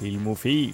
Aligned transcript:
Filmofil. 0.00 0.72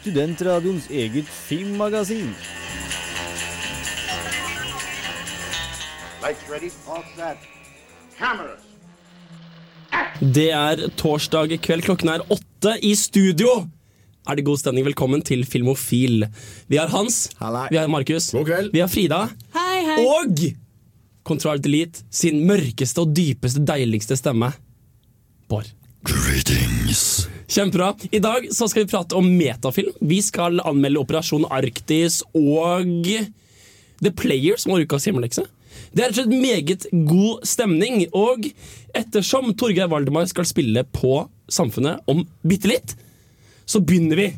Studentradioens 0.00 0.86
eget 0.90 1.26
filmmagasin. 1.48 2.30
Lights 6.22 6.44
ready, 6.50 6.70
all 6.88 7.04
set. 7.16 7.38
Cameras. 8.18 8.62
Det 10.22 10.48
er 10.54 10.84
torsdag 10.96 11.56
kveld, 11.64 11.82
klokken 11.86 12.12
er 12.14 12.22
åtte 12.30 12.76
i 12.86 12.94
studio. 12.98 13.48
Er 14.30 14.38
det 14.38 14.44
god 14.46 14.60
stemning? 14.62 14.86
Velkommen 14.86 15.22
til 15.26 15.42
Filmofil. 15.44 16.28
Vi 16.70 16.78
har 16.78 16.86
Hans, 16.94 17.24
Hallei. 17.40 17.66
vi 17.72 17.76
har 17.80 17.88
Markus, 17.90 18.30
God 18.30 18.46
kveld. 18.46 18.70
vi 18.72 18.78
har 18.78 18.88
Frida, 18.88 19.24
Hei, 19.56 19.80
hei. 19.88 20.04
og 20.06 20.38
Control 21.26 21.58
Delete 21.62 22.04
sin 22.10 22.44
mørkeste 22.46 23.02
og 23.02 23.16
dypeste, 23.16 23.64
deiligste 23.66 24.16
stemme. 24.18 24.52
Bård. 25.52 25.68
Greetings. 26.08 27.28
Kjempebra. 27.46 27.94
I 28.10 28.18
dag 28.18 28.46
så 28.54 28.68
skal 28.68 28.86
vi 28.86 28.88
prate 28.88 29.16
om 29.18 29.26
metafilm. 29.36 29.92
Vi 30.00 30.22
skal 30.24 30.62
anmelde 30.64 31.02
Operasjon 31.02 31.44
Arktis 31.52 32.22
og 32.32 32.88
The 34.00 34.12
Player, 34.16 34.56
som 34.56 34.72
var 34.72 34.86
ukas 34.86 35.04
hjemmelekse. 35.04 35.44
Det 35.92 36.06
er 36.06 36.08
rett 36.08 36.22
og 36.22 36.22
slett 36.22 36.32
meget 36.32 36.86
god 37.10 37.44
stemning, 37.44 38.06
og 38.16 38.48
ettersom 38.96 39.52
Torgeir 39.60 39.92
Valdemar 39.92 40.24
skal 40.30 40.48
spille 40.48 40.86
på 40.88 41.26
Samfunnet 41.52 42.00
om 42.08 42.24
bitte 42.48 42.72
litt, 42.72 42.96
så 43.68 43.84
begynner 43.84 44.22
vi 44.22 44.30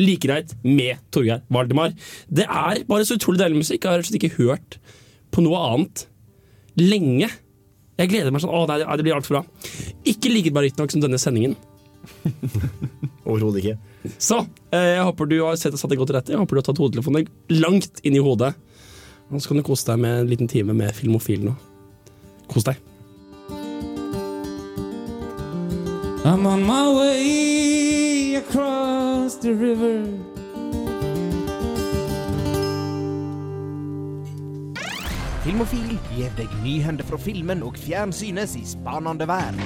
like 0.00 0.24
greit 0.24 0.56
med 0.64 1.04
Torgeir 1.12 1.44
Valdemar. 1.52 1.92
Det 2.32 2.48
er 2.48 2.86
bare 2.88 3.04
så 3.04 3.20
utrolig 3.20 3.44
deilig 3.44 3.60
musikk. 3.60 3.84
Jeg 3.84 3.92
har 3.92 4.00
rett 4.00 4.08
og 4.08 4.14
slett 4.14 4.22
ikke 4.22 4.40
hørt 4.40 4.80
på 5.36 5.44
noe 5.44 5.66
annet 5.68 6.06
lenge. 6.80 7.28
Jeg 8.02 8.10
gleder 8.10 8.34
meg 8.34 8.42
sånn. 8.42 8.50
Å, 8.50 8.64
nei, 8.66 8.80
det 8.82 9.04
blir 9.06 9.14
altfor 9.14 9.38
bra. 9.38 9.42
Ikke 10.10 10.32
like 10.32 10.50
bare 10.54 10.72
nok 10.74 10.90
som 10.90 11.02
denne 11.04 11.20
sendingen. 11.22 11.54
Overhodet 13.28 13.62
ikke. 13.62 13.76
Så 14.18 14.40
eh, 14.74 14.96
jeg 14.96 15.04
håper 15.06 15.28
du 15.30 15.36
har 15.44 15.58
sett 15.60 15.76
og 15.76 15.78
satt 15.78 15.92
deg 15.92 16.02
godt 16.02 16.10
til 16.10 16.18
rette. 16.18 16.34
Jeg 16.34 16.42
håper 16.42 16.58
du 16.58 16.62
har 16.62 16.66
tatt 16.66 16.82
hodetelefonen 16.82 17.28
langt 17.62 18.02
inn 18.02 18.18
i 18.18 18.24
hodet. 18.24 18.54
Og 19.30 19.38
så 19.38 19.52
kan 19.52 19.62
du 19.62 19.66
kose 19.66 19.86
deg 19.86 20.02
med 20.02 20.24
en 20.24 20.32
liten 20.32 20.50
time 20.50 20.74
med 20.76 20.90
Filmofil 20.96 21.46
nå. 21.46 21.54
Kos 22.50 22.66
deg. 22.66 22.80
I'm 26.24 26.46
on 26.46 26.62
my 26.66 26.86
way 26.94 28.34
across 28.36 29.36
the 29.36 29.54
river. 29.54 30.31
Filmofil 35.42 35.96
gir 36.14 36.30
deg 36.38 36.50
nyhender 36.62 37.06
fra 37.06 37.18
filmen 37.18 37.64
og 37.66 37.74
fjernsynets 37.82 38.52
i 38.60 38.62
spanende 38.68 39.26
vær. 39.26 39.56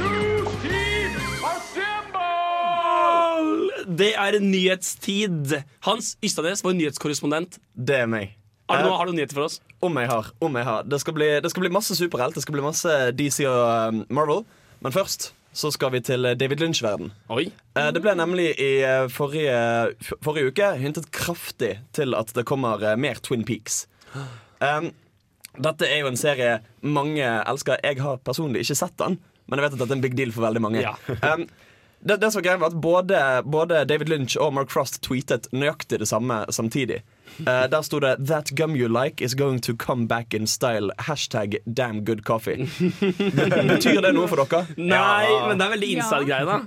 Det 3.87 4.09
er 4.19 4.39
nyhetstid. 4.43 5.53
Hans 5.87 6.15
Ystadnes, 6.25 6.63
vår 6.65 6.75
nyhetskorrespondent. 6.79 7.59
Det 7.77 7.99
er 8.03 8.09
meg. 8.11 8.33
Har 8.71 8.81
du, 8.83 8.89
noe- 8.89 8.97
har 8.99 9.07
du 9.07 9.13
nyheter 9.15 9.37
for 9.37 9.47
oss? 9.47 9.61
Om 9.85 9.99
jeg 10.01 10.09
har. 10.11 10.31
om 10.43 10.57
jeg 10.57 10.65
har 10.67 10.83
Det 10.89 10.99
skal 11.01 11.15
bli, 11.15 11.29
det 11.45 11.51
skal 11.53 11.61
bli 11.67 11.71
masse 11.77 11.95
superhelt. 11.95 12.35
Det 12.35 12.43
skal 12.43 12.57
bli 12.57 12.65
masse 12.65 12.95
DC 13.15 13.45
og 13.47 13.93
um, 13.93 14.01
Marvel. 14.09 14.43
Men 14.81 14.93
først 14.97 15.33
så 15.57 15.71
skal 15.73 15.93
vi 15.95 16.01
til 16.05 16.25
eh, 16.29 16.35
David 16.37 16.61
Lynch-verden. 16.61 17.13
Oi. 17.33 17.47
Eh, 17.77 17.91
Det 17.95 18.03
ble 18.05 18.13
nemlig 18.19 18.49
i 18.61 18.73
eh, 18.85 19.07
forrige, 19.13 19.61
forrige 20.25 20.51
uke 20.51 20.73
hintet 20.83 21.07
kraftig 21.15 21.77
til 21.97 22.13
at 22.17 22.33
det 22.37 22.45
kommer 22.49 22.97
mer 22.97 23.21
Twin 23.21 23.45
Peaks. 23.45 23.85
Um, 24.57 24.87
dette 25.59 25.87
er 25.89 26.03
jo 26.03 26.11
en 26.11 26.17
serie 26.21 26.59
mange 26.83 27.23
elsker. 27.25 27.81
Jeg 27.85 28.01
har 28.03 28.19
personlig 28.25 28.65
ikke 28.67 28.77
sett 28.83 28.97
den, 29.01 29.19
men 29.47 29.59
jeg 29.61 29.67
vet 29.69 29.77
at 29.77 29.81
dette 29.85 29.93
er 29.95 29.99
en 30.01 30.05
big 30.05 30.17
deal 30.19 30.33
for 30.35 30.47
veldig 30.49 30.63
mange. 30.65 30.83
Ja. 30.83 30.97
um, 31.35 31.47
det, 32.07 32.19
det 32.21 32.29
som 32.31 32.39
var 32.43 32.45
greia 32.45 32.61
var 32.61 32.71
at 32.71 32.81
både, 32.81 33.21
både 33.51 33.85
David 33.89 34.09
Lynch 34.13 34.37
og 34.39 34.53
Mark 34.55 34.71
Frost 34.71 35.01
tweetet 35.03 35.49
nøyaktig 35.57 35.99
det 36.03 36.07
samme 36.11 36.43
samtidig. 36.55 37.01
Uh, 37.41 37.67
der 37.73 37.83
sto 37.83 37.99
det 38.01 38.17
'That 38.21 38.53
gum 38.57 38.77
you 38.77 38.87
like 38.89 39.25
is 39.25 39.35
going 39.35 39.59
to 39.63 39.75
come 39.75 40.07
back 40.07 40.35
in 40.35 40.45
style'. 40.47 40.91
Hashtag 40.99 41.57
damn 41.67 42.05
good 42.05 42.23
coffee. 42.25 42.69
Betyr 43.73 44.01
det 44.05 44.13
noe 44.15 44.29
for 44.29 44.45
dere? 44.45 44.67
Nei, 44.77 45.25
Ja. 45.27 45.49
men 45.49 45.59
det 45.59 45.67
er 45.67 45.71
veldig 45.75 45.91
inside-greie, 45.97 46.45
da. 46.47 46.61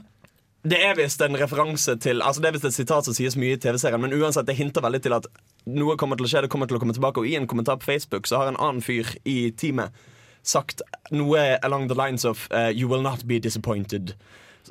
Det 0.67 0.79
er 0.83 0.97
visst 0.97 1.21
en 1.23 1.37
referanse 1.39 1.93
til 2.03 2.19
Altså 2.21 2.41
det 2.43 2.49
er 2.49 2.55
visst 2.57 2.67
et 2.67 2.75
sitat 2.75 3.07
som 3.07 3.15
sies 3.15 3.37
mye 3.39 3.55
i 3.55 3.61
TV-serien, 3.61 4.01
men 4.03 4.15
uansett, 4.17 4.47
det 4.47 4.57
hinter 4.59 4.83
veldig 4.83 5.01
til 5.05 5.15
at 5.15 5.29
noe 5.71 5.95
kommer 5.99 6.19
til 6.19 6.27
å 6.27 6.31
skje. 6.31 6.43
Det 6.45 6.51
kommer 6.51 6.67
til 6.67 6.79
å 6.79 6.81
komme 6.83 6.95
tilbake 6.97 7.21
Og 7.21 7.29
i 7.29 7.37
en 7.39 7.47
kommentar 7.47 7.79
på 7.79 7.87
Facebook 7.91 8.27
så 8.27 8.41
har 8.41 8.51
en 8.51 8.59
annen 8.59 8.83
fyr 8.83 9.07
i 9.23 9.53
teamet 9.55 9.95
sagt 10.43 10.81
noe 11.11 11.59
along 11.63 11.89
the 11.89 11.95
lines 11.95 12.25
of 12.25 12.47
uh, 12.51 12.71
'You 12.71 12.87
will 12.87 13.03
not 13.03 13.27
be 13.27 13.39
disappointed'. 13.39 14.15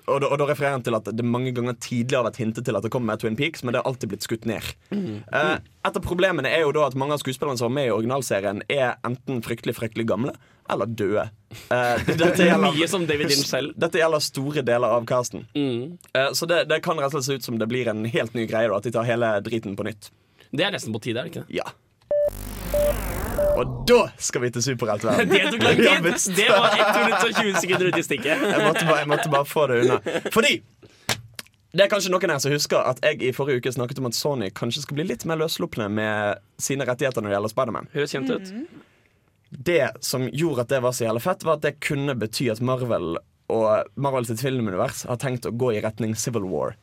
Og 0.07 0.21
da, 0.21 0.29
og 0.29 0.39
da 0.39 0.47
refererer 0.49 0.77
han 0.77 0.85
til 0.85 0.97
at 0.97 1.09
det 1.13 1.25
mange 1.25 1.53
ganger 1.53 1.75
tidligere 1.81 2.23
har 2.23 2.29
vært 2.29 2.41
hintet 2.41 2.65
til 2.65 2.77
at 2.77 2.85
det 2.85 2.91
kommer 2.93 3.13
med 3.13 3.23
Twin 3.23 3.37
Peaks, 3.37 3.65
men 3.65 3.75
det 3.75 3.81
har 3.81 3.89
alltid 3.89 4.13
blitt 4.13 4.27
skutt 4.27 4.47
ned. 4.47 4.63
Eh, 4.93 5.57
et 5.89 5.97
av 5.97 6.05
problemene 6.05 6.49
er 6.49 6.63
jo 6.65 6.73
da 6.77 6.87
at 6.87 6.97
mange 6.99 7.17
av 7.17 7.23
skuespillerne 7.23 7.59
som 7.59 7.69
var 7.69 7.77
med 7.81 7.89
i 7.89 7.95
originalserien, 7.95 8.63
er 8.69 8.97
enten 9.09 9.43
fryktelig 9.45 9.75
fryktelig 9.77 10.07
gamle 10.09 10.37
eller 10.71 10.87
døde. 10.87 11.25
Eh, 11.73 12.05
dette 12.19 12.45
gjelder- 12.47 12.75
Mye 12.77 12.89
som 12.89 13.07
David 13.09 13.31
Lynch 13.33 13.49
selv. 13.49 13.73
dette 13.81 13.99
gjelder 14.01 14.21
store 14.25 14.63
deler 14.67 14.89
av 14.99 15.07
casten. 15.09 15.47
Mm. 15.57 15.99
Uh, 16.17 16.31
Så 16.37 16.47
det, 16.51 16.65
det 16.69 16.83
kan 16.85 16.99
rett 17.01 17.13
og 17.15 17.23
slett 17.23 17.29
se 17.29 17.39
ut 17.41 17.49
som 17.51 17.59
det 17.59 17.69
blir 17.71 17.89
en 17.89 18.05
helt 18.05 18.35
ny 18.35 18.47
greie. 18.47 18.69
Da, 18.69 18.77
at 18.77 18.85
de 18.89 18.93
tar 18.95 19.09
hele 19.09 19.33
driten 19.47 19.77
på 19.79 19.87
nytt. 19.89 20.11
Det 20.53 20.65
er 20.65 20.73
nesten 20.73 20.93
på 20.95 21.01
tide, 21.05 21.21
er 21.21 21.29
det 21.29 21.35
ikke 21.35 21.45
det? 21.45 21.59
Ja 21.61 21.67
Og 23.59 23.85
da 23.89 24.01
skal 24.23 24.43
vi 24.45 24.51
til 24.55 24.63
superheltverden. 24.63 25.29
Det 25.33 25.41
tok 25.53 25.63
lang 25.67 25.77
tid! 25.77 26.35
Det 26.39 26.49
var 26.53 26.73
1 26.73 26.99
minutt 27.03 27.23
og 27.27 27.33
20 27.43 27.61
sekunder 27.63 27.89
ut 27.91 27.99
i 27.99 28.05
stikket. 28.07 28.45
Jeg 28.55 28.65
måtte, 28.65 28.85
bare, 28.87 28.99
jeg 29.03 29.09
måtte 29.11 29.31
bare 29.33 29.49
få 29.49 29.67
det 29.71 29.81
unna. 29.85 29.99
Fordi 30.35 30.59
det 31.79 31.85
er 31.85 31.91
kanskje 31.93 32.11
noen 32.11 32.31
her 32.33 32.39
som 32.41 32.53
husker 32.55 32.81
at 32.81 33.01
jeg 33.05 33.19
i 33.29 33.33
forrige 33.37 33.61
uke 33.61 33.71
snakket 33.75 33.99
om 34.01 34.07
at 34.09 34.17
Sony 34.17 34.47
kanskje 34.57 34.81
skal 34.87 34.97
bli 34.97 35.05
litt 35.11 35.27
mer 35.29 35.37
løssluppne 35.37 35.91
med 35.93 36.41
sine 36.65 36.87
rettigheter 36.89 37.21
når 37.21 37.29
det 37.29 37.37
gjelder 37.37 37.53
Spiderman. 37.53 37.91
Høres 37.93 38.15
kjent 38.15 38.33
ut. 38.33 38.49
Det 39.51 39.91
som 40.05 40.27
gjorde 40.29 40.67
at 40.67 40.73
det 40.73 40.83
var 40.85 40.93
så 40.97 41.07
jævlig 41.07 41.23
fett, 41.25 41.45
var 41.47 41.59
at 41.59 41.65
det 41.65 41.79
kunne 41.85 42.15
bety 42.19 42.51
at 42.53 42.61
Marvel 42.61 43.17
og 43.49 43.89
Marvel 43.97 44.27
sitt 44.29 44.43
filmunivers 44.45 45.07
har 45.09 45.17
tenkt 45.23 45.49
å 45.49 45.55
gå 45.57 45.73
i 45.73 45.81
retning 45.81 46.13
Civil 46.21 46.45
War. 46.51 46.75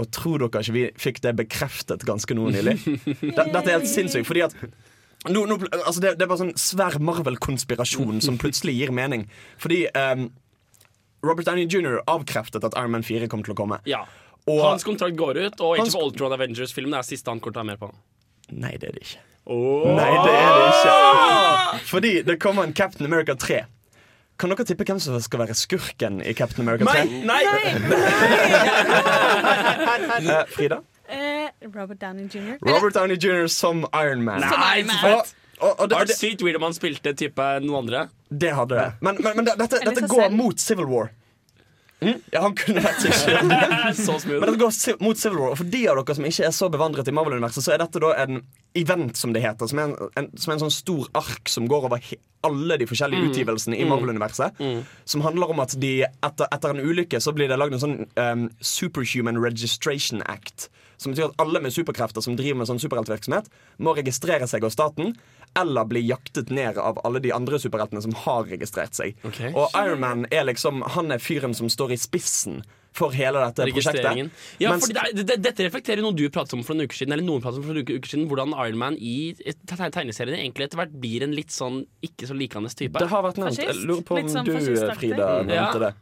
Og 0.00 0.08
tror 0.10 0.40
dere 0.42 0.62
ikke 0.64 0.74
vi 0.74 0.86
fikk 0.98 1.20
det 1.22 1.34
bekreftet 1.38 2.02
ganske 2.08 2.34
noe 2.34 2.50
nylig? 2.50 2.78
Dette 3.36 3.62
er 3.62 3.76
helt 3.76 3.90
sinnssykt, 3.90 4.26
fordi 4.26 4.42
at 4.48 4.56
nå, 5.30 5.44
nå, 5.46 5.58
altså 5.84 6.00
det, 6.02 6.16
det 6.18 6.24
er 6.26 6.30
bare 6.32 6.40
sånn 6.40 6.56
svær 6.58 6.96
Marvel-konspirasjon 6.98 8.22
som 8.24 8.40
plutselig 8.42 8.74
gir 8.80 8.90
mening. 8.94 9.28
Fordi 9.62 9.84
um, 9.94 10.26
Robert 11.22 11.46
Downey 11.46 11.68
jr. 11.70 12.00
avkreftet 12.10 12.66
at 12.66 12.74
Iron 12.80 12.96
Man 12.96 13.06
4 13.06 13.28
kom 13.30 13.44
til 13.46 13.54
å 13.54 13.58
komme. 13.62 13.78
Ja. 13.86 14.02
Og 14.50 14.58
Hans 14.64 14.82
kontrakt 14.82 15.14
går 15.14 15.38
ut, 15.38 15.60
og 15.62 15.76
Age 15.76 15.84
Hans- 15.84 15.94
of 15.94 16.08
Ultron 16.08 16.34
Avengers-filmen 16.34 16.98
er 16.98 17.06
siste 17.06 17.30
han 17.30 17.38
kommer 17.38 17.54
til 17.54 17.62
å 17.62 17.66
ha 17.66 17.70
mer 17.70 17.78
på. 17.78 17.92
Nei, 18.56 18.74
det 18.82 18.90
er 18.90 18.96
det 18.98 19.04
ikke. 19.06 19.22
Nei, 19.46 20.10
det 20.22 20.34
er 20.38 20.52
det 20.56 20.66
ikke. 20.70 21.86
Fordi 21.90 22.12
det 22.22 22.36
kommer 22.42 22.62
en 22.68 22.74
Captain 22.74 23.06
America 23.08 23.34
3. 23.34 23.62
Kan 24.38 24.50
dere 24.50 24.64
tippe 24.66 24.84
hvem 24.88 25.00
som 25.02 25.18
skal 25.22 25.42
være 25.42 25.54
skurken 25.58 26.20
i 26.22 26.32
Captain 26.34 26.62
America 26.68 26.84
3? 26.86 27.04
Nei! 27.26 27.42
Eh, 30.22 30.44
Frida? 30.48 30.78
Eh, 31.08 31.48
Robert 31.74 32.00
Downey 32.00 32.28
jr. 32.30 32.56
Robert 32.62 32.94
Downey 32.94 33.16
jr. 33.16 33.46
som 33.46 33.86
Iron 33.94 34.22
Man. 34.24 34.40
Nei, 34.40 34.80
Iron 34.80 34.90
Og, 35.04 35.26
og, 35.58 35.80
og 35.80 35.90
Det 35.90 35.98
det, 36.08 36.16
sykt 36.16 36.42
weird 36.42 36.56
om 36.56 36.62
han 36.66 36.74
spilte 36.74 37.12
type 37.18 37.48
noen 37.62 37.84
andre. 37.84 38.06
det 38.30 38.54
hadde 38.56 38.78
det. 38.78 38.86
Men, 39.00 39.18
men, 39.22 39.36
men 39.36 39.46
dette, 39.50 39.78
dette 39.84 40.06
går 40.10 40.30
mot 40.34 40.58
Civil 40.60 40.86
War. 40.90 41.10
Ja, 42.32 42.42
han 42.44 42.56
kunne 42.58 42.82
vært 42.84 43.04
seg 43.04 43.42
Men 43.46 44.48
det 44.48 44.58
går 44.60 44.98
mot 45.04 45.18
Civil 45.18 45.38
War. 45.38 45.54
Og 45.54 45.60
for 45.60 45.70
de 45.72 45.84
av 45.90 46.00
dere 46.00 46.16
som 46.18 46.26
ikke 46.28 46.46
er 46.48 46.54
så 46.56 46.68
bevandret 46.72 47.08
i 47.08 47.14
Marvel-universet, 47.14 47.64
så 47.66 47.74
er 47.74 47.82
dette 47.84 48.02
da 48.02 48.12
en 48.24 48.42
event, 48.78 49.16
som 49.18 49.34
det 49.34 49.42
heter. 49.44 49.70
Som 49.70 49.80
er 49.82 49.90
en, 49.90 50.12
en, 50.20 50.28
som 50.36 50.52
er 50.52 50.58
en 50.58 50.64
sånn 50.66 50.74
stor 50.74 51.08
ark 51.18 51.50
som 51.52 51.68
går 51.70 51.88
over 51.90 52.12
alle 52.42 52.78
de 52.80 52.88
forskjellige 52.90 53.28
utgivelsene 53.30 53.78
i 53.78 53.86
Marvel-universet. 53.86 54.58
Som 55.08 55.22
handler 55.26 55.52
om 55.54 55.62
at 55.62 55.76
de 55.78 55.92
etter, 56.08 56.46
etter 56.48 56.74
en 56.74 56.82
ulykke 56.82 57.20
så 57.22 57.34
blir 57.36 57.50
det 57.52 57.58
lagd 57.60 57.76
en 57.78 57.84
sånn 57.84 57.98
um, 58.18 58.48
Superhuman 58.58 59.38
Registration 59.42 60.24
Act. 60.26 60.68
Som 61.02 61.12
betyr 61.14 61.28
at 61.30 61.38
alle 61.42 61.60
med 61.64 61.74
superkrefter 61.74 62.22
som 62.24 62.36
driver 62.38 62.62
med 62.62 62.70
sånn 62.70 62.78
superheltvirksomhet, 62.82 63.48
må 63.82 63.94
registrere 63.98 64.46
seg 64.50 64.62
hos 64.66 64.76
staten. 64.78 65.16
Eller 65.58 65.84
bli 65.84 66.00
jaktet 66.08 66.48
ned 66.54 66.78
av 66.80 67.00
alle 67.04 67.20
de 67.20 67.32
andre 67.36 67.58
superheltene 67.60 68.00
som 68.00 68.14
har 68.24 68.46
registrert 68.48 68.94
seg. 68.96 69.18
Okay. 69.28 69.50
Og 69.52 69.74
Iron 69.76 70.00
Man 70.00 70.22
er 70.32 70.46
liksom 70.48 70.80
Han 70.94 71.12
er 71.12 71.20
fyren 71.20 71.52
som 71.58 71.68
står 71.68 71.92
i 71.92 71.98
spissen 72.00 72.62
for 72.92 73.12
hele 73.16 73.40
dette 73.40 73.64
prosjektet. 73.72 74.30
Ja, 74.60 74.70
Mens- 74.74 74.88
det, 74.92 75.24
det, 75.24 75.38
dette 75.40 75.64
reflekterer 75.64 76.02
noe 76.04 76.12
du 76.16 76.26
pratet 76.28 76.52
om 76.58 76.62
for 76.64 76.76
noen 76.76 76.84
uker 76.88 76.98
siden. 77.02 77.12
Eller 77.16 77.24
noen 77.24 77.40
pratet 77.44 77.60
om 77.62 77.64
for 77.68 77.72
noen 77.76 77.88
uker 77.88 78.10
siden 78.10 78.26
Hvordan 78.28 78.52
Iron 78.66 78.78
Man 78.80 78.96
i 79.00 79.32
tegneseriene 79.36 80.40
egentlig 80.40 80.68
etter 80.68 80.80
hvert 80.80 80.92
blir 81.00 81.24
en 81.24 81.32
litt 81.36 81.52
sånn 81.52 81.82
ikke 82.04 82.28
så 82.28 82.36
likende 82.36 82.68
type. 82.72 83.00
Det 83.00 83.08
har 83.08 83.24
vært 83.24 83.40
nevnt. 83.40 83.56
Jeg 83.60 83.70
Fascist? 83.72 83.86
lurer 83.88 84.04
på 84.08 84.18
om 84.20 84.28
sånn 84.28 84.44
du. 84.48 84.96
Frida, 85.00 85.28
nevnte 85.42 85.56
Ja. 85.56 85.72
det. 85.86 85.92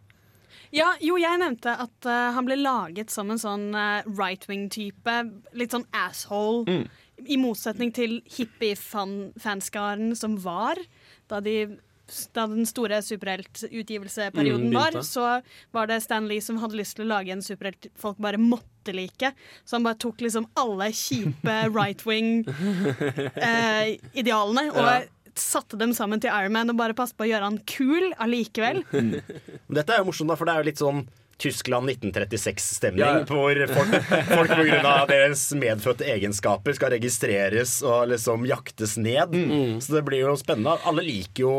Ja, 0.72 0.92
jo, 1.02 1.16
jeg 1.18 1.38
nevnte 1.42 1.72
at 1.82 2.06
uh, 2.06 2.30
han 2.36 2.44
ble 2.46 2.56
laget 2.60 3.10
som 3.10 3.30
en 3.34 3.38
sånn 3.42 3.72
uh, 3.74 4.02
right 4.06 4.46
wing-type. 4.48 5.16
Litt 5.58 5.70
sånn 5.74 5.86
asshole. 5.96 6.84
I 7.26 7.36
motsetning 7.36 7.90
til 7.92 8.20
hippie-fanskaren 8.32 10.14
som 10.16 10.38
var 10.40 10.76
da 11.28 11.40
de 11.44 11.76
da 12.34 12.42
den 12.50 12.66
store 12.66 12.96
superheltutgivelseperioden 13.06 14.64
Mm, 14.66 14.74
var, 14.74 14.90
så 15.06 15.42
var 15.70 15.86
det 15.86 16.00
Stan 16.02 16.24
Lee 16.26 16.40
som 16.42 16.56
hadde 16.58 16.74
lyst 16.80 16.96
til 16.98 17.04
å 17.04 17.08
lage 17.12 17.30
en 17.30 17.38
superhelt 17.42 17.86
folk 17.94 18.16
bare 18.18 18.34
måtte 18.42 18.90
like. 18.96 19.30
Så 19.64 19.76
han 19.76 19.84
bare 19.86 19.94
tok 20.02 20.18
liksom 20.24 20.48
alle 20.58 20.88
kjipe 20.90 21.54
right 21.78 22.02
wing-idealene 22.06 24.64
og 24.74 24.82
Ja. 24.82 24.98
Satte 25.42 25.78
dem 25.80 25.94
sammen 25.96 26.20
til 26.22 26.32
Iron 26.32 26.54
Man 26.54 26.72
og 26.72 26.78
bare 26.80 26.96
passet 26.98 27.16
på 27.18 27.26
å 27.26 27.30
gjøre 27.30 27.48
han 27.48 27.58
kul 27.68 28.10
allikevel. 28.20 28.84
Dette 28.90 29.96
er 29.96 30.02
jo 30.02 30.08
morsomt, 30.10 30.30
da, 30.30 30.36
for 30.38 30.48
det 30.48 30.54
er 30.54 30.62
jo 30.62 30.68
litt 30.70 30.82
sånn 30.82 31.02
Tyskland 31.40 31.90
1936-stemning, 31.90 33.00
Ja, 33.00 33.24
hvor 33.28 33.60
folk, 33.72 33.94
folk 34.28 34.50
av 34.84 35.08
deres 35.10 35.42
medfødte 35.56 36.06
egenskaper 36.12 36.76
skal 36.76 36.92
registreres 36.96 37.78
og 37.86 38.10
liksom 38.12 38.44
jaktes 38.48 38.96
ned. 39.00 39.34
Så 39.80 39.96
det 39.96 40.04
blir 40.08 40.24
jo 40.26 40.36
spennende. 40.40 40.76
Alle 40.88 41.04
liker 41.06 41.46
jo 41.46 41.54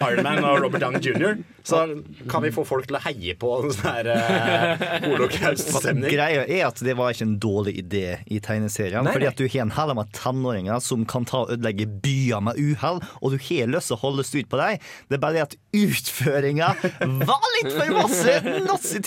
Iron 0.00 0.26
Man 0.26 0.42
og 0.44 0.60
Robert 0.64 0.82
Downey 0.84 1.02
jr., 1.02 1.42
så 1.62 1.84
kan 2.26 2.42
vi 2.42 2.50
få 2.50 2.64
folk 2.66 2.88
til 2.88 2.96
å 2.98 3.00
heie 3.04 3.36
på 3.38 3.48
sånn 3.70 3.84
her 3.86 4.08
uh, 4.10 5.04
holocaust-stemning. 5.04 6.10
Greia 6.10 6.42
er 6.42 6.64
at 6.66 6.80
det 6.82 6.96
var 6.98 7.14
ikke 7.14 7.28
en 7.28 7.36
dårlig 7.42 7.76
idé 7.84 8.16
i 8.26 8.40
tegneserien. 8.42 9.04
Nei, 9.06 9.12
fordi 9.14 9.28
at 9.30 9.38
du 9.38 9.44
har 9.46 9.62
en 9.62 9.74
hel 9.76 9.94
med 9.94 10.10
tenåringer 10.16 10.82
som 10.82 11.04
kan 11.06 11.26
ta 11.28 11.44
og 11.44 11.52
ødelegge 11.54 11.86
byer 12.02 12.42
med 12.48 12.58
uhell, 12.58 12.98
og 13.20 13.34
du 13.34 13.38
har 13.38 13.70
lyst 13.70 13.92
til 13.92 13.98
å 13.98 14.02
holde 14.02 14.26
styr 14.26 14.48
på 14.50 14.58
dem. 14.58 14.82
Det 15.06 15.18
er 15.18 15.22
bare 15.22 15.38
det 15.38 15.44
at 15.46 15.56
utføringa 15.72 16.72
var 17.30 17.48
litt 17.60 17.70
for 17.72 17.94
masse 17.94 18.34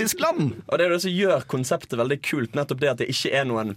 Nazi-Tyskland! 0.06 0.63
Og 0.68 0.78
det 0.78 0.86
er 0.86 0.94
det 0.94 1.02
som 1.02 1.13
gjør 1.13 1.46
konseptet 1.50 1.98
veldig 1.98 2.22
kult, 2.22 2.56
nettopp 2.56 2.81
det 2.81 2.90
at 2.92 3.02
det 3.02 3.10
ikke 3.10 3.34
er 3.34 3.46
noen 3.50 3.75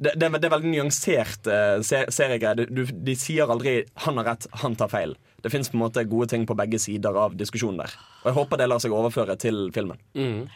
det, 0.00 0.14
det, 0.16 0.30
det 0.40 0.46
er 0.48 0.52
veldig 0.54 0.70
nyansert 0.72 1.48
uh, 1.50 1.80
seriegreie. 1.84 2.64
De 2.64 3.14
sier 3.16 3.50
aldri 3.52 3.84
'han 4.00 4.16
har 4.16 4.24
rett, 4.30 4.46
han 4.62 4.76
tar 4.76 4.88
feil'. 4.88 5.16
Det 5.42 5.50
fins 5.52 5.70
gode 5.70 6.26
ting 6.26 6.46
på 6.46 6.56
begge 6.56 6.78
sider 6.78 7.12
av 7.12 7.36
diskusjonen 7.36 7.82
der. 7.82 7.92
Og 8.22 8.30
jeg 8.30 8.34
håper 8.34 8.56
det 8.56 8.68
lar 8.68 8.80
seg 8.80 8.92
overføre 8.92 9.36
til 9.36 9.70
filmen. 9.72 9.98
Mm. 10.14 10.48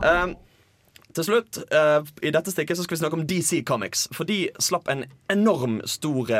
Uh, 0.00 0.32
til 1.12 1.24
slutt, 1.24 1.58
uh, 1.72 2.00
i 2.22 2.32
dette 2.32 2.50
stikket 2.50 2.76
så 2.76 2.84
skal 2.84 2.96
vi 2.96 3.00
snakke 3.04 3.20
om 3.20 3.26
DC 3.26 3.62
Comics. 3.66 4.08
For 4.12 4.24
de 4.24 4.48
slapp 4.58 4.88
en 4.88 5.04
enorm 5.28 5.82
stor 5.84 6.32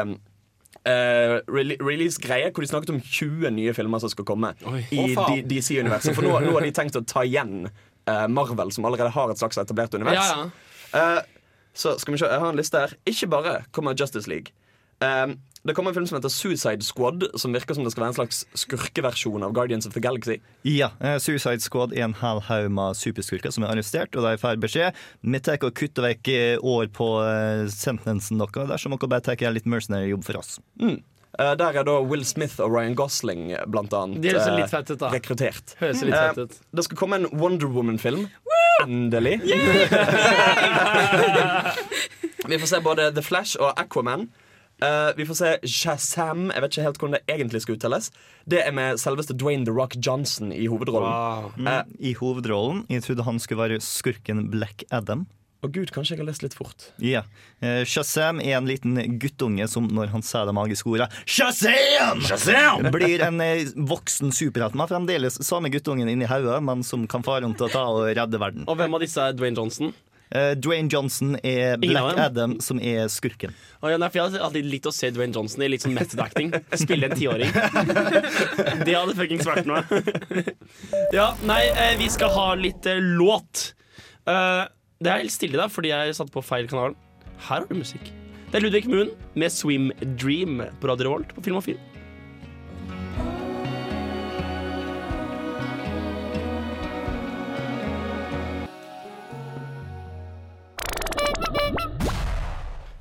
um, 0.87 1.37
eh, 1.57 1.77
release-greie 1.83 2.53
hvor 2.53 2.65
de 2.65 2.71
snakket 2.71 2.95
om 2.95 3.01
20 3.03 3.51
nye 3.57 3.75
filmer 3.77 4.03
som 4.03 4.13
skal 4.13 4.27
komme 4.29 4.53
i 4.95 5.03
oh, 5.17 5.33
DC-universet. 5.43 6.15
For 6.15 6.27
nå, 6.27 6.37
nå 6.47 6.55
har 6.57 6.67
de 6.67 6.75
tenkt 6.77 6.99
å 6.99 7.03
ta 7.07 7.25
igjen 7.27 7.67
uh, 7.67 8.27
Marvel, 8.31 8.71
som 8.75 8.87
allerede 8.89 9.11
har 9.15 9.33
et 9.33 9.43
slags 9.43 9.59
etablert 9.63 9.95
univers. 9.99 10.21
Ja, 10.21 10.47
ja. 10.47 11.19
Uh, 11.19 11.37
så 11.77 11.99
skal 12.01 12.15
vi 12.15 12.23
se, 12.23 12.31
jeg 12.31 12.41
har 12.41 12.55
en 12.55 12.57
liste 12.57 12.81
her. 12.81 12.95
Ikke 13.05 13.29
bare 13.29 13.59
kommer 13.77 13.97
Justice 13.99 14.31
League. 14.31 14.55
Eh, 15.05 15.27
det 15.67 15.75
kommer 15.75 15.91
en 15.91 15.95
film 15.99 16.07
som 16.07 16.17
heter 16.19 16.33
Suicide 16.33 16.85
Squad, 16.87 17.27
som 17.35 17.55
virker 17.55 17.75
som 17.75 17.85
det 17.87 17.93
skal 17.95 18.07
være 18.07 18.15
en 18.15 18.19
slags 18.21 18.45
skurkeversjon 18.55 19.43
av 19.47 19.55
Guardians 19.57 19.89
of 19.89 19.97
the 19.97 20.03
Galaxy. 20.03 20.39
Ja, 20.63 20.93
eh, 21.01 21.19
Suicide 21.23 21.61
Squad 21.65 21.93
er 21.97 22.05
en 22.07 22.15
hel 22.21 22.41
haug 22.49 22.71
med 22.71 22.99
superskurker 22.99 23.51
som 23.55 23.67
er 23.67 23.75
arrestert, 23.75 24.15
og 24.15 24.23
de 24.27 24.37
får 24.39 24.61
beskjed 24.63 24.97
Vi 25.27 25.43
tar 25.43 25.59
og 25.67 25.75
kutter 25.75 26.07
vekk 26.07 26.29
eh, 26.33 26.57
år 26.63 26.87
på 26.95 27.11
eh, 27.25 27.67
sentensen 27.73 28.39
deres 28.43 28.71
dersom 28.71 28.95
dere 28.95 29.11
bare 29.11 29.27
tar 29.27 29.43
en 29.43 29.57
litt 29.57 29.67
mercenary 29.67 30.11
jobb 30.13 30.25
for 30.27 30.39
oss. 30.41 30.59
Eh, 30.81 31.53
der 31.59 31.81
er 31.81 31.85
da 31.85 31.99
Will 32.01 32.25
Smith 32.25 32.61
og 32.63 32.73
Ryan 32.73 32.95
Gosling 32.97 33.51
blant 33.69 33.93
annet 33.97 34.23
De 34.23 34.33
høres 34.33 34.49
litt 34.57 34.73
fett 34.73 34.91
ut, 34.95 35.01
da. 35.03 35.11
rekruttert. 35.13 35.77
Høres 35.83 36.03
litt 36.07 36.15
fett 36.17 36.39
ut. 36.47 36.59
det 36.73 36.87
skal 36.87 36.97
komme 37.03 37.21
en 37.21 37.29
Wonder 37.35 37.69
Woman-film. 37.69 38.29
Endelig. 38.85 39.41
vi 42.47 42.59
får 42.61 42.69
se 42.71 42.81
både 42.85 43.11
The 43.17 43.25
Flash 43.25 43.57
og 43.59 43.73
Aquaman. 43.81 44.29
Eh, 44.83 45.11
vi 45.17 45.27
får 45.27 45.35
se 45.39 45.53
Shazam. 45.65 46.51
Jeg 46.53 46.63
vet 46.65 46.75
ikke 46.75 46.85
helt 46.85 46.99
hvordan 47.01 47.17
det 47.17 47.37
egentlig 47.37 47.63
skal 47.65 47.79
uttales. 47.79 48.11
Det 48.45 48.61
er 48.61 48.75
med 48.77 49.01
selveste 49.01 49.37
Dwayne 49.37 49.65
The 49.65 49.73
Rock 49.73 49.97
Johnson 49.97 50.53
i 50.53 50.67
hovedrollen. 50.69 51.09
Wow. 51.09 51.49
Eh, 51.65 51.83
I 52.11 52.13
hovedrollen. 52.19 52.85
Jeg 52.93 53.07
trodde 53.07 53.25
han 53.25 53.41
skulle 53.41 53.65
være 53.65 53.81
skurken 53.85 54.51
Black 54.53 54.85
Adam. 54.91 55.25
Å 55.65 55.71
gud, 55.73 55.89
kanskje 55.91 56.13
jeg 56.15 56.21
har 56.21 56.29
lest 56.29 56.43
litt 56.45 56.55
fort. 56.55 56.91
Ja. 57.01 57.23
Eh, 57.65 57.81
Shazam 57.89 58.43
er 58.45 58.59
en 58.59 58.69
liten 58.69 58.99
guttunge 59.19 59.65
som 59.73 59.89
når 59.89 60.13
han 60.13 60.23
sier 60.23 60.45
det 60.47 60.53
magiske 60.55 60.91
ordet 60.93 61.09
Shazam! 61.25 62.21
Shazam! 62.29 62.91
blir 62.95 63.25
en 63.25 63.41
voksen 63.89 64.35
superhelt. 64.37 64.77
Men 64.77 64.91
fremdeles 64.93 65.41
samme 65.41 65.73
guttungen 65.73 66.13
inni 66.13 66.29
hodet, 66.29 66.61
men 66.63 66.85
som 66.85 67.09
kan 67.09 67.25
fare 67.27 67.47
rundt 67.47 67.65
og 67.65 67.73
ta 67.73 67.87
og 67.89 68.05
redde 68.13 68.43
verden. 68.43 68.69
Og 68.69 68.77
hvem 68.77 68.99
av 68.99 69.03
disse 69.03 69.25
er 69.25 69.35
Dwayne 69.39 69.57
Johnson? 69.57 69.97
Eh, 70.35 70.55
Dwayne 70.59 70.91
Johnson 70.91 71.37
er 71.43 71.77
Black? 71.79 72.19
Adam, 72.19 72.57
som 72.61 72.81
er 72.83 73.07
skurken. 73.13 73.55
Oh, 73.81 73.91
ja, 73.93 73.99
nei, 74.01 74.09
for 74.11 74.19
jeg 74.19 74.31
hadde 74.31 74.43
alltid 74.49 74.69
likt 74.73 74.89
å 74.91 74.93
se 74.95 75.11
Dwayne 75.15 75.37
Johnson 75.37 75.63
i 75.63 75.71
litt 75.71 75.85
sånn 75.85 75.95
method 75.95 76.23
acting. 76.25 76.51
Spille 76.75 77.11
en 77.11 77.17
tiåring. 77.19 77.53
Det 78.87 78.97
hadde 78.97 79.17
fuckings 79.19 79.47
vært 79.47 79.71
noe. 79.71 79.85
Ja, 81.15 81.31
nei, 81.47 81.63
eh, 81.71 81.95
vi 82.01 82.09
skal 82.11 82.33
ha 82.35 82.49
litt 82.59 82.87
uh, 82.91 82.99
låt. 82.99 83.71
Uh, 84.27 84.67
det 84.99 85.13
er 85.13 85.23
helt 85.23 85.35
stille 85.35 85.61
da, 85.61 85.69
fordi 85.71 85.93
jeg 85.93 86.17
satte 86.19 86.35
på 86.35 86.43
feil 86.45 86.67
kanal. 86.71 86.97
Her 87.47 87.63
har 87.63 87.69
du 87.71 87.77
musikk. 87.79 88.11
Det 88.51 88.59
er 88.59 88.65
Ludvig 88.65 88.87
Moon 88.91 89.13
med 89.39 89.53
Swim 89.53 89.91
Dream 90.19 90.63
på 90.81 90.91
Radio 90.91 91.11
Revolt 91.11 91.37
på 91.37 91.45
Film 91.47 91.61
og 91.61 91.67
Film. 91.69 91.96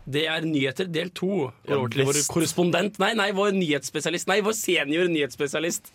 Det 0.05 0.27
er 0.29 0.45
nyheter 0.45 0.89
del 0.91 1.09
to. 1.17 1.49
Ja, 1.65 1.79
over 1.79 1.89
til 1.89 2.05
vår 2.05 2.19
korrespondent 2.29 2.99
Nei, 3.01 3.13
nei, 3.17 3.31
vår 3.33 3.55
nyhetsspesialist. 3.57 4.29
Nei, 4.29 4.39
vår 4.45 4.53
senior 4.57 5.09
nyhetsspesialist. 5.09 5.89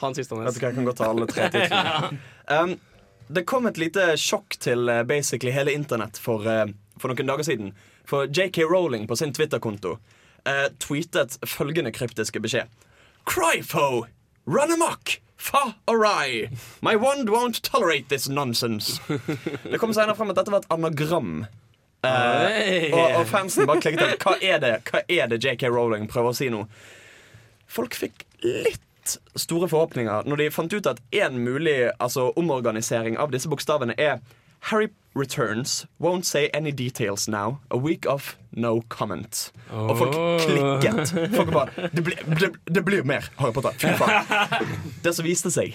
Hans 0.00 0.18
Vet 0.18 0.30
du 0.30 0.36
hva, 0.38 0.52
jeg 0.54 0.76
kan 0.78 0.86
godt 0.86 1.00
ta 1.02 1.10
alle 1.10 1.26
tre 1.28 1.48
titlene. 1.52 2.18
um, 2.56 2.76
det 3.32 3.44
kom 3.48 3.66
et 3.68 3.80
lite 3.80 4.12
sjokk 4.20 4.56
til 4.62 4.88
eh, 4.92 5.02
basically 5.08 5.52
hele 5.54 5.74
internett 5.74 6.18
for, 6.20 6.46
eh, 6.48 6.70
for 7.00 7.12
noen 7.12 7.28
dager 7.28 7.46
siden. 7.46 7.72
For 8.08 8.28
JK 8.28 8.64
Rowling 8.70 9.06
på 9.08 9.16
sin 9.18 9.34
Twitter-konto 9.34 9.96
eh, 10.48 10.68
tweetet 10.82 11.38
følgende 11.46 11.92
kryptiske 11.94 12.40
beskjed. 12.42 12.70
Cryfo! 13.28 14.06
Run 14.46 14.74
amok! 14.74 15.18
Fa 15.36 15.74
awry! 15.90 16.48
My 16.82 16.94
wand 16.96 17.30
won't 17.30 17.62
tolerate 17.62 18.08
this 18.08 18.28
nonsense. 18.28 19.00
Det 19.70 19.78
kom 19.78 19.94
senere 19.94 20.14
frem 20.14 20.30
at 20.30 20.38
dette 20.38 20.54
var 20.54 20.62
et 20.62 20.70
anagram. 20.70 21.46
Hey. 22.02 22.88
og, 22.92 23.20
og 23.20 23.26
fansen 23.30 23.66
bare 23.70 23.80
klikket 23.84 24.02
opp. 24.16 24.24
Hva 24.26 24.36
er 24.42 24.58
det 24.62 24.72
Hva 24.90 25.02
er 25.06 25.28
det 25.30 25.38
JK 25.44 25.68
Rowling 25.70 26.08
prøver 26.10 26.32
å 26.32 26.36
si 26.36 26.48
nå? 26.50 26.64
Folk 27.70 27.94
fikk 27.94 28.24
litt 28.42 29.16
store 29.38 29.66
forhåpninger 29.70 30.26
når 30.30 30.42
de 30.42 30.48
fant 30.54 30.72
ut 30.74 30.86
at 30.90 30.98
en 31.22 31.38
mulig 31.42 31.76
altså, 32.02 32.28
omorganisering 32.38 33.16
av 33.22 33.30
disse 33.34 33.50
bokstavene 33.50 33.94
er 33.98 34.18
Harry 34.70 34.90
returns, 35.18 35.86
won't 35.98 36.24
say 36.24 36.48
any 36.54 36.70
details 36.70 37.26
now. 37.28 37.58
A 37.70 37.76
week 37.76 38.06
of 38.06 38.36
no 38.54 38.80
comment. 38.88 39.50
Og 39.72 39.96
folk 39.98 40.14
Oh. 40.14 40.38
klikket. 40.38 41.10
Folk 41.34 41.50
bare 41.52 41.88
Det 41.92 42.04
blir, 42.06 42.20
det, 42.38 42.50
det 42.70 42.84
blir 42.86 43.02
mer 43.04 43.26
Harry 43.40 43.52
Potter. 43.52 43.74
Fy 43.78 43.90
faen. 43.98 44.70
Det 45.02 45.14
som 45.16 45.26
viste 45.26 45.50
seg, 45.50 45.74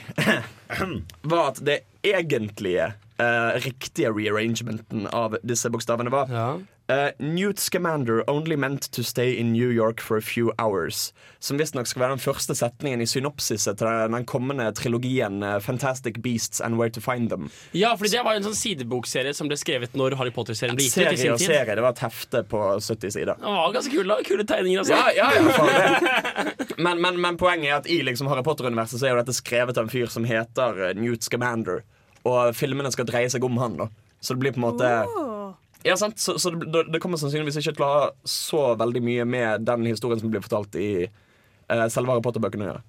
var 1.28 1.50
at 1.52 1.60
det 1.68 1.82
egentlige 2.08 2.94
eh, 3.20 3.60
riktige 3.66 4.12
rearrangementen 4.14 5.08
av 5.14 5.38
disse 5.44 5.70
bokstavene 5.74 6.12
var 6.14 6.28
Ja. 6.32 6.50
Uh, 6.90 7.10
Newt 7.20 7.60
Scamander 7.60 8.22
only 8.30 8.56
meant 8.56 8.90
to 8.94 9.04
stay 9.04 9.34
in 9.34 9.52
New 9.52 9.68
York 9.70 10.00
for 10.00 10.16
a 10.16 10.22
few 10.22 10.54
hours. 10.58 11.12
Som 11.40 11.58
visstnok 11.60 11.84
skal 11.86 12.00
være 12.00 12.16
den 12.16 12.22
første 12.24 12.56
setningen 12.56 13.02
i 13.04 13.06
synopsiset 13.12 13.76
til 13.82 13.88
den 13.90 14.14
den 14.16 14.24
kommende 14.24 14.70
trilogien 14.72 15.44
uh, 15.44 15.58
Fantastic 15.60 16.22
Beasts 16.24 16.62
and 16.64 16.78
Where 16.80 16.88
to 16.90 17.02
Find 17.04 17.28
Them. 17.30 17.50
ja, 17.76 17.92
fordi 17.98 18.14
det 18.16 18.24
var 18.24 18.38
jo 18.38 18.40
en 18.40 18.48
sånn 18.48 18.56
sidebokserie 18.56 19.34
som 19.36 19.52
ble 19.52 19.58
skrevet 19.60 20.00
når 20.00 20.16
Harry 20.16 20.32
Potter-serien 20.32 20.80
ble 20.80 20.88
gitt 20.88 20.96
ut. 20.96 21.02
i 21.02 21.04
Serie 21.04 21.18
sin 21.20 21.34
og 21.34 21.42
tid. 21.44 21.48
serie. 21.52 21.76
Det 21.76 21.84
var 21.84 21.92
et 21.98 22.06
hefte 22.08 22.44
på 22.48 22.64
70 22.80 23.12
sider. 23.18 23.36
Det 23.36 23.58
var 23.60 23.76
ganske 23.76 23.92
kule, 23.98 24.08
da. 24.08 24.24
kule 24.32 24.48
tegninger. 24.48 24.80
Altså. 24.80 24.96
Ja, 24.96 25.12
ja, 25.12 25.28
ja, 25.36 26.48
det. 26.48 26.78
Men, 26.78 27.02
men, 27.04 27.20
men 27.20 27.36
poenget 27.38 27.68
er 27.74 27.78
at 27.82 27.92
i 27.92 28.00
liksom 28.08 28.32
Harry 28.32 28.44
Potter-universet 28.48 29.02
Så 29.02 29.10
er 29.10 29.18
jo 29.18 29.20
dette 29.20 29.36
skrevet 29.36 29.76
av 29.76 29.90
en 29.90 29.92
fyr 29.92 30.08
som 30.08 30.24
heter 30.24 30.80
uh, 30.88 30.96
Newt 30.96 31.28
Scamander. 31.28 31.84
Og 32.28 32.58
filmene 32.58 32.92
skal 32.94 33.08
dreie 33.08 33.32
seg 33.32 33.46
om 33.48 33.58
han. 33.62 33.80
da 33.80 33.88
Så 34.20 34.36
det 34.36 34.44
blir 34.44 34.56
på 34.56 34.62
en 34.62 34.68
måte 34.70 34.92
oh. 35.08 35.56
Ja, 35.86 35.96
sant? 36.00 36.20
Så, 36.20 36.36
så 36.42 36.52
det, 36.52 36.88
det 36.92 37.00
kommer 37.00 37.20
sannsynligvis 37.22 37.60
ikke 37.62 37.76
til 37.78 37.86
å 37.86 37.92
ha 37.94 38.06
så 38.28 38.64
veldig 38.80 39.02
mye 39.06 39.26
med 39.30 39.68
den 39.68 39.86
historien 39.88 40.20
som 40.20 40.32
blir 40.34 40.44
fortalt 40.44 40.76
i 40.82 40.90
uh, 41.06 41.86
selve 41.94 42.12
Harry 42.12 42.24
Potter-bøkene 42.26 42.66
å 42.66 42.70
gjøre. 42.72 42.82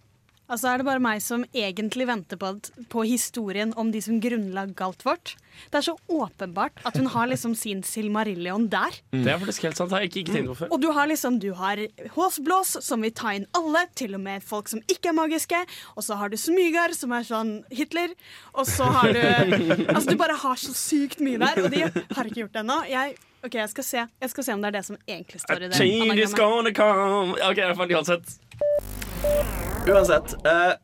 Altså 0.48 0.70
er 0.70 0.80
det 0.80 0.86
bare 0.88 1.02
meg 1.02 1.20
som 1.20 1.44
egentlig 1.52 2.06
venter 2.08 2.40
på, 2.40 2.54
at, 2.56 2.70
på 2.88 3.04
historien 3.04 3.74
om 3.76 3.90
de 3.92 4.00
som 4.04 4.16
grunnla 4.22 4.64
Galtvort. 4.78 5.34
Det 5.68 5.80
er 5.80 5.84
så 5.88 5.94
åpenbart 6.08 6.80
at 6.88 6.96
hun 6.96 7.10
har 7.12 7.28
liksom 7.28 7.52
sin 7.58 7.82
Silmarillion 7.84 8.68
der. 8.72 8.96
Det 9.12 9.28
er 9.28 9.40
faktisk 9.42 9.66
helt 9.66 9.76
sant. 9.76 9.92
har 9.92 10.04
jeg 10.04 10.12
ikke, 10.12 10.22
ikke 10.22 10.36
tenkt 10.36 10.52
på 10.52 10.56
før. 10.62 10.72
Og 10.72 10.80
du 10.82 10.88
har 10.96 11.10
liksom 11.10 11.38
Du 11.42 11.50
har 11.58 11.82
Håsblås, 12.14 12.78
som 12.84 13.04
vil 13.04 13.12
ta 13.12 13.34
inn 13.36 13.44
alle, 13.58 13.84
til 13.98 14.16
og 14.16 14.24
med 14.24 14.44
folk 14.46 14.70
som 14.72 14.80
ikke 14.88 15.12
er 15.12 15.18
magiske. 15.18 15.60
Og 15.96 16.06
så 16.06 16.16
har 16.18 16.32
du 16.32 16.38
Smygar, 16.40 16.96
som 16.96 17.12
er 17.12 17.28
sånn 17.28 17.52
Hitler. 17.74 18.14
Og 18.54 18.66
så 18.70 18.88
har 18.88 19.12
du 19.12 19.22
Altså, 19.94 20.08
du 20.10 20.18
bare 20.20 20.38
har 20.38 20.60
så 20.60 20.72
sykt 20.76 21.20
mye 21.24 21.40
der, 21.42 21.64
og 21.64 21.72
de 21.74 21.84
har 21.84 22.24
ikke 22.24 22.44
gjort 22.44 22.56
det 22.56 22.64
ennå. 22.64 22.80
Jeg, 22.88 23.16
ok, 23.44 23.54
jeg 23.60 23.72
skal, 23.74 23.88
se. 23.92 24.08
jeg 24.24 24.32
skal 24.34 24.48
se 24.48 24.56
om 24.56 24.64
det 24.64 24.72
er 24.72 24.78
det 24.80 24.84
som 24.88 25.00
egentlig 25.04 25.44
står 25.44 25.64
i 25.64 25.70
det 25.70 25.80
Change 25.80 26.20
is 26.24 26.36
gonna 26.36 26.72
come. 26.76 27.36
Ok, 27.50 27.64
uansett. 27.92 28.38
Uansett. 29.88 30.34
Uh, 30.46 30.74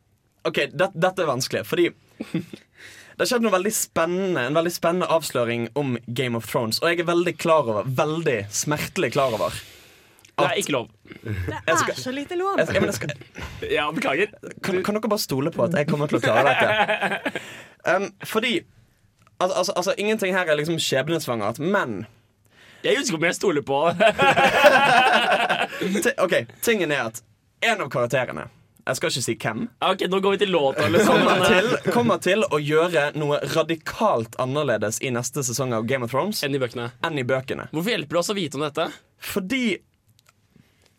OK, 0.48 0.58
det, 0.72 0.88
dette 0.94 1.22
er 1.24 1.28
vanskelig, 1.28 1.64
fordi 1.68 1.90
det 2.24 3.20
har 3.22 3.28
skjedd 3.30 3.44
noe 3.44 3.52
veldig 3.54 3.70
spennende 3.74 4.42
En 4.48 4.56
veldig 4.56 4.72
spennende 4.74 5.06
avsløring 5.12 5.68
om 5.78 5.94
Game 6.06 6.36
of 6.38 6.46
Thrones. 6.50 6.80
Og 6.82 6.88
jeg 6.90 7.02
er 7.04 7.08
veldig 7.08 7.34
klar 7.38 7.68
over 7.70 7.86
Veldig 7.86 8.36
smertelig 8.54 9.12
klar 9.14 9.34
over 9.36 9.54
Det 9.54 10.46
er 10.48 10.58
ikke 10.62 10.74
lov. 10.74 10.88
Det 11.12 11.58
er 11.62 11.76
skal- 11.78 12.00
så 12.00 12.10
lite 12.14 12.34
lov. 12.40 12.56
jeg, 12.58 12.66
jeg, 12.74 12.80
men 12.82 12.90
jeg 12.90 12.94
skal, 12.98 13.12
Ja, 13.70 13.84
beklager. 13.94 14.32
kan, 14.66 14.80
kan 14.82 14.94
dere 14.98 15.10
bare 15.12 15.22
stole 15.22 15.50
på 15.54 15.62
at 15.68 15.76
jeg 15.78 15.86
kommer 15.90 16.10
til 16.10 16.18
å 16.18 16.24
klare 16.24 16.54
dette? 16.54 17.42
Um, 17.86 18.08
fordi 18.24 18.54
altså, 19.38 19.54
altså, 19.60 19.72
altså, 19.76 19.94
Ingenting 19.98 20.34
her 20.34 20.48
er 20.50 20.56
liksom 20.58 20.78
skjebnesvangert, 20.80 21.58
men 21.60 22.06
Jeg 22.84 22.98
husker 22.98 23.16
om 23.20 23.24
jeg 23.28 23.36
stoler 23.38 23.62
på 23.64 23.78
OK, 26.24 26.34
tingen 26.66 26.90
er 26.92 27.06
at 27.12 27.22
en 27.70 27.80
av 27.84 27.88
karakterene 27.92 28.44
Jeg 28.84 28.98
skal 28.98 29.10
ikke 29.14 29.22
si 29.24 29.34
hvem. 29.40 29.62
Ok, 29.88 30.02
Nå 30.12 30.18
går 30.20 30.34
vi 30.34 30.38
til 30.42 30.50
låta. 30.52 30.88
Liksom. 30.92 31.14
Kommer 31.22 31.44
til, 31.48 31.68
kommer 31.94 32.18
til 32.20 32.44
å 32.52 32.58
gjøre 32.60 33.06
noe 33.16 33.38
radikalt 33.54 34.36
annerledes 34.42 34.98
i 35.00 35.08
neste 35.14 35.40
sesong 35.46 35.72
av 35.72 35.86
Game 35.88 36.04
of 36.04 36.12
Thrones 36.12 36.42
Enn 36.44 36.52
i 36.54 36.60
bøkene. 36.60 36.90
enn 37.08 37.16
i 37.18 37.24
bøkene. 37.24 37.70
Hvorfor 37.72 37.94
hjelper 37.94 38.18
det 38.18 38.20
oss 38.20 38.30
å 38.34 38.36
vite 38.36 38.60
om 38.60 38.66
dette? 38.66 38.90
Fordi 39.32 39.64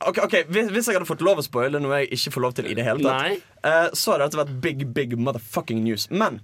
Ok, 0.05 0.17
ok, 0.25 0.34
hvis, 0.51 0.67
hvis 0.74 0.89
jeg 0.89 0.98
hadde 0.98 1.07
fått 1.07 1.22
lov 1.24 1.39
å 1.39 1.43
spoile 1.45 1.79
noe 1.79 2.01
jeg 2.01 2.10
ikke 2.17 2.34
får 2.36 2.43
lov 2.43 2.55
til 2.57 2.67
i 2.67 2.74
det 2.75 2.84
hele 2.84 3.00
tatt, 3.05 3.45
eh, 3.63 3.86
så 3.95 4.12
hadde 4.15 4.25
dette 4.27 4.41
vært 4.41 4.57
big, 4.62 4.81
big 4.93 5.13
motherfucking 5.17 5.79
news. 5.86 6.10
Men 6.12 6.41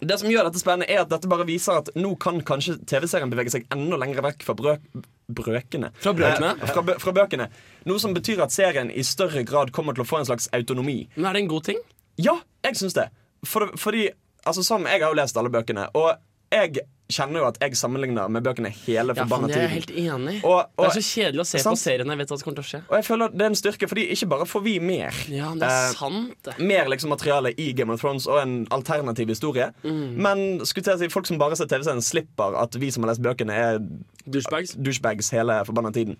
det 0.00 0.16
som 0.18 0.30
gjør 0.32 0.48
dette 0.48 0.58
spennende, 0.62 0.88
er 0.90 1.02
at 1.04 1.10
dette 1.12 1.28
bare 1.30 1.44
viser 1.46 1.82
at 1.82 1.90
nå 1.94 2.14
kan 2.22 2.40
kanskje 2.42 2.78
TV-serien 2.90 3.30
bevege 3.30 3.52
seg 3.54 3.68
enda 3.70 3.98
lenger 4.00 4.24
vekk 4.24 4.42
fra 4.48 4.56
brøk, 4.58 4.88
brøkene. 5.30 5.92
Fra 6.02 6.14
brøkene? 6.16 6.54
Eh, 6.58 6.72
fra, 6.72 6.96
fra 7.04 7.14
bøkene. 7.20 7.50
Noe 7.88 7.98
som 8.02 8.14
betyr 8.14 8.42
at 8.44 8.52
serien 8.54 8.90
i 8.90 9.02
større 9.02 9.44
grad 9.48 9.72
kommer 9.72 9.94
til 9.96 10.04
å 10.04 10.08
få 10.08 10.18
en 10.22 10.28
slags 10.28 10.48
autonomi. 10.52 11.08
Men 11.16 11.26
er 11.30 11.32
det 11.38 11.42
en 11.46 11.52
god 11.54 11.64
ting? 11.70 11.78
Ja, 12.20 12.38
jeg 12.64 12.76
syns 12.76 12.94
det. 12.98 13.08
For, 13.44 13.70
fordi, 13.76 14.08
altså 14.46 14.62
sånn, 14.62 14.84
Jeg 14.86 15.00
har 15.02 15.10
jo 15.10 15.18
lest 15.18 15.36
alle 15.36 15.50
bøkene, 15.50 15.88
og 15.98 16.12
jeg 16.52 16.84
kjenner 17.12 17.42
jo 17.42 17.46
at 17.48 17.58
jeg 17.60 17.76
sammenligner 17.76 18.28
med 18.32 18.44
bøkene 18.44 18.70
hele 18.72 19.12
Ja, 19.12 19.24
forbanna 19.24 19.48
faen, 19.48 19.52
jeg 19.52 19.64
er 19.64 19.68
tiden. 19.68 19.74
helt 19.74 20.30
enig. 20.30 20.44
Og, 20.48 20.62
det 20.78 20.86
er 20.86 20.94
så 20.96 21.02
kjedelig 21.04 21.40
å 21.42 21.46
se 21.48 21.58
sant? 21.60 21.76
på 21.76 21.80
serien 21.82 22.08
jeg 22.12 22.18
vet 22.22 22.30
hva 22.32 22.38
som 22.38 22.44
kommer 22.46 22.56
til 22.60 22.64
å 22.64 22.68
skje. 22.70 22.80
og 22.88 22.94
jeg 22.96 23.04
føler 23.08 23.28
det 23.34 23.42
er 23.44 23.50
en 23.50 23.58
styrke, 23.60 23.88
fordi 23.90 24.04
ikke 24.14 24.28
bare 24.32 24.46
får 24.48 24.62
vi 24.64 24.74
mer. 24.80 25.12
Ja, 25.28 25.50
det 25.56 25.68
er 25.68 25.88
Eh, 25.90 25.92
sant, 25.98 26.48
mer 26.58 26.88
liksom 26.88 27.10
materiale 27.12 27.52
i 27.58 27.72
Game 27.76 27.92
of 27.92 28.00
Thrones 28.00 28.26
og 28.26 28.40
en 28.42 28.66
alternativ 28.70 29.28
historie. 29.28 29.72
Mm. 29.84 30.16
Men 30.16 30.44
skulle 30.64 30.94
å 30.94 30.98
si, 31.02 31.08
folk 31.08 31.26
som 31.26 31.38
bare 31.38 31.56
ser 31.56 31.66
TV-serien, 31.66 32.00
slipper 32.00 32.56
at 32.62 32.74
vi 32.80 32.90
som 32.90 33.02
har 33.04 33.12
lest 33.12 33.20
bøkene, 33.24 33.52
er 33.52 33.78
Douchebags. 34.26 34.76
douchebags 34.76 35.30
hele 35.32 35.64
forbanna 35.66 35.92
tiden. 35.92 36.16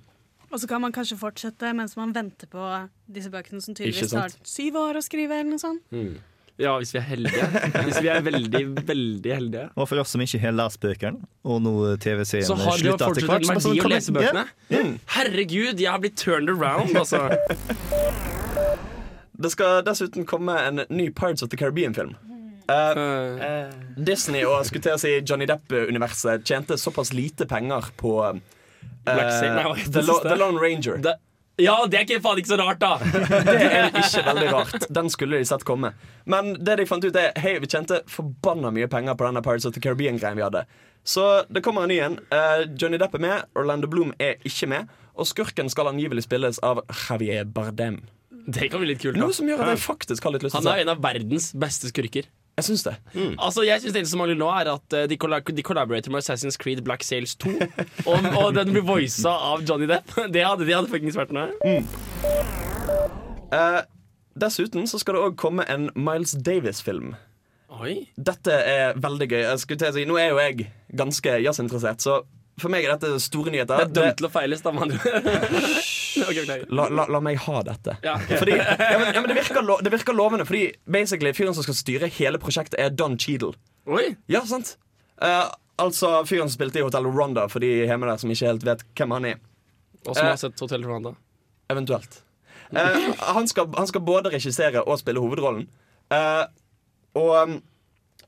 Og 0.53 0.61
så 0.61 0.69
kan 0.69 0.83
man 0.85 0.93
kanskje 0.93 1.17
fortsette 1.17 1.71
mens 1.77 1.97
man 1.97 2.13
venter 2.13 2.49
på 2.53 2.67
disse 3.09 3.33
bøkene 3.33 3.63
som 3.65 3.75
tydeligvis 3.77 4.13
tar 4.13 4.35
syv 4.45 4.77
år 4.83 5.01
å 5.01 5.03
skrive. 5.05 5.41
eller 5.41 5.55
noe 5.55 5.63
sånt. 5.63 6.21
Ja, 6.61 6.75
hvis 6.79 6.93
vi 6.93 6.99
er 7.01 7.07
heldige. 7.09 7.47
Hvis 7.87 8.01
vi 8.05 8.11
er 8.13 8.21
veldig, 8.23 8.61
veldig 8.87 9.33
heldige. 9.35 9.63
Og 9.73 9.89
for 9.89 10.03
oss 10.03 10.13
som 10.13 10.21
ikke 10.21 10.39
har 10.43 10.53
lest 10.55 10.79
bøkene, 10.83 11.25
og 11.49 11.63
nå 11.65 11.73
TV-serien 12.05 12.47
Så 12.47 12.59
har 12.61 12.77
det 12.77 12.85
jo 12.85 12.93
slutter 12.93 13.15
etter 13.17 13.31
fortsatt 13.31 13.57
en 13.57 13.65
så 13.65 13.73
verdi 13.73 13.81
å 13.81 13.93
lese 13.95 14.15
bøkene. 14.19 14.45
Herregud, 15.17 15.81
jeg 15.81 15.89
har 15.89 16.03
blitt 16.05 16.21
turned 16.21 16.53
around, 16.53 16.93
altså. 17.01 17.25
Det 19.43 19.51
skal 19.57 19.81
dessuten 19.89 20.29
komme 20.29 20.55
en 20.69 20.85
ny 20.93 21.09
Pirates 21.11 21.43
of 21.43 21.49
the 21.51 21.57
Caribbean-film. 21.57 22.13
Eh, 22.71 23.73
Disney 23.97 24.45
og 24.47 24.63
skulle 24.69 24.85
til 24.85 24.95
å 24.95 25.01
si 25.01 25.17
Johnny 25.19 25.49
Depp-universet 25.51 26.45
tjente 26.47 26.77
såpass 26.79 27.11
lite 27.17 27.49
penger 27.51 27.89
på 27.99 28.13
eh, 28.29 28.39
Black 29.05 29.33
Sail- 29.39 29.55
Nei, 29.57 29.67
hva 29.67 29.77
heter 29.79 30.01
The, 30.01 30.07
Lo? 30.09 30.19
The 30.25 30.39
Lone 30.39 30.63
Ranger. 30.63 30.99
The 31.03 31.19
ja, 31.61 31.75
det 31.87 31.99
er 31.99 32.07
ikke 32.07 32.23
faen 32.25 32.39
ikke 32.41 32.49
så 32.49 32.57
rart, 32.57 32.81
da. 32.81 32.97
Det 33.45 33.67
er 33.69 33.91
ikke 33.91 34.23
veldig 34.25 34.47
rart. 34.55 34.87
Den 34.89 35.11
skulle 35.13 35.37
de 35.37 35.45
sett 35.45 35.67
komme. 35.69 35.91
Men 36.25 36.55
det 36.65 36.79
de 36.81 36.87
fant 36.89 37.05
ut 37.05 37.19
er 37.21 37.37
Hei, 37.43 37.59
vi 37.61 37.69
tjente 37.69 38.01
forbanna 38.09 38.71
mye 38.73 38.89
penger 38.91 39.19
på 39.21 39.27
denne 39.29 39.43
Pirates 39.45 39.69
of 39.69 39.77
the 39.77 39.83
Caribbean-greien 39.85 40.39
vi 40.41 40.47
hadde. 40.47 40.65
Så 41.05 41.27
det 41.53 41.61
kommer 41.67 41.85
en 41.85 41.93
ny 41.93 42.01
en. 42.01 42.17
Uh, 42.33 42.65
Johnny 42.79 42.97
Depp 43.03 43.19
er 43.19 43.25
med, 43.27 43.45
Orlando 43.59 43.91
Bloom 43.91 44.15
er 44.23 44.41
ikke 44.49 44.71
med. 44.73 44.89
Og 45.13 45.29
skurken 45.29 45.69
skal 45.69 45.93
angivelig 45.93 46.25
spilles 46.25 46.61
av 46.65 46.81
Javier 46.89 47.45
Bardem. 47.45 48.01
Det 48.49 48.71
kan 48.73 48.81
bli 48.81 48.95
litt 48.95 49.03
kult. 49.03 49.19
da 49.19 49.27
Noe 49.27 49.37
som 49.37 49.47
gjør 49.51 49.61
at 49.67 49.75
jeg 49.75 49.83
faktisk 49.85 50.25
har 50.25 50.35
litt 50.35 50.47
lyst 50.47 50.57
til 50.57 50.67
å 50.67 50.73
er 50.73 50.87
en 50.87 50.95
av 50.97 51.03
verdens 51.05 51.53
beste 51.53 51.93
skurker. 51.93 52.33
Jeg 52.57 52.67
syns 52.67 52.83
det. 52.85 52.93
Altså, 53.41 53.63
jeg 53.65 53.81
synes 53.81 53.95
Det 53.95 54.01
eneste 54.03 54.13
som 54.13 54.21
mangler 54.21 54.37
nå, 54.37 54.49
er 54.53 54.69
at 54.75 54.97
eh, 54.97 55.07
de, 55.09 55.17
colla 55.17 55.41
de 55.41 55.65
collaborater 55.65 56.13
med 56.13 56.21
Assassin's 56.21 56.59
Creed 56.61 56.83
Black 56.85 57.03
Sails 57.03 57.35
2. 57.41 57.55
og, 58.11 58.29
og 58.37 58.53
den 58.55 58.75
blir 58.75 58.85
voisa 58.85 59.33
av 59.53 59.65
Johnny 59.69 59.89
Depp. 59.89 60.13
Det 60.35 60.45
hadde 60.45 60.69
de 60.69 60.77
hadde 60.77 60.93
fuckings 60.93 61.17
vært 61.17 61.33
noe. 61.33 61.49
Eh, 63.53 63.81
dessuten 64.37 64.87
så 64.89 65.01
skal 65.01 65.17
det 65.17 65.25
òg 65.31 65.39
komme 65.41 65.65
en 65.73 65.89
Miles 65.97 66.37
Davis-film. 66.45 67.15
Oi 67.73 68.03
Dette 68.21 68.53
er 68.69 69.01
veldig 69.01 69.29
gøy. 69.33 69.41
Jeg 69.47 69.65
til 69.73 69.89
å 69.89 69.97
si, 69.97 70.07
nå 70.09 70.21
er 70.21 70.31
jo 70.35 70.41
jeg 70.43 70.69
ganske 71.01 71.39
jazzinteressert, 71.47 72.05
så 72.05 72.21
for 72.61 72.73
meg 72.73 72.85
er 72.85 72.93
dette 72.95 73.17
store 73.25 73.53
nyheter. 73.55 73.81
Det 73.81 73.85
er 73.87 73.95
dømt 73.97 74.19
til 74.21 74.29
å 74.29 74.31
feile, 74.33 74.59
stammer 74.61 74.89
du. 74.93 74.97
La, 76.77 76.87
la, 76.93 77.07
la 77.09 77.21
meg 77.25 77.41
ha 77.47 77.63
dette. 77.67 77.97
Ja, 78.05 78.19
okay. 78.19 78.39
Fordi, 78.43 78.57
ja, 78.59 78.99
men, 79.01 79.09
ja, 79.15 79.23
men 79.23 79.31
det, 79.31 79.37
virker 79.39 79.65
lo, 79.65 79.79
det 79.83 79.93
virker 79.95 80.17
lovende, 80.17 80.47
fordi 80.49 80.67
basically 80.85 81.33
fyren 81.37 81.57
som 81.57 81.65
skal 81.65 81.79
styre 81.79 82.11
hele 82.19 82.41
prosjektet, 82.43 82.77
er 82.83 82.93
Don 82.93 83.17
Cheadle. 83.21 83.55
Oi 83.91 84.13
Ja, 84.31 84.45
sant? 84.47 84.77
Uh, 85.23 85.49
altså 85.83 86.21
fyren 86.29 86.51
som 86.51 86.59
spilte 86.59 86.83
i 86.83 86.85
Hotel 86.85 87.09
Rwanda, 87.09 87.49
for 87.51 87.65
de 87.65 87.73
hjemme 87.87 88.11
der 88.11 88.21
som 88.21 88.31
ikke 88.35 88.53
helt 88.53 88.69
vet 88.69 88.85
hvem 88.99 89.17
han 89.17 89.31
er. 89.33 89.43
Og 90.05 90.13
som 90.13 90.27
uh, 90.27 90.31
har 90.35 90.41
sett 90.45 90.61
Hotel 90.61 90.85
Rwanda. 90.87 91.17
Eventuelt. 91.73 92.21
Uh, 92.73 93.11
han, 93.33 93.49
skal, 93.49 93.73
han 93.79 93.89
skal 93.89 94.05
både 94.05 94.35
regissere 94.37 94.85
og 94.85 95.01
spille 95.01 95.23
hovedrollen. 95.25 95.65
Og 97.17 97.31
um, 97.33 97.61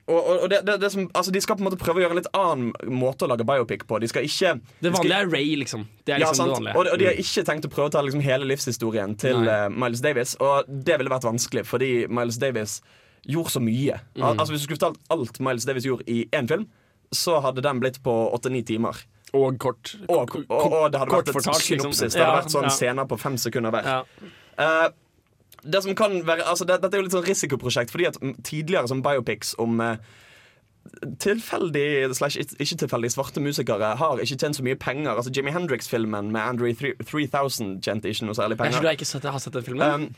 og, 0.07 0.27
og, 0.43 0.51
det, 0.53 0.59
det, 0.69 0.75
det 0.83 0.91
som, 0.93 1.07
altså 1.17 1.33
De 1.33 1.41
skal 1.41 1.57
på 1.57 1.65
en 1.65 1.69
måte 1.71 1.79
prøve 1.81 2.01
å 2.01 2.05
gjøre 2.05 2.13
en 2.13 2.19
litt 2.21 2.29
annen 2.37 2.97
måte 3.01 3.25
å 3.25 3.31
lage 3.31 3.47
biopic 3.49 3.87
på. 3.89 3.99
De 4.03 4.11
skal 4.11 4.27
ikke 4.29 4.51
Det 4.85 4.93
vanlige 4.93 5.21
er 5.23 5.31
Ray, 5.33 5.55
liksom. 5.63 5.87
Det 6.05 6.17
er 6.17 6.21
ja, 6.21 6.29
liksom 6.29 6.53
vanlige. 6.53 6.75
Og, 6.77 6.91
og 6.93 7.01
de 7.01 7.09
har 7.09 7.23
ikke 7.23 7.45
tenkt 7.49 7.69
å 7.69 7.73
prøve 7.73 7.89
å 7.89 7.95
ta 7.95 8.03
liksom 8.05 8.25
hele 8.25 8.49
livshistorien 8.51 9.17
til 9.21 9.49
eh, 9.49 9.67
Miles 9.73 10.05
Davis. 10.05 10.37
Og 10.45 10.69
det 10.69 10.99
ville 11.01 11.13
vært 11.13 11.25
vanskelig, 11.25 11.65
fordi 11.71 11.91
Miles 12.13 12.37
Davis 12.43 12.83
gjorde 13.25 13.55
så 13.57 13.65
mye. 13.65 13.97
Mm. 14.13 14.27
Al 14.29 14.37
altså 14.37 14.53
Hvis 14.53 14.67
du 14.67 14.69
skulle 14.69 14.83
fortalt 14.83 15.01
alt 15.17 15.41
Miles 15.41 15.65
Davis 15.69 15.89
gjorde 15.89 16.05
i 16.13 16.27
én 16.37 16.51
film, 16.53 16.69
så 17.15 17.39
hadde 17.45 17.65
den 17.65 17.81
blitt 17.81 18.03
på 18.05 18.13
åtte-ni 18.37 18.61
timer. 18.67 19.01
Og 19.35 19.57
kort. 19.59 19.97
Og, 20.07 20.37
og, 20.47 20.93
det 20.93 21.01
hadde 21.01 21.17
vært 21.17 21.33
et 21.33 21.41
synopsis. 21.41 21.71
liksom. 21.71 21.95
synopsis. 21.97 22.13
Det 22.13 22.21
hadde 22.21 22.29
Ja, 22.29 22.41
vært 22.43 22.53
sånn 22.55 22.69
ja. 22.69 22.75
scener 22.77 23.09
på 23.09 23.19
fem 23.19 23.39
sekunder 23.41 23.75
hver. 23.75 23.89
Ja. 23.89 24.29
Eh, 24.55 24.87
det 25.65 25.83
som 25.83 25.95
kan 25.97 26.19
være 26.27 26.45
altså 26.45 26.67
det, 26.69 26.81
Dette 26.83 26.95
er 26.97 27.01
jo 27.03 27.07
litt 27.09 27.15
sånn 27.17 27.25
risikoprosjekt, 27.27 27.91
fordi 27.95 28.07
at 28.11 28.19
mm, 28.21 28.35
tidligere 28.45 28.89
som 28.91 29.03
biopics 29.03 29.55
om 29.59 29.81
eh, 29.81 29.97
tilfeldig 31.19 32.15
slash 32.15 32.37
ikke- 32.37 32.77
tilfeldig 32.85 33.11
svarte 33.15 33.41
musikere 33.41 33.97
har 33.97 34.19
ikke 34.21 34.37
tjent 34.39 34.57
så 34.59 34.63
mye 34.63 34.77
penger. 34.77 35.15
Altså 35.17 35.33
Jimmy 35.35 35.51
Hendrix-filmen 35.51 36.31
med 36.31 36.43
Andrew 36.43 36.73
3000 36.73 37.81
tjente 37.81 38.05
ikke 38.13 38.27
noe 38.29 38.35
særlig 38.37 38.59
Jeg 38.59 38.59
tror 38.59 38.81
penger. 38.81 38.83
jeg 38.91 38.99
ikke 38.99 39.07
sett, 39.09 39.23
jeg 39.25 39.33
har 39.33 39.39
sett 39.41 39.53
den 39.55 39.63
filmen. 39.65 40.11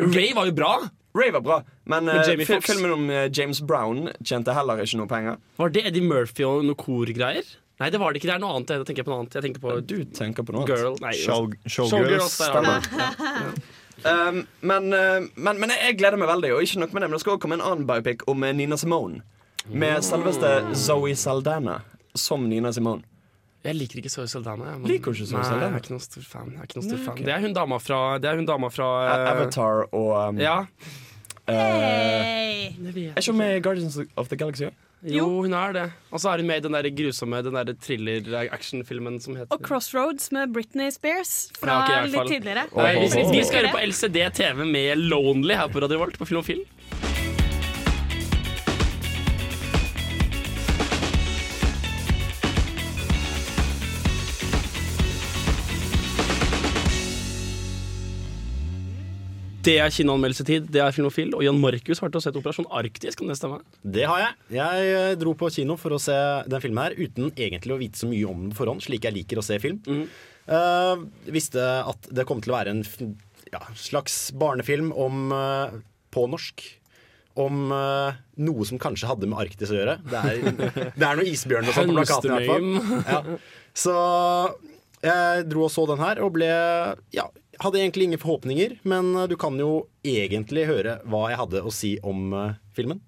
Um, 0.00 0.12
Ray 0.14 0.32
var 0.34 0.46
jo 0.46 0.52
bra! 0.52 0.72
Ray 1.16 1.30
var 1.32 1.40
bra, 1.40 1.62
men, 1.86 2.08
Foxx? 2.44 2.66
filmen 2.72 2.92
om 2.92 3.10
eh, 3.10 3.28
James 3.32 3.60
Brown 3.60 4.10
tjente 4.22 4.52
heller 4.52 4.76
ikke 4.84 4.98
noe 5.00 5.06
penger. 5.08 5.36
Var 5.56 5.68
det 5.70 5.86
Eddie 5.86 6.02
Murphy 6.04 6.44
og 6.44 6.64
noe 6.64 6.74
korgreier? 6.76 7.44
Nei, 7.80 7.90
det 7.90 8.00
var 8.00 8.12
det 8.12 8.20
ikke. 8.22 8.28
Det 8.30 8.34
er 8.36 8.40
noe 8.40 8.54
annet. 8.56 8.70
Jeg 8.72 8.86
tenker 8.88 9.04
på 9.04 9.10
noe 9.12 9.18
annet. 9.20 9.34
Jeg 9.36 9.42
tenkte 9.44 9.60
på 9.60 9.72
Du 9.84 9.96
tenker 10.16 10.42
på 10.48 10.52
noe 10.52 10.64
annet. 10.64 10.78
Girl. 10.80 10.94
Nei, 11.00 11.12
Show, 11.12 11.50
Showgirls. 11.68 11.92
showgirls. 11.92 12.36
stemmer. 12.40 12.80
Ja. 12.96 13.52
Um, 14.06 14.46
men, 14.62 14.92
eh, 14.94 15.26
men, 15.34 15.58
men 15.60 15.70
jeg 15.74 15.96
gleder 15.98 16.18
meg 16.20 16.28
veldig, 16.30 16.52
og 16.54 16.62
ikke 16.62 16.78
nok 16.84 16.92
med 16.94 17.02
det, 17.02 17.08
men 17.10 17.16
det 17.16 17.20
skal 17.24 17.32
også 17.34 17.42
komme 17.42 17.56
en 17.58 17.64
annen 17.66 17.86
biopic 17.88 18.22
om 18.30 18.44
eh, 18.46 18.52
Nina 18.54 18.76
Simone. 18.78 19.22
Med 19.66 20.04
selveste 20.06 20.50
Zoe 20.78 21.14
Saldana 21.18 21.80
som 22.14 22.44
Nina 22.48 22.70
Simone. 22.72 23.02
Jeg 23.66 23.74
liker 23.74 23.98
ikke 23.98 24.12
Zoe 24.12 24.28
Saldana. 24.30 24.76
men- 24.78 24.86
Liker 24.86 25.10
ikke 25.10 25.26
Zoe 25.26 25.40
Nei, 25.42 25.48
Jeg 25.58 25.72
er 25.72 25.80
ikke 25.80 25.90
noen 25.96 26.04
stor 26.06 26.22
fan. 26.22 26.52
Jeg 26.52 26.60
er 26.60 26.68
ikke 26.68 26.78
noen 26.78 26.88
stor 26.92 27.00
fan. 27.08 27.24
Det 27.24 27.34
er 27.34 27.40
hun 27.40 27.52
dama 27.56 27.78
fra, 27.82 28.00
det 28.22 28.30
er 28.30 28.36
hun 28.38 28.46
dama 28.46 28.68
fra 28.70 28.90
eh, 29.06 29.30
Avatar 29.32 29.88
og 29.92 30.12
um, 30.28 30.38
Ja. 30.38 30.60
Uh, 31.48 31.54
Hey. 31.54 32.70
Det 32.78 32.96
Er 32.96 33.20
ikke 33.20 33.30
hun 33.32 33.38
med 33.38 33.56
i 33.56 33.60
Guardians 33.60 33.98
of 34.16 34.28
the 34.28 34.36
Galaxy? 34.36 34.70
Jo, 35.06 35.26
hun 35.44 35.52
er 35.54 35.72
det. 35.76 35.84
Og 36.10 36.18
så 36.18 36.32
er 36.32 36.42
hun 36.42 36.48
med 36.50 36.58
i 36.58 36.64
den 36.64 36.74
der 36.74 36.88
grusomme 36.98 37.38
Den 37.46 37.54
der 37.54 37.72
thriller-actionfilmen 37.86 39.20
som 39.22 39.36
heter 39.38 39.54
Og 39.54 39.62
Crossroads 39.62 40.32
med 40.34 40.52
Britney 40.54 40.90
Spears 40.90 41.50
fra 41.60 41.76
Ja, 41.76 41.82
ok, 41.82 41.86
i 41.86 41.92
hvert 41.92 42.14
fall. 42.16 42.26
litt 42.26 42.32
tidligere. 42.34 42.64
Nei, 42.76 42.92
vi, 42.98 43.22
Åh. 43.22 43.30
vi 43.36 43.44
skal 43.46 43.60
høre 43.62 43.74
på 43.76 43.82
LCD 43.86 44.18
TV 44.40 44.64
med 44.66 45.04
Lonely 45.10 45.54
her 45.54 45.68
på 45.70 45.82
Radio 45.84 45.98
Volt 46.02 46.18
på 46.18 46.26
Filmofil. 46.28 46.64
Det 59.66 59.74
er 59.82 59.90
kinoanmeldelsetid, 59.90 60.68
det 60.70 60.78
er 60.82 60.94
Filmofil, 60.94 61.32
og 61.34 61.42
Jan 61.42 61.58
Markus 61.58 61.98
har 62.02 62.12
sett 62.22 62.38
Operasjon 62.38 62.68
Arktis. 62.70 63.16
Kan 63.18 63.32
det 63.32 63.38
stemme? 63.38 63.58
Det 63.82 64.04
har 64.06 64.20
jeg. 64.22 64.36
Jeg 64.60 64.92
eh, 64.94 65.14
dro 65.18 65.32
på 65.38 65.50
kino 65.50 65.74
for 65.80 65.96
å 65.96 66.00
se 66.02 66.14
den 66.46 66.62
filmen 66.62 66.84
her 66.84 66.94
uten 66.94 67.32
egentlig 67.32 67.74
å 67.74 67.80
vite 67.80 67.98
så 67.98 68.10
mye 68.10 68.28
om 68.30 68.44
den 68.44 68.52
på 68.54 68.60
forhånd, 68.60 68.84
slik 68.86 69.08
jeg 69.08 69.16
liker 69.16 69.40
å 69.40 69.44
se 69.46 69.58
film. 69.62 69.80
Mm. 69.86 70.04
Uh, 70.46 71.02
visste 71.34 71.62
at 71.82 72.06
det 72.14 72.26
kom 72.28 72.38
til 72.44 72.54
å 72.54 72.58
være 72.60 72.76
en 72.76 72.84
ja, 73.50 73.64
slags 73.74 74.28
barnefilm 74.38 74.92
om 74.94 75.34
uh, 75.34 75.74
på 76.14 76.28
norsk. 76.30 76.62
Om 77.36 77.66
uh, 77.74 78.14
noe 78.46 78.68
som 78.68 78.78
kanskje 78.80 79.10
hadde 79.10 79.26
med 79.28 79.42
Arktis 79.42 79.74
å 79.74 79.80
gjøre. 79.80 79.98
Det 80.06 80.22
er, 80.22 80.62
det 80.94 81.10
er 81.10 81.18
noe 81.18 81.26
isbjørn 81.26 81.66
og 81.72 81.74
sånt 81.74 81.90
på 81.90 81.98
plakaten. 81.98 82.30
i 82.30 82.38
hvert 82.38 83.10
fall. 83.10 83.34
Ja. 83.34 83.42
Så 83.76 83.98
jeg 85.04 85.44
dro 85.50 85.66
og 85.66 85.72
så 85.72 85.84
den 85.90 86.00
her 86.00 86.22
og 86.24 86.32
ble 86.38 86.48
Ja, 87.14 87.26
hadde 87.62 87.80
egentlig 87.80 88.08
ingen 88.08 88.22
forhåpninger, 88.22 88.78
men 88.82 89.14
eh, 89.16 89.28
du 89.30 89.36
kan 89.40 89.58
jo 89.60 89.86
egentlig 90.06 90.66
høre 90.68 90.98
hva 91.08 91.26
jeg 91.30 91.40
hadde 91.42 91.62
å 91.62 91.72
si 91.74 91.96
om 92.06 92.32
eh, 92.34 92.56
filmen. 92.76 93.02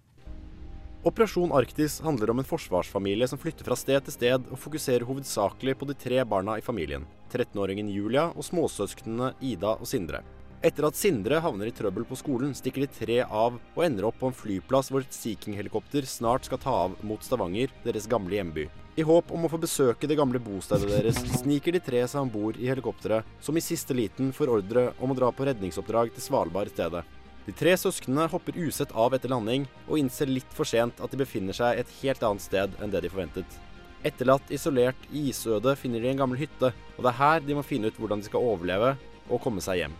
Operasjon 1.06 1.54
Arktis 1.54 2.00
handler 2.02 2.32
om 2.32 2.40
en 2.42 2.48
forsvarsfamilie 2.48 3.28
som 3.30 3.38
flytter 3.38 3.64
fra 3.64 3.76
sted 3.78 4.02
til 4.04 4.16
sted 4.16 4.48
og 4.50 4.58
fokuserer 4.58 5.06
hovedsakelig 5.06 5.76
på 5.78 5.86
de 5.88 5.94
tre 5.96 6.18
barna 6.26 6.58
i 6.58 6.64
familien. 6.64 7.06
13-åringen 7.30 7.92
Julia 7.92 8.26
og 8.34 8.44
småsøsknene 8.44 9.30
Ida 9.44 9.76
og 9.78 9.86
Sindre. 9.88 10.24
Etter 10.58 10.88
at 10.88 10.98
Sindre 10.98 11.38
havner 11.38 11.70
i 11.70 11.74
trøbbel 11.76 12.02
på 12.08 12.18
skolen, 12.18 12.50
stikker 12.56 12.82
de 12.82 12.90
tre 12.90 13.20
av 13.22 13.60
og 13.60 13.84
ender 13.84 14.08
opp 14.08 14.18
på 14.18 14.32
en 14.32 14.34
flyplass 14.34 14.90
hvor 14.90 15.06
et 15.06 15.14
Sea 15.14 15.38
King-helikopter 15.38 16.08
snart 16.08 16.50
skal 16.50 16.58
ta 16.64 16.74
av 16.88 16.98
mot 17.06 17.22
Stavanger, 17.22 17.70
deres 17.84 18.10
gamle 18.10 18.40
hjemby. 18.40 18.66
I 18.98 19.04
håp 19.06 19.28
om 19.30 19.44
å 19.46 19.48
få 19.52 19.60
besøke 19.62 20.08
det 20.10 20.16
gamle 20.18 20.40
bostedet 20.42 20.88
deres, 20.90 21.20
sniker 21.38 21.76
de 21.76 21.78
tre 21.86 22.00
seg 22.10 22.24
om 22.24 22.30
bord 22.32 22.56
i 22.58 22.66
helikopteret, 22.66 23.26
som 23.38 23.54
i 23.54 23.62
siste 23.62 23.94
liten 23.94 24.32
får 24.34 24.50
ordre 24.56 24.82
om 24.98 25.12
å 25.14 25.14
dra 25.14 25.28
på 25.30 25.46
redningsoppdrag 25.46 26.10
til 26.16 26.24
Svalbard 26.24 26.66
i 26.66 26.72
stedet. 26.72 27.04
De 27.46 27.54
tre 27.54 27.76
søsknene 27.78 28.26
hopper 28.32 28.58
usett 28.58 28.90
av 28.98 29.14
etter 29.14 29.30
landing, 29.30 29.68
og 29.86 30.00
innser 30.00 30.26
litt 30.26 30.50
for 30.56 30.66
sent 30.66 30.98
at 30.98 31.14
de 31.14 31.20
befinner 31.20 31.54
seg 31.54 31.78
et 31.78 31.92
helt 32.00 32.26
annet 32.26 32.42
sted 32.42 32.74
enn 32.82 32.90
det 32.90 33.04
de 33.04 33.12
forventet. 33.12 33.58
Etterlatt 34.02 34.50
isolert 34.54 35.06
i 35.12 35.28
isødet 35.30 35.76
finner 35.78 36.02
de 36.02 36.10
en 36.10 36.22
gammel 36.24 36.42
hytte, 36.42 36.72
og 36.96 37.06
det 37.06 37.12
er 37.12 37.18
her 37.20 37.46
de 37.46 37.54
må 37.54 37.62
finne 37.66 37.92
ut 37.92 38.00
hvordan 38.02 38.18
de 38.18 38.26
skal 38.26 38.50
overleve 38.50 38.96
og 39.28 39.42
komme 39.44 39.62
seg 39.62 39.84
hjem. 39.84 39.94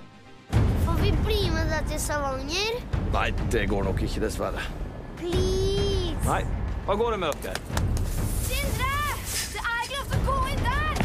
Får 0.89 0.99
vi 1.05 1.15
bli 1.23 1.45
med 1.55 1.71
deg 1.71 1.87
til 1.93 2.03
Stavanger? 2.03 2.83
Nei, 3.15 3.29
det 3.55 3.69
går 3.71 3.87
nok 3.93 4.03
ikke, 4.09 4.25
dessverre. 4.27 4.67
Please! 5.23 6.19
Nei, 6.27 6.43
hva 6.89 6.99
går 6.99 7.15
det 7.15 7.23
med 7.23 7.47
dere? 7.47 7.88
Sindre! 8.59 8.95
Det 9.55 9.63
er 9.63 9.79
ikke 9.85 9.95
lov 9.95 10.07
til 10.11 10.19
å 10.19 10.23
gå 10.27 10.37
inn 10.53 10.63
der! 10.67 10.97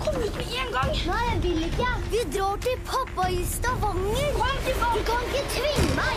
Kom 0.00 0.16
ut 0.22 0.34
med 0.38 0.54
en 0.62 0.70
gang! 0.76 0.92
Nei, 1.10 1.22
jeg 1.28 1.38
vil 1.44 1.60
ikke. 1.68 1.88
Vi 2.08 2.22
drar 2.32 2.62
til 2.64 2.78
pappa 2.88 3.28
i 3.28 3.42
Stavanger. 3.52 4.30
Kom 4.38 4.62
tilbake! 4.64 4.96
Du 4.96 5.02
kan 5.10 5.22
ikke 5.28 5.44
tvinge 5.52 5.90
meg. 5.98 6.16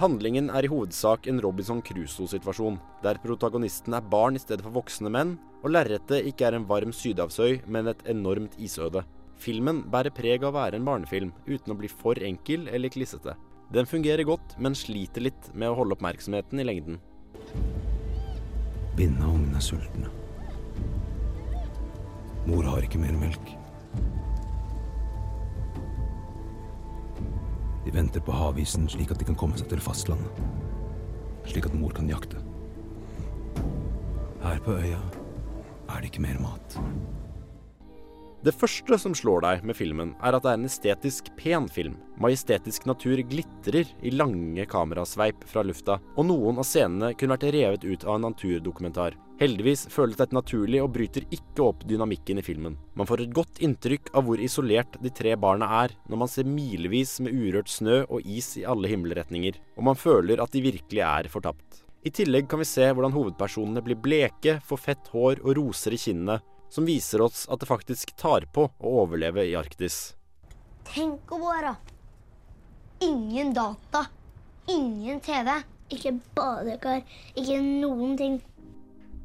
Handlingen 0.00 0.48
er 0.50 0.66
i 0.66 0.70
hovedsak 0.72 1.28
en 1.30 1.38
Robinson 1.44 1.84
Crusoe-situasjon, 1.84 2.80
der 3.04 3.20
protagonisten 3.22 3.94
er 3.94 4.08
barn 4.16 4.34
i 4.34 4.42
stedet 4.42 4.64
for 4.64 4.74
voksne 4.80 5.12
menn, 5.12 5.36
og 5.62 5.70
lerretet 5.76 6.26
ikke 6.32 6.48
er 6.48 6.56
en 6.58 6.66
varm 6.68 6.90
sydhavsøy, 6.96 7.60
men 7.70 7.92
et 7.92 8.02
enormt 8.10 8.56
isøde. 8.58 9.04
Filmen 9.38 9.84
bærer 9.92 10.14
preg 10.14 10.42
av 10.42 10.50
å 10.50 10.56
være 10.56 10.80
en 10.80 10.88
barnefilm, 10.88 11.30
uten 11.46 11.74
å 11.74 11.78
bli 11.78 11.90
for 11.92 12.18
enkel 12.26 12.66
eller 12.72 12.90
klissete. 12.90 13.36
Den 13.72 13.86
fungerer 13.86 14.24
godt, 14.28 14.54
men 14.58 14.76
sliter 14.76 15.24
litt 15.24 15.50
med 15.54 15.70
å 15.70 15.78
holde 15.78 15.96
oppmerksomheten 15.96 16.60
i 16.60 16.66
lengden. 16.66 17.00
Binna 18.94 19.26
og 19.26 19.40
ungene 19.40 19.58
er 19.58 19.64
sultne. 19.64 20.12
Mor 22.44 22.66
har 22.68 22.84
ikke 22.84 23.00
mer 23.00 23.16
melk. 23.16 23.54
De 27.84 27.92
venter 27.92 28.22
på 28.24 28.32
havisen 28.36 28.86
slik 28.88 29.10
at 29.12 29.20
de 29.20 29.26
kan 29.28 29.38
komme 29.38 29.58
seg 29.58 29.70
til 29.72 29.82
fastlandet. 29.82 30.44
Slik 31.48 31.66
at 31.68 31.76
mor 31.76 31.92
kan 31.96 32.08
jakte. 32.08 32.40
Her 34.44 34.60
på 34.64 34.76
øya 34.76 35.00
er 35.88 36.00
det 36.00 36.12
ikke 36.12 36.24
mer 36.24 36.40
mat. 36.40 36.78
Det 38.44 38.52
første 38.52 38.98
som 39.00 39.14
slår 39.16 39.40
deg 39.40 39.62
med 39.64 39.76
filmen, 39.78 40.10
er 40.20 40.36
at 40.36 40.44
det 40.44 40.50
er 40.50 40.58
en 40.58 40.68
estetisk 40.68 41.30
pen 41.38 41.64
film. 41.72 41.94
Majestetisk 42.20 42.84
natur 42.84 43.22
glitrer 43.24 43.88
i 44.04 44.12
lange 44.12 44.66
kamerasveip 44.68 45.46
fra 45.48 45.62
lufta, 45.64 45.96
og 46.12 46.26
noen 46.28 46.60
av 46.60 46.66
scenene 46.68 47.14
kunne 47.16 47.38
vært 47.38 47.54
revet 47.56 47.86
ut 47.88 48.04
av 48.04 48.18
en 48.18 48.26
naturdokumentar. 48.28 49.16
Heldigvis 49.40 49.86
føles 49.94 50.20
dette 50.20 50.36
naturlig 50.36 50.82
og 50.84 50.92
bryter 50.92 51.24
ikke 51.32 51.70
opp 51.70 51.88
dynamikken 51.88 52.42
i 52.42 52.44
filmen. 52.44 52.76
Man 52.92 53.08
får 53.08 53.24
et 53.24 53.32
godt 53.40 53.64
inntrykk 53.64 54.12
av 54.12 54.28
hvor 54.28 54.44
isolert 54.44 55.00
de 55.00 55.16
tre 55.22 55.32
barna 55.40 55.70
er, 55.80 55.96
når 56.12 56.24
man 56.26 56.34
ser 56.34 56.44
milevis 56.44 57.16
med 57.24 57.32
urørt 57.32 57.72
snø 57.72 58.02
og 58.04 58.28
is 58.28 58.58
i 58.60 58.68
alle 58.68 58.92
himmelretninger, 58.92 59.56
og 59.78 59.88
man 59.88 59.96
føler 59.96 60.44
at 60.44 60.52
de 60.52 60.66
virkelig 60.68 61.00
er 61.00 61.32
fortapt. 61.32 61.80
I 62.04 62.12
tillegg 62.12 62.50
kan 62.52 62.60
vi 62.60 62.68
se 62.68 62.90
hvordan 62.92 63.14
hovedpersonene 63.14 63.80
blir 63.80 63.96
bleke, 63.96 64.58
får 64.68 64.88
fett 64.90 65.14
hår 65.14 65.40
og 65.40 65.54
roser 65.56 65.96
i 65.96 66.00
kinnene, 66.02 66.42
som 66.74 66.86
viser 66.88 67.22
oss 67.22 67.46
at 67.46 67.62
det 67.62 67.70
faktisk 67.70 68.16
tar 68.18 68.48
på 68.50 68.66
å 68.66 68.94
overleve 69.04 69.46
i 69.46 69.54
Arktis. 69.58 70.16
Tenk 70.90 71.30
å 71.32 71.38
være 71.40 71.76
Ingen 73.04 73.52
data. 73.54 74.06
Ingen 74.70 75.20
TV. 75.20 75.50
Ikke 75.92 76.14
badekar. 76.34 77.02
Ikke 77.36 77.58
noen 77.60 78.14
ting. 78.16 78.38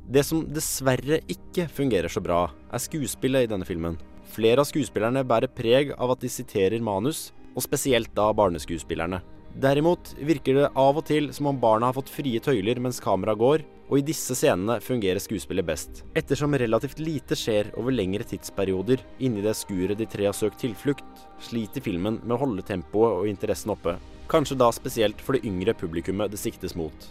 Det 0.09 0.23
som 0.25 0.41
dessverre 0.51 1.21
ikke 1.29 1.67
fungerer 1.71 2.12
så 2.12 2.21
bra, 2.21 2.47
er 2.49 2.81
skuespillet 2.81 3.45
i 3.45 3.51
denne 3.51 3.67
filmen. 3.67 3.95
Flere 4.33 4.63
av 4.63 4.67
skuespillerne 4.69 5.23
bærer 5.25 5.51
preg 5.53 5.93
av 5.95 6.15
at 6.15 6.23
de 6.25 6.31
siterer 6.33 6.81
manus, 6.83 7.29
og 7.55 7.63
spesielt 7.65 8.12
da 8.17 8.27
barneskuespillerne. 8.35 9.21
Derimot 9.62 10.12
virker 10.17 10.57
det 10.57 10.71
av 10.77 10.99
og 10.99 11.05
til 11.07 11.29
som 11.33 11.49
om 11.53 11.62
barna 11.62 11.89
har 11.89 11.97
fått 11.97 12.12
frie 12.13 12.41
tøyler 12.41 12.81
mens 12.81 12.99
kameraet 13.03 13.41
går, 13.41 13.65
og 13.89 13.97
i 13.97 14.06
disse 14.06 14.36
scenene 14.38 14.78
fungerer 14.86 15.21
skuespillet 15.21 15.65
best. 15.65 16.04
Ettersom 16.17 16.54
relativt 16.62 17.02
lite 17.02 17.38
skjer 17.38 17.71
over 17.80 17.93
lengre 17.95 18.25
tidsperioder 18.30 19.02
inni 19.25 19.41
det 19.45 19.56
skuret 19.58 19.97
de 19.97 20.06
tre 20.10 20.28
har 20.30 20.38
søkt 20.38 20.62
tilflukt, 20.62 21.23
sliter 21.41 21.82
filmen 21.82 22.21
med 22.21 22.36
å 22.38 22.41
holde 22.43 22.65
tempoet 22.65 23.23
og 23.23 23.32
interessen 23.32 23.73
oppe. 23.73 23.97
Kanskje 24.30 24.60
da 24.62 24.69
spesielt 24.75 25.21
for 25.25 25.36
det 25.36 25.49
yngre 25.49 25.73
publikummet 25.73 26.30
det 26.30 26.38
siktes 26.38 26.78
mot. 26.78 27.10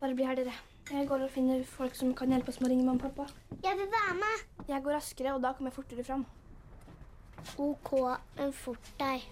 Bare 0.00 0.16
bli 0.16 0.26
her, 0.26 0.40
dere. 0.40 0.56
Jeg 0.90 1.06
går 1.06 1.22
og 1.22 1.30
finner 1.30 1.62
folk 1.70 1.94
som 1.94 2.10
kan 2.18 2.32
hjelpe 2.34 2.50
oss 2.50 2.58
med 2.58 2.66
å 2.66 2.72
ringe 2.72 2.82
mamma 2.88 2.98
og 2.98 3.12
pappa. 3.14 3.58
Jeg 3.62 3.78
vil 3.78 3.90
være 3.92 4.16
med. 4.18 4.46
Jeg 4.66 4.82
går 4.82 4.96
raskere, 4.96 5.36
og 5.36 5.44
da 5.44 5.52
kommer 5.54 5.70
jeg 5.70 5.76
fortere 5.76 6.06
fram. 6.08 6.24
OK, 7.62 7.92
men 8.40 8.50
fort 8.56 8.90
deg. 8.98 9.22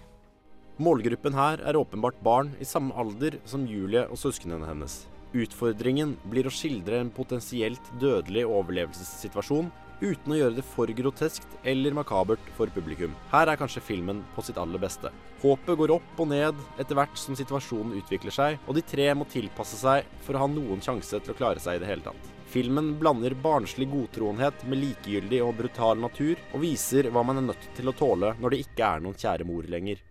Målgruppen 0.79 1.35
her 1.35 1.59
er 1.67 1.75
åpenbart 1.75 2.21
barn 2.23 2.53
i 2.63 2.67
samme 2.67 2.95
alder 2.95 3.41
som 3.49 3.67
Julie 3.67 4.05
og 4.07 4.21
søsknene 4.21 4.69
hennes. 4.69 5.01
Utfordringen 5.37 6.15
blir 6.25 6.47
å 6.49 6.53
skildre 6.53 7.03
en 7.03 7.11
potensielt 7.13 7.91
dødelig 8.01 8.47
overlevelsessituasjon 8.49 9.69
uten 9.99 10.33
å 10.33 10.37
gjøre 10.39 10.57
det 10.57 10.65
for 10.65 10.89
groteskt 10.95 11.57
eller 11.67 11.93
makabert 11.93 12.49
for 12.57 12.71
publikum. 12.73 13.13
Her 13.33 13.51
er 13.51 13.59
kanskje 13.59 13.83
filmen 13.83 14.23
på 14.35 14.45
sitt 14.47 14.57
aller 14.57 14.81
beste. 14.81 15.11
Håpet 15.43 15.77
går 15.77 15.93
opp 15.99 16.23
og 16.23 16.31
ned 16.31 16.57
etter 16.79 16.97
hvert 16.97 17.19
som 17.19 17.37
situasjonen 17.37 17.99
utvikler 17.99 18.33
seg, 18.33 18.57
og 18.65 18.79
de 18.79 18.85
tre 18.87 19.11
må 19.13 19.27
tilpasse 19.29 19.77
seg 19.79 20.09
for 20.25 20.35
å 20.35 20.45
ha 20.45 20.49
noen 20.51 20.81
sjanse 20.83 21.19
til 21.19 21.35
å 21.35 21.37
klare 21.37 21.61
seg 21.61 21.77
i 21.77 21.83
det 21.83 21.91
hele 21.91 22.07
tatt. 22.09 22.33
Filmen 22.49 22.95
blander 22.97 23.35
barnslig 23.37 23.85
godtroenhet 23.91 24.65
med 24.65 24.81
likegyldig 24.81 25.43
og 25.45 25.53
brutal 25.59 26.01
natur, 26.01 26.39
og 26.55 26.63
viser 26.65 27.11
hva 27.13 27.21
man 27.21 27.43
er 27.43 27.51
nødt 27.51 27.69
til 27.77 27.91
å 27.91 27.97
tåle 27.99 28.33
når 28.41 28.55
det 28.55 28.63
ikke 28.65 28.93
er 28.95 29.05
noen 29.05 29.19
kjære 29.19 29.45
mor 29.45 29.69
lenger. 29.69 30.01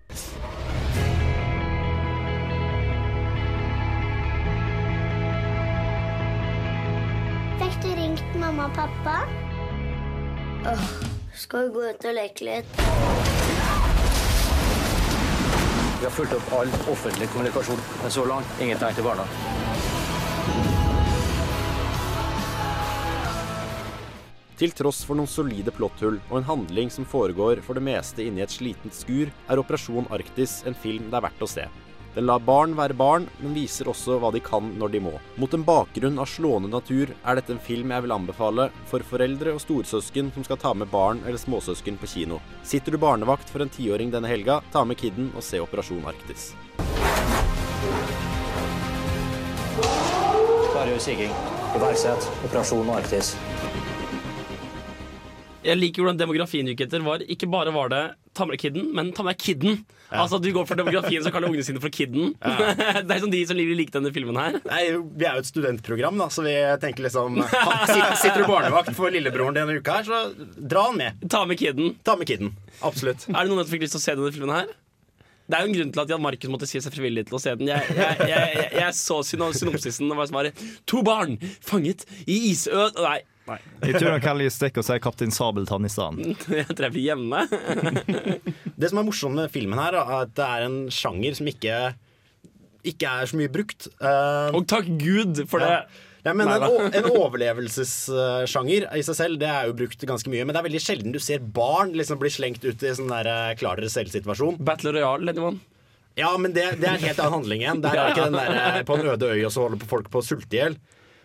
Og 8.68 8.74
pappa? 8.76 9.16
Åh, 10.66 10.88
skal 11.35 11.68
vi 11.68 11.74
gå 11.74 11.85
ut 11.90 12.04
og 12.04 12.16
leke 12.16 12.48
litt? 12.48 12.81
Vi 15.98 16.07
har 16.07 16.14
fulgt 16.14 16.37
opp 16.37 16.52
all 16.61 16.70
offentlig 16.92 17.28
kommunikasjon, 17.33 17.81
men 18.02 18.14
så 18.14 18.26
langt 18.28 18.62
ingen 18.62 18.78
tegn 18.78 18.98
til 18.98 19.07
barna. 19.07 19.26
Til 24.59 24.72
tross 24.74 25.04
for 25.07 25.14
noen 25.14 25.31
solide 25.31 25.70
plotthull 25.74 26.16
og 26.18 26.38
en 26.40 26.48
handling 26.48 26.90
som 26.90 27.07
foregår 27.07 27.62
for 27.62 27.78
det 27.78 27.85
meste 27.87 28.24
inni 28.26 28.42
et 28.42 28.54
slitent 28.54 28.94
skur, 28.94 29.31
er 29.46 29.62
Operasjon 29.62 30.11
Arktis 30.14 30.64
en 30.66 30.74
film 30.74 31.07
det 31.12 31.20
er 31.20 31.28
verdt 31.28 31.46
å 31.46 31.50
se. 31.50 31.68
Den 32.14 32.27
lar 32.27 32.40
barn 32.40 32.73
være 32.77 32.97
barn, 32.97 33.27
men 33.42 33.55
viser 33.55 33.88
også 33.90 34.16
hva 34.23 34.31
de 34.35 34.40
kan 34.44 34.71
når 34.81 34.94
de 34.94 35.01
må. 35.05 35.12
Mot 35.37 35.53
en 35.55 35.64
bakgrunn 35.66 36.18
av 36.18 36.31
slående 36.33 36.71
natur 36.73 37.12
er 37.12 37.38
dette 37.38 37.53
en 37.55 37.61
film 37.62 37.92
jeg 37.92 38.07
vil 38.07 38.14
anbefale 38.16 38.68
for 38.88 39.05
foreldre 39.07 39.53
og 39.55 39.62
storsøsken 39.62 40.33
som 40.35 40.47
skal 40.47 40.61
ta 40.62 40.73
med 40.75 40.90
barn 40.92 41.21
eller 41.27 41.38
småsøsken 41.38 42.01
på 42.01 42.09
kino. 42.14 42.40
Sitter 42.66 42.97
du 42.97 43.01
barnevakt 43.03 43.53
for 43.53 43.64
en 43.64 43.73
tiåring 43.73 44.11
denne 44.14 44.31
helga, 44.31 44.62
ta 44.73 44.85
med 44.88 44.99
kidden 45.01 45.31
og 45.37 45.44
se 45.44 45.61
Operasjon 45.61 46.09
Arktis. 46.09 46.55
Klargjør 50.73 51.03
siging. 51.03 51.33
Iverksett 51.77 52.31
Operasjon 52.49 52.88
Arktis. 52.97 53.35
Jeg 55.66 55.77
liker 55.77 56.01
hvordan 56.01 56.18
demografien 56.21 56.68
gikk 56.71 56.87
etter. 56.87 57.03
Var, 57.05 57.25
ikke 57.29 57.49
bare 57.51 57.73
var 57.75 57.90
det 57.92 58.03
ta 58.38 58.46
med 58.46 58.57
deg 58.57 58.62
kidden, 58.62 58.88
men 58.96 59.11
ta 59.16 59.27
med 59.27 59.35
deg 59.37 59.42
kidden. 59.44 59.81
Altså 60.09 60.38
Du 60.40 60.48
går 60.55 60.64
for 60.68 60.79
demografien 60.79 61.24
som 61.24 61.35
kaller 61.35 61.51
ungene 61.51 61.66
sine 61.66 61.83
for 61.83 61.92
kidden. 61.92 62.33
det 63.09 63.16
er 63.16 63.22
som 63.22 63.33
de 63.33 63.42
som 63.51 63.59
liker 63.59 63.98
denne 63.98 64.14
filmen 64.14 64.38
her. 64.40 64.59
Nei, 64.68 64.83
Vi 65.18 65.29
er 65.29 65.37
jo 65.38 65.44
et 65.44 65.51
studentprogram, 65.51 66.18
da, 66.22 66.31
så 66.33 66.46
vi 66.46 66.55
tenker 66.83 67.09
liksom 67.09 67.40
sitter, 67.90 68.40
du 68.40 68.48
barnevakt 68.48 68.94
for 68.96 69.12
lillebroren 69.12 69.57
din 69.57 69.66
denne 69.66 69.83
uka 69.83 70.01
her, 70.01 70.09
så 70.09 70.59
dra 70.59 70.88
han 70.88 71.01
med. 71.01 71.29
Ta 71.29 71.44
med 71.48 71.61
kidden. 71.61 71.96
Ta 72.07 72.16
med 72.16 72.31
kidden, 72.31 72.55
Absolutt. 72.87 73.27
Er 73.29 73.42
det 73.42 73.51
noen 73.51 73.64
som 73.64 73.74
fikk 73.74 73.85
lyst 73.85 73.98
til 73.98 74.03
å 74.03 74.07
se 74.07 74.14
denne 74.18 74.35
filmen 74.35 74.55
her? 74.55 74.77
Det 75.48 75.57
er 75.57 75.64
jo 75.64 75.70
en 75.70 75.77
grunn 75.79 75.92
til 75.94 76.03
at 76.03 76.11
Jan 76.12 76.20
Markus 76.20 76.51
måtte 76.53 76.66
si 76.68 76.81
seg 76.85 76.92
frivillig 76.92 77.24
til 77.31 77.38
å 77.38 77.40
se 77.40 77.55
den. 77.57 77.70
Jeg, 77.70 77.96
jeg, 77.96 78.18
jeg, 78.29 78.48
jeg, 78.53 78.68
jeg 78.83 78.96
så 78.98 79.22
synopsisen, 79.24 80.11
og 80.12 80.20
var 80.20 80.29
svaret 80.29 80.64
To 80.92 81.01
barn 81.07 81.38
fanget 81.64 82.05
i 82.27 82.37
isød 82.51 83.01
Nei. 83.01 83.22
Nei. 83.49 83.59
Jeg 83.87 83.99
tror 83.99 84.13
han 84.15 84.25
kaller 84.25 84.53
stikker 84.53 84.83
og 84.83 84.89
sier 84.89 85.01
Kaptein 85.03 85.33
Sabeltann 85.35 85.87
i 85.89 85.93
stedet. 85.93 86.35
Jeg 86.61 86.77
treffer 86.79 87.01
hjemme. 87.03 87.45
Det 88.79 88.91
som 88.91 89.01
er 89.01 89.09
morsomt 89.09 89.39
med 89.39 89.53
filmen 89.55 89.81
her, 89.81 89.99
er 89.99 90.13
at 90.23 90.35
det 90.39 90.45
er 90.47 90.67
en 90.69 90.83
sjanger 90.93 91.39
som 91.39 91.49
ikke 91.51 91.79
ikke 92.89 93.11
er 93.11 93.27
så 93.29 93.37
mye 93.37 93.51
brukt. 93.53 93.89
og 94.01 94.63
takk 94.71 94.87
Gud 95.01 95.43
for 95.51 95.61
det. 95.61 95.81
Ja, 96.27 96.35
men 96.35 96.51
en, 96.51 96.65
en 96.93 97.09
overlevelsessjanger 97.09 98.89
i 98.99 99.03
seg 99.07 99.17
selv 99.17 99.39
Det 99.41 99.49
er 99.49 99.69
jo 99.69 99.77
brukt 99.79 100.03
ganske 100.09 100.31
mye. 100.33 100.45
Men 100.45 100.55
det 100.55 100.61
er 100.61 100.67
veldig 100.67 100.83
sjelden 100.83 101.15
du 101.15 101.21
ser 101.23 101.41
barn 101.43 101.95
liksom 101.97 102.21
bli 102.21 102.31
slengt 102.33 102.65
ut 102.67 102.83
i 102.85 102.95
sånn 102.97 103.11
der 103.13 103.31
eh, 103.31 103.57
klar 103.61 103.81
dere 103.81 103.91
selv-situasjon. 103.93 104.59
Battle 104.67 104.95
Royale, 104.97 105.33
anyone? 105.33 105.63
Ja, 106.19 106.33
men 106.41 106.55
det, 106.57 106.67
det 106.83 106.89
er 106.89 106.97
en 106.97 107.07
helt 107.07 107.21
annen 107.23 107.37
handling 107.39 107.63
igjen. 107.63 107.83
Det 107.85 107.93
er 107.95 108.13
ikke 108.13 108.27
den 108.27 108.39
der 108.39 108.59
eh, 108.59 108.81
på 108.89 108.99
en 108.99 109.11
øde 109.15 109.31
øy 109.31 109.45
og 109.47 109.53
så 109.55 109.67
holder 109.67 109.91
folk 109.91 110.11
på 110.13 110.23
å 110.23 110.27
sulte 110.27 110.59
i 110.59 110.63
hjel. 110.63 110.79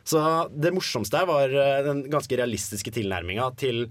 Så 0.07 0.19
det 0.51 0.73
morsomste 0.75 1.21
her 1.21 1.29
var 1.29 1.53
eh, 1.53 1.79
den 1.85 2.03
ganske 2.11 2.37
realistiske 2.39 2.91
tilnærminga 2.95 3.47
til 3.59 3.85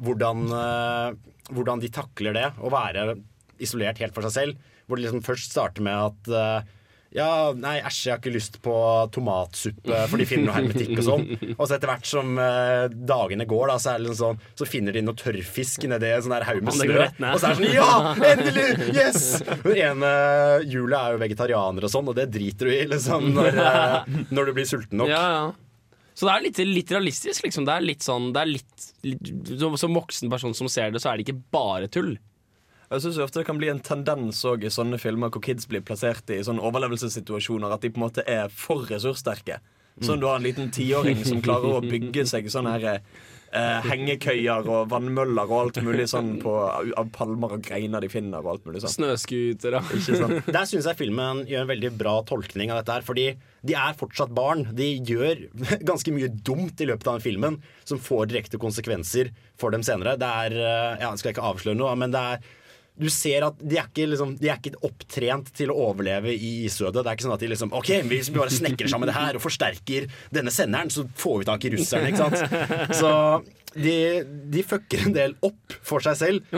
hvordan, 0.00 0.46
eh, 0.54 1.34
hvordan 1.52 1.82
de 1.82 1.92
takler 1.92 2.36
det 2.36 2.46
å 2.62 2.72
være 2.72 3.18
isolert 3.62 4.00
helt 4.00 4.16
for 4.16 4.24
seg 4.28 4.36
selv. 4.36 4.74
Hvor 4.86 4.96
det 4.96 5.06
liksom 5.06 5.24
først 5.26 5.52
starter 5.52 5.84
med 5.84 6.08
at 6.08 6.32
eh, 6.32 6.74
ja, 7.14 7.54
nei, 7.56 7.78
æsj, 7.80 7.98
jeg 8.04 8.12
har 8.12 8.18
ikke 8.20 8.32
lyst 8.34 8.58
på 8.64 8.74
tomatsuppe, 9.14 10.00
for 10.10 10.20
de 10.20 10.26
finner 10.28 10.50
noe 10.50 10.56
hermetikk 10.58 10.98
og 10.98 11.06
sånn. 11.06 11.22
Og 11.54 11.62
så 11.62 11.78
etter 11.78 11.88
hvert 11.88 12.08
som 12.08 12.34
eh, 12.42 12.88
dagene 12.92 13.46
går, 13.48 13.70
da, 13.70 13.76
så, 13.80 13.94
er 13.94 14.02
det 14.02 14.10
liksom 14.10 14.18
sånn, 14.20 14.42
så 14.60 14.68
finner 14.68 14.96
de 14.96 15.02
noe 15.06 15.16
tørrfisk 15.16 15.86
nedi 15.88 16.10
en 16.12 16.26
sånn 16.26 16.36
haug 16.50 16.60
med 16.66 16.76
snø. 16.76 16.98
Og 17.30 17.40
så 17.40 17.48
er 17.48 17.56
det 17.56 17.62
sånn 17.62 17.78
Ja, 17.78 17.88
endelig! 18.32 18.66
Yes! 18.92 19.22
Den 19.64 19.80
ene 19.86 20.12
Julie 20.68 21.00
er 21.00 21.16
jo 21.16 21.22
vegetarianer 21.24 21.88
og 21.88 21.94
sånn, 21.94 22.12
og 22.12 22.18
det 22.18 22.28
driter 22.34 22.68
du 22.68 22.76
i 22.76 22.84
liksom 22.92 23.32
når, 23.38 23.62
eh, 23.64 24.20
når 24.28 24.50
du 24.50 24.54
blir 24.60 24.68
sulten 24.68 25.00
nok. 25.00 25.12
Ja, 25.12 25.24
ja. 25.38 25.48
Så 26.18 26.26
det 26.26 26.32
er 26.34 26.44
litt, 26.48 26.60
litt 26.66 26.90
realistisk, 26.90 27.44
liksom. 27.46 27.64
Det 27.64 27.76
er 27.76 27.84
litt 27.84 28.04
sånn 28.04 28.32
det 28.34 28.40
er 28.42 28.50
litt, 28.50 28.88
litt, 29.06 29.28
som 29.78 29.94
voksen 29.94 30.32
person 30.32 30.56
som 30.56 30.68
ser 30.68 30.90
det, 30.92 31.00
så 31.00 31.12
er 31.12 31.18
det 31.20 31.28
ikke 31.28 31.40
bare 31.54 31.88
tull. 31.94 32.16
Jeg 32.88 33.04
synes 33.04 33.18
jo 33.20 33.24
ofte 33.26 33.42
det 33.42 33.46
kan 33.48 33.58
bli 33.60 33.68
en 33.68 33.82
tendens 33.84 34.40
også 34.48 34.64
i 34.64 34.72
sånne 34.72 34.98
filmer 35.00 35.28
hvor 35.34 35.44
kids 35.44 35.68
blir 35.68 35.82
plassert 35.84 36.30
i 36.32 36.40
sånne 36.46 36.62
overlevelsessituasjoner 36.64 37.74
at 37.74 37.84
de 37.84 37.90
på 37.92 38.00
en 38.00 38.06
måte 38.06 38.24
er 38.24 38.48
for 38.48 38.86
ressurssterke. 38.88 39.60
Sånn 40.00 40.16
Mm. 40.16 40.20
du 40.20 40.26
har 40.28 40.36
en 40.38 40.46
liten 40.46 40.70
tiåring 40.70 41.24
som 41.26 41.42
klarer 41.42 41.74
å 41.74 41.82
bygge 41.92 42.22
seg 42.30 42.46
sånne 42.48 42.70
her 42.78 43.00
eh, 43.52 43.80
hengekøyer 43.88 44.66
og 44.70 44.88
vannmøller 44.92 45.48
og 45.50 45.56
alt 45.58 45.80
mulig 45.82 46.06
sånn 46.08 46.36
på, 46.42 46.52
av 46.96 47.08
palmer 47.12 47.56
og 47.56 47.64
greiner 47.66 48.00
de 48.04 48.08
finner 48.12 48.38
og 48.44 48.52
alt 48.52 48.68
mulig 48.68 48.82
sånn. 48.84 48.92
Sant? 48.94 50.46
Der 50.56 50.68
syns 50.70 50.86
jeg 50.86 51.00
filmen 51.00 51.42
gjør 51.50 51.64
en 51.66 51.72
veldig 51.72 51.90
bra 51.98 52.14
tolkning 52.28 52.70
av 52.72 52.80
dette 52.82 52.94
her. 52.98 53.06
Fordi 53.08 53.26
de 53.68 53.74
er 53.74 53.98
fortsatt 53.98 54.30
barn. 54.36 54.64
De 54.78 54.86
gjør 55.02 55.44
ganske 55.90 56.14
mye 56.14 56.30
dumt 56.46 56.80
i 56.80 56.88
løpet 56.88 57.10
av 57.10 57.18
den 57.18 57.26
filmen 57.26 57.58
som 57.88 57.98
får 58.00 58.30
direkte 58.32 58.60
konsekvenser 58.62 59.32
for 59.58 59.74
dem 59.74 59.82
senere. 59.86 60.14
Det 60.20 60.30
er 60.44 60.56
eh, 60.60 60.94
Ja, 61.02 61.10
jeg 61.10 61.24
skal 61.24 61.34
ikke 61.34 61.48
avsløre 61.52 61.76
noe, 61.80 61.96
men 61.98 62.14
det 62.14 62.22
er 62.22 62.54
du 62.98 63.08
ser 63.12 63.46
at 63.46 63.60
de 63.62 63.78
er, 63.78 63.86
ikke, 63.86 64.08
liksom, 64.10 64.34
de 64.40 64.50
er 64.50 64.58
ikke 64.58 64.80
opptrent 64.88 65.52
til 65.56 65.70
å 65.72 65.76
overleve 65.88 66.32
i 66.34 66.52
isødet. 66.66 67.00
Det 67.00 67.06
er 67.06 67.18
ikke 67.18 67.28
sånn 67.28 67.36
at 67.36 67.44
de 67.44 67.52
liksom 67.52 67.74
OK, 67.78 67.92
hvis 68.10 68.32
vi 68.32 68.40
bare 68.40 68.54
snekrer 68.54 68.90
sammen 68.90 69.10
det 69.10 69.16
her 69.16 69.38
og 69.38 69.44
forsterker 69.44 70.08
denne 70.34 70.52
senderen, 70.54 70.90
så 70.92 71.06
får 71.18 71.40
vi 71.42 71.48
tak 71.48 71.68
i 71.68 71.72
russerne, 71.76 72.10
ikke 72.10 72.26
sant. 72.26 72.96
Så 72.98 73.12
de, 73.74 73.96
de 74.52 74.62
fucker 74.66 75.06
en 75.08 75.14
del 75.16 75.34
opp 75.44 75.76
for 75.84 76.00
seg 76.04 76.16
selv 76.20 76.54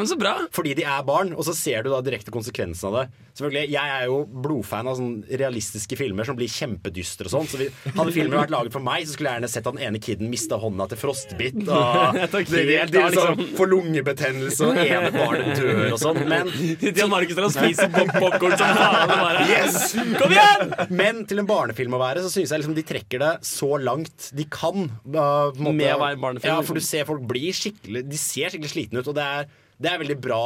fordi 0.55 0.75
de 0.79 0.85
er 0.87 1.03
barn, 1.07 1.33
og 1.35 1.45
så 1.47 1.55
ser 1.57 1.85
du 1.85 1.91
da 1.93 2.01
direkte 2.05 2.33
konsekvensen 2.35 2.91
av 2.91 2.97
det. 3.01 3.05
Selvfølgelig, 3.41 3.71
Jeg 3.73 3.91
er 3.95 4.07
jo 4.11 4.17
blodfan 4.43 4.89
av 4.91 4.97
sånne 4.99 5.39
realistiske 5.41 5.97
filmer 5.97 6.27
som 6.29 6.37
blir 6.37 6.51
kjempedystre 6.51 7.29
og 7.29 7.33
sånn. 7.33 7.47
Så 7.49 7.61
hadde 7.97 8.13
filmen 8.13 8.37
vært 8.37 8.53
laget 8.53 8.75
for 8.75 8.85
meg, 8.85 9.07
så 9.07 9.15
skulle 9.15 9.31
jeg 9.31 9.39
gjerne 9.41 9.51
sett 9.53 9.69
at 9.71 9.77
den 9.77 9.85
ene 9.87 10.01
kiden 10.03 10.29
mista 10.33 10.59
hånda 10.61 10.89
til 10.91 11.01
frostbitt. 11.01 11.61
Og 11.71 12.19
de, 12.21 12.43
de, 12.51 12.65
liksom, 12.91 13.07
liksom. 13.15 13.41
får 13.57 13.71
lungebetennelse, 13.71 14.67
og 14.67 14.81
ene 14.83 15.11
barnet 15.15 15.61
dør 15.61 15.81
og 15.95 15.99
sånn. 16.03 16.21
Men 16.29 16.51
Jan 16.83 17.11
Markus 17.13 17.39
der 17.39 17.47
og 17.47 17.55
spiser 17.55 17.91
popkorn 17.95 18.57
som 18.59 18.77
faen. 18.77 19.41
Yes! 19.51 19.79
Kom 20.21 20.35
igjen! 20.35 20.75
Men 21.01 21.23
til 21.31 21.41
en 21.43 21.49
barnefilm 21.49 21.97
å 21.97 22.03
være, 22.03 22.25
så 22.27 22.33
syns 22.35 22.53
jeg 22.53 22.63
liksom 22.65 22.77
de 22.77 22.85
trekker 22.91 23.23
det 23.23 23.33
så 23.47 23.71
langt 23.81 24.31
de 24.37 24.47
kan. 24.53 24.91
uh. 25.15 25.55
Med 25.61 25.87
å 25.95 26.01
være 26.03 26.19
en 26.19 26.25
barnefilm, 26.27 26.51
Ja, 26.51 26.59
liksom. 26.61 26.69
for 26.75 26.81
du 26.83 26.85
ser 26.85 27.00
folk 27.09 27.27
bli 27.31 27.51
skikkelig 27.57 28.05
De 28.09 28.19
ser 28.21 28.53
skikkelig 28.53 28.73
slitne 28.73 29.03
ut, 29.03 29.11
og 29.11 29.17
det 29.19 29.27
er 29.27 29.51
det 29.81 29.89
er 29.89 30.01
veldig 30.03 30.17
bra, 30.21 30.41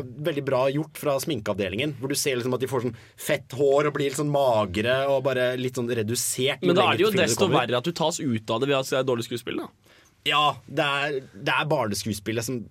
veldig 0.00 0.42
bra 0.46 0.62
gjort 0.72 0.96
fra 0.96 1.18
sminkeavdelingen. 1.20 1.90
Hvor 2.00 2.08
du 2.08 2.16
ser 2.16 2.38
liksom 2.38 2.54
at 2.56 2.62
de 2.62 2.70
får 2.70 2.86
sånn 2.86 2.94
fett 3.20 3.52
hår 3.58 3.90
og 3.90 3.96
blir 3.98 4.08
litt 4.08 4.16
sånn 4.16 4.32
magre 4.32 4.94
og 5.12 5.26
bare 5.26 5.50
litt 5.60 5.76
sånn 5.76 5.90
redusert. 5.92 6.64
Men 6.64 6.78
da 6.78 6.86
er 6.88 6.96
det 6.96 7.04
jo 7.04 7.10
desto 7.12 7.50
verre 7.52 7.82
at 7.82 7.84
du 7.84 7.92
tas 7.92 8.16
ut 8.16 8.54
av 8.54 8.62
det 8.62 8.70
ved 8.70 8.78
at 8.78 8.88
det 8.88 9.00
er 9.02 9.10
dårlig 9.10 9.26
skuespill. 9.28 9.60
da 9.60 9.68
Ja, 10.30 10.56
det 10.64 10.86
er, 11.02 11.18
det 11.36 11.52
er 11.52 11.68
barneskuespillet 11.68 12.48
som 12.48 12.62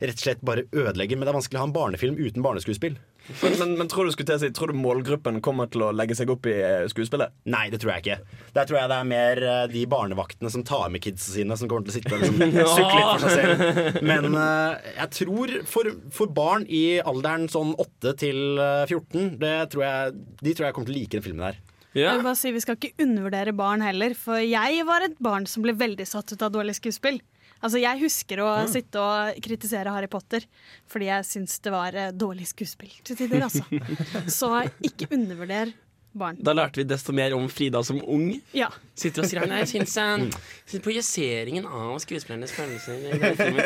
rett 0.00 0.16
og 0.18 0.24
slett 0.24 0.42
bare 0.46 0.66
ødelegger. 0.72 1.18
Men 1.18 1.26
det 1.26 1.32
er 1.32 1.38
vanskelig 1.38 1.58
å 1.58 1.62
ha 1.64 1.68
en 1.68 1.76
barnefilm 1.76 2.18
uten 2.18 2.44
barneskuespill. 2.44 2.98
Men, 3.42 3.56
men, 3.60 3.72
men 3.76 3.88
tror, 3.92 4.08
du 4.08 4.14
skulle 4.14 4.30
til 4.30 4.38
å 4.38 4.40
si, 4.40 4.48
tror 4.56 4.72
du 4.72 4.78
målgruppen 4.80 5.42
kommer 5.44 5.68
til 5.68 5.84
å 5.84 5.90
legge 5.92 6.16
seg 6.16 6.30
opp 6.32 6.46
i 6.48 6.54
eh, 6.64 6.86
skuespillet? 6.88 7.34
Nei, 7.52 7.66
det 7.72 7.82
tror 7.82 7.92
jeg 7.92 8.04
ikke. 8.04 8.38
Der 8.56 8.68
tror 8.68 8.78
jeg 8.80 8.90
det 8.92 8.96
er 8.96 9.10
mer 9.10 9.42
eh, 9.44 9.64
de 9.72 9.84
barnevaktene 9.90 10.52
som 10.54 10.64
tar 10.66 10.88
med 10.94 11.04
kidsa 11.04 11.34
sine, 11.34 11.58
som 11.60 11.68
kommer 11.68 11.84
til 11.84 11.92
å 11.92 11.98
sitte 11.98 12.14
og 12.16 12.24
liksom, 12.24 12.40
sukle 12.78 12.96
litt 12.96 13.10
for 13.10 13.26
seg 13.26 13.36
selv. 13.36 14.00
Men 14.08 14.38
eh, 14.40 14.90
jeg 15.02 15.12
tror 15.20 15.54
for, 15.68 15.92
for 16.14 16.32
barn 16.40 16.64
i 16.72 16.84
alderen 17.04 17.48
sånn 17.52 17.74
8 17.76 18.16
til 18.24 18.62
eh, 18.64 18.84
14, 18.88 19.34
det 19.42 19.56
tror 19.74 19.84
jeg, 19.84 20.20
de 20.40 20.54
tror 20.54 20.70
jeg 20.70 20.78
kommer 20.78 20.92
til 20.92 20.96
å 20.96 21.00
like 21.02 21.18
den 21.18 21.26
filmen 21.28 21.50
her. 21.50 21.64
Jeg 21.96 22.18
vil 22.18 22.26
bare 22.26 22.36
si 22.36 22.50
Vi 22.52 22.60
skal 22.62 22.76
ikke 22.76 23.02
undervurdere 23.02 23.54
barn 23.56 23.82
heller, 23.82 24.14
for 24.16 24.40
jeg 24.40 24.84
var 24.88 25.04
et 25.04 25.16
barn 25.24 25.48
som 25.50 25.64
ble 25.64 25.74
veldig 25.76 26.06
satt 26.08 26.32
ut 26.32 26.44
av 26.44 26.52
dårlig 26.54 26.76
skuespill. 26.78 27.20
Altså, 27.62 27.80
Jeg 27.82 27.98
husker 28.04 28.38
å 28.44 28.50
Mm. 28.62 28.68
sitte 28.70 29.00
og 29.02 29.40
kritisere 29.42 29.90
Harry 29.90 30.06
Potter 30.06 30.44
fordi 30.88 31.06
jeg 31.10 31.24
syns 31.24 31.58
det 31.64 31.72
var 31.74 31.94
eh, 31.94 32.10
dårlig 32.12 32.46
skuespill 32.46 32.92
til 33.04 33.16
tider. 33.16 33.42
altså. 33.48 33.64
Så 34.38 34.50
ikke 34.84 35.08
undervurder 35.10 35.72
barn. 36.18 36.38
Da 36.42 36.54
lærte 36.56 36.80
vi 36.80 36.84
desto 36.88 37.12
mer 37.14 37.34
om 37.36 37.44
Frida 37.52 37.82
som 37.84 37.98
ung. 38.00 38.40
Ja. 38.56 38.70
Sitter 38.98 39.22
og 39.22 39.28
sier 39.30 39.44
Nei, 39.46 39.58
jeg 39.64 39.68
syns 39.74 39.96
uh, 40.00 40.78
projiseringen 40.82 41.66
av 41.68 41.98
skuespillernes 42.02 42.54
følelser 42.56 42.96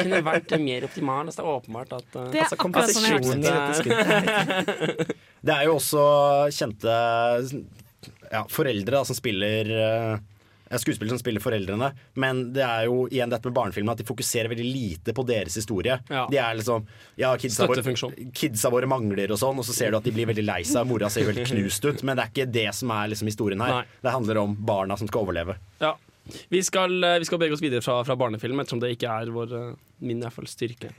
kunne 0.02 0.22
vært 0.26 0.52
eh, 0.52 0.58
mer 0.60 0.84
optimal. 0.88 1.28
Altså, 1.30 1.38
det 1.40 1.46
er 1.46 1.52
åpenbart 1.60 1.94
at 2.00 2.16
uh, 2.18 2.26
Det 2.32 2.40
er 2.42 2.48
altså, 2.48 2.58
akkurat 2.58 2.92
sånn 2.92 3.06
jeg 3.06 3.12
har 3.12 3.22
komposisjonen 3.22 3.42
det. 3.44 5.06
er- 5.06 5.16
Det 5.46 5.54
er 5.54 5.64
jo 5.66 5.72
også 5.78 6.02
kjente 6.54 6.98
ja, 8.32 8.44
foreldre 8.48 8.94
da, 8.98 9.04
som 9.08 9.16
spiller 9.18 9.70
eh, 9.76 10.12
ja, 10.12 10.18
Skuespillere 10.80 11.12
som 11.12 11.20
spiller 11.20 11.42
foreldrene. 11.44 11.90
Men 12.14 12.44
det 12.54 12.64
er 12.64 12.86
jo 12.88 13.06
igjen 13.10 13.32
dette 13.32 13.48
med 13.50 13.56
barnefilmen 13.58 13.92
at 13.92 14.00
de 14.00 14.06
fokuserer 14.08 14.50
veldig 14.52 14.66
lite 14.66 15.14
på 15.16 15.24
deres 15.28 15.56
historie. 15.58 15.98
Ja. 16.08 16.26
De 16.30 16.38
er 16.40 16.56
liksom 16.58 16.86
Ja, 17.20 17.34
kidsa 17.40 17.66
våre, 17.68 17.82
kidsa 18.32 18.70
våre 18.72 18.88
mangler 18.90 19.34
og 19.34 19.40
sånn, 19.40 19.58
og 19.60 19.66
så 19.68 19.76
ser 19.76 19.92
du 19.92 19.98
at 19.98 20.06
de 20.06 20.14
blir 20.14 20.30
veldig 20.30 20.46
lei 20.46 20.62
seg. 20.68 20.88
Mora 20.88 21.10
ser 21.12 21.26
jo 21.26 21.34
helt 21.34 21.50
knust 21.50 21.84
ut, 21.84 22.06
men 22.06 22.16
det 22.16 22.24
er 22.24 22.32
ikke 22.32 22.48
det 22.52 22.70
som 22.78 22.94
er 22.94 23.12
liksom 23.12 23.30
historien 23.30 23.60
her. 23.64 23.82
Nei. 23.82 24.00
Det 24.02 24.16
handler 24.16 24.42
om 24.42 24.56
barna 24.72 24.96
som 25.00 25.10
skal 25.10 25.26
overleve. 25.26 25.58
Ja. 25.82 25.96
Vi 26.48 26.62
skal, 26.62 27.04
eh, 27.04 27.18
vi 27.18 27.26
skal 27.26 27.38
bevege 27.38 27.56
oss 27.56 27.62
videre 27.62 27.82
fra, 27.82 27.98
fra 28.06 28.16
barnefilm, 28.16 28.60
ettersom 28.62 28.80
det 28.82 28.94
ikke 28.96 29.10
er 29.10 29.32
vår, 29.34 29.54
eh, 29.58 29.74
min 30.06 30.22
i 30.22 30.26
hvert 30.26 30.36
fall, 30.38 30.48
styrke. 30.50 30.92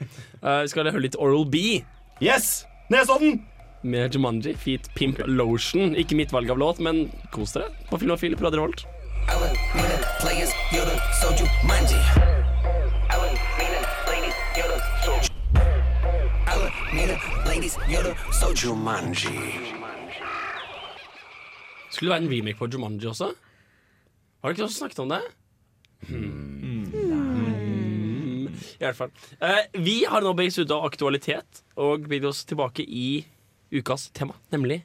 Uh, 0.43 0.61
vi 0.65 0.71
skal 0.73 0.91
høre 0.91 1.03
litt 1.05 1.19
Oral 1.19 1.47
B. 1.49 1.83
Yes! 2.21 2.65
Nesodden! 2.91 3.41
Med 3.83 4.15
Jumanji, 4.15 4.55
Feet 4.55 4.87
Pimp 4.95 5.19
Lotion. 5.27 5.95
Ikke 5.99 6.15
mitt 6.15 6.31
valg 6.31 6.51
av 6.51 6.59
låt, 6.59 6.83
men 6.83 7.05
kos 7.35 7.55
dere 7.55 7.71
på 7.89 7.99
Filmofil 8.03 8.37
på 8.39 8.47
Radio 8.47 8.67
Revolt. 9.27 9.57
Players, 10.21 10.51
Yoda, 10.73 10.95
Soju, 11.21 11.45
Manji. 11.67 11.99
Ladies, 17.45 17.77
Yoda, 17.89 18.15
Soju, 18.31 18.75
Manji. 18.75 19.37
Skulle 21.93 22.09
det 22.09 22.15
være 22.15 22.23
en 22.23 22.31
remake 22.31 22.57
på 22.57 22.67
Jumanji 22.73 23.07
også? 23.07 23.25
Har 24.41 24.49
dere 24.49 24.51
ikke 24.55 24.63
også 24.63 24.77
snakket 24.77 24.99
om 24.99 25.09
det? 25.13 25.21
Hmm. 26.07 26.73
I 28.53 28.81
hvert 28.81 28.97
fall. 28.97 29.11
Eh, 29.41 29.81
vi 29.85 30.03
har 30.09 30.21
nå 30.25 30.33
begitt 30.33 30.57
ut 30.59 30.71
av 30.73 30.85
aktualitet 30.87 31.61
og 31.77 32.07
beveget 32.07 32.31
oss 32.31 32.43
tilbake 32.49 32.83
i 32.83 33.25
ukas 33.73 34.09
tema, 34.13 34.33
nemlig 34.51 34.81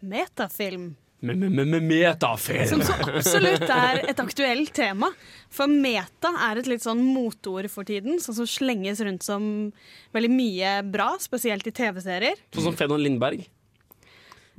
Metafilm. 0.00 0.94
Metafilm. 1.22 2.66
Som 2.70 2.82
så 2.86 2.94
absolutt 3.04 3.66
er 3.68 4.02
et 4.08 4.20
aktuelt 4.22 4.72
tema. 4.76 5.10
For 5.52 5.68
meta 5.70 6.32
er 6.48 6.60
et 6.62 6.68
litt 6.70 6.84
sånn 6.84 7.02
motord 7.12 7.68
for 7.72 7.84
tiden, 7.84 8.20
sånn 8.22 8.38
som 8.40 8.48
slenges 8.48 9.00
rundt 9.04 9.22
som 9.26 9.72
veldig 10.16 10.30
mye 10.32 10.74
bra, 10.90 11.12
spesielt 11.20 11.66
i 11.66 11.74
TV-serier. 11.76 12.40
Sånn 12.54 12.70
som 12.70 12.76
Fedon 12.78 13.02
Lindberg. 13.02 13.46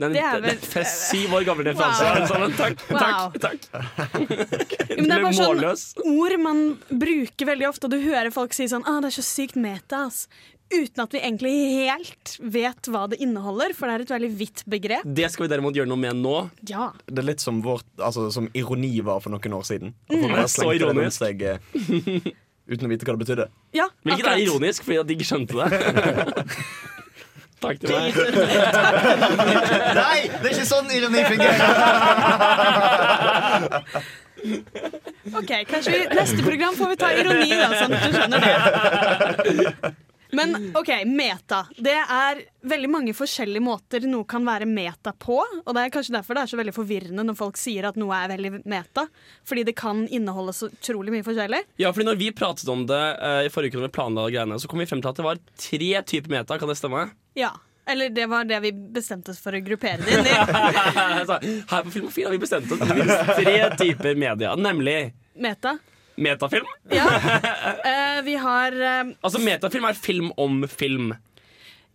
Den, 0.01 0.13
Det 0.13 0.21
er 0.23 0.39
vel- 0.41 0.57
det, 0.57 0.85
syv 0.87 1.33
år 1.37 1.43
gamle 1.45 1.63
referanse. 1.67 2.01
Wow. 2.01 2.27
Sånn, 2.27 2.53
takk, 2.57 2.85
Wow. 2.89 3.33
takk, 3.37 3.67
takk. 3.71 4.71
Men 4.97 5.05
det 5.09 5.17
er 5.17 5.21
bare 5.21 5.75
sånn 5.75 6.15
ord 6.17 6.39
man 6.41 6.61
bruker 6.89 7.45
veldig 7.51 7.67
ofte, 7.69 7.85
og 7.85 7.91
du 7.91 7.99
hører 8.01 8.31
folk 8.33 8.53
si 8.53 8.65
sånn 8.71 8.83
ah, 8.87 8.99
'Det 9.01 9.11
er 9.11 9.21
så 9.21 9.25
sykt 9.27 9.55
meta', 9.55 10.07
ass. 10.07 10.27
Uten 10.71 11.03
at 11.03 11.13
vi 11.13 11.19
egentlig 11.19 11.53
helt 11.83 12.35
vet 12.53 12.87
hva 12.91 13.03
det 13.11 13.17
inneholder, 13.23 13.73
for 13.75 13.89
det 13.89 13.93
er 13.93 14.03
et 14.05 14.13
veldig 14.13 14.29
vidt 14.39 14.63
begrep. 14.71 15.03
Det 15.05 15.27
skal 15.33 15.45
vi 15.45 15.51
derimot 15.51 15.75
gjøre 15.75 15.89
noe 15.91 15.99
med 15.99 16.21
nå. 16.21 16.35
Ja. 16.69 16.91
Det 17.07 17.19
er 17.23 17.27
litt 17.33 17.43
som, 17.43 17.59
vårt, 17.65 17.87
altså, 17.99 18.29
som 18.31 18.47
ironi 18.57 18.93
var 19.05 19.19
for 19.23 19.33
noen 19.33 19.57
år 19.57 19.65
siden. 19.67 19.91
Mm. 20.11 20.21
Så 20.45 20.61
slengte 20.61 20.71
det 20.71 20.87
ironisk. 20.87 21.17
seg 21.19 21.35
eh, 21.43 21.57
uten 22.71 22.87
å 22.87 22.91
vite 22.93 23.05
hva 23.07 23.17
det 23.17 23.23
betydde. 23.25 23.45
Ja, 23.75 23.87
Hvilket 24.07 24.31
er 24.31 24.45
ironisk, 24.45 24.87
fordi 24.87 25.01
at 25.01 25.07
de 25.09 25.13
ikke 25.19 25.29
skjønte 25.33 25.53
det. 25.59 25.67
Takk 27.61 27.77
til 27.77 27.93
meg. 27.93 28.15
Nei, 29.93 30.19
det 30.33 30.47
er 30.47 30.53
ikke 30.55 30.65
sånn 30.65 30.87
ironi 30.95 31.21
fungerer! 31.27 31.61
Ok, 35.37 35.51
kanskje 35.69 35.91
vi, 35.93 35.99
Neste 36.17 36.41
program 36.41 36.73
får 36.79 36.87
vi 36.89 36.97
ta 37.03 37.11
ironi, 37.13 37.51
da, 37.53 37.67
sånn 37.77 37.93
at 37.93 38.01
du 38.01 38.09
skjønner 38.15 38.39
det. 38.47 39.93
Men 40.31 40.71
OK, 40.77 40.89
meta. 41.05 41.63
Det 41.77 41.95
er 41.95 42.43
veldig 42.61 42.89
mange 42.91 43.15
forskjellige 43.15 43.63
måter 43.63 44.05
noe 44.09 44.27
kan 44.29 44.45
være 44.47 44.67
meta 44.69 45.13
på. 45.17 45.39
Og 45.41 45.73
det 45.75 45.85
er 45.85 45.93
kanskje 45.93 46.15
derfor 46.15 46.37
det 46.37 46.45
er 46.45 46.51
så 46.53 46.59
veldig 46.59 46.75
forvirrende 46.75 47.25
når 47.27 47.39
folk 47.39 47.59
sier 47.59 47.87
at 47.89 47.99
noe 47.99 48.17
er 48.17 48.31
veldig 48.33 48.53
meta. 48.69 49.07
Fordi 49.47 49.65
det 49.67 49.75
kan 49.79 50.05
inneholde 50.07 50.55
så 50.57 50.71
utrolig 50.71 51.15
mye 51.15 51.25
forskjellig. 51.27 51.63
Ja, 51.81 51.91
fordi 51.95 52.07
når 52.11 52.21
vi 52.21 52.31
pratet 52.35 52.69
om 52.71 52.85
det 52.89 53.01
uh, 53.21 53.41
i 53.45 53.51
forrige 53.53 53.73
uke, 53.73 53.81
når 53.81 53.89
vi 53.89 53.97
planla 53.97 54.29
greiene, 54.31 54.61
så 54.61 54.71
kom 54.71 54.83
vi 54.83 54.87
frem 54.89 55.03
til 55.03 55.11
at 55.11 55.19
det 55.19 55.27
var 55.27 55.43
tre 55.67 55.91
typer 56.13 56.37
meta. 56.37 56.59
Kan 56.61 56.71
det 56.71 56.79
stemme? 56.79 57.09
Ja. 57.39 57.53
Eller 57.91 58.11
det 58.13 58.27
var 58.29 58.45
det 58.45 58.59
vi 58.61 58.71
bestemte 58.71 59.33
oss 59.33 59.39
for 59.41 59.57
å 59.57 59.59
gruppere 59.65 60.03
det 60.05 60.19
inn 60.19 60.27
i. 60.29 60.35
Her 61.71 61.81
på 61.81 61.91
Filmofil 61.91 62.27
har 62.27 62.35
vi 62.35 62.39
bestemt 62.43 62.69
oss 62.71 62.79
for 62.79 63.41
tre 63.41 63.55
typer 63.79 64.15
media, 64.15 64.53
nemlig 64.55 65.15
Meta. 65.41 65.77
Metafilm. 66.17 66.65
Eh, 67.85 68.21
vi 68.23 68.35
har 68.35 68.71
uh, 68.75 69.11
Altså 69.23 69.39
Metafilm 69.41 69.85
er 69.89 69.93
film 69.97 70.31
om 70.37 70.63
film. 70.67 71.13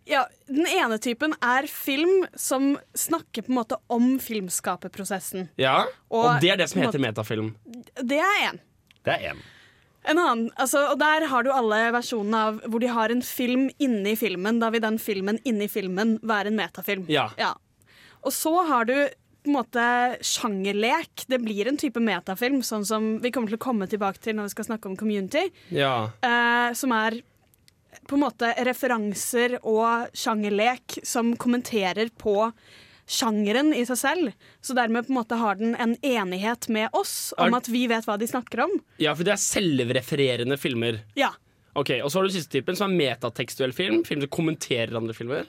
Ja, 0.07 0.25
Den 0.47 0.67
ene 0.71 0.97
typen 1.03 1.33
er 1.43 1.67
film 1.67 2.25
som 2.39 2.77
snakker 2.95 3.43
på 3.43 3.51
en 3.51 3.57
måte 3.59 3.77
om 3.91 4.17
filmskaperprosessen. 4.23 5.49
Ja, 5.59 5.81
Og, 6.09 6.25
Og- 6.25 6.41
det 6.41 6.51
er 6.53 6.57
det 6.63 6.69
som 6.71 6.81
heter 6.81 6.99
måte- 6.99 7.07
metafilm. 7.11 7.53
Det 8.03 8.19
er 8.23 8.37
én. 8.51 8.59
Det 9.03 9.13
er 9.17 9.33
én. 9.33 9.41
En 10.07 10.17
annen, 10.17 10.49
altså, 10.55 10.85
og 10.93 10.99
Der 10.99 11.25
har 11.27 11.43
du 11.43 11.49
alle 11.51 11.91
versjonene 11.91 12.37
av 12.47 12.61
hvor 12.71 12.79
de 12.79 12.87
har 12.87 13.11
en 13.11 13.21
film 13.21 13.69
inni 13.79 14.15
filmen. 14.15 14.59
Da 14.59 14.69
vil 14.71 14.79
den 14.81 14.97
filmen 14.99 15.39
inni 15.43 15.67
filmen 15.67 16.17
være 16.23 16.47
en 16.47 16.55
metafilm. 16.55 17.05
Ja. 17.11 17.27
Og 18.23 18.31
så 18.31 18.53
har 18.67 18.85
du 18.87 18.95
på 19.47 19.53
en 19.53 19.57
måte 19.57 19.85
sjangerlek. 20.27 21.23
Det 21.31 21.39
blir 21.41 21.69
en 21.71 21.79
type 21.79 22.01
metafilm, 22.03 22.59
sånn 22.67 22.83
som 22.85 23.07
vi 23.23 23.31
kommer 23.31 23.49
til 23.53 23.57
å 23.59 23.63
komme 23.63 23.87
tilbake 23.89 24.19
til 24.21 24.35
når 24.37 24.49
vi 24.49 24.55
skal 24.57 24.67
snakke 24.69 24.91
om 24.91 24.97
community. 24.99 25.47
Ja. 25.73 26.11
eh, 26.21 26.73
som 26.77 26.91
er 26.95 27.21
på 28.07 28.15
en 28.15 28.21
måte 28.23 28.51
referanser 28.67 29.57
og 29.63 30.11
sjangerlek 30.15 30.99
som 31.07 31.33
kommenterer 31.39 32.11
på 32.19 32.51
sjangeren 33.07 33.73
i 33.75 33.81
seg 33.87 33.97
selv. 33.99 34.31
Så 34.61 34.75
dermed 34.75 35.07
på 35.07 35.13
en 35.13 35.17
måte 35.21 35.39
har 35.39 35.55
den 35.59 35.73
en 35.79 35.95
enighet 36.03 36.67
med 36.71 36.91
oss 36.95 37.33
om 37.39 37.55
at 37.57 37.67
vi 37.71 37.85
vet 37.87 38.05
hva 38.07 38.17
de 38.19 38.27
snakker 38.27 38.65
om. 38.67 38.77
ja, 38.99 39.15
for 39.15 39.23
det 39.27 39.33
er 39.35 39.43
selvrefererende 39.43 40.59
filmer. 40.59 41.01
Ja. 41.15 41.31
Ok, 41.77 41.91
Og 42.03 42.09
så 42.09 42.17
har 42.19 42.25
du 42.27 42.33
siste 42.33 42.51
typen, 42.57 42.75
som 42.75 42.89
er 42.91 42.97
metatekstuell 43.15 43.71
film. 43.75 43.99
Film 44.07 44.23
som 44.23 44.31
kommenterer 44.33 44.95
andre 44.97 45.13
filmer. 45.13 45.45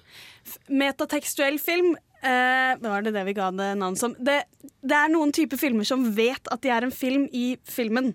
Metatekstuell 0.69 1.57
film 1.63 1.95
eh, 2.23 2.77
Var 2.83 3.03
det 3.07 3.13
det 3.15 3.25
vi 3.29 3.35
ga 3.37 3.51
det 3.55 3.73
navn 3.79 3.97
som? 3.99 4.15
Det, 4.19 4.41
det 4.83 4.97
er 4.97 5.13
noen 5.13 5.33
typer 5.35 5.61
filmer 5.61 5.85
som 5.89 6.07
vet 6.17 6.49
at 6.53 6.63
de 6.65 6.73
er 6.75 6.87
en 6.89 6.95
film 6.95 7.29
i 7.33 7.57
filmen. 7.69 8.15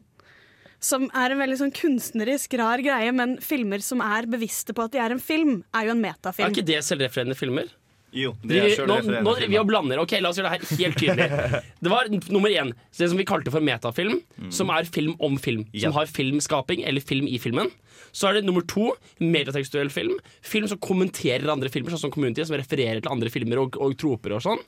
Som 0.83 1.05
er 1.15 1.31
en 1.31 1.39
veldig 1.39 1.59
sånn 1.61 1.71
kunstnerisk 1.71 2.57
rar 2.59 2.81
greie, 2.83 3.11
men 3.15 3.37
filmer 3.39 3.79
som 3.79 4.01
er 4.03 4.27
bevisste 4.27 4.75
på 4.75 4.83
at 4.83 4.91
de 4.91 4.99
er 4.99 5.15
en 5.15 5.21
film, 5.23 5.61
er 5.71 5.87
jo 5.87 5.93
en 5.95 6.01
metafilm. 6.03 6.49
Er 6.49 6.51
ikke 6.57 6.67
det 6.67 6.81
selvrefererende 6.83 7.37
filmer? 7.39 7.71
Jo, 8.13 8.35
det 8.43 8.57
er 8.59 8.67
Driver- 8.75 8.99
filmer 9.01 9.23
nå, 9.23 9.31
nå 9.39 9.47
vi 9.49 9.57
og 9.57 9.65
blander. 9.71 10.01
Ok, 10.03 10.11
La 10.21 10.29
oss 10.29 10.37
gjøre 10.37 10.51
det 10.51 10.59
her 10.67 10.83
helt 10.83 10.99
tydelig. 10.99 11.61
Det 11.83 11.89
var 11.91 12.11
nummer 12.29 12.51
én. 12.53 12.69
Det 12.93 13.07
som 13.09 13.17
vi 13.17 13.25
kalte 13.25 13.49
for 13.51 13.63
metafilm, 13.63 14.19
som 14.53 14.69
er 14.75 14.85
film 14.85 15.15
om 15.23 15.39
film. 15.41 15.63
Ja. 15.73 15.87
Som 15.87 15.95
har 15.97 16.11
filmskaping 16.11 16.83
eller 16.85 17.01
film 17.01 17.25
i 17.31 17.39
filmen. 17.41 17.71
Så 18.11 18.29
er 18.29 18.37
det 18.37 18.45
nummer 18.47 18.65
to 18.69 18.91
metatekstuell 19.21 19.91
film. 19.93 20.15
Film 20.45 20.67
som 20.71 20.79
kommenterer 20.83 21.49
andre 21.51 21.71
filmer, 21.73 21.93
sånn 21.93 22.05
som 22.05 22.13
Community, 22.13 22.45
som 22.47 22.57
refererer 22.59 23.01
til 23.01 23.11
andre 23.13 23.31
filmer 23.33 23.61
og, 23.63 23.77
og 23.81 23.95
troper 23.99 24.37
og 24.37 24.43
sånn. 24.45 24.63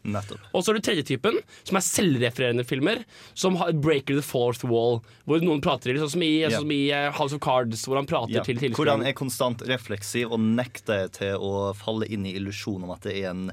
Og 0.52 0.64
så 0.64 0.74
er 0.74 0.80
det 0.80 0.86
tredje 0.88 1.08
typen, 1.12 1.40
som 1.64 1.80
er 1.80 1.86
selvrefererende 1.86 2.66
filmer. 2.68 3.04
Som 3.38 3.60
har 3.62 3.74
Breaker 3.74 4.20
the 4.20 4.26
Fourth 4.26 4.66
Wall, 4.68 5.02
hvor 5.30 5.44
noen 5.44 5.64
prater 5.66 5.92
til, 5.92 6.02
sånn 6.04 6.16
som 6.18 6.26
i, 6.26 6.32
yeah. 6.42 6.54
sånn 6.54 6.66
som 6.68 6.76
i 6.76 6.84
eh, 6.96 7.10
House 7.16 7.38
of 7.38 7.44
Cards, 7.46 7.86
hvor 7.88 8.00
han 8.00 8.10
prater 8.10 8.40
yeah. 8.40 8.46
til 8.46 8.76
Hvor 8.76 8.92
han 8.92 9.06
er 9.06 9.18
konstant 9.18 9.64
refleksiv 9.70 10.34
og 10.36 10.42
nekter 10.44 11.10
til 11.16 11.42
å 11.42 11.72
falle 11.78 12.10
inn 12.12 12.28
i 12.28 12.36
illusjonen 12.40 12.88
om 12.88 12.96
at 12.96 13.06
det 13.08 13.20
er 13.22 13.34
en 13.34 13.50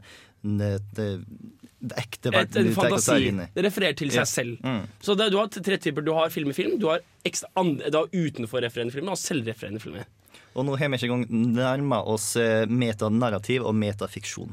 ekte 1.91 2.31
Et, 2.31 2.35
verden 2.37 2.63
en 2.63 2.69
deg 2.69 2.77
fantasi. 2.79 3.31
Det 3.55 3.65
refererer 3.67 3.99
til 3.99 4.11
seg 4.13 4.23
yeah. 4.23 4.33
selv. 4.33 4.59
Mm. 4.63 4.83
Så 5.03 5.17
det, 5.19 5.31
du 5.35 5.39
har 5.41 5.53
tre 5.53 5.79
typer. 5.83 6.07
Du 6.07 6.13
har 6.17 6.33
film 6.35 6.53
i 6.53 6.57
film, 6.57 6.79
du 6.81 6.89
har, 6.91 7.05
ekstra, 7.27 7.51
and, 7.61 7.83
du 7.83 7.99
har 7.99 8.11
utenfor-refererende 8.13 8.95
filmer 8.95 9.17
og 9.17 9.23
selvrefererende 9.23 9.83
filmer. 9.83 10.11
Og 10.53 10.67
nå 10.69 10.77
har 10.77 10.93
vi 10.93 11.01
ikke 11.01 11.09
engang 11.09 11.55
nærma 11.57 12.03
oss 12.13 12.35
eh, 12.41 12.69
metanarrativ 12.69 13.65
og 13.65 13.75
metafiksjon. 13.79 14.53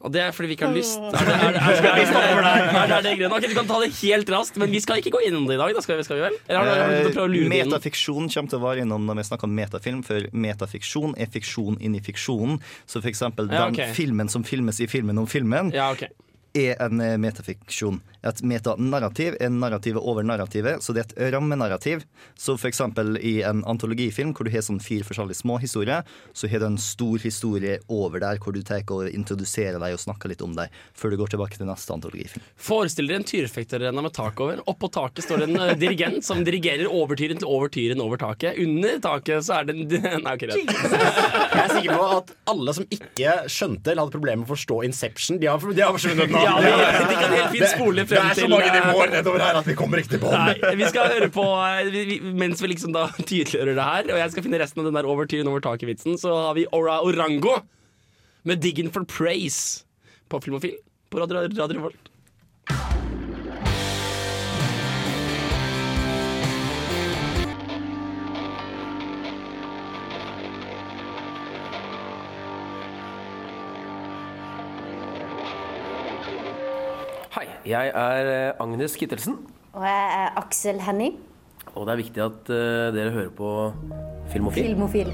Og 0.00 0.08
det 0.14 0.20
er 0.24 0.30
fordi 0.32 0.48
vi 0.48 0.54
ikke 0.56 0.68
har 0.70 0.72
lyst. 0.72 0.96
Er 0.96 1.12
det, 1.12 1.32
er, 1.34 1.42
er, 1.44 1.50
det- 1.52 1.58
er, 1.60 2.94
er, 2.96 3.02
det- 3.04 3.10
er? 3.20 3.48
Du 3.50 3.54
kan 3.58 3.66
ta 3.68 3.80
det 3.82 3.90
helt 3.98 4.30
raskt, 4.32 4.56
men 4.56 4.70
vi 4.72 4.80
skal 4.80 5.02
ikke 5.02 5.12
gå 5.12 5.20
innom 5.28 5.44
det 5.44 5.58
i 5.58 5.60
dag. 5.60 5.74
Da 5.76 5.82
skal 5.84 5.98
vi, 5.98 6.06
skal 6.08 6.16
vi 6.16 6.24
vel? 6.24 6.38
Eller 6.48 6.60
har 6.60 6.64
du, 6.64 6.80
har 6.80 6.88
du 7.04 7.10
å 7.10 7.12
prøve 7.18 7.26
å 7.28 7.32
lure 7.34 7.50
det 7.50 7.58
inn? 7.60 7.68
Metafiksjon 7.68 8.30
kommer 8.32 8.54
til 8.54 8.60
å 8.60 8.62
være 8.64 8.86
innom 8.86 9.04
når 9.10 9.20
vi 9.20 9.26
snakker 9.28 9.50
om 9.50 9.54
metafilm, 9.60 10.00
for 10.06 10.30
metafiksjon 10.32 11.12
er 11.20 11.28
fiksjon 11.36 11.76
inni 11.84 12.00
fiksjonen. 12.04 12.56
Så 12.88 13.02
for 13.02 13.12
eksempel 13.12 13.52
Ja, 13.52 13.68
den 13.68 13.94
filmen 13.94 14.32
som 14.32 14.46
filmes 14.48 14.80
i 14.80 14.88
filmen 14.88 15.20
om 15.20 15.28
filmen, 15.28 15.68
Ja, 15.76 15.92
ok. 15.92 16.08
Er 16.56 16.80
en 16.82 17.00
eh, 17.00 17.18
metafiksjon. 17.20 18.00
Et 18.26 18.42
metanarrativ 18.44 19.36
er 19.40 19.48
narrativet 19.54 20.02
over 20.02 20.22
narrativet, 20.26 20.82
så 20.84 20.92
det 20.96 21.04
er 21.16 21.28
et 21.28 21.32
rammenarrativ. 21.34 22.02
Så 22.36 22.56
eksempel 22.68 23.16
i 23.24 23.38
en 23.46 23.62
antologifilm 23.68 24.34
hvor 24.36 24.44
du 24.44 24.52
har 24.52 24.64
sånn 24.66 24.80
fire 24.84 25.06
forskjellige 25.08 25.40
små 25.40 25.56
historier, 25.62 26.04
så 26.36 26.48
har 26.52 26.60
du 26.60 26.66
en 26.66 26.78
stor 26.80 27.18
historie 27.22 27.78
over 27.88 28.20
der 28.20 28.40
hvor 28.42 28.52
du 28.56 28.60
tar 28.66 28.80
og 28.90 29.08
introduserer 29.12 29.78
deg 29.80 29.94
og 29.96 30.00
snakker 30.02 30.30
litt 30.32 30.42
om 30.44 30.54
deg, 30.56 30.68
før 30.96 31.12
du 31.12 31.16
går 31.20 31.32
tilbake 31.34 31.56
til 31.58 31.68
neste 31.68 31.92
antologifilm. 31.94 32.44
Forestill 32.60 33.08
dere 33.10 33.20
en 33.20 33.26
tyrefekterrenna 33.28 34.02
med 34.04 34.12
tak 34.16 34.40
over. 34.40 34.60
Oppå 34.70 34.88
taket 34.92 35.24
står 35.26 35.42
det 35.42 35.48
en 35.50 35.60
eh, 35.64 35.74
dirigent 35.80 36.24
som 36.26 36.40
dirigerer 36.46 36.88
overtyren 36.88 37.40
til 37.40 37.48
overtyren 37.50 38.00
over 38.04 38.20
taket. 38.20 38.56
Under 38.60 38.98
taket 39.04 39.44
så 39.46 39.58
er 39.60 39.68
det 39.68 39.76
en 39.76 39.88
Nei, 40.24 40.34
ok, 40.36 40.42
greit. 40.44 40.70
Jeg 40.70 41.60
er 41.64 41.72
sikker 41.74 41.96
på 41.96 42.06
at 42.18 42.32
alle 42.52 42.74
som 42.76 42.86
ikke 42.92 43.34
skjønte 43.50 43.92
eller 43.92 44.04
hadde 44.06 44.14
problemer 44.16 44.42
med 44.42 44.48
å 44.48 44.54
forstå 44.54 44.80
Inception, 44.88 45.38
de 45.40 45.48
har, 45.50 45.60
de 45.60 45.82
har 45.84 45.94
forsvunnet 45.96 46.32
nå. 46.32 46.42
Ja, 46.44 46.54
de- 46.60 47.08
de 47.10 47.16
kan 47.20 47.34
helt 47.36 47.54
fint 47.54 47.70
spole 47.74 48.04
frem 48.10 48.26
det 48.26 48.34
er 48.34 48.40
så 48.42 48.50
mange 48.50 48.72
nivåer 48.74 49.12
nedover 49.14 49.44
her 49.44 49.58
at 49.60 49.68
vi 49.70 49.76
kommer 49.78 50.02
ikke 50.02 50.14
til 50.16 50.22
bånn. 50.24 50.52
Vi 50.80 50.88
skal 50.90 51.12
høre 51.14 51.30
på 51.32 51.44
eh, 51.46 51.90
vi, 51.94 52.18
Mens 52.42 52.62
vi 52.62 52.72
liksom 52.74 52.94
da 52.96 53.06
tydeliggjører 53.30 53.78
det 53.78 53.86
her, 53.90 54.10
og 54.10 54.20
jeg 54.22 54.34
skal 54.34 54.46
finne 54.46 54.60
resten 54.62 54.82
av 54.82 54.90
den 54.90 54.98
der 54.98 55.08
overtyren 55.10 55.50
over 55.50 55.64
taket-vitsen, 55.64 56.18
så 56.20 56.34
har 56.48 56.58
vi 56.58 56.66
Ora 56.76 57.00
Orango 57.06 57.60
med 58.48 58.62
'Diggin' 58.62 58.92
for 58.92 59.04
Praise' 59.08 59.84
på 60.30 60.40
Filmofil 60.44 60.78
på 61.10 61.20
Radio, 61.20 61.42
Radio 61.44 61.76
Revolt. 61.80 62.10
Jeg 77.70 77.92
er 77.94 78.30
eh, 78.34 78.62
Agnes 78.62 78.96
Kittelsen, 78.96 79.36
Og 79.72 79.82
jeg 79.86 80.06
er 80.24 80.38
Aksel 80.40 80.80
Henning. 80.82 81.18
og 81.74 81.86
det 81.86 81.92
er 81.92 82.00
viktig 82.02 82.22
at 82.24 82.50
eh, 82.50 82.88
dere 82.96 83.10
hører 83.14 83.30
på 83.30 83.50
Filmofil. 84.32 84.64
Filmofil. 84.72 85.12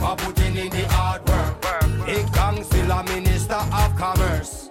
For 0.00 0.14
putting 0.16 0.56
in 0.64 0.70
the 0.70 0.84
hard 0.88 1.20
work. 1.28 1.56
In 2.08 2.24
Council 2.34 2.88
Minister 3.14 3.60
of 3.80 3.90
Commerce. 3.98 4.70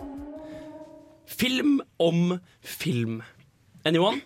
Film 1.28 1.82
om 2.00 2.40
film. 2.62 3.22
Anyone? 3.86 4.22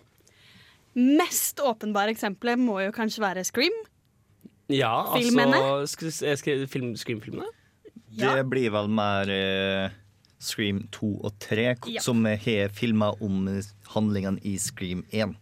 Mest 0.94 1.60
åpenbare 1.60 2.10
eksempelet 2.14 2.58
må 2.58 2.80
jo 2.80 2.90
kanskje 2.94 3.22
være 3.22 3.44
Scream. 3.44 3.74
Ja, 4.70 5.02
Filmene? 5.16 5.56
altså 5.60 5.86
sk 5.92 6.02
sk 6.10 6.36
sk 6.40 6.48
film, 6.72 6.94
Scream-filmene? 6.96 7.46
Ja. 8.16 8.34
Det 8.38 8.46
blir 8.50 8.70
vel 8.74 8.88
mer 8.88 9.30
eh, 9.34 9.94
Scream 10.44 10.84
2 10.92 11.10
og 11.24 11.38
3, 11.40 11.66
Ja. 11.94 12.00
som 12.04 12.24
har 12.24 12.68
filma 12.76 13.12
om 13.24 13.46
handlingene 13.94 14.40
i 14.44 14.56
Scream 14.60 15.04
1. 15.10 15.34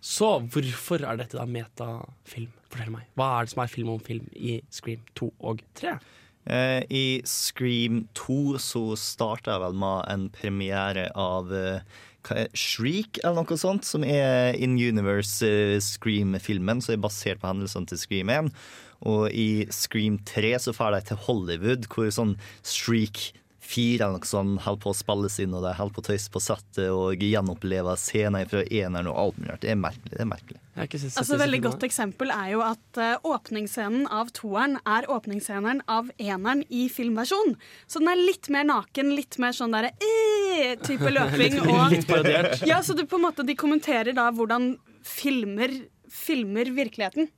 Så 0.00 0.38
hvorfor 0.52 1.02
er 1.02 1.16
dette 1.18 1.36
da 1.38 1.44
metafilm? 1.46 2.52
Fortell 2.68 2.90
meg. 2.92 3.06
Hva 3.16 3.30
er 3.40 3.46
det 3.46 3.52
som 3.54 3.62
er 3.64 3.70
film 3.72 3.88
om 3.94 4.00
film 4.04 4.26
i 4.36 4.58
Scream 4.70 5.00
2 5.18 5.30
og 5.40 5.62
3? 5.78 5.94
Eh, 6.48 6.82
I 6.90 7.22
Scream 7.28 8.06
2 8.16 8.58
så 8.60 8.82
starta 8.96 9.54
jeg 9.56 9.62
vel 9.66 9.74
med 9.80 10.04
en 10.12 10.28
premiere 10.32 11.08
av 11.18 11.50
eh, 11.52 11.80
hva 12.28 12.36
er, 12.44 12.48
Shriek, 12.56 13.18
eller 13.24 13.42
noe 13.42 13.56
sånt, 13.60 13.84
som 13.88 14.04
er 14.04 14.52
In 14.56 14.76
Universe 14.76 15.44
eh, 15.46 15.78
Scream-filmen, 15.80 16.80
som 16.84 16.94
er 16.96 17.02
basert 17.04 17.40
på 17.42 17.48
hendelsene 17.50 17.88
til 17.88 18.00
Scream 18.00 18.32
1. 18.32 18.52
Og 19.06 19.28
i 19.30 19.66
Scream 19.70 20.18
3 20.26 20.56
så 20.64 20.74
drar 20.74 20.96
de 20.96 21.04
til 21.10 21.20
Hollywood, 21.28 21.86
hvor 21.92 22.10
sånn 22.14 22.34
Streak 22.66 23.28
4 23.68 24.00
eller 24.00 24.16
noe 24.16 24.28
sånt 24.28 24.62
holder 24.64 24.80
på 24.80 24.92
å 24.92 24.96
spilles 24.96 25.36
inn, 25.42 25.52
og 25.56 25.64
de 25.66 25.74
holder 25.76 25.94
på 25.96 26.02
å 26.02 26.06
tøyse 26.06 26.32
på 26.32 26.40
settet 26.40 26.88
og 26.88 27.20
gjenoppleve 27.20 27.94
scener 28.00 28.48
fra 28.48 28.62
eneren 28.64 29.10
og 29.10 29.18
alt 29.20 29.40
mulig 29.40 29.52
rart. 29.52 29.64
Det 29.64 29.72
er 29.74 29.80
merkelig. 29.80 30.12
det 30.14 30.22
er 30.24 30.30
merkelig. 30.30 30.60
Altså, 30.78 31.38
veldig 31.40 31.60
godt 31.66 31.84
eksempel 31.84 32.32
er 32.32 32.52
jo 32.54 32.62
at 32.64 33.00
uh, 33.02 33.28
åpningsscenen 33.28 34.06
av 34.14 34.32
toeren 34.36 34.78
er 34.88 35.08
åpningsscenen 35.12 35.82
av 35.90 36.08
eneren 36.16 36.64
i 36.70 36.86
filmversjon. 36.92 37.56
Så 37.90 38.00
den 38.00 38.12
er 38.14 38.22
litt 38.22 38.48
mer 38.54 38.68
naken, 38.70 39.12
litt 39.18 39.40
mer 39.42 39.56
sånn 39.56 39.74
derre 39.76 39.92
eh, 40.00 40.78
type 40.86 41.12
løping. 41.18 41.58
Litt- 41.58 41.66
og, 41.66 41.82
litt 41.92 42.08
parodiert. 42.08 42.62
Ja, 42.68 42.80
så 42.86 42.96
du, 42.96 43.04
på 43.10 43.20
en 43.20 43.26
måte, 43.28 43.44
de 43.44 43.58
kommenterer 43.58 44.16
da 44.16 44.30
hvordan 44.32 44.76
filmer, 45.04 45.74
filmer 46.08 46.72
virkeligheten. 46.78 47.28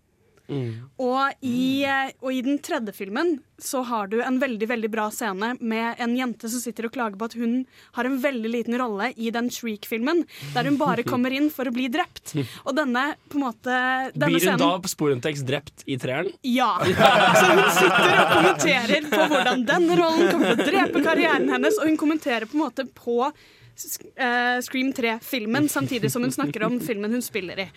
Og 1.01 1.47
i, 1.47 1.85
eh, 1.87 2.11
og 2.21 2.33
i 2.35 2.43
den 2.43 2.59
tredje 2.65 2.95
filmen 2.97 3.39
så 3.61 3.83
har 3.85 4.09
du 4.09 4.17
en 4.25 4.39
veldig 4.41 4.67
veldig 4.71 4.89
bra 4.91 5.07
scene 5.13 5.53
med 5.61 6.01
en 6.01 6.15
jente 6.17 6.49
som 6.49 6.63
sitter 6.63 6.89
og 6.89 6.95
klager 6.95 7.19
på 7.21 7.29
at 7.29 7.37
hun 7.37 7.59
har 7.99 8.09
en 8.09 8.17
veldig 8.23 8.51
liten 8.53 8.77
rolle 8.81 9.11
i 9.21 9.29
den 9.35 9.51
Shriek-filmen, 9.53 10.25
der 10.55 10.69
hun 10.71 10.79
bare 10.81 11.05
kommer 11.05 11.35
inn 11.37 11.51
for 11.53 11.69
å 11.69 11.75
bli 11.75 11.91
drept. 11.93 12.33
Og 12.65 12.73
denne 12.79 13.05
på 13.29 13.39
en 13.39 13.45
måte 13.45 13.77
denne 14.15 14.31
Blir 14.33 14.39
hun 14.39 14.47
scenen, 14.47 14.65
da 14.65 14.73
på 14.81 14.93
sporentekst 14.95 15.47
drept 15.49 15.85
i 15.87 15.99
treeren? 16.01 16.33
Ja. 16.47 16.73
Så 16.81 17.47
hun 17.53 17.63
sitter 17.77 18.17
og 18.17 18.35
kommenterer 18.35 19.09
på 19.13 19.23
hvordan 19.35 19.65
denne 19.69 20.01
rollen 20.01 20.33
kommer 20.33 20.57
til 20.57 20.65
å 20.65 20.71
drepe 20.73 21.05
karrieren 21.05 21.49
hennes, 21.53 21.79
og 21.79 21.91
hun 21.91 22.01
kommenterer 22.01 22.49
på 22.49 22.57
en 22.57 22.65
måte 22.65 22.89
på 22.97 23.21
eh, 23.29 24.61
Scream 24.65 24.93
3-filmen, 24.97 25.69
samtidig 25.69 26.13
som 26.13 26.25
hun 26.25 26.33
snakker 26.33 26.65
om 26.67 26.81
filmen 26.81 27.13
hun 27.13 27.25
spiller 27.25 27.67
i. 27.67 27.71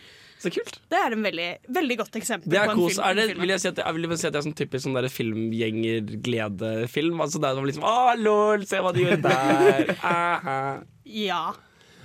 Så 0.43 0.51
kult. 0.51 0.79
Det 0.91 0.99
er 0.99 1.13
en 1.15 1.23
veldig, 1.23 1.47
veldig 1.77 1.95
godt 2.01 2.17
eksempel 2.19 2.51
Det 2.51 2.57
er 2.59 2.67
på 2.67 2.73
en 2.73 2.79
kos. 2.81 2.97
film. 2.97 3.05
Er 3.07 3.19
det, 3.19 3.25
vil 3.39 3.53
jeg 3.53 3.61
si 3.63 3.69
at 3.69 3.77
jeg 3.79 3.95
vil 3.95 4.17
si 4.19 4.27
at 4.27 4.33
det 4.35 4.39
er 4.41 4.47
sånn 4.47 4.57
typisk 4.59 4.81
sånn 4.87 4.97
filmgjengergledefilm. 5.17 7.21
Altså 7.23 7.41
der 7.43 7.59
man 7.59 7.69
liksom 7.69 7.85
Å, 7.87 7.93
lol, 8.19 8.65
se 8.67 8.81
hva 8.83 8.91
de 8.95 9.05
gjør 9.05 9.21
der. 9.23 9.93
Aha. 10.13 10.57
Ja. 11.07 11.43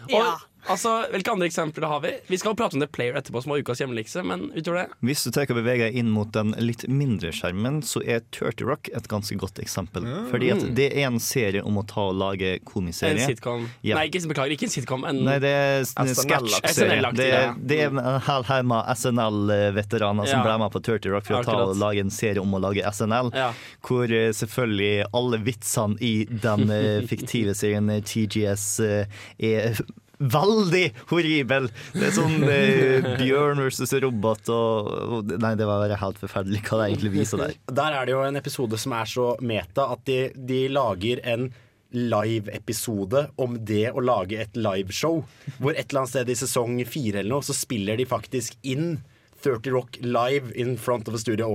Og, 0.08 0.46
altså, 0.66 1.06
Hvilke 1.12 1.32
andre 1.32 1.46
eksempler 1.46 1.86
har 1.88 2.00
vi? 2.04 2.12
Vi 2.28 2.38
skal 2.38 2.52
jo 2.52 2.58
prate 2.58 2.76
om 2.76 2.82
The 2.82 2.88
Player 2.90 3.14
etterpå, 3.18 3.42
som 3.44 3.52
var 3.54 3.62
ukas 3.62 3.80
hjemmelekse, 3.82 4.22
men 4.26 4.48
utover 4.56 4.82
det 4.82 4.86
Hvis 5.06 5.24
du 5.24 5.30
tar 5.34 5.48
og 5.48 5.58
beveger 5.60 5.88
deg 5.88 5.98
inn 6.02 6.10
mot 6.12 6.32
den 6.34 6.54
litt 6.58 6.84
mindre 6.90 7.30
skjermen, 7.34 7.80
så 7.86 8.02
er 8.04 8.24
30 8.34 8.66
Rock 8.68 8.90
et 8.96 9.06
ganske 9.08 9.36
godt 9.40 9.60
eksempel. 9.62 10.04
Fordi 10.32 10.50
at 10.54 10.64
det 10.76 10.90
er 10.92 11.06
en 11.08 11.20
serie 11.22 11.62
om 11.64 11.78
å 11.80 11.84
ta 11.88 12.08
og 12.10 12.18
lage 12.20 12.58
komiserie. 12.68 13.16
En 13.22 13.30
sitcom. 13.32 13.68
Ja. 13.86 13.96
Nei, 13.98 14.08
ikke, 14.10 14.24
beklager, 14.28 14.56
ikke 14.56 14.68
en 14.68 14.74
sitcom. 14.74 15.06
En 15.08 15.22
Nei, 15.24 15.38
det 15.42 15.52
er 15.54 15.86
en 16.02 16.12
sketsjserie. 16.14 17.12
Det, 17.16 17.28
det 17.70 17.80
er 17.84 17.92
en 17.92 18.02
halvheima 18.26 18.82
SNL-veteraner 18.94 20.26
som 20.28 20.40
Ja. 20.40 20.44
ble 20.44 20.58
med 20.64 20.72
på 20.74 20.82
30 20.82 21.14
Rock 21.14 21.26
for 21.28 21.40
å 21.40 21.44
ta 21.46 21.56
og 21.64 21.76
lage 21.80 22.00
en 22.04 22.10
serie 22.14 22.42
om 22.42 22.52
å 22.54 22.60
lage 22.62 22.84
SNL. 22.84 23.30
Ja. 23.36 23.52
Hvor 23.84 24.10
eh, 24.12 24.30
selvfølgelig 24.36 25.08
alle 25.14 25.40
vitsene 25.44 25.96
i 26.04 26.14
den 26.28 26.70
eh, 26.74 27.06
fiktive 27.08 27.54
serien 27.58 27.88
eh, 27.90 28.02
TGS 28.04 28.66
er 28.80 29.80
veldig 30.18 30.84
horribel. 31.12 31.68
Det 31.94 32.08
er 32.08 32.14
sånn 32.16 32.42
eh, 32.50 33.06
bjørn 33.20 33.62
versus 33.62 33.94
robot 34.02 34.50
og, 34.54 34.90
og 35.18 35.32
Nei, 35.38 35.54
det 35.58 35.68
var 35.68 35.84
bare 35.84 36.00
helt 36.00 36.20
forferdelig 36.20 36.64
hva 36.66 36.80
det 36.80 36.90
egentlig 36.90 37.14
viser 37.14 37.44
der. 37.44 37.56
Der 37.70 37.96
er 38.00 38.08
det 38.08 38.16
jo 38.16 38.24
en 38.26 38.40
episode 38.40 38.80
som 38.80 38.96
er 38.98 39.08
så 39.10 39.30
meta 39.40 39.88
at 39.94 40.04
de, 40.08 40.20
de 40.34 40.64
lager 40.72 41.22
en 41.28 41.48
live-episode 41.94 43.28
om 43.40 43.54
det 43.64 43.86
å 43.96 44.02
lage 44.04 44.42
et 44.42 44.58
liveshow. 44.58 45.22
Hvor 45.56 45.72
et 45.72 45.86
eller 45.86 46.02
annet 46.02 46.12
sted 46.12 46.32
i 46.32 46.36
sesong 46.36 46.82
fire 46.88 47.22
eller 47.22 47.38
noe, 47.38 47.46
så 47.46 47.56
spiller 47.56 47.96
de 47.96 48.08
faktisk 48.08 48.58
inn 48.60 48.98
30 49.44 49.72
Rock 49.72 49.98
live 50.02 50.52
in 50.58 50.76
front 50.76 51.08
of 51.08 51.14
a 51.14 51.18
studio 51.22 51.48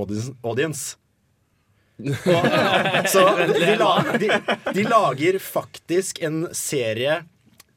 audience. 0.44 0.98
Og, 2.04 2.46
så 3.08 3.22
de, 3.54 3.76
de, 4.18 4.30
de 4.74 4.86
lager 4.88 5.38
faktisk 5.40 6.24
en 6.26 6.48
serie 6.58 7.20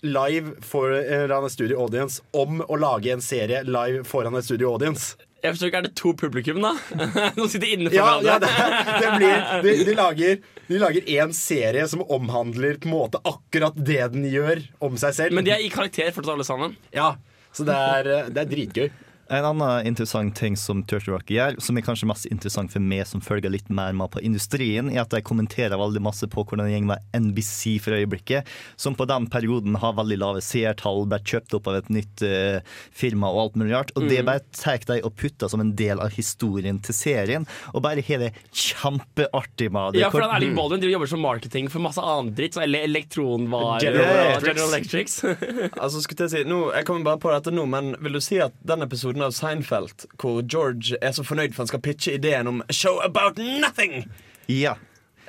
live 0.06 0.54
foran 0.64 1.44
et 1.46 1.52
studio 1.54 1.80
audience 1.84 2.22
om 2.36 2.60
å 2.64 2.78
lage 2.80 3.12
en 3.14 3.22
serie 3.24 3.62
live 3.66 4.04
foran 4.08 4.36
et 4.38 4.46
studio 4.46 4.72
audience. 4.76 5.14
Jeg 5.44 5.52
forstår 5.54 5.68
ikke, 5.70 5.78
Er 5.78 5.86
det 5.86 5.94
to 6.00 6.12
publikum, 6.18 6.58
da? 6.64 6.72
Som 7.36 7.48
sitter 7.52 7.68
inne 7.76 7.90
for 7.92 7.94
Ja, 7.98 8.06
hverandre? 8.18 8.30
ja 8.32 8.38
det, 8.42 9.02
det 9.04 9.10
blir, 9.20 9.44
de, 9.62 9.74
de 9.86 9.94
lager 9.98 10.38
De 10.66 10.78
lager 10.82 11.10
en 11.20 11.34
serie 11.36 11.84
som 11.92 12.02
omhandler 12.10 12.80
på 12.82 12.88
en 12.88 12.94
måte 12.96 13.20
akkurat 13.22 13.76
det 13.78 14.00
den 14.16 14.24
gjør 14.32 14.64
om 14.82 14.96
seg 14.98 15.14
selv. 15.14 15.36
Men 15.36 15.46
de 15.46 15.52
er 15.54 15.62
i 15.62 15.68
karakter 15.70 16.08
fortsatt, 16.16 16.32
alle 16.34 16.46
sammen? 16.48 16.74
Ja, 16.96 17.12
så 17.54 17.64
det 17.68 17.76
er, 17.76 18.10
det 18.34 18.42
er 18.42 18.50
dritgøy. 18.50 18.88
En 19.28 19.44
annen 19.44 19.86
interessant 19.88 20.36
ting 20.38 20.54
som 20.56 20.84
30 20.86 21.10
Rock 21.10 21.30
gjør, 21.34 21.56
som 21.62 21.76
er 21.78 21.82
kanskje 21.82 22.06
mest 22.06 22.26
interessant 22.30 22.70
for 22.70 22.78
meg 22.84 23.02
som 23.10 23.18
følger 23.24 23.50
litt 23.50 23.66
mer 23.74 23.90
med 23.96 24.12
på 24.14 24.20
industrien, 24.22 24.86
er 24.92 25.00
at 25.02 25.10
de 25.10 25.18
kommenterer 25.26 25.74
veldig 25.80 26.02
masse 26.04 26.28
på 26.30 26.44
hvordan 26.46 26.68
det 26.68 26.76
går 26.76 26.86
med 26.92 27.16
NBC 27.24 27.76
for 27.82 27.96
øyeblikket, 27.98 28.46
som 28.78 28.94
på 28.94 29.06
den 29.10 29.26
perioden 29.32 29.74
har 29.82 29.96
veldig 29.98 30.18
lave 30.22 30.42
seertall, 30.46 31.02
ble 31.10 31.18
kjøpt 31.26 31.56
opp 31.58 31.66
av 31.72 31.80
et 31.80 31.90
nytt 31.90 32.22
uh, 32.22 32.60
firma 32.94 33.32
og 33.34 33.40
alt 33.48 33.58
mulig 33.58 33.74
rart. 33.74 33.90
Og 33.98 34.06
det 34.06 34.20
Mm. 34.22 34.26
bare 34.30 34.44
tar 34.54 34.78
de 34.86 35.00
og 35.04 35.16
putter 35.18 35.50
som 35.50 35.60
en 35.60 35.74
del 35.76 35.98
av 36.00 36.14
historien 36.14 36.78
til 36.78 36.94
serien, 36.94 37.46
og 37.74 37.82
bare 37.82 38.00
har 38.06 38.18
det 38.22 38.30
kjempeartig 38.54 39.70
med 39.74 39.94
det. 39.94 40.00
Ja, 40.04 40.10
for 40.10 40.22
han 40.22 40.34
Erling 40.36 40.54
Baldwin 40.56 40.80
driver 40.80 40.92
og 40.94 40.96
jobber 41.00 41.10
som 41.12 41.20
marketing 41.24 41.68
for 41.72 41.82
masse 41.84 42.02
annen 42.02 42.32
dritt. 42.36 42.54
som 42.54 42.62
ele 42.62 42.78
elektronvarer 42.86 43.80
General. 43.82 44.40
General 44.42 44.68
Electrics. 44.74 45.18
altså, 45.82 46.00
skulle 46.04 46.26
jeg, 46.28 46.30
si, 46.30 46.44
nå, 46.48 46.60
jeg 46.76 46.86
kommer 46.88 47.04
bare 47.10 47.20
på 47.22 47.32
dette 47.34 47.52
nå, 47.54 47.66
men 47.66 47.92
vil 48.00 48.16
du 48.16 48.20
si 48.24 48.38
at 48.42 48.54
den 48.66 48.82
episoden 48.86 49.15
av 49.22 49.30
Seinfeld 49.32 50.06
hvor 50.18 50.42
George 50.42 50.96
er 51.02 51.12
så 51.12 51.24
fornøyd 51.24 51.54
for 51.54 51.62
han 51.64 51.66
skal 51.68 51.80
pitche 51.80 52.14
ideen 52.18 52.46
om 52.50 52.62
A 52.68 52.72
show 52.72 53.00
about 53.04 53.38
nothing? 53.38 54.04
Ja. 54.48 54.74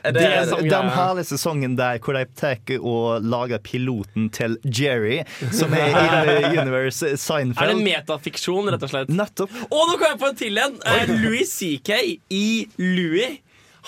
Er 0.04 0.12
Det 0.14 0.22
det- 0.22 0.32
er 0.38 0.46
sånn, 0.46 0.62
den 0.70 0.70
ja. 0.70 0.90
hele 0.94 1.24
sesongen 1.26 1.76
der 1.76 1.98
hvor 2.00 2.14
de 2.14 2.26
tar 2.36 2.58
og 2.80 3.24
lager 3.26 3.58
piloten 3.58 4.30
til 4.32 4.58
Jerry, 4.64 5.24
som 5.52 5.74
er 5.74 5.90
i 5.90 6.58
Universe 6.62 7.18
Seinfeld. 7.18 7.70
Er 7.70 7.74
det 7.74 7.84
metafiksjon, 7.84 8.70
rett 8.72 8.84
og 8.84 8.90
slett? 8.90 9.10
Nettopp. 9.10 9.50
Og 9.72 9.88
nå 9.90 9.98
kom 9.98 10.08
jeg 10.12 10.20
på 10.22 10.30
en 10.30 10.36
til 10.36 10.58
en! 10.58 10.78
Eh, 10.86 11.08
Louis 11.24 11.50
CK 11.50 11.90
i 12.30 12.68
Louis 12.78 13.40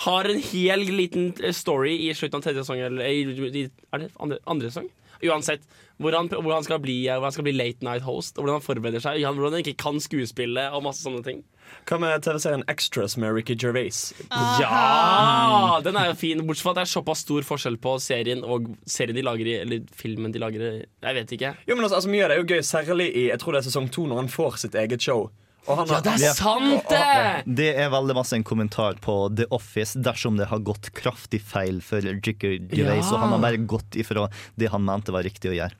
har 0.04 0.24
en 0.24 0.40
hel 0.40 0.80
liten 0.80 1.32
eh, 1.44 1.52
story 1.52 1.94
i 2.08 2.12
slutten 2.12 2.40
av 2.40 2.42
tredje 2.42 2.64
sesong. 2.64 2.80
Eller 2.80 3.04
i- 3.06 3.62
i- 3.62 3.70
er 3.92 3.98
det 3.98 4.10
andre, 4.20 4.38
andre 4.46 4.68
sesong? 4.68 4.90
Uansett. 5.26 5.64
Hvor 6.00 6.14
han, 6.16 6.30
hvor, 6.32 6.54
han 6.54 6.64
skal 6.64 6.80
bli, 6.80 7.02
eh, 7.08 7.18
hvor 7.18 7.28
han 7.28 7.34
skal 7.34 7.44
bli 7.44 7.52
late 7.52 7.84
night 7.84 8.06
host, 8.06 8.38
og 8.38 8.44
hvordan 8.44 8.56
han 8.56 8.64
forbereder 8.64 9.02
seg. 9.04 9.20
Hvordan 9.20 9.58
han 9.58 9.64
ikke 9.64 9.82
kan 9.82 10.00
skuespille 10.00 10.70
og 10.72 10.84
masse 10.86 11.04
sånne 11.04 11.20
ting. 11.26 11.42
Hva 11.86 11.98
med 12.00 12.24
TV-serien 12.24 12.64
Extras 12.72 13.16
med 13.20 13.34
Ricky 13.36 13.54
Gervais? 13.54 13.98
Ja! 14.30 15.78
Den 15.84 15.98
er 16.00 16.10
jo 16.10 16.16
fin, 16.18 16.40
bortsett 16.46 16.66
fra 16.66 16.72
at 16.74 16.80
det 16.80 16.86
er 16.86 16.92
såpass 16.94 17.24
stor 17.26 17.44
forskjell 17.46 17.76
på 17.82 17.94
serien 18.02 18.42
og 18.42 18.72
serien 18.88 19.18
de 19.18 19.26
lager 19.26 19.50
i, 19.52 19.58
eller 19.60 19.84
filmen 19.96 20.32
de 20.32 20.42
lager 20.42 20.64
i. 20.66 20.72
Jeg 20.80 21.18
vet 21.20 21.36
ikke. 21.36 21.52
Jo, 21.68 21.76
men 21.76 21.84
altså, 21.84 22.00
altså, 22.00 22.10
Mye 22.10 22.24
av 22.24 22.32
det 22.32 22.38
er 22.38 22.42
jo 22.42 22.48
gøy, 22.54 22.64
særlig 22.66 23.10
i 23.12 23.28
jeg 23.28 23.42
tror 23.42 23.54
det 23.54 23.62
er 23.62 23.68
sesong 23.68 23.92
to, 23.92 24.08
når 24.08 24.24
han 24.24 24.32
får 24.32 24.58
sitt 24.64 24.80
eget 24.80 25.04
show. 25.04 25.28
Og 25.68 25.76
han 25.76 25.88
har- 25.88 27.42
Det 27.46 27.76
er 27.76 27.90
veldig 27.90 28.14
masse 28.14 28.32
en 28.34 28.44
kommentar 28.44 28.98
på 29.00 29.34
The 29.36 29.46
Office 29.50 29.94
dersom 30.00 30.36
det 30.38 30.48
har 30.48 30.58
gått 30.58 30.90
kraftig 30.92 31.40
feil 31.42 31.80
for 31.82 32.00
Jicker 32.00 32.58
Gervais, 32.70 33.04
Ja. 33.10 33.14
og 33.14 33.20
han 33.20 33.30
har 33.30 33.38
bare 33.38 33.58
gått 33.66 33.90
ifra 33.96 34.30
det 34.56 34.70
han 34.70 34.84
mente 34.84 35.12
var 35.12 35.22
riktig 35.22 35.50
å 35.50 35.54
gjøre. 35.54 35.72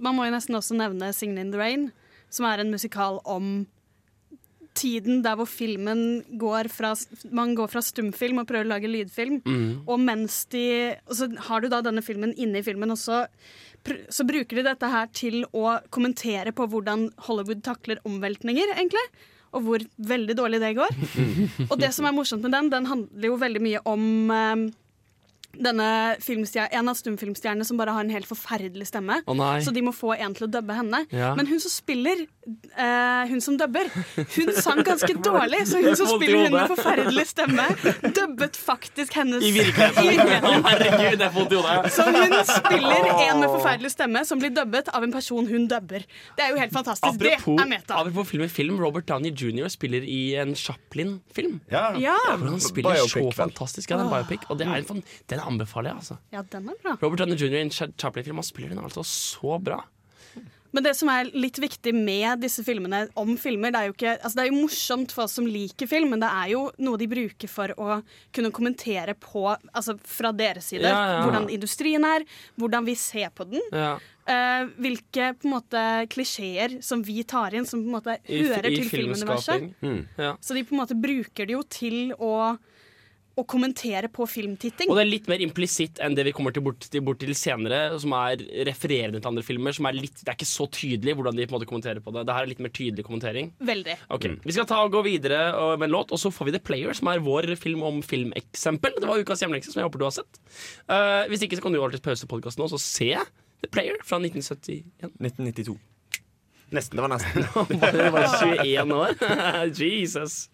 Man 0.00 0.16
må 0.16 0.24
jo 0.26 0.32
nesten 0.32 0.54
også 0.56 0.74
nevne 0.76 1.10
'Singin' 1.12 1.38
in 1.38 1.50
the 1.52 1.58
Rain', 1.58 1.92
som 2.30 2.46
er 2.46 2.60
en 2.60 2.70
musikal 2.70 3.20
om 3.24 3.66
tiden 4.74 5.22
der 5.22 5.36
hvor 5.36 5.46
filmen 5.46 6.24
går 6.36 6.68
fra 6.68 6.94
Man 7.30 7.54
går 7.54 7.68
fra 7.70 7.80
stumfilm 7.80 8.40
og 8.40 8.48
prøver 8.48 8.64
å 8.66 8.72
lage 8.74 8.90
lydfilm. 8.90 9.40
Mm. 9.42 9.82
Og 9.86 10.00
mens 10.00 10.44
de 10.50 10.96
Og 11.08 11.14
så 11.14 11.38
har 11.38 11.60
du 11.60 11.68
da 11.68 11.80
denne 11.80 12.02
filmen 12.02 12.34
inne 12.36 12.56
i 12.58 12.62
filmen, 12.62 12.90
og 12.90 12.98
så, 12.98 13.26
pr- 13.26 13.28
så 14.08 14.24
bruker 14.26 14.58
de 14.58 14.66
dette 14.66 14.90
her 14.90 15.08
til 15.12 15.42
å 15.52 15.78
kommentere 15.92 16.54
på 16.56 16.66
hvordan 16.70 17.10
Hollywood 17.26 17.64
takler 17.66 18.00
omveltninger, 18.08 18.74
egentlig. 18.76 19.04
Og 19.54 19.66
hvor 19.66 19.84
veldig 20.10 20.34
dårlig 20.34 20.58
det 20.62 20.72
går. 20.78 20.96
Og 21.70 21.76
det 21.78 21.92
som 21.94 22.08
er 22.08 22.16
morsomt 22.16 22.42
med 22.42 22.56
den, 22.56 22.72
den 22.72 22.88
handler 22.90 23.28
jo 23.28 23.36
veldig 23.38 23.62
mye 23.62 23.82
om 23.86 24.06
eh, 24.34 24.64
denne 25.60 25.88
en 26.70 26.88
av 26.88 26.94
stumfilmstjernene 26.98 27.64
som 27.64 27.76
bare 27.78 27.92
har 27.94 28.04
en 28.04 28.10
helt 28.10 28.26
forferdelig 28.28 28.86
stemme. 28.90 29.20
Oh, 29.26 29.34
nei. 29.36 29.60
så 29.64 29.72
de 29.74 29.82
må 29.82 29.92
få 29.94 30.14
en 30.16 30.34
til 30.34 30.46
å 30.46 30.50
dubbe 30.50 30.74
henne. 30.76 31.04
Ja. 31.14 31.34
Men 31.38 31.46
hun 31.46 31.60
som 31.60 31.70
spiller, 31.70 32.24
eh, 32.76 33.24
hun 33.30 33.40
som 33.40 33.56
dubber, 33.60 33.88
hun 34.16 34.52
sang 34.56 34.82
ganske 34.86 35.14
dårlig. 35.28 35.64
Så 35.70 35.82
hun 35.84 35.96
som 35.96 36.10
spiller 36.14 36.44
hun 36.46 36.56
med 36.56 36.68
forferdelig 36.72 37.26
stemme, 37.30 37.66
dubbet 38.14 38.56
faktisk 38.56 39.14
hennes 39.20 39.44
I 39.44 39.52
virkeligheten. 39.56 40.64
Herregud, 40.68 41.20
jeg 41.20 41.30
får 41.30 41.38
vondt 41.38 41.52
i 41.52 41.60
hodet. 41.60 41.92
Så 41.94 42.06
hun 42.08 42.36
spiller 42.50 43.10
en 43.28 43.40
med 43.44 43.48
forferdelig 43.54 43.92
stemme 43.94 44.24
som 44.28 44.40
blir 44.42 44.54
dubbet 44.54 44.90
av 44.94 45.04
en 45.06 45.12
person 45.14 45.46
hun 45.50 45.68
dubber. 45.70 46.04
Det 46.36 46.46
er 46.46 46.54
jo 46.54 46.60
helt 46.60 46.74
fantastisk. 46.74 47.10
Apropos, 47.14 47.56
det 47.58 47.66
er 47.66 47.70
meta. 47.76 47.98
apropos 48.00 48.28
film 48.30 48.48
film, 48.54 48.78
Robert 48.80 49.06
Downey 49.08 49.32
jr. 49.34 49.68
spiller 49.72 50.04
i 50.04 50.34
en 50.40 50.54
Chaplin-film. 50.54 51.60
Ja. 51.72 51.92
Ja. 52.00 52.16
Hvor 52.36 52.50
han 52.54 52.60
spiller 52.62 52.94
Biopic, 52.94 53.12
så 53.12 53.22
vel. 53.24 53.32
fantastisk. 53.36 53.90
Ja, 53.90 53.98
det 53.98 54.04
er 54.04 54.10
en 54.10 54.14
biopic, 54.14 54.46
og 54.50 54.58
det 54.60 54.66
er 54.68 54.76
en, 54.80 54.84
fan- 54.88 55.02
den 55.30 55.40
anbefaler 55.46 55.92
jeg. 55.92 56.02
altså 56.02 56.18
Ja, 56.34 56.42
den 56.54 56.70
er 56.72 56.78
bra. 56.82 56.96
Robert 57.02 57.24
Downey 57.24 57.36
jr. 57.36 57.58
i 57.58 57.64
en 57.64 57.74
Chaplin-film, 57.74 58.40
han 58.40 58.46
spiller 58.46 58.74
den 58.74 58.84
altså 58.84 59.04
så 59.06 59.58
bra. 59.62 59.82
Men 60.74 60.82
det 60.82 60.96
som 60.98 61.06
er 61.12 61.28
litt 61.38 61.60
viktig 61.62 61.92
med 61.94 62.40
disse 62.42 62.64
filmene 62.66 63.04
om 63.20 63.36
filmer, 63.38 63.70
det 63.70 63.78
er 63.78 63.86
jo 63.86 63.92
ikke 63.94 64.14
altså 64.16 64.34
Det 64.34 64.42
er 64.42 64.48
jo 64.48 64.62
morsomt 64.64 65.12
for 65.14 65.28
oss 65.28 65.36
som 65.38 65.46
liker 65.46 65.86
film, 65.86 66.10
men 66.10 66.24
det 66.24 66.30
er 66.34 66.48
jo 66.50 66.64
noe 66.82 66.98
de 66.98 67.06
bruker 67.12 67.50
for 67.50 67.70
å 67.78 68.00
kunne 68.34 68.50
kommentere 68.54 69.14
på, 69.14 69.44
altså 69.70 69.94
fra 70.02 70.32
deres 70.34 70.72
side, 70.72 70.90
Ja, 70.90 71.04
ja. 71.12 71.20
hvordan 71.22 71.46
industrien 71.54 72.02
er, 72.08 72.26
hvordan 72.58 72.88
vi 72.90 72.96
ser 72.98 73.30
på 73.30 73.46
den. 73.52 73.62
Ja. 73.70 73.94
Uh, 74.24 74.66
hvilke 74.80 75.30
på 75.36 75.46
en 75.46 75.52
måte 75.52 75.80
klisjeer 76.10 76.78
som 76.82 77.02
vi 77.06 77.20
tar 77.28 77.54
inn, 77.54 77.66
som 77.68 77.82
på 77.84 77.92
en 77.92 77.96
måte 78.00 78.18
hører 78.26 78.70
i 78.72 78.78
til 78.80 78.90
filmuniverset. 78.90 79.68
Mm. 79.84 80.00
Ja. 80.18 80.34
Så 80.42 80.56
de 80.58 80.64
på 80.66 80.74
en 80.74 80.80
måte 80.82 80.98
bruker 80.98 81.46
det 81.46 81.54
jo 81.54 81.62
til 81.70 82.16
å, 82.18 82.56
å 83.34 83.42
kommentere 83.50 84.08
på 84.14 84.26
filmtitting. 84.30 84.88
Og 84.90 84.98
det 84.98 85.02
er 85.04 85.08
litt 85.10 85.28
mer 85.30 85.42
implisitt 85.42 85.98
enn 86.04 86.14
det 86.14 86.24
vi 86.28 86.32
kommer 86.36 86.54
til 86.54 86.62
bort, 86.66 86.84
til 86.90 87.02
bort 87.02 87.18
til 87.22 87.34
senere, 87.34 87.98
som 87.98 88.12
er 88.18 88.42
refererende 88.68 89.18
til 89.20 89.30
andre 89.32 89.42
filmer. 89.46 89.74
Som 89.74 89.88
er 89.90 89.96
litt, 89.98 90.20
det 90.22 90.30
er 90.30 90.36
ikke 90.38 90.46
så 90.48 90.68
tydelig 90.70 91.16
hvordan 91.18 91.34
de 91.38 91.46
på 91.46 91.54
en 91.54 91.58
måte 91.58 91.68
kommenterer 91.70 92.02
på 92.04 92.14
det. 92.14 92.24
Det 92.28 92.36
her 92.36 92.46
er 92.46 92.52
litt 92.52 92.62
mer 92.62 92.74
tydelig 92.74 93.06
kommentering. 93.06 93.50
Veldig. 93.58 93.96
Ok, 94.14 94.28
Vi 94.44 94.54
skal 94.54 94.68
ta 94.70 94.82
og 94.84 94.92
gå 94.94 95.02
videre 95.06 95.40
og- 95.54 95.78
med 95.78 95.88
en 95.90 95.96
låt, 95.96 96.12
og 96.12 96.18
så 96.18 96.30
får 96.30 96.46
vi 96.46 96.52
The 96.52 96.60
Player, 96.60 96.92
som 96.94 97.08
er 97.08 97.18
vår 97.18 97.56
film 97.56 97.82
om 97.82 98.02
filmeksempel. 98.02 98.94
Det 99.00 99.08
var 99.08 99.18
ukas 99.18 99.40
hjemlekse, 99.42 99.72
som 99.72 99.80
jeg 99.82 99.90
håper 99.90 99.98
du 99.98 100.04
har 100.04 100.14
sett. 100.14 100.38
Uh, 100.88 101.26
hvis 101.28 101.42
ikke 101.42 101.56
så 101.58 101.62
kan 101.62 101.72
du 101.72 101.82
alltid 101.82 102.02
pause 102.02 102.26
podkasten 102.26 102.62
og 102.62 102.70
så 102.70 102.78
se 102.78 103.10
The 103.62 103.68
Player 103.70 103.96
fra 104.04 104.18
1971. 104.18 104.84
1992. 105.18 105.78
Nesten. 106.74 106.96
Det 106.96 107.02
var 107.02 107.12
nesten. 107.12 107.42
Det 107.94 108.12
var 108.12 108.26
21 108.40 108.92
år. 108.92 109.14
Jesus. 109.74 110.48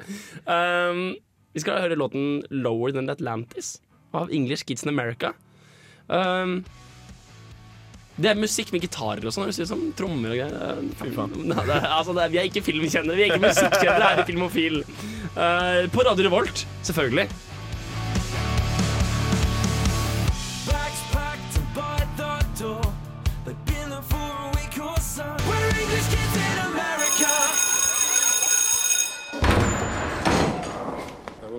Um, 0.46 1.16
vi 1.54 1.62
skal 1.62 1.80
høre 1.82 1.98
låten 1.98 2.42
'Lower 2.50 2.92
Than 2.94 3.10
Atlantis' 3.10 3.78
av 4.14 4.30
English 4.30 4.66
Kids 4.66 4.84
in 4.84 4.92
America. 4.92 5.32
Um, 6.08 6.64
det 8.20 8.30
er 8.30 8.40
musikk 8.40 8.72
med 8.74 8.82
gitarer 8.84 9.24
og 9.24 9.32
sånn. 9.32 9.46
høres 9.48 9.60
ut 9.62 9.70
som 9.70 9.84
Trommer 9.96 10.34
og 10.34 10.40
greier. 10.40 10.80
Fy 11.00 11.12
faen. 11.14 11.36
Nei, 11.48 11.62
det 11.68 11.78
altså, 11.86 12.12
det 12.16 12.26
er, 12.26 12.32
vi 12.34 12.40
er 12.42 12.50
ikke 12.50 12.64
filmkjennere, 12.66 13.16
vi 13.16 13.24
er 13.24 13.32
ikke 13.32 13.46
musikkjennere 13.46 14.10
er 14.10 14.22
i 14.22 14.26
Filmofil. 14.28 14.82
Uh, 15.38 15.86
på 15.94 16.04
Radio 16.04 16.26
Revolt, 16.28 16.66
selvfølgelig. 16.86 17.28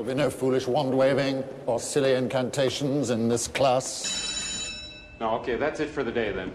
Will 0.02 0.16
be 0.16 0.16
no 0.16 0.32
foolish 0.32 0.68
wand 0.68 0.92
waving 0.98 1.44
or 1.68 1.80
silly 1.80 2.14
incantations 2.16 3.12
in 3.12 3.30
this 3.30 3.48
class. 3.48 3.86
No, 5.20 5.36
okay, 5.36 5.58
that's 5.58 5.80
it 5.80 5.90
for 5.90 6.04
the 6.04 6.12
day 6.12 6.32
then. 6.32 6.52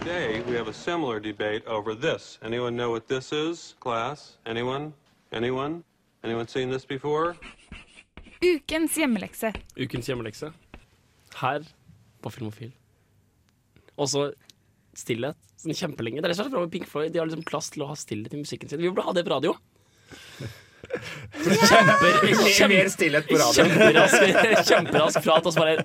Today, 0.00 0.42
we 0.46 0.54
have 0.54 0.68
a 0.68 0.72
similar 0.72 1.18
debate 1.18 1.66
over 1.66 1.94
this. 1.94 2.38
Anyone 2.44 2.76
know 2.76 2.90
what 2.90 3.08
this 3.08 3.32
is, 3.32 3.74
class? 3.80 4.36
Anyone? 4.44 4.92
Anyone? 5.32 5.82
Anyone 6.24 6.46
seen 6.46 6.68
this 6.68 6.84
before? 6.84 7.36
Ukens 8.42 8.96
hjemmelekse. 8.96 9.54
Ukens 9.78 10.06
hjemmelekse. 10.06 10.52
Her 11.40 11.64
på 12.20 12.30
Filmofil. 12.30 12.72
Og 13.96 14.08
så 14.12 14.30
stillhet. 14.92 15.40
Sånn 15.56 15.72
kjempelenge. 15.72 16.20
Det 16.20 16.28
er 16.28 16.34
det 16.34 16.36
som 16.36 16.44
er 16.44 16.52
så 16.52 16.56
bra 16.58 16.66
med 16.66 16.72
Pink 16.76 16.88
Floyd. 16.88 17.14
De 17.14 17.20
har 17.20 17.28
liksom 17.28 17.48
plass 17.48 17.72
til 17.72 17.86
å 17.86 17.94
ha 17.94 17.96
stillhet 17.96 18.36
i 18.36 18.44
musikken 18.44 18.68
sin. 18.68 18.80
Vi 18.80 18.92
burde 18.92 19.08
ha 19.08 19.16
det 19.16 19.24
på 19.24 19.32
radio. 19.32 19.56
Kjemper, 20.90 22.20
kjemper, 22.50 22.88
stillhet 22.92 23.28
på 23.30 23.38
radio. 23.40 23.64
Kjemperask, 23.64 24.68
kjemperask 24.70 25.24
prat, 25.24 25.46
og 25.46 25.54
så 25.54 25.62
bare 25.64 25.84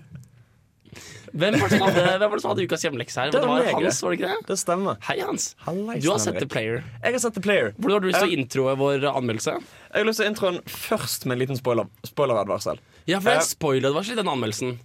hvem 1.36 1.56
var, 1.60 1.68
det 1.68 1.80
hadde, 1.82 2.04
hvem 2.16 2.30
var 2.32 2.38
det 2.40 2.42
som 2.46 2.52
hadde 2.54 2.64
ukas 2.64 2.84
hjemmelekse 2.86 3.20
her? 3.20 3.32
Det 3.34 3.42
Det 3.42 3.48
var 3.50 3.58
var 3.66 3.74
Hans, 3.76 3.98
det. 4.00 4.04
var 4.06 4.14
det 4.14 4.20
ikke 4.22 4.28
det? 4.30 4.48
Det 4.48 4.56
stemmer. 4.62 4.96
Hei, 5.04 5.16
Hans. 5.20 5.48
Halleis, 5.66 6.04
Du 6.04 6.10
har 6.14 6.20
sett 6.24 6.38
The 6.40 6.48
Player. 6.48 6.78
Jeg 7.04 7.12
har 7.18 7.20
sett 7.26 7.36
The 7.36 7.44
Player. 7.44 7.74
Hvordan 7.76 7.92
har 7.98 8.00
du 8.00 8.08
lyst 8.08 8.20
til 8.24 8.30
å 8.30 8.32
Eh, 8.32 8.40
introe 8.40 8.76
vår 8.80 9.04
anmeldelse? 9.12 9.52
Jeg 9.60 10.00
har 10.00 10.08
lyst 10.08 10.22
til 10.22 10.28
å 10.28 10.32
introen 10.32 10.62
først 10.64 11.26
med 11.28 11.36
en 11.36 11.42
liten 11.44 11.58
Spoiler, 11.60 11.90
spoiler 12.08 12.40
Ja, 12.40 13.20
for 13.20 13.30
det 13.30 13.36
Eh, 13.36 13.36
er 13.36 13.42
spoiler-advarsel 13.44 14.14
i 14.14 14.16
den 14.16 14.32
anmeldelsen. 14.32 14.80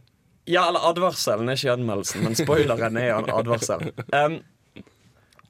Ja, 0.46 0.66
eller 0.68 0.80
advarselen 0.90 1.48
er 1.48 1.54
ikke 1.54 1.76
anmeldelsen, 1.78 2.24
men 2.24 2.34
spoileren 2.34 2.96
er 2.98 3.14
en 3.14 3.30
advarsel. 3.30 3.92
Um, 4.12 4.40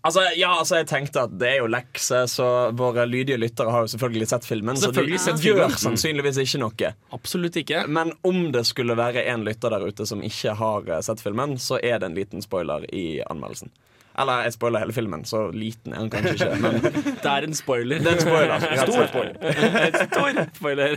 altså, 0.07 0.25
ja, 0.37 0.51
altså, 0.59 0.81
jeg 0.81 0.89
tenkte 0.91 1.25
at 1.27 1.35
det 1.41 1.49
er 1.49 1.59
jo 1.61 1.69
lekse, 1.71 2.23
så 2.33 2.47
våre 2.77 3.05
lydige 3.09 3.39
lyttere 3.41 3.73
har 3.75 3.85
jo 3.87 3.93
selvfølgelig 3.95 4.31
sett 4.33 4.49
filmen. 4.49 4.79
Så 4.79 4.91
de 4.91 5.01
Selvfølgelig 5.01 5.45
gjør 5.51 5.77
sannsynligvis 5.83 6.41
ikke 6.45 6.63
noe. 6.63 6.95
Absolutt 7.17 7.61
ikke. 7.61 7.85
Men 7.89 8.15
om 8.27 8.49
det 8.55 8.65
skulle 8.71 8.97
være 8.99 9.27
en 9.33 9.45
lytter 9.47 9.75
der 9.75 9.87
ute 9.87 10.09
som 10.09 10.25
ikke 10.27 10.57
har 10.61 10.91
eh, 10.91 11.05
sett 11.07 11.23
filmen, 11.25 11.59
så 11.61 11.81
er 11.83 12.01
det 12.01 12.11
en 12.11 12.19
liten 12.19 12.45
spoiler 12.45 12.87
i 12.95 13.21
anmeldelsen. 13.29 13.73
Eller 14.21 14.49
jeg 14.49 14.57
spoiler 14.57 14.83
hele 14.83 14.95
filmen, 14.95 15.23
så 15.29 15.47
liten 15.55 15.95
er 15.95 16.03
den 16.03 16.11
kanskje 16.13 16.35
ikke. 16.35 16.57
Men 16.65 16.81
Det 17.25 17.31
er 17.31 17.47
en 17.47 17.55
spoiler. 17.57 18.03
Det 18.03 18.11
er 18.11 18.19
en 18.19 18.25
spoiler, 18.27 18.67
Stor 18.83 19.07
spoiler. 19.13 20.03
Stor 20.11 20.43
spoiler. 20.59 20.97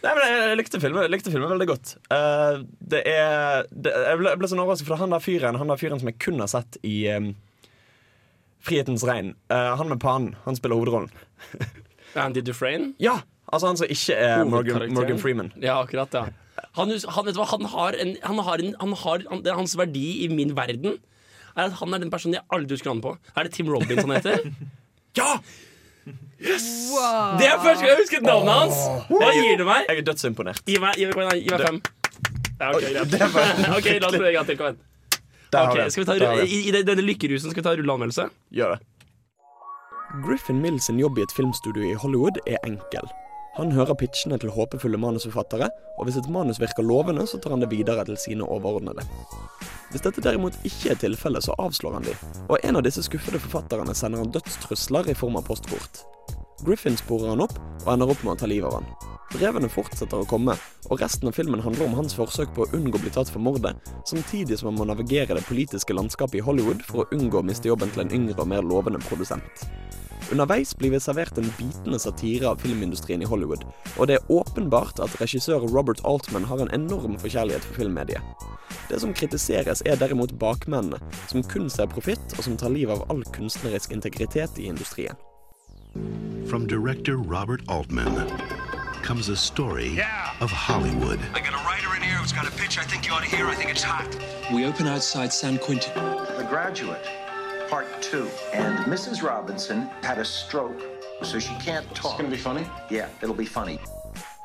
Nei, 0.00 0.12
men 0.16 0.24
jeg 0.24 0.56
likte 0.56 0.80
filmen, 0.80 1.04
jeg 1.04 1.12
likte 1.12 1.32
filmen 1.32 1.50
veldig 1.52 1.68
godt. 1.68 1.94
Uh, 2.08 2.62
det 2.92 3.02
er 3.08 3.66
det, 3.68 3.92
Jeg 3.92 4.20
ble, 4.20 4.32
jeg 4.32 4.40
ble 4.40 4.48
sånn 4.48 4.62
overrasket, 4.62 4.88
for 4.88 5.00
han 5.00 5.12
der 5.12 5.20
fyren 5.20 5.58
Han 5.60 5.68
der 5.68 5.80
fyren 5.80 6.00
som 6.00 6.08
jeg 6.08 6.16
kun 6.24 6.40
har 6.40 6.48
sett 6.50 6.78
i 6.88 7.02
um, 7.12 7.34
Frihetens 8.64 9.04
regn. 9.08 9.34
Uh, 9.52 9.74
han 9.80 9.88
med 9.88 10.00
panen. 10.02 10.34
Han 10.44 10.58
spiller 10.58 10.78
hovedrollen. 10.80 11.10
Andy 12.14 12.42
Dufresne? 12.44 12.94
Ja! 13.02 13.20
Altså 13.50 13.66
han 13.66 13.78
som 13.80 13.90
ikke 13.90 14.14
er 14.14 14.44
Morgan, 14.46 14.92
Morgan 14.94 15.18
Freeman. 15.18 15.48
Ja, 15.58 15.80
akkurat, 15.82 16.12
ja. 16.14 16.28
Han, 16.78 16.90
han, 16.92 17.26
vet 17.26 17.34
du 17.34 17.40
hva, 17.40 17.48
han 17.50 17.66
har 17.72 17.96
en, 17.98 18.12
han 18.22 18.42
har 18.46 18.62
en 18.62 18.74
han 18.78 18.92
har, 19.00 19.24
han, 19.30 19.40
det 19.42 19.50
er 19.50 19.56
Hans 19.58 19.74
verdi 19.78 20.20
i 20.22 20.28
min 20.30 20.52
verden 20.54 21.00
er 21.56 21.64
at 21.66 21.78
han 21.80 21.94
er 21.94 22.02
den 22.02 22.12
personen 22.12 22.38
jeg 22.38 22.46
aldri 22.54 22.76
husker 22.76 22.92
navnet 22.92 23.06
på. 23.08 23.32
Er 23.34 23.48
det 23.48 23.52
Tim 23.56 23.72
Robbins 23.72 24.04
han 24.04 24.14
heter? 24.14 24.44
ja! 25.20 25.30
Yes! 26.40 26.68
Det 27.40 27.48
er 27.48 27.58
første 27.60 27.82
gang 27.82 27.90
jeg 27.90 27.98
husket 28.04 28.22
navnet 28.24 28.54
hans! 28.54 28.84
Hva 29.10 29.32
gir 29.36 29.58
du 29.60 29.66
meg? 29.68 29.88
Jeg 29.88 30.02
er 30.02 30.06
dødsimponert. 30.06 30.62
Gi 30.66 30.78
meg, 30.82 31.00
gi 31.00 31.10
meg, 31.10 31.18
gi 31.18 31.26
meg, 31.26 31.42
gi 31.42 31.56
meg 31.56 31.66
fem. 31.66 31.82
Ja, 32.60 32.70
ok, 32.76 32.86
greit. 32.86 33.18
ok, 33.78 33.90
la 33.96 34.08
oss 34.08 34.16
prøve 34.16 34.30
en 34.30 34.38
gang 34.38 34.48
til. 34.48 34.60
Kom 34.60 34.70
igjen. 34.70 34.80
Der 35.52 35.66
har 35.66 35.72
Ok, 35.74 35.90
skal 35.90 36.04
vi 36.04 36.08
ta. 36.08 36.34
I, 36.44 36.60
I 36.68 36.82
denne 36.82 37.02
lykkerusen 37.04 37.50
skal 37.50 37.62
vi 37.62 37.66
ta 37.68 37.74
rulleanmeldelse. 37.78 38.28
Gjør 38.54 38.76
det. 38.76 38.86
Griffin 40.26 40.60
Mills 40.62 40.86
sin 40.86 40.98
jobb 40.98 41.18
i 41.18 41.22
et 41.22 41.32
filmstudio 41.34 41.84
i 41.86 41.94
Hollywood 41.94 42.40
er 42.46 42.58
enkel. 42.66 43.10
Han 43.56 43.72
hører 43.74 43.94
pitchene 43.98 44.38
til 44.38 44.50
håpefulle 44.54 44.98
manusforfattere, 44.98 45.68
og 45.98 46.06
hvis 46.06 46.18
et 46.20 46.28
manus 46.30 46.60
virker 46.62 46.86
lovende, 46.86 47.26
så 47.26 47.38
tar 47.38 47.54
han 47.54 47.62
det 47.62 47.70
videre 47.70 48.04
til 48.06 48.18
sine 48.18 48.46
overordnede. 48.46 49.02
Hvis 49.90 50.04
dette 50.06 50.22
derimot 50.22 50.54
ikke 50.66 50.92
er 50.92 51.00
tilfellet, 51.02 51.44
så 51.44 51.54
avslår 51.58 51.98
han 51.98 52.06
de, 52.06 52.14
og 52.46 52.58
en 52.62 52.78
av 52.78 52.86
disse 52.86 53.02
skuffede 53.06 53.42
forfatterne 53.42 53.94
sender 53.98 54.22
han 54.22 54.30
dødstrusler 54.34 55.10
i 55.10 55.18
form 55.18 55.38
av 55.40 55.46
postkort. 55.50 56.04
Griffin 56.66 56.96
sporer 56.96 57.32
han 57.32 57.44
opp, 57.46 57.56
og 57.84 57.92
ender 57.94 58.10
opp 58.12 58.24
med 58.24 58.34
å 58.34 58.40
ta 58.40 58.48
livet 58.50 58.68
av 58.68 58.80
han. 58.80 59.10
Brevene 59.30 59.68
fortsetter 59.70 60.18
å 60.18 60.26
komme, 60.26 60.56
og 60.90 61.00
resten 61.00 61.30
av 61.30 61.36
filmen 61.36 61.62
handler 61.62 61.86
om 61.86 61.94
hans 62.00 62.16
forsøk 62.18 62.50
på 62.56 62.64
å 62.64 62.72
unngå 62.74 62.98
å 62.98 63.02
bli 63.04 63.12
tatt 63.14 63.30
for 63.30 63.42
mordet, 63.44 63.76
samtidig 64.10 64.58
som 64.58 64.72
han 64.72 64.80
må 64.80 64.88
navigere 64.90 65.36
det 65.38 65.46
politiske 65.46 65.94
landskapet 65.94 66.40
i 66.40 66.44
Hollywood 66.44 66.82
for 66.88 67.04
å 67.04 67.14
unngå 67.14 67.38
å 67.38 67.46
miste 67.46 67.70
jobben 67.70 67.92
til 67.94 68.02
en 68.02 68.12
yngre 68.18 68.42
og 68.42 68.50
mer 68.50 68.66
lovende 68.66 68.98
produsent. 69.06 69.62
Underveis 70.30 70.74
blir 70.78 70.92
vi 70.92 71.00
servert 71.02 71.38
en 71.38 71.48
bitende 71.58 71.98
satire 72.02 72.50
av 72.50 72.60
filmindustrien 72.62 73.22
i 73.22 73.30
Hollywood, 73.30 73.64
og 73.96 74.10
det 74.10 74.18
er 74.18 74.34
åpenbart 74.34 75.00
at 75.02 75.16
regissør 75.22 75.64
Robert 75.70 76.02
Altman 76.04 76.46
har 76.50 76.62
en 76.62 76.74
enorm 76.74 77.16
forkjærlighet 77.22 77.70
for 77.70 77.84
filmmediet. 77.84 78.46
Det 78.90 78.98
som 79.02 79.14
kritiseres 79.14 79.82
er 79.86 79.98
derimot 79.98 80.34
bakmennene, 80.42 80.98
som 81.30 81.46
kun 81.46 81.70
ser 81.70 81.90
profitt, 81.90 82.34
og 82.36 82.46
som 82.46 82.58
tar 82.58 82.74
livet 82.74 82.98
av 82.98 83.06
all 83.14 83.22
kunstnerisk 83.34 83.94
integritet 83.94 84.58
i 84.58 84.70
industrien. 84.70 85.18
From 86.46 86.66
director 86.66 87.16
Robert 87.16 87.62
Altman 87.68 88.28
comes 89.02 89.28
a 89.28 89.36
story 89.36 90.00
of 90.40 90.50
Hollywood. 90.50 91.20
I 91.34 91.40
got 91.40 91.54
a 91.54 91.64
writer 91.66 91.96
in 91.96 92.02
here 92.02 92.16
who's 92.16 92.32
got 92.32 92.46
a 92.46 92.50
pitch 92.52 92.78
I 92.78 92.82
think 92.82 93.06
you 93.06 93.12
ought 93.12 93.24
to 93.24 93.36
hear. 93.36 93.46
I 93.46 93.54
think 93.54 93.70
it's 93.70 93.82
hot. 93.82 94.08
We 94.52 94.66
open 94.66 94.86
outside 94.86 95.32
San 95.32 95.58
Quentin. 95.58 95.92
The 95.94 96.46
Graduate, 96.48 97.06
Part 97.68 97.86
Two. 98.02 98.28
And 98.52 98.78
Mrs. 98.86 99.22
Robinson 99.22 99.88
had 100.02 100.18
a 100.18 100.24
stroke, 100.24 100.80
so 101.22 101.38
she 101.38 101.54
can't 101.54 101.86
talk. 101.94 102.12
It's 102.12 102.20
gonna 102.20 102.28
be 102.30 102.36
funny? 102.36 102.66
Yeah, 102.90 103.08
it'll 103.22 103.34
be 103.34 103.46
funny. 103.46 103.78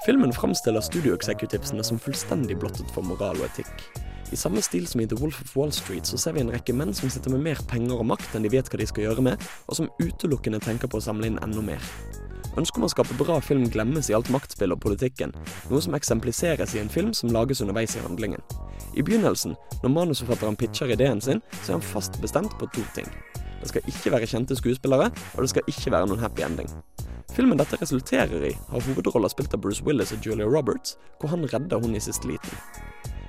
Filmen 0.06 0.32
framstiller 0.32 0.82
studioexecutivesene 0.82 1.84
som 1.84 2.00
fullstendig 2.00 2.58
blottet 2.60 2.92
for 2.94 3.02
moral 3.04 3.42
og 3.42 3.50
etikk. 3.50 4.05
I 4.34 4.38
samme 4.40 4.62
stil 4.66 4.88
som 4.90 5.02
i 5.02 5.06
The 5.06 5.18
Wolf 5.22 5.42
of 5.44 5.56
Wall 5.58 5.72
Street 5.76 6.08
så 6.10 6.18
ser 6.18 6.34
vi 6.34 6.42
en 6.42 6.52
rekke 6.54 6.74
menn 6.74 6.94
som 6.98 7.12
sitter 7.14 7.34
med 7.34 7.44
mer 7.46 7.60
penger 7.70 8.00
og 8.02 8.08
makt 8.10 8.34
enn 8.34 8.46
de 8.46 8.50
vet 8.54 8.70
hva 8.72 8.80
de 8.82 8.88
skal 8.90 9.06
gjøre 9.06 9.26
med, 9.28 9.50
og 9.70 9.78
som 9.78 9.90
utelukkende 10.02 10.62
tenker 10.66 10.90
på 10.90 10.98
å 10.98 11.06
samle 11.06 11.30
inn 11.30 11.42
enda 11.46 11.62
mer. 11.66 11.84
Ønsket 12.56 12.80
om 12.80 12.88
å 12.88 12.92
skape 12.92 13.18
bra 13.20 13.38
film 13.44 13.66
glemmes 13.70 14.10
i 14.10 14.16
alt 14.16 14.32
maktspill 14.34 14.74
og 14.74 14.82
politikken, 14.82 15.34
noe 15.70 15.82
som 15.84 15.98
eksempliseres 15.98 16.74
i 16.76 16.82
en 16.82 16.92
film 16.92 17.12
som 17.14 17.34
lages 17.36 17.62
underveis 17.62 17.98
i 18.00 18.04
handlingen. 18.04 18.42
I 18.96 19.04
begynnelsen, 19.04 19.58
når 19.84 19.94
manusforfatteren 19.94 20.58
pitcher 20.58 20.94
ideen 20.96 21.22
sin, 21.22 21.44
så 21.62 21.74
er 21.74 21.78
han 21.78 21.86
fast 21.94 22.18
bestemt 22.24 22.56
på 22.60 22.70
to 22.74 22.86
ting. 22.96 23.10
Det 23.60 23.70
skal 23.74 23.92
ikke 23.92 24.14
være 24.16 24.30
kjente 24.32 24.56
skuespillere, 24.58 25.12
og 25.36 25.44
det 25.44 25.52
skal 25.52 25.70
ikke 25.70 25.92
være 25.94 26.10
noen 26.10 26.24
happy 26.24 26.46
ending. 26.48 26.72
Filmen 27.36 27.60
dette 27.60 27.78
resulterer 27.82 28.48
i, 28.48 28.54
har 28.72 28.88
hovedroller 28.88 29.32
spilt 29.34 29.54
av 29.58 29.62
Bruce 29.64 29.84
Willis 29.84 30.16
og 30.16 30.24
Julia 30.24 30.48
Roberts, 30.48 30.96
hvor 31.20 31.34
han 31.34 31.44
redder 31.52 31.84
hun 31.84 31.98
i 31.98 32.04
siste 32.04 32.30
liten. 32.30 32.62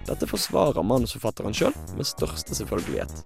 Dette 0.07 0.27
forsvarer 0.31 0.87
manusforfatteren 0.87 1.55
sjøl 1.55 1.75
med 1.97 2.07
største 2.07 2.55
selvfølgelighet. 2.55 3.25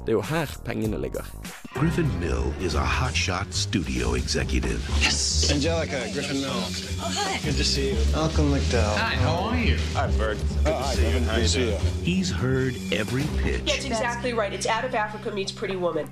Det 0.00 0.08
er 0.08 0.12
jo 0.12 0.22
her 0.22 0.46
pengene 0.64 1.00
ligger. 1.00 1.26
Griffin 1.74 2.08
Mill 2.20 2.54
is 2.60 2.74
a 2.74 2.84
hotshot 2.84 3.54
studio 3.54 4.14
executive. 4.14 4.80
Yes. 5.02 5.50
Angelica, 5.52 5.98
Griffin 6.14 6.40
Mill. 6.40 6.62
Oh, 7.02 7.10
hi. 7.10 7.38
Good 7.44 7.58
to 7.58 7.64
see 7.64 7.90
you. 7.90 7.96
Malcolm 8.12 8.50
McDowell. 8.52 8.96
Hi, 8.96 9.14
how 9.16 9.50
are 9.50 9.58
you? 9.58 9.76
Hi, 9.94 10.06
Bert. 10.18 10.38
Good 10.64 10.74
hi, 10.74 11.40
to 11.42 11.48
see 11.48 11.66
you. 11.66 11.74
How 11.74 11.74
you? 11.74 11.78
He's 12.02 12.30
heard 12.30 12.74
every 12.92 13.24
pitch. 13.42 13.66
That's 13.66 13.84
exactly 13.84 14.32
right. 14.32 14.52
It's 14.52 14.66
Out 14.66 14.84
of 14.84 14.94
Africa 14.94 15.30
meets 15.34 15.52
Pretty 15.52 15.76
Woman. 15.76 16.06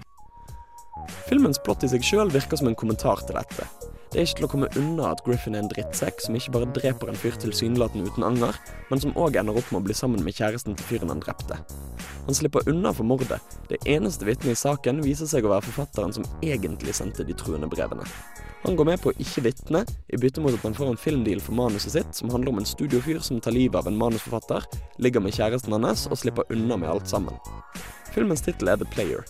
Filmens 1.29 1.59
plott 1.65 1.85
i 1.85 1.89
seg 1.89 2.05
sjøl 2.05 2.31
virker 2.33 2.61
som 2.61 2.69
en 2.69 2.77
kommentar 2.77 3.23
til 3.25 3.37
dette. 3.39 3.65
Det 4.09 4.17
er 4.17 4.25
ikke 4.25 4.39
til 4.39 4.47
å 4.47 4.49
komme 4.49 4.69
unna 4.81 5.11
at 5.13 5.21
Griffin 5.27 5.53
er 5.53 5.61
en 5.61 5.69
drittsekk 5.69 6.23
som 6.25 6.37
ikke 6.39 6.53
bare 6.55 6.69
dreper 6.73 7.11
en 7.11 7.19
fyr 7.21 7.35
tilsynelatende 7.43 8.09
uten 8.09 8.25
anger, 8.25 8.57
men 8.89 9.03
som 9.03 9.13
òg 9.21 9.37
ender 9.37 9.59
opp 9.61 9.69
med 9.69 9.83
å 9.83 9.85
bli 9.85 9.97
sammen 9.97 10.25
med 10.25 10.39
kjæresten 10.39 10.79
til 10.79 10.89
fyren 10.89 11.13
han 11.13 11.21
drepte. 11.21 11.59
Han 12.25 12.39
slipper 12.39 12.65
unna 12.73 12.95
for 12.97 13.05
mordet. 13.05 13.37
Det 13.69 13.83
eneste 13.85 14.25
vitnet 14.25 14.57
i 14.57 14.63
saken 14.63 15.03
viser 15.05 15.29
seg 15.29 15.45
å 15.45 15.53
være 15.53 15.69
forfatteren 15.69 16.17
som 16.17 16.25
egentlig 16.41 16.97
sendte 16.97 17.27
de 17.29 17.37
truende 17.37 17.69
brevene. 17.69 18.09
Han 18.65 18.81
går 18.81 18.89
med 18.89 19.03
på 19.03 19.13
å 19.13 19.19
ikke 19.23 19.45
vitne, 19.45 19.85
i 20.09 20.19
bytte 20.19 20.43
mot 20.43 20.57
at 20.57 20.65
han 20.67 20.75
får 20.75 20.95
en 20.95 20.99
filmdeal 20.99 21.45
for 21.45 21.55
manuset 21.61 21.95
sitt, 21.95 22.17
som 22.17 22.33
handler 22.33 22.55
om 22.55 22.63
en 22.63 22.67
studiofyr 22.67 23.21
som 23.23 23.39
tar 23.45 23.55
livet 23.55 23.79
av 23.79 23.93
en 23.93 24.01
manusforfatter, 24.01 24.65
ligger 25.05 25.23
med 25.23 25.37
kjæresten 25.37 25.77
hans 25.77 26.09
og 26.09 26.19
slipper 26.19 26.49
unna 26.57 26.81
med 26.81 26.91
alt 26.91 27.13
sammen. 27.13 27.37
Filmens 28.19 28.41
tittel 28.43 28.69
er 28.69 28.77
The 28.77 28.85
Player. 28.85 29.25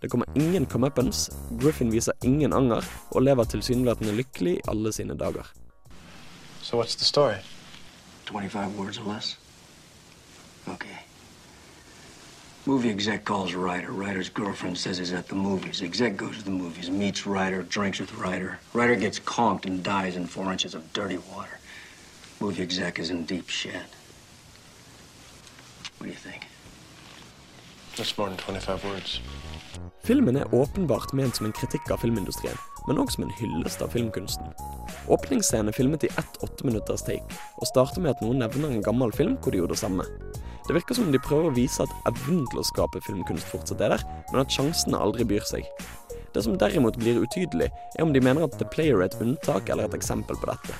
Det 0.00 0.08
kommer 0.08 0.26
ingen 0.34 0.66
comeuppance, 0.66 1.32
Griffin 1.60 1.90
viser 1.92 2.12
ingen 2.24 2.52
anger, 2.52 2.84
og 3.10 3.22
lever 3.22 3.44
tilsynelatende 3.44 4.14
lykkelig 4.16 4.54
i 4.56 4.62
alle 4.72 4.92
sine 4.96 5.16
dager. 5.18 5.50
So 6.62 6.80
what's 6.80 6.96
the 6.96 7.04
story? 7.04 7.34
25 8.26 8.78
words 8.78 8.98
or 8.98 9.12
less? 9.12 9.36
Okay. 10.68 10.96
Movie 12.64 12.90
exec 12.90 13.24
calls 13.24 13.54
writer. 13.54 13.92
Writer's 13.92 14.30
girlfriend 14.30 14.78
says 14.78 14.96
he's 14.98 15.12
at 15.12 15.28
the 15.28 15.34
movies. 15.34 15.82
Exec 15.82 16.16
goes 16.16 16.38
to 16.38 16.44
the 16.44 16.50
movies, 16.50 16.90
meets 16.90 17.26
writer, 17.26 17.62
drinks 17.62 18.00
with 18.00 18.14
writer. 18.14 18.58
Writer 18.72 18.96
gets 18.96 19.18
conked 19.18 19.66
and 19.66 19.82
dies 19.82 20.16
in 20.16 20.26
four 20.26 20.50
inches 20.50 20.74
of 20.74 20.82
dirty 20.94 21.18
water. 21.34 21.58
Movie 22.40 22.62
exec 22.62 22.98
is 22.98 23.10
in 23.10 23.26
deep 23.26 23.50
shit. 23.50 23.90
What 25.98 26.06
do 26.06 26.08
you 26.08 26.22
think? 26.30 26.49
Filmen 30.04 30.36
er 30.40 30.54
åpenbart 30.56 31.12
ment 31.12 31.36
som 31.36 31.46
en 31.46 31.54
kritikk 31.54 31.90
av 31.92 32.00
filmindustrien, 32.00 32.56
men 32.88 32.98
òg 33.02 33.10
som 33.12 33.26
en 33.26 33.34
hyllest 33.36 33.82
av 33.84 33.92
filmkunsten. 33.92 34.54
Åpningsscenen 35.12 35.68
er 35.68 35.76
filmet 35.76 36.06
i 36.06 36.12
ett 36.18 36.38
åtteminutters 36.44 37.04
take, 37.06 37.40
og 37.60 37.68
starter 37.68 38.00
med 38.00 38.14
at 38.14 38.22
noen 38.24 38.40
nevner 38.40 38.72
en 38.72 38.86
gammel 38.86 39.12
film 39.12 39.36
hvor 39.38 39.52
de 39.52 39.60
gjorde 39.60 39.76
det 39.76 39.82
samme. 39.82 40.06
Det 40.66 40.76
virker 40.76 40.96
som 40.96 41.08
om 41.08 41.12
de 41.12 41.20
prøver 41.22 41.50
å 41.50 41.56
vise 41.56 41.84
at 41.84 42.08
evnen 42.08 42.46
til 42.48 42.62
å 42.62 42.66
skape 42.70 43.02
filmkunst 43.04 43.48
fortsatt 43.52 43.84
er 43.84 43.96
der, 43.96 44.06
men 44.30 44.44
at 44.44 44.54
sjansene 44.54 45.02
aldri 45.02 45.26
byr 45.28 45.44
seg. 45.48 45.68
Det 46.32 46.44
som 46.46 46.56
derimot 46.56 46.96
blir 47.00 47.20
utydelig, 47.20 47.68
er 47.98 48.06
om 48.06 48.14
de 48.14 48.22
mener 48.24 48.46
at 48.46 48.56
The 48.56 48.68
Player 48.72 49.00
er 49.00 49.10
et 49.10 49.18
unntak 49.20 49.68
eller 49.68 49.90
et 49.90 49.98
eksempel 49.98 50.38
på 50.38 50.50
dette. 50.52 50.78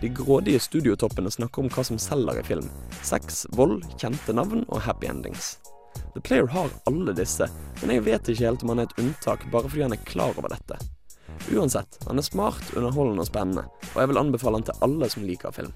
De 0.00 0.10
grådige 0.14 0.62
studiotoppene 0.62 1.32
snakker 1.34 1.64
om 1.64 1.70
hva 1.72 1.84
som 1.86 2.00
selger 2.00 2.40
i 2.40 2.46
film. 2.46 2.72
Sex, 3.02 3.44
vold, 3.58 3.82
kjente 3.98 4.34
navn 4.36 4.64
og 4.68 4.82
happy 4.86 5.10
endings. 5.10 5.56
The 6.14 6.20
Player 6.20 6.46
har 6.46 6.70
alle 6.86 7.12
disse, 7.12 7.48
men 7.80 7.90
jeg 7.90 8.04
vet 8.06 8.28
ikke 8.30 8.46
helt 8.46 8.62
om 8.62 8.70
han 8.70 8.84
er 8.84 8.86
et 8.86 9.00
unntak 9.02 9.48
bare 9.50 9.66
fordi 9.66 9.82
han 9.82 9.96
er 9.96 10.04
klar 10.06 10.36
over 10.38 10.52
dette. 10.52 10.78
Uansett, 11.50 11.98
han 12.06 12.20
er 12.20 12.26
smart, 12.26 12.62
underholdende 12.76 13.24
og 13.24 13.26
spennende, 13.26 13.64
og 13.94 13.98
jeg 13.98 14.10
vil 14.12 14.20
anbefale 14.20 14.60
han 14.60 14.66
til 14.68 14.78
alle 14.86 15.08
som 15.10 15.26
liker 15.26 15.50
film. 15.56 15.72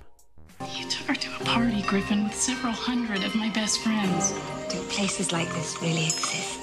You 0.61 0.87
took 0.91 1.11
her 1.11 1.19
to 1.19 1.31
a 1.41 1.45
party, 1.45 1.83
Griffin, 1.91 2.25
with 2.25 2.35
several 2.35 2.73
hundred 2.73 3.25
of 3.27 3.35
my 3.35 3.51
best 3.51 3.83
friends. 3.83 4.31
Do 4.71 4.79
places 4.91 5.33
like 5.33 5.51
this 5.59 5.75
really 5.83 6.07
exist? 6.07 6.63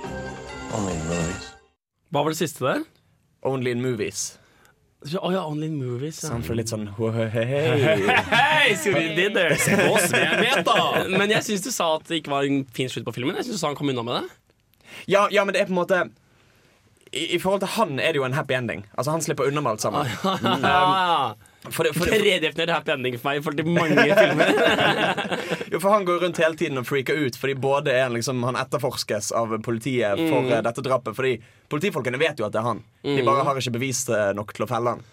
Only 0.71 0.95
in 0.95 1.03
movies. 1.07 1.51
Hva 2.11 2.23
var 2.23 2.31
det 2.31 2.39
siste 2.39 2.63
der? 2.63 2.83
Only 3.43 3.71
in 3.75 3.81
movies. 3.81 4.37
Å 5.05 5.29
ja, 5.33 5.43
Only 5.45 5.67
in 5.69 5.75
Movies. 5.77 6.23
Ja. 6.23 6.31
Sånn 6.31 6.43
for 6.45 6.57
litt 6.57 6.71
sånn 6.71 6.87
hei, 7.13 7.27
Hei. 7.29 7.45
Men 11.13 11.29
jeg 11.35 11.45
syns 11.45 11.65
du 11.65 11.71
sa 11.73 11.91
at 11.99 12.07
det 12.09 12.23
ikke 12.23 12.33
var 12.33 12.47
en 12.49 12.63
fin 12.73 12.89
slutt 12.89 13.05
på 13.05 13.13
filmen. 13.19 13.37
Jeg 13.37 13.45
synes 13.47 13.59
du 13.59 13.61
sa 13.61 13.69
han 13.69 13.77
kom 13.77 13.91
unna 13.93 14.05
med 14.07 14.15
det. 14.17 14.25
Ja, 15.11 15.27
ja, 15.33 15.45
men 15.45 15.53
det 15.53 15.61
er 15.61 15.69
på 15.69 15.75
en 15.75 15.81
måte 15.81 15.99
i, 17.11 17.35
I 17.35 17.39
forhold 17.41 17.61
til 17.63 17.73
han 17.77 17.99
er 17.99 18.13
det 18.15 18.21
jo 18.21 18.25
en 18.27 18.37
happy 18.37 18.57
ending. 18.57 18.85
Altså 18.97 19.13
Han 19.13 19.21
slipper 19.21 19.49
unna 19.51 19.61
med 19.61 19.75
alt 19.75 19.85
sammen. 19.85 20.09
Ah, 20.65 21.35
Um, 21.35 21.51
for 21.71 21.87
for 21.95 22.05
det, 22.05 22.19
Redefinert 22.21 22.69
happy 22.73 22.91
ending 22.91 23.17
for 23.17 23.29
meg 23.29 23.39
i 23.39 23.43
forhold 23.45 23.57
til 23.61 23.69
mange 23.73 24.05
filmer. 24.21 24.51
jo, 25.71 25.79
for 25.79 25.89
han 25.93 26.05
går 26.07 26.19
rundt 26.25 26.37
hele 26.41 26.55
tiden 26.59 26.77
og 26.81 26.85
freaker 26.87 27.17
ut 27.25 27.37
fordi 27.39 27.55
både 27.59 27.93
er 27.93 28.09
liksom, 28.13 28.43
han 28.47 28.55
etterforskes 28.59 29.31
av 29.35 29.55
politiet 29.65 30.19
for 30.29 30.41
Mm. 30.45 30.51
eh, 30.51 30.61
dette 30.65 30.81
drapet. 30.85 31.15
Fordi 31.15 31.35
politifolkene 31.71 32.19
vet 32.21 32.39
jo 32.39 32.45
at 32.45 32.53
det 32.53 32.59
er 32.61 32.67
han. 32.69 32.83
De 33.03 33.17
Mm. 33.21 33.25
bare 33.25 33.43
har 33.47 33.55
ikke 33.61 33.75
bevis 33.79 34.03
eh, 34.09 34.33
nok 34.37 34.53
til 34.53 34.65
å 34.65 34.69
felle 34.69 34.95
han. 34.95 35.03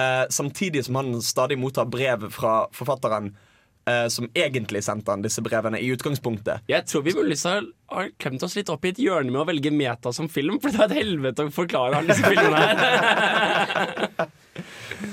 Eh, 0.00 0.26
samtidig 0.32 0.84
som 0.86 0.94
han 0.96 1.20
stadig 1.22 1.58
mottar 1.58 1.84
brev 1.90 2.30
fra 2.32 2.66
forfatteren 2.72 3.32
eh, 3.88 4.06
som 4.12 4.28
egentlig 4.34 4.82
sendte 4.84 5.12
han 5.14 5.24
disse 5.24 5.42
brevene 5.44 5.80
i 5.80 5.90
utgangspunktet. 5.94 6.66
Jeg 6.70 6.86
tror 6.90 7.04
vi 7.06 7.14
muligens 7.16 7.46
har, 7.48 7.66
har 7.92 8.10
klemt 8.20 8.42
oss 8.46 8.56
litt 8.58 8.72
opp 8.72 8.84
i 8.84 8.92
et 8.94 9.02
hjørne 9.02 9.32
med 9.32 9.42
å 9.44 9.48
velge 9.48 9.72
meta 9.74 10.12
som 10.16 10.28
film, 10.32 10.60
for 10.62 10.72
det 10.74 10.82
er 10.82 10.90
et 10.90 11.00
helvete 11.04 11.46
å 11.48 11.54
forklare 11.54 12.00
alle 12.00 12.14
disse 12.14 12.26
filmene 12.26 12.58
her. 12.64 14.28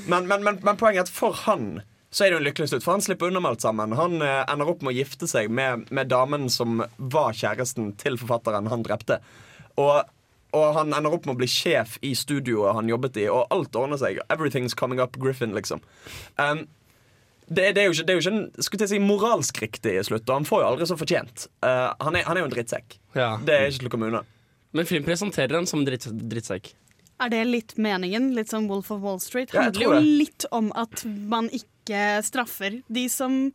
Men, 0.08 0.26
men, 0.28 0.44
men, 0.44 0.58
men 0.64 0.76
poenget 0.80 1.06
er 1.06 1.06
at 1.06 1.12
for 1.12 1.36
han 1.46 1.80
så 2.12 2.24
er 2.24 2.32
det 2.32 2.38
jo 2.38 2.40
en 2.42 2.46
lykkelig 2.48 2.70
slutt, 2.72 2.84
for 2.86 2.96
han 2.96 3.04
slipper 3.04 3.30
unna 3.30 3.42
med 3.44 3.54
alt 3.54 3.64
sammen. 3.66 3.96
Han 4.00 4.22
eh, 4.24 4.44
ender 4.48 4.70
opp 4.72 4.84
med 4.84 4.94
å 4.94 4.98
gifte 4.98 5.28
seg 5.28 5.52
med, 5.52 5.90
med 5.94 6.08
damen 6.12 6.48
som 6.52 6.80
var 6.98 7.36
kjæresten 7.36 7.92
til 8.00 8.16
forfatteren 8.20 8.70
han 8.72 8.86
drepte. 8.88 9.20
Og, 9.78 10.08
og 10.56 10.68
han 10.80 10.96
ender 10.96 11.14
opp 11.14 11.28
med 11.28 11.36
å 11.36 11.42
bli 11.42 11.50
sjef 11.52 11.98
i 12.08 12.14
studioet 12.18 12.78
han 12.80 12.90
jobbet 12.90 13.20
i, 13.22 13.28
og 13.32 13.52
alt 13.54 13.76
ordner 13.76 14.00
seg. 14.02 14.22
Everything's 14.34 14.76
coming 14.78 15.04
up 15.04 15.20
Griffin, 15.20 15.56
liksom. 15.58 15.84
Um, 16.40 16.66
det, 17.48 17.72
det, 17.76 17.82
er 17.82 17.88
jo 17.88 17.96
ikke, 17.96 18.04
det 18.08 18.14
er 18.14 18.18
jo 18.18 18.24
ikke 18.24 18.34
en 18.36 18.66
til 18.68 18.84
å 18.84 18.90
si, 18.92 19.00
moralsk 19.04 19.62
riktig 19.64 19.94
slutt, 20.08 20.26
og 20.28 20.34
han 20.36 20.48
får 20.48 20.64
jo 20.64 20.72
aldri 20.72 20.88
så 20.90 20.98
fortjent. 21.00 21.48
Uh, 21.64 21.94
han, 22.04 22.18
er, 22.20 22.26
han 22.28 22.36
er 22.36 22.44
jo 22.44 22.50
en 22.50 22.56
drittsekk. 22.56 22.98
Ja. 23.16 23.30
Det 23.40 23.56
er 23.56 23.70
ikke 23.70 23.86
til 23.86 23.92
å 23.92 23.94
komme 23.96 24.12
unna. 24.12 24.26
Men 24.76 24.90
film 24.90 25.08
presenterer 25.08 25.56
han 25.56 25.70
som 25.70 25.86
dritt, 25.88 26.10
drittsekk. 26.12 26.74
Er 27.24 27.32
det 27.34 27.40
litt 27.50 27.74
meningen? 27.82 28.30
Litt 28.38 28.52
som 28.52 28.68
Wolf 28.70 28.92
of 28.94 29.02
Wall 29.02 29.22
Street? 29.24 29.54
Ja, 29.56 29.70
handler 29.70 29.88
jo 29.88 30.02
litt 30.04 30.46
om 30.54 30.70
at 30.78 31.02
man 31.08 31.50
ikke 31.50 32.20
straffer 32.28 32.82
de 32.94 33.08
som 33.10 33.48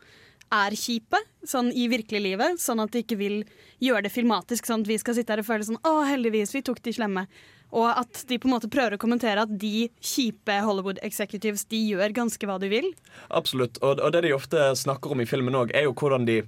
er 0.53 0.75
kjipe, 0.77 1.21
sånn 1.49 1.71
i 1.73 1.87
virkelig 1.89 2.21
livet, 2.27 2.61
sånn 2.61 2.83
at 2.83 2.93
de 2.93 3.05
ikke 3.05 3.21
vil 3.21 3.39
gjøre 3.83 4.07
det 4.07 4.13
filmatisk, 4.13 4.67
sånn 4.69 4.85
at 4.85 4.91
vi 4.91 4.99
skal 5.01 5.17
sitte 5.17 5.33
her 5.33 5.41
og 5.45 5.49
føle 5.49 5.69
sånn 5.69 5.81
Å, 5.81 5.95
heldigvis, 6.11 6.53
vi 6.57 6.65
tok 6.67 6.83
de 6.85 6.93
slemme. 6.97 7.25
Og 7.73 7.89
at 7.89 8.25
de 8.29 8.37
på 8.39 8.49
en 8.49 8.55
måte 8.55 8.69
prøver 8.73 8.97
å 8.97 9.01
kommentere 9.01 9.47
at 9.47 9.53
de 9.61 9.87
kjipe 10.05 10.59
Hollywood 10.65 11.01
executives, 11.07 11.65
de 11.73 11.81
gjør 11.81 12.13
ganske 12.17 12.49
hva 12.49 12.59
de 12.61 12.69
vil. 12.73 12.91
Absolutt. 13.33 13.81
Og, 13.81 14.03
og 14.03 14.13
det 14.13 14.27
de 14.27 14.35
ofte 14.37 14.73
snakker 14.77 15.15
om 15.15 15.25
i 15.25 15.29
filmen 15.29 15.57
òg, 15.57 15.73
er 15.77 15.89
jo 15.89 15.97
hvordan 15.97 16.29
de 16.29 16.43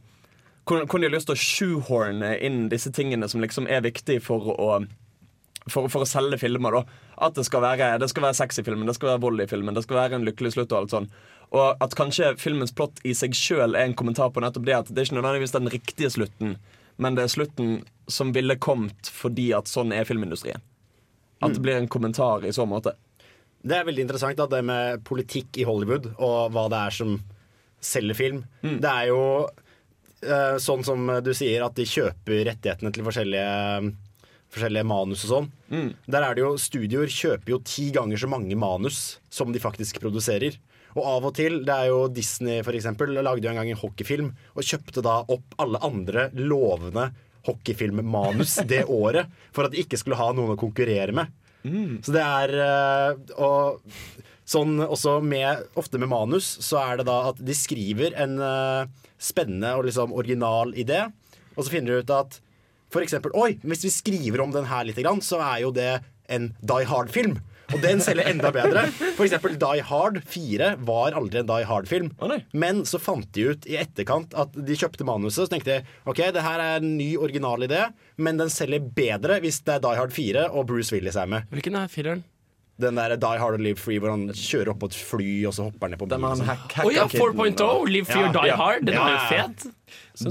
hvordan, 0.65 1.01
de 1.01 1.09
har 1.09 1.13
lyst 1.13 1.29
til 1.29 1.37
å 1.37 1.45
shoehorne 1.45 2.37
inn 2.45 2.69
disse 2.73 2.93
tingene 2.95 3.29
som 3.29 3.43
liksom 3.45 3.69
er 3.69 3.85
viktig 3.85 4.21
for 4.25 4.53
å 4.55 4.69
for, 5.71 5.89
for 5.89 6.05
å 6.05 6.09
selge 6.09 6.39
filmer. 6.43 6.77
da 6.77 6.83
At 7.27 7.39
det 7.39 7.47
skal 7.49 7.65
være, 7.65 7.95
det 8.01 8.11
skal 8.13 8.27
være 8.27 8.39
sex 8.41 8.61
filmen, 8.65 8.89
det 8.89 8.97
skal 8.99 9.15
være 9.15 9.25
vold 9.25 9.41
i 9.41 9.49
filmen, 9.49 9.77
det 9.77 9.85
skal 9.87 10.01
være 10.03 10.19
en 10.19 10.29
lykkelig 10.29 10.55
slutt. 10.57 10.73
Og 10.73 10.83
alt 10.83 10.95
sånn 10.95 11.11
Og 11.55 11.85
at 11.85 11.97
kanskje 11.97 12.35
filmens 12.41 12.75
plott 12.75 13.01
i 13.05 13.15
seg 13.17 13.37
sjøl 13.39 13.77
er 13.77 13.89
en 13.89 13.97
kommentar 13.97 14.33
på 14.35 14.45
nettopp 14.45 14.67
det 14.69 14.77
at 14.77 14.93
det 14.93 15.01
er 15.01 15.09
ikke 15.09 15.21
nødvendigvis 15.21 15.57
den 15.57 15.73
riktige 15.73 16.11
slutten, 16.11 16.57
men 16.97 17.17
det 17.17 17.25
er 17.25 17.33
slutten 17.33 17.75
som 18.11 18.33
ville 18.35 18.57
kommet 18.61 19.09
fordi 19.13 19.53
at 19.57 19.71
sånn 19.71 19.93
er 19.95 20.09
filmindustrien. 20.09 20.63
At 21.45 21.57
det 21.57 21.65
blir 21.65 21.79
en 21.79 21.91
kommentar 21.91 22.47
i 22.47 22.53
så 22.55 22.67
måte. 22.69 22.95
Det 23.65 23.79
er 23.79 23.87
veldig 23.89 24.05
interessant 24.05 24.39
da, 24.39 24.49
det 24.51 24.61
med 24.67 25.05
politikk 25.09 25.61
i 25.63 25.67
Hollywood 25.69 26.11
og 26.15 26.53
hva 26.53 26.67
det 26.73 26.81
er 26.89 26.97
som 26.99 27.15
selger 27.85 28.17
film. 28.19 28.43
Det 28.81 28.91
er 28.91 29.09
jo 29.11 29.21
uh, 29.45 30.57
sånn 30.61 30.85
som 30.85 31.09
du 31.25 31.33
sier, 31.37 31.65
at 31.65 31.77
de 31.77 31.87
kjøper 31.89 32.45
rettighetene 32.51 32.93
til 32.93 33.07
forskjellige, 33.07 33.95
forskjellige 34.53 34.89
manus 34.89 35.25
og 35.27 35.33
sånn. 35.33 35.51
Der 36.05 36.29
er 36.29 36.37
det 36.37 36.45
jo 36.45 36.55
Studioer 36.61 37.13
kjøper 37.13 37.57
jo 37.57 37.65
ti 37.65 37.91
ganger 37.95 38.21
så 38.21 38.31
mange 38.33 38.57
manus 38.57 39.19
som 39.33 39.53
de 39.53 39.63
faktisk 39.63 40.01
produserer. 40.05 40.61
Og 40.95 41.03
av 41.11 41.25
og 41.27 41.35
til, 41.35 41.63
det 41.67 41.75
er 41.75 41.91
jo 41.91 42.05
Disney 42.13 42.63
for 42.63 42.77
eksempel, 42.77 43.17
lagde 43.17 43.49
jo 43.49 43.51
en 43.51 43.59
gang 43.59 43.73
en 43.73 43.81
hockeyfilm 43.81 44.31
og 44.55 44.67
kjøpte 44.67 45.03
da 45.03 45.23
opp 45.25 45.57
alle 45.63 45.81
andre 45.83 46.29
lovende 46.39 47.09
hockeyfilmmanus 47.47 48.59
det 48.71 48.85
året 48.91 49.31
for 49.55 49.67
at 49.67 49.75
de 49.75 49.83
ikke 49.85 49.99
skulle 50.01 50.19
ha 50.21 50.31
noen 50.33 50.55
å 50.55 50.61
konkurrere 50.61 51.15
med. 51.17 51.33
Så 52.05 52.13
det 52.13 52.21
er 52.21 52.51
eh, 52.61 53.15
Og 53.41 53.79
sånn 54.45 54.75
også 54.85 55.15
med 55.25 55.63
Ofte 55.81 55.97
med 55.97 56.11
manus 56.13 56.45
så 56.61 56.77
er 56.83 56.99
det 57.01 57.07
da 57.09 57.31
at 57.31 57.39
de 57.41 57.55
skriver 57.57 58.13
en 58.21 58.35
eh, 58.37 58.91
spennende 59.17 59.71
og 59.79 59.87
liksom 59.89 60.13
original 60.13 60.75
idé, 60.77 61.07
og 61.57 61.65
så 61.65 61.73
finner 61.73 61.95
de 61.95 62.05
ut 62.05 62.13
at 62.13 62.37
for 62.93 63.01
eksempel 63.01 63.33
Oi, 63.41 63.55
hvis 63.65 63.87
vi 63.87 63.95
skriver 63.95 64.45
om 64.45 64.53
den 64.53 64.69
her 64.69 64.85
litt, 64.85 65.01
så 65.25 65.41
er 65.41 65.63
jo 65.65 65.73
det 65.75 66.03
en 66.29 66.53
Die 66.61 66.85
Hard-film. 66.91 67.39
Og 67.73 67.81
den 67.83 68.03
selger 68.05 68.29
enda 68.29 68.51
bedre. 68.55 68.85
For 69.17 69.25
eksempel 69.25 69.57
Die 69.61 69.85
Hard 69.89 70.21
4 70.29 70.75
var 70.85 71.17
aldri 71.17 71.41
en 71.41 71.49
Die 71.49 71.65
Hard-film. 71.69 72.11
Men 72.53 72.85
så 72.89 73.01
fant 73.03 73.31
de 73.35 73.49
ut 73.55 73.67
i 73.71 73.79
etterkant 73.81 74.35
at 74.39 74.53
de 74.55 74.77
kjøpte 74.79 75.07
manuset. 75.09 75.47
Så 75.47 75.51
tenkte 75.53 75.79
de 75.81 75.97
ok, 76.11 76.21
det 76.37 76.45
her 76.45 76.61
er 76.61 76.83
en 76.83 76.95
ny, 76.99 77.15
original 77.17 77.65
idé, 77.67 77.87
men 78.21 78.39
den 78.41 78.53
selger 78.53 78.85
bedre 78.95 79.41
hvis 79.45 79.63
det 79.65 79.79
er 79.79 79.83
Die 79.87 79.97
Hard 79.99 80.15
4 80.15 80.49
og 80.53 80.69
Bruce 80.71 80.95
Willis 80.95 81.17
er 81.17 81.31
med. 81.31 81.49
Hvilken 81.55 81.81
er 81.81 81.91
fireren? 81.93 82.25
Den 82.83 82.97
der 82.99 83.13
Die 83.17 83.39
Hard 83.39 83.55
and 83.55 83.63
Live 83.63 83.79
Free 83.79 84.01
hvor 84.03 84.11
han 84.11 84.27
kjører 84.35 84.73
opp 84.73 84.81
på 84.83 84.89
et 84.91 84.97
fly 84.99 85.29
og 85.47 85.53
så 85.55 85.69
hopper 85.69 85.87
han 85.87 85.93
ned 85.95 86.01
på 86.01 86.09
bilen. 86.11 86.43
Å 86.43 86.91
ja, 86.91 87.05
4.0, 87.07 87.85
Live 87.87 88.09
Free 88.11 88.25
or 88.27 88.35
Die 88.35 88.57
Hard. 88.59 88.83
Den 88.89 88.99
var 88.99 89.13
jo 89.15 89.21
fet. 89.31 89.67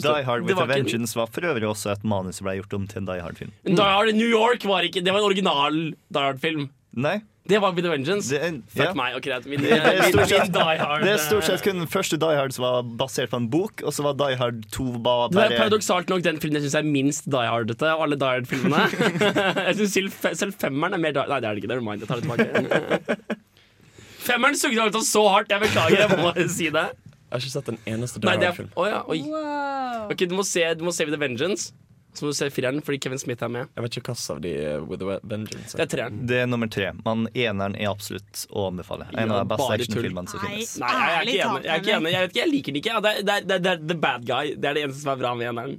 Die 0.03 0.23
Hard 0.27 0.43
with 0.49 0.59
Vengeance 0.67 1.15
var 1.15 1.31
for 1.31 1.47
øvrig 1.47 1.69
også 1.69 1.93
et 1.95 2.03
manus 2.03 2.41
som 2.41 2.49
ble 2.49 2.57
gjort 2.59 2.75
om 2.75 2.88
til 2.91 2.99
en 2.99 3.07
Die 3.07 3.23
Hard-film. 3.23 3.53
Die 3.63 3.79
Hard 3.95 4.11
i 4.11 4.15
New 4.17 4.27
York 4.27 4.67
var 4.67 4.84
ikke 4.84 5.03
Det 5.05 5.15
var 5.15 5.23
en 5.23 5.29
original 5.31 5.79
Die 5.95 6.25
Hard-film. 6.27 6.67
Nei. 6.93 7.21
Det 7.43 7.59
var 7.59 7.73
With 7.75 7.87
a 7.87 7.91
Vengeance. 7.91 8.31
Fuck 8.71 8.85
ja. 8.85 8.93
meg. 8.95 9.15
ok, 9.17 9.25
greit. 9.25 9.45
Min, 9.45 9.59
Det 9.59 9.71
er, 9.75 9.83
min, 9.83 10.13
stort 10.13 10.29
min 10.29 10.29
sett, 10.29 10.53
Die 10.53 10.77
Hard 10.79 11.01
det 11.03 11.11
er 11.11 11.17
stort 11.19 11.43
sett 11.43 11.63
kun 11.65 11.81
den 11.81 11.89
første 11.91 12.19
Die 12.21 12.37
Hard 12.39 12.55
som 12.55 12.63
var 12.63 12.85
basert 13.01 13.33
på 13.33 13.39
en 13.41 13.49
bok, 13.51 13.83
og 13.83 13.91
så 13.91 14.05
var 14.05 14.15
Die 14.21 14.37
Hard 14.39 14.61
2 14.71 14.85
bare, 15.03 15.27
Det 15.33 15.43
er 15.49 15.57
paradoksalt 15.57 16.13
nok 16.13 16.23
den 16.23 16.39
filmen 16.39 16.61
jeg 16.61 16.69
syns 16.69 16.77
er 16.79 16.87
minst 16.87 17.27
Die 17.27 17.49
Hard-ete 17.49 17.89
av 17.91 18.05
alle 18.05 18.15
Die 18.21 18.31
Hard-filmene. 18.31 18.85
jeg 19.67 19.75
synes 19.81 19.97
selv, 19.97 20.15
selv 20.39 20.55
femmeren 20.61 20.95
er 20.95 21.03
mer 21.03 21.17
Die 21.17 21.27
Nei, 21.33 21.41
det 21.43 21.49
er 21.49 21.57
det 21.57 21.63
ikke. 21.63 21.73
Never 21.73 21.83
mind. 21.83 22.05
Jeg 22.05 22.07
tar 22.07 22.21
det 22.21 22.29
tilbake. 22.29 23.37
femmeren 24.29 24.59
sugde 24.59 24.87
av 24.87 25.03
så 25.03 25.27
hardt. 25.33 25.51
Jeg 25.51 25.65
beklager, 25.65 26.05
jeg 26.05 26.23
må 26.23 26.31
si 26.47 26.71
det. 26.71 26.87
Jeg 26.93 27.35
har 27.35 27.43
ikke 27.43 27.55
sett 27.57 27.73
en 27.73 27.81
eneste 27.89 28.23
Die 28.23 28.39
det 28.39 28.53
Hard-film. 28.53 28.71
Oh, 28.77 28.87
ja, 28.87 29.03
wow. 29.03 30.05
Ok, 30.13 30.23
du 30.29 30.37
må 30.39 30.47
se, 30.47 30.63
du 30.79 30.87
må 30.87 30.95
se 30.95 31.09
With 31.09 31.19
a 31.19 31.19
Vengeance. 31.19 31.73
Så 32.14 32.26
må 32.26 32.32
du 32.34 32.38
se 32.38 32.49
fireren 32.53 32.82
fordi 32.86 32.99
Kevin 33.01 33.22
Smith 33.22 33.43
er 33.45 33.49
med. 33.53 33.70
Jeg 33.74 33.86
vet 33.86 33.97
ikke 33.97 34.14
hvilken 34.14 34.36
av 34.36 34.41
de 34.43 34.51
er 34.64 34.84
With 34.89 35.03
a 35.05 35.20
Vengeance. 35.24 35.78
Det 35.78 35.86
er 35.88 35.91
treeren. 35.95 36.20
Det 36.30 36.41
er 36.43 36.49
nummer 36.51 36.70
tre. 36.72 36.91
Men 37.05 37.26
eneren 37.34 37.78
er 37.80 37.89
absolutt 37.89 38.43
å 38.53 38.68
anbefale. 38.70 39.07
En 39.18 39.32
av 39.34 39.41
de 39.43 39.47
beste 39.53 39.66
Bare 39.70 39.80
tull. 39.80 39.88
actionfilmene 39.88 40.30
som 40.34 40.43
finnes. 40.43 40.76
Nei, 40.84 40.91
jeg 40.93 41.16
er 41.16 41.32
ikke 41.34 41.47
enig. 41.47 41.64
Jeg, 41.64 41.74
er 41.74 41.82
ikke 41.84 41.95
enig. 41.97 42.14
jeg, 42.14 42.28
vet 42.28 42.36
ikke, 42.36 42.43
jeg 42.43 42.53
liker 42.53 42.72
den 42.76 42.82
ikke. 42.84 42.93
Ja, 42.93 43.01
det, 43.07 43.16
er, 43.16 43.26
det, 43.26 43.39
er, 43.57 43.66
det 43.66 43.74
er 43.74 43.84
The 43.93 43.97
Bad 44.05 44.30
Guy. 44.30 44.53
Det 44.53 44.70
er 44.70 44.78
det 44.78 44.86
eneste 44.88 45.01
som 45.05 45.14
er 45.16 45.20
bra 45.26 45.34
med 45.39 45.49
eneren. 45.53 45.76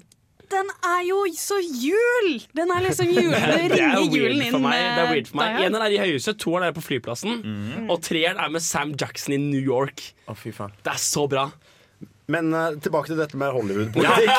Den 0.54 0.68
er 0.86 1.00
jo 1.08 1.20
så 1.40 1.56
jul! 1.62 2.28
Den 2.54 2.70
er 2.70 2.82
liksom 2.84 3.08
jul. 3.10 3.30
Det 3.34 3.54
er 3.54 3.72
ringer 3.72 4.02
weird 4.04 4.14
julen 4.18 4.42
inn 4.44 4.58
meg. 4.62 4.82
Det 4.84 5.02
er 5.02 5.08
weird 5.10 5.30
for 5.30 5.38
meg. 5.40 5.54
Die 5.56 5.68
Eneren 5.70 5.86
er 5.86 5.94
i 5.96 6.00
høyhuset, 6.02 6.38
toeren 6.42 6.66
er 6.68 6.74
på 6.76 6.82
flyplassen, 6.84 7.40
og 7.90 8.02
treeren 8.04 8.38
er 8.44 8.52
med 8.54 8.62
Sam 8.62 8.92
Jackson 9.00 9.34
i 9.34 9.40
New 9.40 9.62
York. 9.64 10.04
Å, 10.28 10.36
fy 10.38 10.52
faen. 10.54 10.74
Det 10.84 10.92
er 10.92 11.00
så 11.02 11.24
bra. 11.32 11.46
Men 12.32 12.54
uh, 12.56 12.70
tilbake 12.80 13.10
til 13.10 13.18
dette 13.20 13.36
med 13.36 13.52
Hollywood-politikk. 13.52 14.30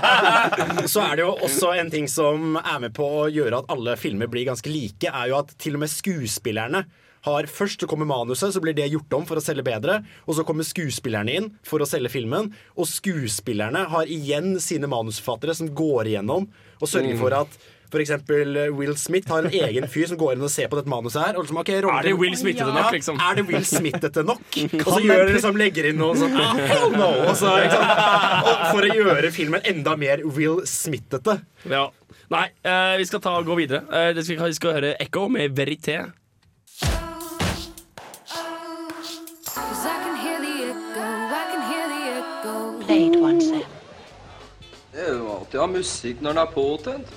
så 0.92 1.02
er 1.04 1.18
det 1.18 1.26
jo 1.26 1.34
også 1.44 1.74
en 1.76 1.90
ting 1.92 2.08
som 2.08 2.56
er 2.60 2.78
med 2.86 2.94
på 2.96 3.04
å 3.04 3.28
gjøre 3.28 3.60
at 3.60 3.70
alle 3.74 3.96
filmer 4.00 4.30
blir 4.32 4.48
ganske 4.48 4.72
like, 4.72 5.10
er 5.10 5.28
jo 5.28 5.36
at 5.42 5.52
til 5.60 5.76
og 5.76 5.84
med 5.84 5.92
skuespillerne 5.92 6.86
har 7.26 7.44
Først 7.52 7.82
så 7.82 7.86
kommer 7.88 8.08
manuset, 8.08 8.48
så 8.54 8.60
blir 8.64 8.72
det 8.72 8.86
gjort 8.88 9.12
om 9.12 9.26
for 9.28 9.36
å 9.36 9.42
selge 9.44 9.60
bedre. 9.66 9.98
Og 10.24 10.38
så 10.38 10.44
kommer 10.48 10.64
skuespillerne 10.64 11.34
inn 11.36 11.50
for 11.68 11.84
å 11.84 11.88
selge 11.88 12.08
filmen. 12.14 12.48
Og 12.80 12.88
skuespillerne 12.88 13.82
har 13.92 14.08
igjen 14.08 14.54
sine 14.64 14.88
manusforfattere 14.88 15.52
som 15.58 15.68
går 15.68 16.08
igjennom 16.14 16.48
og 16.80 16.88
sørger 16.88 17.12
Mm. 17.12 17.20
for 17.20 17.36
at 17.36 17.58
for 17.90 18.02
eksempel 18.02 18.58
Will 18.76 18.96
Smith 19.00 19.30
har 19.30 19.46
en 19.46 19.54
egen 19.54 19.86
fyr 19.90 20.10
som 20.10 20.18
går 20.20 20.36
inn 20.36 20.44
og 20.46 20.52
ser 20.52 20.70
på 20.70 20.78
dette 20.78 20.90
manuset 20.90 21.22
her. 21.22 21.38
Og 21.38 21.46
liksom, 21.46 21.60
okay, 21.62 21.80
Er 21.80 22.08
det 22.08 22.14
Will 22.18 22.36
Smith-ete 22.38 22.68
Ja, 22.68 22.76
nok, 22.76 22.92
liksom? 22.96 23.20
Er 23.20 23.38
det 23.38 23.46
Will 23.50 23.66
Smith-ete 23.66 24.26
nok? 24.26 24.44
og 24.86 24.90
så 24.92 25.00
gjør 25.04 25.24
det 25.26 25.38
liksom, 25.38 25.58
legger 25.60 25.90
inn 25.90 26.00
noe 26.00 26.18
sånn 26.18 26.36
ah, 26.38 26.60
hell 26.70 26.94
no! 26.94 27.10
Og 27.28 27.34
så? 27.38 27.54
Og 27.60 28.66
for 28.70 28.86
å 28.86 28.92
gjøre 28.94 29.32
filmen 29.34 29.64
enda 29.66 29.96
mer 30.00 30.24
Will 30.26 30.62
Smith-ete. 30.68 31.40
Ja. 31.70 31.88
Nei, 32.30 32.46
uh, 32.62 32.94
vi 33.00 33.06
skal 33.08 33.22
ta 33.24 33.34
og 33.40 33.48
gå 33.48 33.56
videre. 33.58 33.82
Uh, 33.90 34.12
vi, 34.14 34.22
skal, 34.22 34.46
vi 34.46 34.54
skal 34.54 34.76
høre 34.76 34.94
Echo 35.02 35.26
med 35.28 35.56
Verité. 35.58 36.04
Det 44.90 45.06
er 45.06 45.16
jo 45.16 45.26
alltid 45.32 45.58
å 45.58 45.64
ha 45.64 45.68
musikk 45.70 46.22
når 46.22 46.34
den 46.34 46.40
er 46.42 46.54
påtent. 46.54 47.12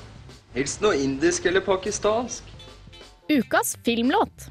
Helst 0.53 0.83
noe 0.83 0.97
indisk 1.01 1.47
eller 1.49 1.63
pakistansk. 1.65 2.45
Ukas 3.31 3.73
filmlåt. 3.85 4.49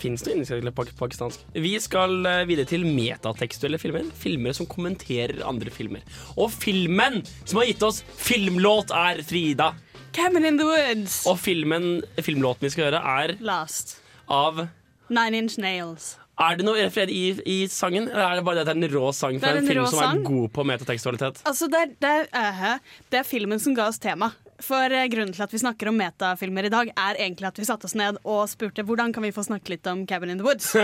Fins 0.00 0.22
det 0.24 0.32
indisk 0.34 0.52
eller 0.56 0.72
pak 0.76 0.90
pakistansk? 0.98 1.42
Vi 1.52 1.72
skal 1.80 2.24
eh, 2.28 2.42
videre 2.48 2.68
til 2.68 2.84
metatekstuelle 2.88 3.78
filmer. 3.80 4.08
Filmer 4.20 4.56
som 4.56 4.68
kommenterer 4.68 5.42
andre 5.48 5.72
filmer. 5.72 6.04
Og 6.36 6.52
filmen 6.52 7.20
som 7.44 7.60
har 7.60 7.68
gitt 7.70 7.84
oss 7.84 8.02
filmlåt, 8.20 8.92
er 8.96 9.20
Frida. 9.24 9.72
Cabin 10.14 10.44
in 10.48 10.60
the 10.60 10.66
Woods. 10.68 11.22
Og 11.28 11.38
filmen, 11.42 12.02
filmlåten 12.22 12.68
vi 12.68 12.72
skal 12.74 12.90
høre, 12.90 13.00
er 13.00 13.36
Last. 13.44 13.98
av 14.28 14.66
Nine 15.12 15.40
Inch 15.44 15.58
Nails. 15.60 16.14
Er 16.40 16.56
det 16.58 16.64
noe 16.66 16.80
referert 16.80 17.12
i, 17.14 17.26
i 17.46 17.58
sangen, 17.70 18.08
eller 18.10 18.24
er 18.24 18.38
det 18.40 18.44
bare 18.46 18.58
det 18.58 18.64
at 18.64 18.70
det 18.72 18.74
er 18.74 18.88
en 18.88 18.94
rå 18.96 19.10
sang 19.14 19.36
Det 19.38 19.44
fra 19.44 19.52
en 19.54 19.60
en 19.62 19.68
film 19.70 19.84
som 19.86 20.00
sang. 20.00 20.16
er 20.18 20.24
god 20.26 20.48
på 20.56 20.64
metatekstualitet? 20.66 21.42
Altså, 21.46 21.68
det 21.70 21.82
er, 21.84 21.92
det, 22.02 22.14
er, 22.34 22.56
uh, 22.74 22.96
det 23.12 23.20
er 23.20 23.28
filmen 23.28 23.60
som 23.62 23.76
ga 23.76 23.86
oss 23.92 24.00
tema. 24.02 24.32
For 24.62 24.92
eh, 24.94 25.06
grunnen 25.10 25.34
til 25.34 25.42
at 25.44 25.54
vi 25.54 25.60
snakker 25.62 25.90
om 25.90 25.96
metafilmer 25.98 26.68
i 26.68 26.72
dag, 26.72 26.90
er 26.92 27.18
egentlig 27.18 27.48
at 27.48 27.58
vi 27.58 27.66
satte 27.66 27.88
oss 27.88 27.96
ned 27.98 28.20
og 28.22 28.44
spurte 28.52 28.84
hvordan 28.86 29.14
kan 29.14 29.24
vi 29.26 29.32
få 29.34 29.42
snakke 29.46 29.74
litt 29.74 29.88
om 29.90 30.04
Cabin 30.06 30.34
in 30.34 30.42
the 30.42 30.46
Woods. 30.46 30.74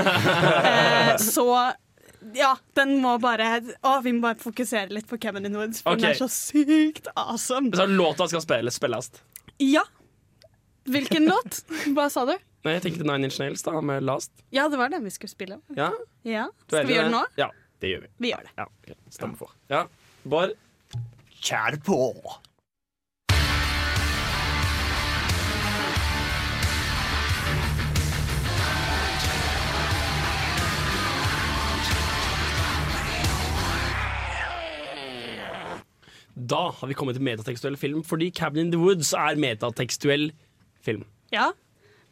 Eh, 0.71 1.17
så 1.17 1.47
ja, 2.37 2.51
den 2.77 2.99
må 3.01 3.15
bare 3.23 3.47
Å, 3.87 3.95
vi 4.05 4.13
må 4.13 4.27
bare 4.27 4.39
fokusere 4.41 4.93
litt 4.93 5.07
på 5.09 5.17
Cabin 5.23 5.47
in 5.49 5.55
the 5.55 5.61
Woods, 5.61 5.81
for 5.83 5.97
okay. 5.97 6.03
den 6.03 6.11
er 6.13 6.19
så 6.21 6.29
sykt 6.31 7.09
awesome. 7.15 7.73
Så 7.77 7.87
låta 7.89 8.29
skal 8.29 8.45
spilles, 8.45 8.77
spilles. 8.77 9.11
Ja. 9.63 9.85
Hvilken 10.91 11.31
låt? 11.31 11.63
Hva 11.97 12.11
sa 12.13 12.27
du? 12.29 12.35
Nei, 12.67 12.77
jeg 12.77 12.85
tenkte 12.85 13.07
Nine 13.09 13.31
Inch 13.31 13.39
Nails 13.41 13.65
da, 13.65 13.73
med 13.81 14.05
Last. 14.05 14.33
Ja, 14.53 14.67
det 14.69 14.81
var 14.81 14.93
den 14.93 15.07
vi 15.07 15.15
skulle 15.15 15.33
spille. 15.33 15.61
Ja, 15.77 15.93
Ja. 16.27 16.51
Skal 16.67 16.89
vi 16.89 16.99
gjøre 16.99 17.09
det 17.09 17.17
nå? 17.17 17.25
Ja. 17.41 17.49
Det 17.81 17.95
gjør 17.95 18.05
vi. 18.05 18.13
Vi 18.21 18.35
gjør 18.35 18.45
det. 18.45 18.53
Ja, 18.59 18.69
okay. 18.69 18.99
Stemmer 19.09 19.41
for. 19.41 19.57
Ja. 19.73 19.87
Bård? 20.29 20.53
Kjær 21.41 21.79
på. 21.87 21.97
Da 36.49 36.69
har 36.77 36.89
vi 36.89 36.97
kommet 36.97 37.19
til 37.19 37.27
metatekstuell 37.27 37.77
film, 37.81 38.05
fordi 38.07 38.31
Cabin 38.35 38.67
in 38.67 38.73
the 38.75 38.81
Woods 38.81 39.13
er 39.17 39.41
metatekstuell 39.41 40.31
film. 40.85 41.05
Ja. 41.35 41.51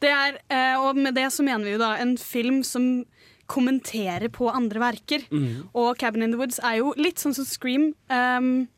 Det 0.02 0.10
er, 0.14 0.38
eh, 0.52 0.76
og 0.78 0.96
med 0.96 1.16
det 1.16 1.30
så 1.34 1.42
mener 1.42 1.64
vi 1.64 1.74
jo 1.74 1.82
da 1.82 1.96
en 1.98 2.16
film 2.18 2.62
som 2.62 3.04
kommenterer 3.48 4.28
på 4.28 4.50
andre 4.52 4.82
verker. 4.82 5.24
Mm. 5.32 5.68
Og 5.74 5.96
Cabin 5.98 6.22
in 6.22 6.34
the 6.34 6.38
Woods 6.38 6.60
er 6.62 6.78
jo 6.82 6.92
litt 7.00 7.18
sånn 7.18 7.34
som 7.34 7.48
Scream. 7.48 7.94
Um, 8.12 8.68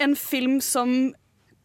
en 0.00 0.14
film 0.16 0.60
som 0.64 1.12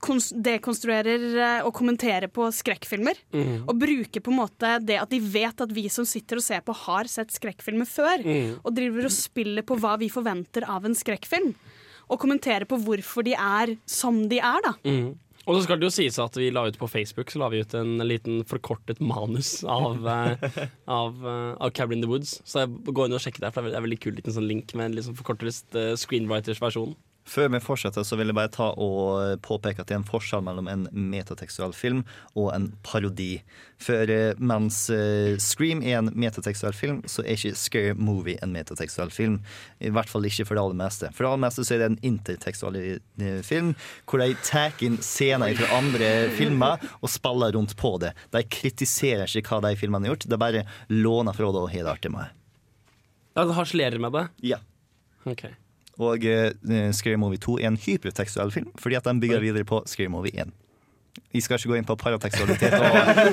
dekonstruerer 0.05 1.23
eh, 1.39 1.61
og 1.65 1.73
kommenterer 1.73 2.29
på 2.29 2.45
skrekkfilmer. 2.53 3.17
Mm. 3.33 3.63
Og 3.65 3.79
bruker 3.79 4.21
på 4.21 4.33
en 4.33 4.39
måte 4.41 4.75
det 4.85 4.99
at 5.01 5.09
de 5.09 5.19
vet 5.19 5.61
at 5.61 5.71
vi 5.73 5.87
som 5.89 6.05
sitter 6.05 6.41
og 6.41 6.45
ser 6.45 6.61
på, 6.65 6.75
har 6.85 7.09
sett 7.09 7.33
skrekkfilmer 7.33 7.89
før. 7.89 8.21
Mm. 8.25 8.59
Og 8.61 8.75
driver 8.75 9.07
og 9.07 9.15
spiller 9.15 9.65
på 9.65 9.79
hva 9.81 9.95
vi 10.01 10.11
forventer 10.13 10.67
av 10.69 10.85
en 10.85 10.97
skrekkfilm. 10.97 11.55
Og 12.09 12.19
kommentere 12.21 12.67
på 12.69 12.79
hvorfor 12.81 13.25
de 13.25 13.33
er 13.33 13.75
som 13.89 14.25
de 14.29 14.39
er, 14.39 14.59
da. 14.65 14.75
Mm. 14.85 15.13
Og 15.45 15.57
så 15.57 15.65
skal 15.65 15.77
det 15.77 15.85
jo 15.85 15.93
sies 15.93 16.17
at 16.21 16.37
vi 16.39 16.49
la 16.53 16.63
ut 16.65 16.77
på 16.81 16.87
Facebook 16.89 17.29
Så 17.29 17.37
la 17.37 17.51
vi 17.53 17.61
ut 17.61 17.73
en 17.77 17.99
liten 18.01 18.41
forkortet 18.49 19.01
manus 19.01 19.59
av, 19.61 20.07
eh, 20.09 20.45
av, 20.99 21.19
eh, 21.21 21.51
av 21.61 21.69
Cabin 21.69 21.99
in 21.99 22.01
the 22.01 22.09
Woods. 22.09 22.39
Så 22.45 22.65
gå 22.65 23.05
inn 23.05 23.13
og 23.13 23.21
sjekke 23.21 23.43
der, 23.43 23.53
for 23.53 23.61
det 23.61 23.77
er 23.77 23.85
veldig 23.85 24.01
kul 24.01 24.17
liten 24.17 24.33
sånn 24.33 24.49
link 24.49 24.73
med 24.73 24.89
en 24.89 24.97
liksom 24.97 25.17
forkortet 25.19 25.77
eh, 25.77 25.93
screenwriters 25.99 26.61
versjon. 26.63 26.95
Før 27.25 27.49
vi 27.49 27.59
fortsetter, 27.63 28.05
så 28.05 28.17
vil 28.19 28.29
jeg 28.29 28.37
bare 28.37 28.51
ta 28.53 28.67
og 28.77 29.39
påpeke 29.45 29.81
at 29.81 29.89
det 29.89 29.95
er 29.95 30.01
en 30.03 30.05
forskjell 30.05 30.43
mellom 30.45 30.67
en 30.69 30.83
metatekstuell 30.93 31.73
film 31.73 32.03
og 32.37 32.51
en 32.53 32.67
parodi. 32.85 33.39
For 33.81 34.11
eh, 34.13 34.37
mens 34.37 34.83
eh, 34.93 35.33
Scream 35.41 35.81
er 35.81 35.97
en 36.03 36.11
metatekstuell 36.13 36.77
film, 36.77 37.01
så 37.09 37.25
er 37.25 37.33
ikke 37.33 37.57
Scary 37.57 37.97
Movie 37.97 38.37
en 38.45 38.53
metatekstuell 38.53 39.09
film. 39.13 39.39
I 39.81 39.89
hvert 39.95 40.11
fall 40.11 40.29
ikke 40.29 40.45
for 40.45 40.53
det 40.53 40.67
aller 40.67 40.79
meste. 40.83 41.09
For 41.17 41.25
det 41.25 41.31
aller 41.31 41.43
meste 41.47 41.65
så 41.65 41.75
er 41.75 41.81
det 41.81 41.89
en 41.95 41.99
intertekstuell 42.11 42.79
eh, 42.85 43.41
film, 43.47 43.73
hvor 44.05 44.21
de 44.21 44.29
tar 44.45 44.85
inn 44.85 45.01
scener 45.01 45.57
fra 45.57 45.81
andre 45.81 46.13
filmer 46.37 46.87
og 47.01 47.09
spiller 47.09 47.57
rundt 47.57 47.73
på 47.81 47.95
det. 48.05 48.13
De 48.37 48.45
kritiserer 48.45 49.25
ikke 49.25 49.49
hva 49.49 49.65
de 49.65 49.75
filmene 49.81 50.05
har 50.05 50.13
gjort, 50.13 50.29
de 50.29 50.43
bare 50.45 50.65
låner 50.93 51.33
fra 51.33 51.49
det 51.49 51.65
og 51.65 51.73
har 51.73 51.89
det 51.89 51.95
artig 51.97 52.13
med 52.13 52.27
det. 52.27 52.33
Ja, 53.35 53.43
det 53.43 53.57
harselerer 53.57 53.99
med 53.99 54.13
det? 54.13 54.27
Ja. 54.53 54.61
Ok. 55.25 55.47
Og 55.99 56.19
uh, 56.19 56.91
Scary 56.91 57.15
Movie 57.15 57.37
2 57.37 57.57
er 57.57 57.67
en 57.67 57.77
hypertekstuell 57.77 58.51
film, 58.51 58.71
fordi 58.79 58.95
at 58.95 59.05
den 59.05 59.19
bygger 59.19 59.39
videre 59.39 59.63
på 59.63 59.83
Scary 59.85 60.07
Movie 60.11 60.41
1. 60.41 60.51
Vi 61.35 61.41
skal 61.43 61.59
ikke 61.59 61.69
gå 61.73 61.75
inn 61.79 61.85
på 61.87 61.95
paratekstualitet 61.99 62.73
og 62.75 62.85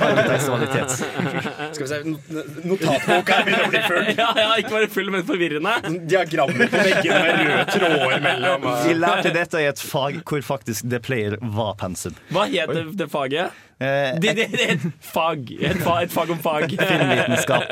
parateksualitet 0.03 0.95
Skal 1.75 1.83
vi 1.83 1.89
se, 1.91 1.99
not- 2.07 2.61
Notatboka 2.67 3.37
er 3.41 3.47
begynner 3.47 3.67
å 3.67 3.71
bli 3.73 3.83
full. 3.87 4.09
ja, 4.23 4.29
ja, 4.39 4.49
ikke 4.63 4.73
bare 4.75 4.89
full, 4.93 5.11
men 5.15 5.25
forvirrende. 5.29 5.75
Diagrammer 6.11 6.71
på 6.73 6.83
veggene 6.87 7.21
med 7.27 7.43
røde 7.43 7.65
tråder 7.75 8.25
mellom. 8.27 8.67
Vi 8.87 8.97
lærte 8.99 9.33
dette 9.35 9.63
i 9.63 9.69
et 9.71 9.83
fag 9.83 10.21
hvor 10.27 10.43
faktisk 10.47 10.89
The 10.93 11.01
Player 11.03 11.37
var 11.59 11.77
pensum. 11.81 12.15
Hva 12.35 12.47
het 12.51 12.75
det, 12.75 12.85
det 13.03 13.09
faget? 13.13 13.61
Eh, 13.83 14.13
Det, 14.23 14.35
det, 14.39 14.49
det 14.55 14.67
er 14.67 14.75
et 14.77 14.87
fag. 15.03 15.47
Et, 15.59 15.79
fa, 15.83 15.97
et 16.07 16.13
fag 16.15 16.31
om 16.35 16.43
fag. 16.43 16.69
Filmvitenskap. 16.93 17.67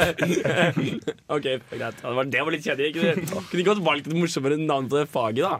ok, 1.30 1.50
greit. 1.74 2.02
Det, 2.02 2.42
var, 2.42 2.54
litt 2.54 2.66
kjedelig. 2.66 2.94
Kunne 2.98 3.62
ikke 3.62 3.68
godt 3.74 3.84
valgt 3.86 4.10
et 4.10 4.16
morsommere 4.18 4.58
navn 4.62 4.90
på 4.90 4.98
det 5.02 5.06
faget, 5.10 5.46
da. 5.46 5.58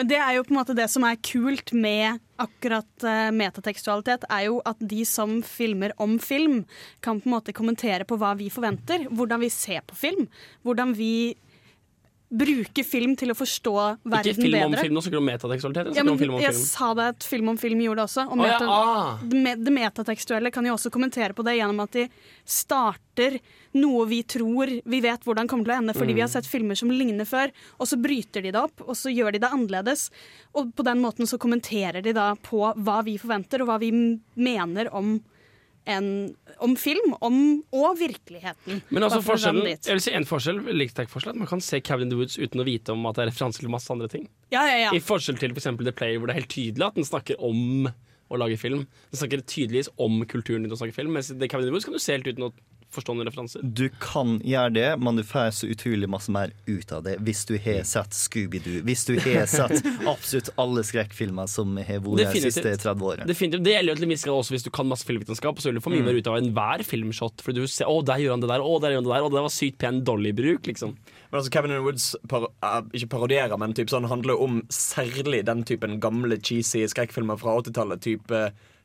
Men 0.00 0.08
det 0.08 0.16
er 0.16 0.32
jo 0.32 0.44
på 0.46 0.54
en 0.54 0.56
måte 0.56 0.72
det 0.72 0.86
som 0.88 1.04
er 1.04 1.18
kult 1.20 1.74
med 1.76 2.22
akkurat 2.40 3.04
uh, 3.04 3.26
metatekstualitet, 3.36 4.22
er 4.32 4.46
jo 4.46 4.62
at 4.64 4.80
de 4.80 5.02
som 5.04 5.42
filmer 5.44 5.92
om 6.00 6.14
film, 6.16 6.62
kan 7.04 7.20
på 7.20 7.28
en 7.28 7.34
måte 7.34 7.52
kommentere 7.52 8.06
på 8.08 8.16
hva 8.16 8.30
vi 8.38 8.46
forventer. 8.48 9.04
Hvordan 9.12 9.44
vi 9.44 9.50
ser 9.52 9.84
på 9.84 9.98
film. 10.00 10.24
Hvordan 10.64 10.96
vi 10.96 11.36
bruker 12.30 12.86
film 12.86 13.16
til 13.18 13.32
å 13.32 13.34
forstå 13.34 13.72
verden 13.74 14.04
bedre. 14.06 14.30
Ikke 14.30 14.44
film 14.44 14.56
om 14.60 14.74
bedre. 14.74 14.84
film, 14.86 14.94
nå 14.94 15.02
snakker 15.02 15.18
du 15.18 15.20
om 15.20 15.26
metatekstualitet. 15.26 15.88
Ja, 15.96 16.04
men 16.04 16.12
om 16.12 16.18
film 16.20 16.34
om 16.36 16.42
jeg 16.42 16.54
film? 16.54 16.66
sa 16.68 16.90
det 16.94 17.06
at 17.14 17.26
film 17.26 17.48
om 17.50 17.58
film 17.58 17.80
gjorde 17.82 17.98
det 17.98 18.06
også. 18.06 18.26
Og 18.30 18.38
meta, 18.38 18.68
ah. 18.70 19.24
det, 19.24 19.40
ah. 19.40 19.56
det 19.58 19.74
metatekstuelle 19.74 20.52
kan 20.54 20.68
jo 20.68 20.76
også 20.76 20.92
kommentere 20.94 21.34
på 21.34 21.46
det 21.46 21.56
gjennom 21.58 21.82
at 21.82 21.98
de 21.98 22.04
starter 22.46 23.40
noe 23.80 24.06
vi 24.10 24.20
tror 24.26 24.70
vi 24.94 25.00
vet 25.02 25.26
hvordan 25.26 25.50
kommer 25.50 25.66
til 25.66 25.74
å 25.74 25.80
ende, 25.82 25.96
fordi 25.96 26.14
Mm. 26.14 26.18
vi 26.18 26.24
har 26.24 26.30
sett 26.30 26.46
filmer 26.46 26.74
som 26.78 26.90
ligner 26.90 27.26
før, 27.26 27.52
og 27.78 27.86
så 27.86 27.98
bryter 27.98 28.42
de 28.42 28.50
det 28.50 28.58
opp, 28.58 28.80
og 28.86 28.94
så 28.98 29.10
gjør 29.10 29.32
de 29.32 29.42
det 29.42 29.50
annerledes. 29.50 30.10
Og 30.54 30.74
på 30.74 30.86
den 30.86 30.98
måten 31.02 31.26
så 31.26 31.38
kommenterer 31.38 32.02
de 32.02 32.12
da 32.12 32.34
på 32.34 32.62
hva 32.74 33.02
vi 33.06 33.18
forventer, 33.18 33.62
og 33.62 33.70
hva 33.70 33.78
vi 33.78 33.90
mener 34.34 34.90
om 34.94 35.20
en, 35.88 36.34
om 36.58 36.74
film 36.76 37.14
om, 37.20 37.38
og 37.72 37.98
virkeligheten. 38.00 38.82
Men 38.90 39.06
altså 39.06 39.20
for 39.22 39.34
forskjellen, 39.34 39.66
jeg 39.72 39.96
vil 39.96 40.02
si 40.04 40.12
en 40.16 40.28
forskjell, 40.28 40.60
likhetstrekk-forskjell, 40.68 41.38
Man 41.40 41.48
kan 41.50 41.62
se 41.64 41.80
Cabin 41.80 42.08
in 42.08 42.12
the 42.12 42.18
Woods 42.20 42.38
uten 42.38 42.62
å 42.62 42.66
vite 42.66 42.92
om 42.92 43.06
at 43.08 43.16
det 43.16 43.24
er 43.24 43.30
referanser 43.32 43.64
til 43.64 43.72
masse 43.72 43.90
andre 43.92 44.10
ting. 44.12 44.28
Ja, 44.52 44.66
ja, 44.68 44.78
ja. 44.86 44.94
I 44.94 45.02
forskjell 45.04 45.40
til 45.40 45.54
for 45.54 45.62
eksempel 45.62 45.88
The 45.88 45.96
Player, 45.96 46.20
hvor 46.20 46.30
det 46.30 46.36
er 46.36 46.42
helt 46.42 46.52
tydelig 46.52 46.86
at 46.86 47.00
den 47.00 47.08
snakker 47.08 47.40
om 47.40 47.88
å 48.30 48.38
lage 48.38 48.58
film. 48.60 48.84
Den 49.10 49.22
snakker 49.22 49.42
tydeligvis 49.42 49.90
om 49.98 50.20
kulturen 50.30 50.66
din 50.66 50.74
å 50.74 50.78
snakke 50.78 50.94
film, 50.94 51.16
mens 51.16 51.32
i 51.32 51.38
The 51.38 51.48
Cabin 51.50 51.66
in 51.66 51.72
the 51.72 51.76
Woods 51.78 51.88
kan 51.88 51.96
du 51.96 52.02
se 52.02 52.14
helt 52.18 52.28
uten 52.28 52.50
å 52.50 52.52
forstå 52.94 53.14
noen 53.14 53.28
referanser. 53.28 53.62
Du 53.62 53.84
kan 54.02 54.36
gjøre 54.42 54.72
det, 54.74 54.86
men 54.98 55.16
du 55.20 55.22
får 55.26 55.52
så 55.60 55.68
utrolig 55.70 56.08
masse 56.10 56.32
mer 56.34 56.50
ut 56.66 56.92
av 56.96 57.04
det 57.06 57.16
hvis 57.22 57.44
du 57.46 57.54
har 57.62 57.84
sett 57.86 58.16
Scooby-Doo. 58.16 58.80
Hvis 58.88 59.04
du 59.06 59.14
har 59.22 59.46
sett 59.50 59.84
absolutt 60.10 60.50
alle 60.60 60.82
skrekkfilmer 60.86 61.46
som 61.50 61.76
har 61.78 62.02
vært 62.02 62.34
de 62.34 62.42
siste 62.48 62.64
30 62.66 63.04
årene. 63.06 63.28
Definitivt. 63.30 63.62
Det 63.66 63.76
gjelder 63.76 63.94
jo 63.94 63.98
til 64.00 64.08
en 64.08 64.14
viss 64.16 64.26
grad 64.26 64.40
også 64.42 64.56
hvis 64.56 64.66
du 64.66 64.70
kan 64.74 64.90
masse 64.90 65.06
filmvitenskap. 65.08 65.62
Så 65.62 65.70
vil 65.70 65.78
du 65.78 65.84
få 65.84 65.92
mye 65.94 66.00
Mm. 66.00 66.06
mer 66.10 66.18
ut 66.18 66.28
av 66.32 66.36
enhver 66.40 66.82
filmshot. 66.88 67.42
For 67.44 67.52
du 67.52 67.62
ser, 67.68 67.86
å, 67.90 68.00
der 68.02 68.22
gjør 68.24 68.34
han 68.38 68.40
det 68.42 68.48
der, 68.50 68.62
å, 68.64 68.78
der 68.80 68.94
gjør 68.94 69.02
han 69.02 69.08
det 69.08 69.14
der, 69.14 69.26
å, 69.26 69.30
det 69.34 69.42
var 69.44 69.52
sykt 69.54 69.78
pen 69.82 70.02
Dolly-bruk, 70.06 70.66
liksom. 70.70 70.94
Men 71.30 71.38
altså 71.38 71.52
Kevin 71.52 71.74
and 71.76 71.84
Woods 71.84 72.06
par, 72.26 72.48
uh, 72.64 72.80
ikke 72.96 73.10
parodierer, 73.12 73.54
men 73.60 73.74
typ 73.76 73.92
sånn 73.92 74.08
handler 74.10 74.40
om 74.42 74.62
særlig 74.72 75.44
den 75.46 75.60
typen 75.68 76.00
gamle 76.02 76.40
cheesy 76.40 76.82
skrekkfilmer 76.90 77.38
fra 77.38 77.58
80-tallet. 77.60 78.00
Type 78.02 78.40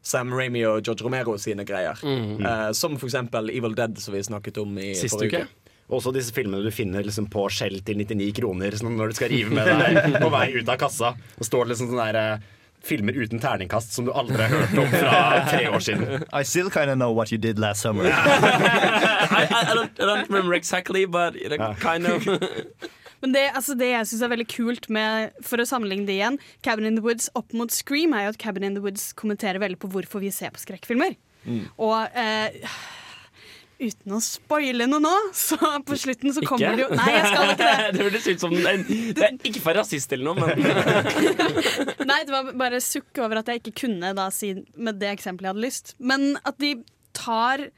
Sam 0.05 0.33
Ramy 0.33 0.61
og 0.69 0.83
George 0.85 1.05
Romero 1.05 1.33
sine 1.41 1.65
greier. 1.65 1.99
Mm. 2.05 2.43
Uh, 2.45 2.71
som 2.77 2.97
for 3.01 3.09
eksempel 3.09 3.49
Evil 3.49 3.75
Dead, 3.77 3.97
som 4.01 4.13
vi 4.13 4.23
snakket 4.23 4.59
om 4.61 4.77
i 4.77 4.93
Sist 4.97 5.17
forrige 5.17 5.45
uke. 5.45 5.47
uke. 5.49 5.71
Også 5.95 6.09
disse 6.13 6.33
filmene 6.33 6.65
du 6.65 6.71
finner 6.73 7.05
liksom 7.05 7.27
på 7.29 7.45
skjell 7.53 7.79
til 7.85 7.99
99 8.01 8.31
kroner 8.39 8.73
sånn 8.77 8.95
når 8.97 9.11
du 9.11 9.17
skal 9.19 9.29
rive 9.33 9.53
med 9.53 9.69
deg 9.83 10.17
på 10.21 10.29
vei 10.33 10.47
ut 10.57 10.69
av 10.69 10.79
kassa. 10.81 11.13
Og 11.37 11.49
står 11.49 11.71
liksom 11.71 11.91
sånne 11.91 12.07
der, 12.09 12.37
eh, 12.37 12.53
filmer 12.85 13.17
uten 13.17 13.41
terningkast 13.41 13.93
som 13.93 14.05
du 14.05 14.11
aldri 14.13 14.45
har 14.45 14.53
hørt 14.53 14.77
om 14.77 14.91
fra 14.93 15.21
tre 15.49 15.63
år 15.69 15.81
siden. 15.81 16.25
I 16.33 16.43
still 16.45 16.69
kind 16.69 16.89
of 16.89 16.97
know 16.97 17.11
what 17.11 17.31
you 17.31 17.37
did 17.41 17.57
last 17.59 17.81
summer. 17.81 18.05
I, 18.09 18.09
I, 18.09 19.71
I, 19.71 19.73
don't, 19.73 19.99
I 19.99 20.05
don't 20.05 20.29
remember 20.29 20.53
exactly, 20.53 21.05
but 21.05 21.33
kind 21.79 22.05
of. 22.05 22.27
Men 23.25 23.33
det, 23.33 23.47
altså 23.57 23.73
det 23.73 23.87
jeg 23.89 24.05
syns 24.11 24.21
er 24.21 24.29
veldig 24.35 24.45
kult 24.53 24.83
med, 24.93 25.31
for 25.41 25.57
å 25.57 25.65
sammenligne 25.65 26.05
det 26.05 26.19
igjen, 26.19 26.35
Cabin 26.65 26.85
in 26.85 26.99
the 26.99 27.01
Woods 27.01 27.31
opp 27.33 27.55
mot 27.57 27.73
Scream, 27.73 28.13
er 28.13 28.27
jo 28.27 28.35
at 28.35 28.41
Cabin 28.43 28.67
in 28.67 28.77
the 28.77 28.83
Woods 28.85 29.07
kommenterer 29.17 29.57
veldig 29.63 29.79
på 29.81 29.89
hvorfor 29.89 30.21
vi 30.21 30.29
ser 30.35 30.53
på 30.53 30.61
skrekkfilmer. 30.61 31.17
Og 31.81 32.17
eh, 32.17 32.59
uten 33.81 34.13
å 34.13 34.21
spoile 34.23 34.85
noe 34.89 35.01
nå, 35.01 35.13
så 35.33 35.57
på 35.89 35.97
slutten 35.99 36.37
så 36.37 36.45
kommer 36.45 36.77
det 36.77 36.85
jo 36.85 36.91
Nei, 36.93 37.09
jeg 37.15 37.25
skal 37.31 37.51
ikke 37.55 37.65
det. 37.65 37.89
det 37.97 38.05
høres 38.05 38.29
ut 38.29 38.45
som 38.45 38.55
en, 38.55 38.85
det 39.17 39.27
er 39.27 39.37
Ikke 39.49 39.65
for 39.65 39.81
rasist 39.81 40.15
eller 40.15 40.31
noe, 40.31 40.45
men 40.45 40.61
Nei, 42.11 42.21
det 42.27 42.33
var 42.33 42.53
bare 42.61 42.81
sukk 42.83 43.23
over 43.25 43.41
at 43.41 43.49
jeg 43.51 43.63
ikke 43.63 43.77
kunne 43.87 44.13
da 44.17 44.29
si 44.33 44.53
med 44.77 45.01
det 45.01 45.15
eksempelet 45.17 45.49
jeg 45.49 45.55
hadde 45.55 45.65
lyst. 45.65 45.95
Men 45.97 46.35
at 46.45 46.61
de 46.61 46.75
tar 47.17 47.69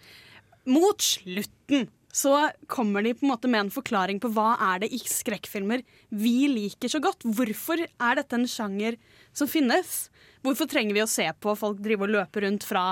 Mot 0.68 1.00
slutten 1.00 1.86
så 2.18 2.32
kommer 2.72 3.03
de 3.05 3.11
på 3.13 3.28
en 3.28 3.32
måte 3.36 3.49
med 3.51 3.65
en 3.68 3.74
forklaring 3.74 4.18
på 4.24 4.32
hva 4.34 4.55
er 4.74 4.80
det 4.86 4.89
i 4.95 4.99
skrekkfilmer 5.05 5.84
vi 6.18 6.47
liker 6.49 6.89
så 6.89 7.01
godt. 7.03 7.22
Hvorfor 7.38 7.84
er 7.86 8.18
dette 8.18 8.39
en 8.39 8.47
sjanger 8.49 8.97
som 9.38 9.49
finnes? 9.51 10.07
Hvorfor 10.45 10.70
trenger 10.72 10.97
vi 10.97 11.03
å 11.03 11.09
se 11.11 11.28
på 11.43 11.53
folk 11.59 11.78
drive 11.84 12.07
og 12.07 12.15
løpe 12.15 12.41
rundt 12.45 12.65
fra 12.65 12.88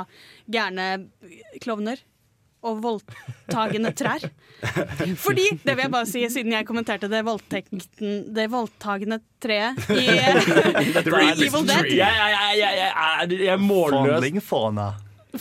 gærne 0.51 0.91
klovner? 1.63 2.03
Og 2.65 2.80
voldtagende 2.82 3.91
trær. 3.93 4.23
Fordi, 5.21 5.43
det 5.61 5.76
vil 5.78 5.84
jeg 5.84 5.91
bare 5.93 6.07
si, 6.09 6.23
siden 6.34 6.55
jeg 6.55 6.65
kommenterte 6.65 7.05
det 7.11 7.19
voldtekten 7.28 7.84
Det 8.34 8.47
voldtagende 8.49 9.19
treet 9.43 9.78
i, 9.93 10.07
Evil 11.45 11.67
Dead. 11.69 11.91
Jeg, 11.93 11.99
jeg, 11.99 12.57
jeg, 12.63 12.88
er- 12.89 13.36
jeg 13.38 13.53
er 13.53 13.61
målløs. 13.61 14.17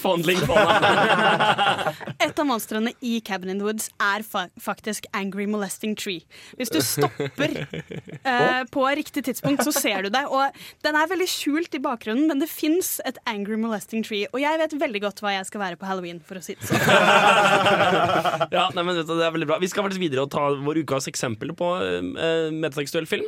Fondling. 0.01 0.41
Et 2.25 2.41
av 2.41 2.47
monstrene 2.49 2.93
i 3.05 3.19
Cabin 3.25 3.53
in 3.53 3.61
the 3.61 3.67
Woods 3.67 3.91
er 4.03 4.25
fa 4.27 4.47
faktisk 4.61 5.07
Angry 5.17 5.47
Molesting 5.51 5.95
Tree. 5.99 6.25
Hvis 6.59 6.73
du 6.73 6.81
stopper 6.85 7.57
eh, 8.31 8.63
på 8.73 8.85
riktig 8.99 9.25
tidspunkt, 9.29 9.65
så 9.67 9.73
ser 9.75 10.07
du 10.07 10.13
det. 10.15 10.25
Og 10.29 10.55
den 10.87 10.99
er 10.99 11.11
veldig 11.11 11.29
skjult 11.31 11.75
i 11.77 11.83
bakgrunnen, 11.85 12.29
men 12.31 12.43
det 12.43 12.51
fins 12.53 12.97
et 13.09 13.19
Angry 13.31 13.59
Molesting 13.61 14.05
Tree. 14.07 14.29
Og 14.33 14.41
jeg 14.43 14.61
vet 14.61 14.79
veldig 14.81 15.05
godt 15.07 15.25
hva 15.25 15.37
jeg 15.37 15.49
skal 15.51 15.65
være 15.65 15.81
på 15.81 15.89
halloween, 15.89 16.23
for 16.25 16.41
å 16.41 16.45
si 16.45 16.57
det 16.59 16.71
sånn. 16.71 16.81
Ja, 18.55 18.69
nei, 18.75 18.83
men 18.85 18.97
det 18.97 19.05
er 19.09 19.33
veldig 19.35 19.47
bra 19.49 19.57
Vi 19.63 19.69
skal 19.71 19.85
faktisk 19.87 20.03
videre 20.03 20.25
og 20.25 20.31
ta 20.33 20.47
vår 20.65 20.83
ukas 20.85 21.09
eksempel 21.11 21.53
på 21.57 21.71
eh, 21.83 22.51
metatekstuell 22.55 23.09
film. 23.11 23.27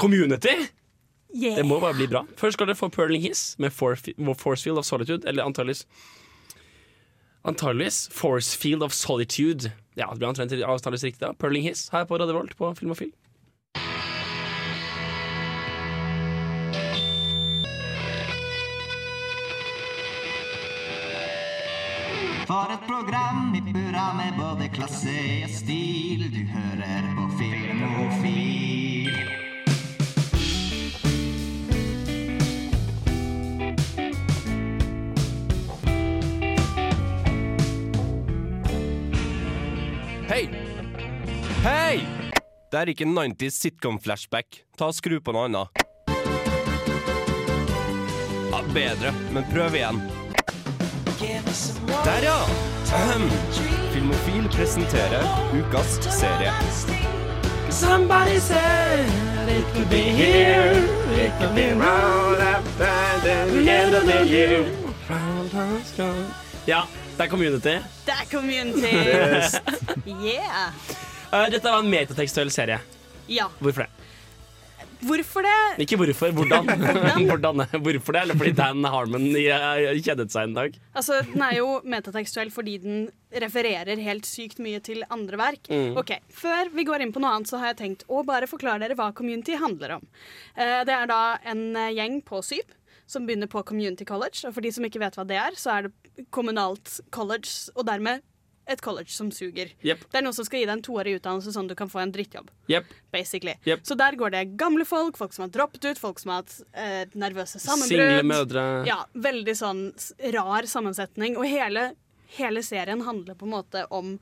Community. 0.00 0.56
Yeah. 1.36 1.56
Det 1.56 1.66
må 1.68 1.80
bare 1.80 1.94
bli 1.94 2.06
bra. 2.08 2.24
Først 2.40 2.56
skal 2.56 2.70
dere 2.70 2.78
få 2.78 2.88
Perling 2.88 3.22
Hiss 3.22 3.58
med 3.58 3.70
Force 3.70 4.62
Field 4.64 4.78
of 4.78 4.84
Solitude. 4.88 5.28
Eller 5.28 5.44
antageligvis 5.44 5.86
Antageligvis 7.46 8.08
Forcefield 8.12 8.82
of 8.82 8.92
Solitude. 8.92 9.70
Ja, 9.94 10.10
det 10.10 10.18
blir 10.18 10.28
antageligvis 10.28 10.64
antageligvis 10.64 11.04
riktig. 11.04 11.20
da 11.20 11.32
Perling 11.32 11.62
Hiss 11.62 11.88
her 11.92 12.04
på 12.04 12.18
Radio 12.18 12.34
Volt 12.34 12.56
på 12.56 12.74
Film 12.74 12.94
For 22.46 22.70
et 22.70 22.82
program 22.86 23.54
i 23.54 23.60
burra 23.72 24.12
med 24.14 24.36
både 24.38 24.68
klasse 24.74 25.16
og 25.44 25.50
stil. 25.50 26.28
Du 26.30 26.42
hører 26.50 27.10
på 27.16 27.30
Filmofil. 27.38 28.65
Hei! 41.66 41.98
Det 42.70 42.78
er 42.78 42.90
ikke 42.92 43.04
90s 43.10 43.56
sitcom-flashback. 43.58 44.60
Ta 44.78 44.86
og 44.86 44.94
Skru 44.94 45.16
på 45.18 45.32
noe 45.34 45.48
annet. 45.48 45.80
Ja, 48.52 48.60
bedre, 48.70 49.10
men 49.34 49.42
prøv 49.50 49.74
igjen. 49.74 49.98
Der, 51.18 52.22
ja! 52.22 52.36
Ahem. 53.00 53.24
Filmofil 53.90 54.46
presenterer 54.54 55.26
ukas 55.58 55.96
serie. 56.06 56.52
Somebody 57.74 58.38
said 58.38 59.02
it 59.50 59.66
could 59.74 59.90
be 59.90 60.04
here, 60.20 60.70
it 61.18 61.32
could 61.40 61.56
be 61.56 61.72
round 61.74 62.38
the 62.78 63.70
end 63.72 63.94
of 63.94 64.06
the 64.06 64.22
year. 64.22 64.62
Ja, 66.66 66.82
det 67.16 67.24
er 67.24 67.28
community. 67.28 67.76
Det 68.06 68.14
er 68.14 68.30
community. 68.30 68.94
Yeah. 70.06 70.70
Eh, 71.32 71.48
Dette 71.50 71.70
var 71.70 71.82
en 71.82 71.90
metatekstuell 71.90 72.50
serie. 72.54 72.80
Ja. 73.30 73.48
Hvorfor 73.60 73.86
det? 73.86 73.92
Hvorfor 75.06 75.44
det? 75.44 75.84
Ikke 75.84 75.98
hvorfor, 76.00 76.32
hvordan. 76.32 76.68
hvordan? 77.28 77.62
Hvorfor 77.84 78.16
det? 78.16 78.22
Eller 78.22 78.38
fordi 78.38 78.52
Dan 78.56 78.86
Harmon 78.88 79.26
kjennet 79.34 80.06
kjedet 80.06 80.26
seg 80.32 80.48
en 80.48 80.54
dag? 80.56 80.78
Altså, 80.96 81.18
Den 81.28 81.42
er 81.44 81.58
jo 81.58 81.66
metatekstuell 81.84 82.50
fordi 82.54 82.78
den 82.82 83.02
refererer 83.36 84.00
helt 84.00 84.24
sykt 84.28 84.62
mye 84.64 84.80
til 84.80 85.04
andre 85.12 85.36
verk. 85.40 85.68
Mm. 85.68 85.98
Ok, 86.00 86.14
Før 86.32 86.70
vi 86.72 86.86
går 86.88 87.04
inn 87.04 87.12
på 87.12 87.20
noe 87.22 87.34
annet, 87.36 87.50
så 87.50 87.60
har 87.60 87.74
jeg 87.74 87.80
tenkt 87.82 88.06
å 88.08 88.22
bare 88.26 88.48
forklare 88.48 88.86
dere 88.86 88.96
hva 88.98 89.10
community 89.16 89.58
handler 89.60 89.98
om. 89.98 90.08
Eh, 90.56 90.80
Det 90.88 90.94
er 90.96 91.10
da 91.12 91.20
en 91.44 91.66
eh, 91.76 91.92
gjeng 91.98 92.22
på 92.24 92.40
Syp 92.46 92.72
som 93.06 93.26
begynner 93.28 93.46
på 93.50 93.60
Community 93.68 94.06
College. 94.08 94.46
Og 94.48 94.56
for 94.56 94.64
de 94.64 94.72
som 94.74 94.86
ikke 94.88 95.02
vet 95.02 95.14
hva 95.18 95.26
det 95.28 95.36
er, 95.38 95.54
så 95.60 95.76
er 95.76 95.86
det 95.86 96.26
kommunalt 96.34 96.96
college, 97.14 97.68
og 97.76 97.84
dermed 97.86 98.24
et 98.68 98.80
college 98.82 99.10
som 99.14 99.30
suger. 99.30 99.68
Yep. 99.86 100.00
Det 100.10 100.18
er 100.18 100.22
noen 100.26 100.34
som 100.34 100.44
skal 100.44 100.58
gi 100.60 100.66
deg 100.66 100.72
en 100.78 100.82
toårig 100.82 101.12
utdannelse 101.20 101.52
sånn 101.54 101.68
du 101.70 101.74
kan 101.78 101.88
få 101.88 102.00
en 102.02 102.10
drittjobb. 102.12 102.48
Yep. 102.68 102.88
Basically. 103.14 103.54
Jep. 103.64 103.84
Så 103.86 103.94
der 103.96 104.16
går 104.18 104.30
det 104.34 104.44
gamle 104.58 104.84
folk, 104.84 105.16
folk 105.16 105.32
som 105.36 105.44
har 105.46 105.52
droppet 105.54 105.84
ut, 105.84 105.98
folk 106.02 106.18
som 106.18 106.32
har 106.34 106.42
hatt 106.42 106.56
eh, 106.74 107.04
nervøse 107.14 107.60
sammenbrudd. 107.62 107.88
Single 108.10 108.26
mødre. 108.26 108.64
Ja, 108.88 109.04
veldig 109.14 109.54
sånn 109.56 109.84
rar 110.34 110.66
sammensetning. 110.66 111.36
Og 111.38 111.46
hele, 111.46 111.92
hele 112.40 112.62
serien 112.66 113.00
handler 113.06 113.34
på 113.38 113.46
en 113.46 113.54
måte 113.54 113.86
om 113.94 114.16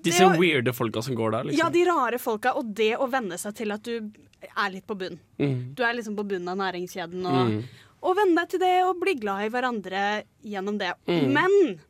Disse 0.00 0.24
å- 0.24 0.36
weirde 0.36 0.72
folka 0.72 1.02
som 1.04 1.14
går 1.16 1.30
der, 1.38 1.44
liksom. 1.50 1.58
Ja, 1.64 1.68
de 1.72 1.84
rare 1.88 2.18
folka, 2.20 2.54
og 2.56 2.74
det 2.76 2.94
å 2.96 3.08
venne 3.12 3.36
seg 3.40 3.54
til 3.58 3.72
at 3.72 3.82
du 3.84 4.10
er 4.56 4.70
litt 4.72 4.86
på 4.88 4.96
bunn. 4.96 5.18
Mm. 5.38 5.74
Du 5.76 5.82
er 5.84 5.92
liksom 5.96 6.16
på 6.16 6.24
bunnen 6.28 6.48
av 6.48 6.56
næringskjeden, 6.56 7.24
og, 7.28 7.50
Mm. 7.50 7.64
og 8.02 8.16
venne 8.16 8.34
deg 8.40 8.48
til 8.48 8.60
det 8.60 8.84
og 8.84 9.00
bli 9.00 9.14
glad 9.14 9.44
i 9.44 9.50
hverandre 9.52 10.04
gjennom 10.44 10.78
det. 10.78 10.94
Mm. 11.06 11.32
Men 11.32 11.80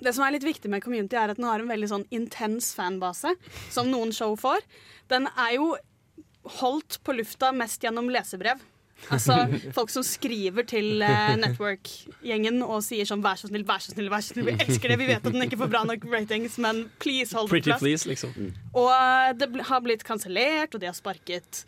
det 0.00 0.12
som 0.14 0.24
er 0.26 0.32
litt 0.36 0.44
viktig 0.44 0.70
med 0.70 0.82
Community, 0.82 1.16
er 1.16 1.30
at 1.30 1.36
den 1.38 1.46
har 1.46 1.60
en 1.62 1.68
veldig 1.70 1.88
sånn 1.90 2.06
intens 2.10 2.72
fanbase, 2.74 3.34
som 3.70 3.90
noen 3.92 4.12
show 4.12 4.34
får. 4.36 4.60
Den 5.12 5.28
er 5.36 5.54
jo 5.56 5.74
holdt 6.60 6.98
på 7.04 7.14
lufta 7.16 7.52
mest 7.56 7.82
gjennom 7.84 8.10
lesebrev. 8.12 8.60
Altså 9.12 9.34
folk 9.74 9.90
som 9.90 10.04
skriver 10.06 10.64
til 10.70 11.02
eh, 11.02 11.34
Network-gjengen 11.36 12.62
og 12.64 12.78
sier 12.86 13.04
sånn 13.08 13.20
'vær 13.24 13.36
så 13.40 13.48
snill, 13.50 13.64
vær 13.66 13.82
så 13.82 13.92
snill', 13.92 14.08
vær 14.12 14.22
så 14.22 14.32
snill, 14.32 14.46
vi 14.46 14.54
elsker 14.64 14.88
det, 14.92 14.98
vi 15.00 15.08
vet 15.10 15.26
at 15.26 15.32
den 15.34 15.42
ikke 15.44 15.58
får 15.60 15.70
bra 15.72 15.82
nok 15.84 16.04
ratings, 16.12 16.56
men 16.62 16.84
please 17.02 17.34
hold 17.36 17.50
Pretty 17.50 17.70
plass. 17.70 17.80
please, 17.82 18.06
liksom. 18.08 18.32
Og 18.72 18.88
eh, 18.94 19.32
det 19.36 19.50
bl- 19.52 19.66
har 19.66 19.80
blitt 19.84 20.04
kansellert, 20.04 20.74
og 20.74 20.80
de 20.80 20.86
har 20.86 20.94
sparket 20.96 21.64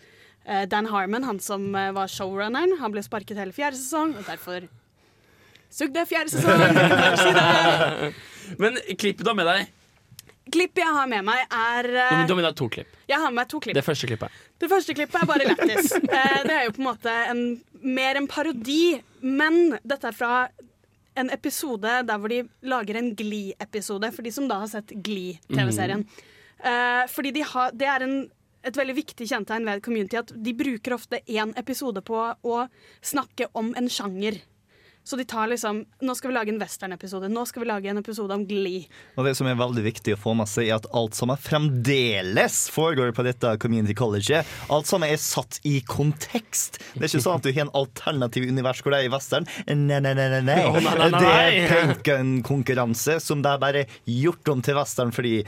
eh, 0.47 0.65
Dan 0.67 0.87
Harmon, 0.87 1.25
han 1.25 1.41
som 1.41 1.67
eh, 1.75 1.91
var 1.93 2.07
showrunneren. 2.09 2.79
Han 2.81 2.93
ble 2.95 3.03
sparket 3.03 3.37
hele 3.37 3.53
fjerde 3.53 3.77
sesong, 3.77 4.15
og 4.17 4.25
derfor 4.31 4.69
sugde 5.77 6.03
er 6.03 6.09
fjerde 6.09 6.33
sesong. 6.33 6.61
Men 8.63 8.79
klippet 8.97 9.25
du 9.25 9.31
har 9.33 9.39
med 9.39 9.49
deg 9.51 9.73
Klippet 10.47 10.79
jeg 10.79 10.95
har 10.95 11.09
med 11.11 11.25
meg, 11.27 11.41
er 11.51 11.89
eh, 11.91 12.21
du 12.23 12.31
har 12.31 12.39
med 12.39 12.45
deg 12.47 12.55
to 12.59 12.69
klipp. 12.71 12.93
Jeg 13.11 13.19
har 13.19 13.33
med 13.33 13.41
meg 13.41 13.49
to 13.51 13.59
klipp. 13.65 13.75
Det 13.75 13.83
første 13.83 14.07
klippet. 14.07 14.37
Det 14.63 14.69
første 14.71 14.95
klippet 14.95 15.19
er 15.19 15.27
bare 15.27 15.49
lættis. 15.49 15.89
Eh, 16.17 16.43
det 16.47 16.55
er 16.55 16.69
jo 16.69 16.75
på 16.77 16.85
en 16.85 16.87
måte 16.87 17.15
en, 17.33 17.41
mer 17.83 18.21
en 18.21 18.29
parodi, 18.31 19.01
men 19.27 19.75
dette 19.83 20.07
er 20.07 20.15
fra 20.15 20.47
en 21.19 21.33
episode 21.35 21.97
der 22.07 22.23
hvor 22.23 22.31
de 22.31 22.45
lager 22.63 23.01
en 23.01 23.11
Glee-episode, 23.19 24.13
for 24.15 24.23
de 24.23 24.33
som 24.37 24.47
da 24.47 24.61
har 24.63 24.71
sett 24.71 24.95
Glee-TV-serien. 24.95 26.07
Eh, 26.63 27.05
fordi 27.11 27.35
de 27.37 27.43
har, 27.51 27.75
det 27.75 27.91
er 27.91 28.07
en, 28.07 28.17
et 28.63 28.79
veldig 28.79 28.97
viktig 29.03 29.27
kjennetegn 29.27 29.67
ved 29.67 29.83
Community 29.85 30.21
at 30.23 30.31
de 30.31 30.55
bruker 30.57 30.95
ofte 30.95 31.25
én 31.27 31.57
episode 31.59 32.07
på 32.07 32.23
å 32.23 32.67
snakke 33.03 33.51
om 33.59 33.75
en 33.75 33.91
sjanger. 33.91 34.39
Så 35.07 35.15
de 35.17 35.23
tar 35.25 35.47
liksom 35.53 35.85
Nå 36.03 36.15
skal 36.19 36.33
vi 36.33 36.35
lage 36.35 36.51
en 36.51 36.59
western-episode. 36.59 37.29
Nå 37.31 37.45
skal 37.47 37.63
vi 37.63 37.69
lage 37.71 37.91
en 37.93 38.01
episode 38.01 38.35
om 38.35 38.43
Glee. 38.49 38.89
Og 39.15 39.25
det 39.29 39.37
som 39.39 39.47
er 39.47 39.55
veldig 39.59 39.85
viktig 39.87 40.17
å 40.17 40.19
få 40.19 40.33
med 40.35 40.51
seg, 40.51 40.67
er 40.73 40.81
at 40.81 40.89
alt 40.99 41.15
sammen 41.15 41.39
fremdeles 41.39 42.57
foregår 42.75 43.13
på 43.15 43.23
dette 43.27 43.53
community 43.63 43.95
colleget. 43.95 44.47
Alt 44.73 44.91
sammen 44.91 45.09
er 45.13 45.21
satt 45.23 45.61
i 45.69 45.77
kontekst. 45.87 46.81
Det 46.97 47.05
er 47.07 47.09
ikke 47.13 47.23
sånn 47.23 47.39
at 47.39 47.47
du 47.47 47.53
har 47.55 47.69
en 47.69 47.73
alternativ 47.79 48.49
univers 48.51 48.83
hvor 48.83 48.97
det 48.97 49.05
er 49.05 49.09
i 49.09 49.13
western. 49.15 49.47
Nei, 49.71 50.01
nei, 50.03 50.13
nei. 50.19 50.27
nei, 50.35 50.43
nei. 50.51 50.59
Oh, 50.67 50.81
nei, 50.83 50.97
nei, 50.99 51.09
nei. 51.15 51.23
Det 51.23 51.33
er 51.37 51.71
Paintgun-konkurranse 51.71 53.21
som 53.23 53.43
det 53.47 53.53
er 53.55 53.63
bare 53.63 53.85
gjort 54.11 54.51
om 54.53 54.63
til 54.67 54.77
western 54.79 55.15
fordi 55.15 55.39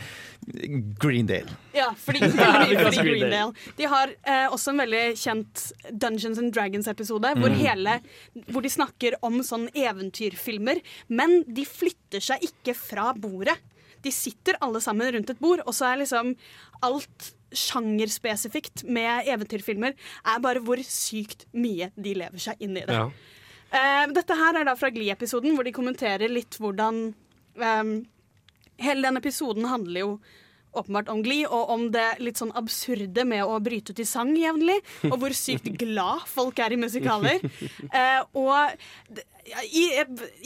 Greendale. 1.02 1.50
Ja, 1.74 1.90
fordi, 1.98 2.20
fordi 2.84 3.02
Greendale. 3.04 3.52
De 3.76 3.88
har 3.90 4.12
eh, 4.22 4.46
også 4.54 4.72
en 4.72 4.80
veldig 4.84 5.02
kjent 5.18 5.64
Dungeons 5.92 6.38
and 6.40 6.54
Dragons-episode 6.54 7.34
hvor, 7.38 7.48
Mm. 7.48 7.58
hele- 7.64 7.98
hvor 8.52 8.62
de 8.64 8.70
snakker 8.70 9.14
om 9.24 9.40
sånn 9.48 9.66
eventyrfilmer, 9.72 10.82
men 11.08 11.42
de 11.48 11.64
flytter 11.68 12.24
seg 12.24 12.44
ikke 12.50 12.76
fra 12.78 13.10
bordet. 13.16 13.56
De 14.04 14.12
sitter 14.14 14.58
alle 14.62 14.80
sammen 14.84 15.10
rundt 15.14 15.32
et 15.32 15.42
bord, 15.42 15.64
og 15.66 15.74
så 15.74 15.90
er 15.90 16.02
liksom 16.04 16.34
alt 16.86 17.32
sjangerspesifikt 17.56 18.84
med 18.92 19.28
eventyrfilmer 19.32 19.94
er 19.96 20.42
bare 20.44 20.60
hvor 20.64 20.80
sykt 20.84 21.46
mye 21.56 21.90
de 21.96 22.14
lever 22.20 22.42
seg 22.42 22.60
inn 22.64 22.76
i 22.76 22.84
det. 22.84 22.98
Ja. 22.98 23.08
Uh, 23.68 24.04
dette 24.16 24.36
her 24.36 24.56
er 24.56 24.68
da 24.68 24.74
fra 24.80 24.90
Gli-episoden, 24.92 25.54
hvor 25.56 25.66
de 25.66 25.74
kommenterer 25.76 26.30
litt 26.32 26.60
hvordan 26.60 27.08
um, 27.60 27.96
Hele 28.78 29.08
den 29.08 29.18
episoden 29.18 29.64
handler 29.66 30.04
jo 30.04 30.10
åpenbart 30.78 31.08
om 31.10 31.22
Gli, 31.24 31.40
og 31.48 31.70
om 31.74 31.88
det 31.90 32.20
litt 32.22 32.38
sånn 32.38 32.52
absurde 32.54 33.24
med 33.26 33.42
å 33.42 33.56
bryte 33.64 33.90
ut 33.90 34.02
i 34.02 34.06
sang 34.06 34.30
jevnlig, 34.38 34.76
og 35.08 35.16
hvor 35.18 35.34
sykt 35.34 35.66
glad 35.82 36.22
folk 36.30 36.60
er 36.62 36.76
i 36.76 36.78
musikaler. 36.78 37.42
Uh, 37.90 38.22
og 38.38 39.18
i, 39.64 39.84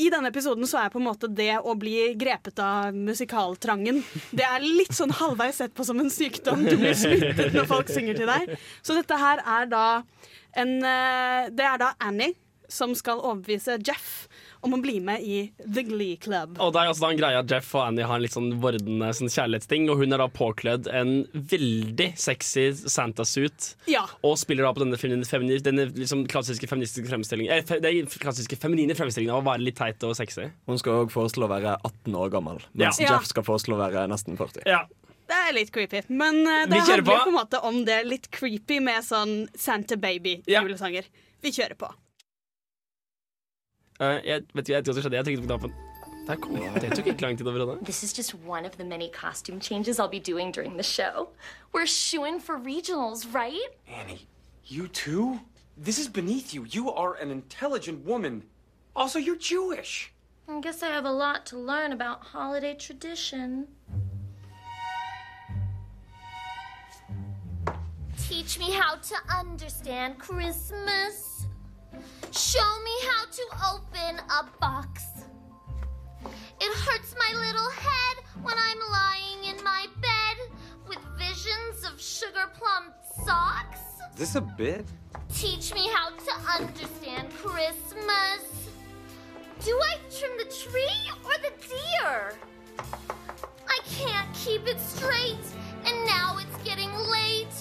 i 0.05 0.09
denne 0.13 0.31
episoden 0.33 0.67
så 0.69 0.81
er 0.83 0.93
på 0.93 1.01
en 1.01 1.07
måte 1.07 1.31
det 1.31 1.55
å 1.59 1.75
bli 1.79 2.13
grepet 2.19 2.59
av 2.63 2.95
musikaltrangen 2.95 4.03
Det 4.31 4.45
er 4.47 4.65
litt 4.65 4.95
sånn 4.97 5.13
halvveis 5.19 5.61
sett 5.63 5.75
på 5.77 5.87
som 5.87 6.01
en 6.03 6.11
sykdom. 6.13 6.65
Du 6.67 6.77
blir 6.81 6.97
smittet 6.99 7.55
når 7.57 7.69
folk 7.71 7.91
synger 7.93 8.19
til 8.19 8.31
deg. 8.31 8.55
Så 8.85 8.97
dette 8.99 9.19
her 9.19 9.43
er 9.59 9.69
da 9.71 9.87
en 10.59 10.73
eh, 10.85 11.51
Det 11.53 11.65
er 11.65 11.81
da 11.81 11.93
Annie 12.03 12.35
som 12.73 12.95
skal 12.97 13.21
overbevise 13.21 13.79
Jeff 13.85 14.27
om 14.63 14.77
å 14.77 14.81
bli 14.83 14.97
med 15.03 15.23
i 15.27 15.39
The 15.59 15.83
Glee 15.87 16.17
Club. 16.23 16.57
Og 16.63 16.73
det 16.75 16.81
er 16.83 16.91
også 16.93 17.05
da 17.05 17.11
en 17.13 17.19
greie 17.21 17.39
at 17.43 17.51
Jeff 17.51 17.73
og 17.75 17.83
Annie 17.89 18.07
har 18.07 18.19
en 18.19 18.23
litt 18.25 18.35
sånn 18.37 18.51
vordende 18.63 19.09
sånn 19.19 19.31
kjærlighetsting, 19.33 19.89
og 19.91 19.99
hun 20.03 20.15
er 20.15 20.23
da 20.23 20.29
påkledd 20.31 20.87
en 20.95 21.13
veldig 21.35 22.09
sexy 22.21 22.69
Santa-suit. 22.79 23.73
Ja. 23.91 24.05
Og 24.23 24.39
spiller 24.41 24.69
da 24.69 24.73
på 24.77 24.85
denne, 24.85 24.99
femini, 24.99 25.59
denne 25.65 25.89
liksom 25.91 26.25
klassiske 26.31 26.69
feministiske 26.71 27.11
fremstillingen 27.11 27.53
eh, 27.59 27.65
fe, 27.67 27.81
Den 27.83 28.07
klassiske 28.23 28.59
feminine 28.63 28.95
fremstillingen 28.99 29.35
av 29.35 29.43
å 29.43 29.49
være 29.51 29.67
litt 29.67 29.79
teit 29.81 30.03
og 30.07 30.15
sexy. 30.19 30.49
Hun 30.71 30.79
skal 30.81 31.05
òg 31.05 31.13
foreslå 31.15 31.49
å 31.49 31.53
være 31.53 31.77
18 31.83 32.19
år 32.23 32.33
gammel, 32.35 32.63
mens 32.73 33.01
Ja. 33.03 33.17
Jeff 33.17 33.27
skal 33.31 33.47
foreslå 33.47 33.77
å 33.79 33.83
være 33.83 34.07
nesten 34.13 34.39
40. 34.41 34.67
Ja. 34.71 34.85
Det 35.33 35.37
er 35.49 35.55
litt 35.57 35.71
creepy, 35.73 36.03
men 36.13 36.43
eh, 36.45 36.67
det 36.69 36.81
handler 36.83 37.05
på. 37.07 37.13
jo 37.15 37.25
på 37.25 37.31
en 37.31 37.37
måte 37.39 37.61
om 37.65 37.85
det 37.87 38.03
litt 38.05 38.27
creepy 38.35 38.81
med 38.85 39.01
sånn 39.07 39.47
Santa 39.57 39.97
Baby-julesanger. 39.97 41.07
Vi 41.43 41.53
kjører 41.55 41.79
på. 41.79 41.89
Eh, 44.03 44.21
jeg 44.27 44.43
vet 44.55 44.69
ikke 44.69 44.73
jeg 44.73 44.79
vet 44.79 44.89
ikke 44.89 44.91
hva 44.91 44.95
som 44.95 45.03
skjedde. 45.03 45.17
Jeg 45.17 45.25
trykket 45.25 45.43
på 45.43 45.51
knappen. 45.51 45.75
Der 46.27 46.37
kom 46.37 46.55
det. 46.55 46.83
Det 46.83 46.97
tok 46.97 47.07
ikke 47.07 47.23
lang 47.23 47.39
tid 47.39 47.47
over 47.47 47.75
det. 47.75 47.85
This 47.85 48.03
is 48.03 48.13
just 48.19 48.35
one 48.47 48.65
of 48.67 48.73
the 48.73 48.85
many 48.85 49.09
costume 49.13 49.61
changes 49.61 49.99
I'll 50.01 50.09
be 50.09 50.33
doing 50.33 50.53
during 50.53 50.77
the 50.77 50.83
show. 50.83 51.29
We're 51.73 51.87
shooing 51.87 52.41
for 52.41 52.59
regionals, 52.59 53.33
right? 53.35 53.71
Annie, 53.87 54.27
you 54.67 54.89
too? 54.89 55.41
This 55.85 55.99
is 55.99 56.09
beneath 56.09 56.55
you. 56.55 56.67
You 56.69 56.91
are 56.91 57.15
an 57.23 57.31
intelligent 57.31 58.05
woman. 58.05 58.43
Also, 58.95 59.19
you're 59.19 59.37
Jewish. 59.39 60.13
I 60.49 60.61
guess 60.61 60.83
I 60.83 60.89
have 60.89 61.07
a 61.07 61.13
lot 61.13 61.47
to 61.47 61.59
learn 61.59 61.93
about 61.93 62.25
holiday 62.25 62.75
tradition. 62.75 63.67
Teach 68.29 68.59
me 68.59 68.71
how 68.73 68.97
to 68.97 69.15
understand 69.41 70.19
Christmas. 70.19 71.32
Show 72.33 72.83
me 72.85 72.97
how 73.11 73.25
to 73.27 73.43
open 73.75 74.19
a 74.19 74.45
box. 74.61 75.05
It 76.61 76.73
hurts 76.73 77.15
my 77.19 77.39
little 77.39 77.71
head 77.71 78.17
when 78.43 78.55
I'm 78.57 78.79
lying 78.91 79.57
in 79.57 79.65
my 79.65 79.87
bed 80.01 80.37
with 80.89 80.99
visions 81.19 81.85
of 81.85 82.01
sugar 82.01 82.51
plum 82.55 82.93
socks. 83.27 83.81
Is 84.15 84.19
this 84.19 84.35
a 84.37 84.41
bit? 84.41 84.87
Teach 85.35 85.75
me 85.75 85.89
how 85.93 86.11
to 86.11 86.63
understand 86.63 87.31
Christmas. 87.35 88.69
Do 89.65 89.79
I 89.79 89.97
trim 90.11 90.33
the 90.39 90.45
tree 90.45 91.11
or 91.25 91.33
the 91.43 91.53
deer? 91.67 92.35
I 93.69 93.79
can't 93.91 94.33
keep 94.35 94.67
it 94.67 94.81
straight, 94.81 95.45
and 95.87 96.07
now 96.07 96.39
it's 96.39 96.65
getting 96.65 96.93
late. 96.95 97.55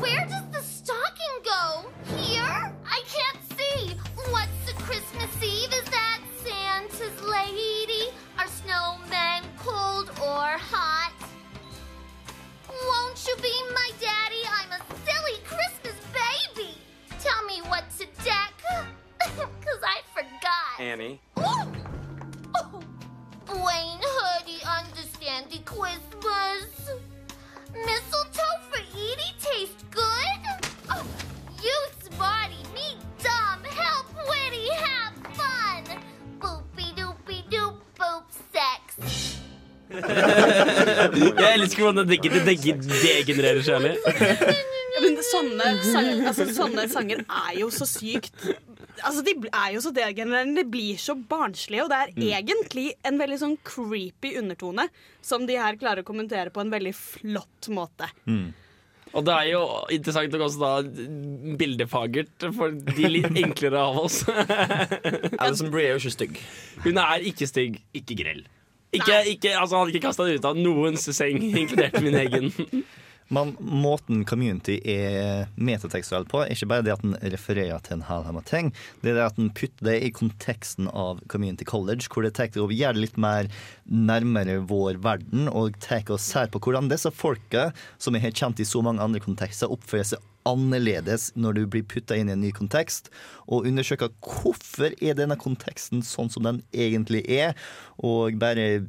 Where 0.00 0.26
does 0.26 0.48
the 0.52 0.62
stocking 0.62 1.42
go? 1.44 1.84
Here? 2.16 2.72
I 2.86 3.02
can't 3.08 3.49
Hey, 3.80 3.96
what's 4.30 4.66
the 4.66 4.72
Christmas 4.82 5.42
Eve? 5.42 5.72
Is 5.72 5.84
that 5.90 6.20
Santa's 6.44 7.22
lady? 7.22 8.12
Are 8.38 8.46
snowmen 8.46 9.42
cold 9.56 10.10
or 10.20 10.58
hot? 10.58 11.14
Won't 12.68 13.26
you 13.26 13.36
be 13.36 13.54
my 13.72 13.90
daddy? 13.98 14.42
I'm 14.52 14.72
a 14.72 14.84
silly 15.06 15.40
Christmas 15.44 15.96
baby. 16.12 16.74
Tell 17.20 17.42
me 17.46 17.60
what 17.68 17.84
to 17.98 18.06
deck, 18.22 18.52
because 19.18 19.82
I 19.82 20.02
forgot. 20.12 20.78
Annie. 20.78 21.20
Oh! 21.38 21.72
oh. 22.56 22.80
Blaine 23.46 24.00
Hoodie, 24.02 24.62
understandy 24.64 25.64
Christmas. 25.64 26.90
Mistletoe 27.74 28.60
for 28.70 28.80
Edie 28.94 29.34
tastes 29.40 29.84
good? 29.90 30.68
Oh. 30.90 31.06
You 31.64 31.78
smarty, 32.08 32.60
me 32.74 32.86
dumb, 33.22 33.62
help 33.82 34.06
witty, 34.30 34.66
have 34.84 35.14
fun. 35.38 35.84
Boopy 36.40 36.88
doopy 36.98 37.38
doop 37.52 37.80
boop 37.98 38.24
sex. 38.52 39.36
Jeg 39.90 41.52
elsker 41.56 41.82
hvordan 41.82 42.06
det 42.06 42.20
deg- 42.22 42.84
degenererer 42.86 43.62
seg 43.66 43.80
ærlig. 43.80 43.96
Men 45.00 45.16
sånne, 45.24 45.70
sang, 45.86 46.08
altså, 46.28 46.46
sånne 46.54 46.84
sanger 46.92 47.22
er 47.24 47.54
jo 47.62 47.70
så 47.74 47.86
sykt 47.88 48.34
Altså, 49.00 49.22
De 49.24 49.32
er 49.48 49.70
jo 49.72 49.80
så 49.80 49.90
degenererende. 49.96 50.60
De 50.60 50.68
blir 50.68 50.98
så 51.00 51.14
barnslige, 51.16 51.86
og 51.86 51.88
det 51.88 51.96
er 52.02 52.10
Mm. 52.12 52.24
egentlig 52.36 52.86
en 53.08 53.16
veldig 53.18 53.38
sånn 53.40 53.54
creepy 53.64 54.34
undertone 54.36 54.84
som 55.24 55.46
de 55.48 55.56
her 55.56 55.78
klarer 55.80 56.02
å 56.02 56.04
kommentere 56.04 56.50
på 56.52 56.60
en 56.60 56.70
veldig 56.70 56.92
flott 56.94 57.70
måte. 57.72 58.10
Og 59.10 59.26
det 59.26 59.34
er 59.34 59.48
jo 59.50 59.62
interessant 59.90 60.32
nok 60.34 60.44
også 60.46 60.60
da 60.62 61.56
bildefagert 61.58 62.46
for 62.56 62.70
de 62.70 63.10
litt 63.10 63.38
enklere 63.44 63.82
av 63.82 63.98
oss. 64.04 64.22
Alison 65.42 65.72
Brie 65.72 65.88
er 65.88 65.96
jo 65.96 66.02
ikke 66.04 66.14
stygg. 66.14 66.40
Hun 66.86 67.00
er 67.02 67.26
ikke 67.32 67.48
stygg. 67.50 67.80
Ikke 67.96 68.18
grell. 68.22 68.44
Ikke, 68.92 69.20
ikke, 69.30 69.54
altså, 69.54 69.76
han 69.76 69.84
hadde 69.84 69.94
ikke 69.94 70.06
kasta 70.08 70.26
det 70.26 70.40
ut 70.40 70.46
av 70.50 70.58
noens 70.58 71.04
seng, 71.14 71.42
inkludert 71.46 72.00
min 72.02 72.16
egen. 72.24 72.50
Men 73.30 73.52
måten 73.62 74.24
community 74.26 74.80
er 74.90 75.46
metatekstuell 75.54 76.24
på, 76.30 76.42
er 76.42 76.50
ikke 76.50 76.66
bare 76.72 76.82
det 76.86 76.96
at 76.96 77.04
den 77.04 77.14
refererer 77.30 77.78
til 77.86 78.00
en 78.00 78.34
med 78.34 78.46
ting. 78.48 78.72
Det 79.02 79.12
er 79.12 79.20
det 79.20 79.26
at 79.28 79.38
den 79.38 79.52
putter 79.54 79.86
det 79.86 79.96
i 80.02 80.10
konteksten 80.10 80.88
av 80.90 81.20
Community 81.30 81.64
College, 81.64 82.08
hvor 82.10 82.26
det 82.26 82.34
tar 82.34 82.50
å 82.58 82.66
gjøre 82.66 82.98
det 82.98 83.04
litt 83.04 83.20
mer 83.20 83.46
nærmere 83.86 84.58
vår 84.66 84.98
verden, 85.04 85.46
og 85.46 85.78
tar 85.78 86.10
oss 86.10 86.26
ser 86.26 86.50
på 86.50 86.58
hvordan 86.58 86.90
disse 86.90 87.10
folka, 87.14 87.70
som 88.02 88.18
jeg 88.18 88.26
har 88.26 88.34
kjent 88.34 88.62
i 88.62 88.66
så 88.66 88.82
mange 88.82 89.02
andre 89.04 89.22
kontekster, 89.22 89.70
oppfører 89.70 90.10
seg 90.10 90.26
annerledes 90.48 91.30
når 91.38 91.58
du 91.58 91.64
blir 91.70 91.86
putta 91.86 92.16
inn 92.18 92.30
i 92.30 92.34
en 92.34 92.42
ny 92.42 92.50
kontekst, 92.56 93.12
og 93.46 93.68
undersøker 93.68 94.10
hvorfor 94.24 94.94
er 94.98 95.18
denne 95.18 95.38
konteksten 95.38 96.02
sånn 96.06 96.32
som 96.32 96.46
den 96.46 96.64
egentlig 96.74 97.22
er, 97.30 97.54
og 98.02 98.40
bare 98.40 98.88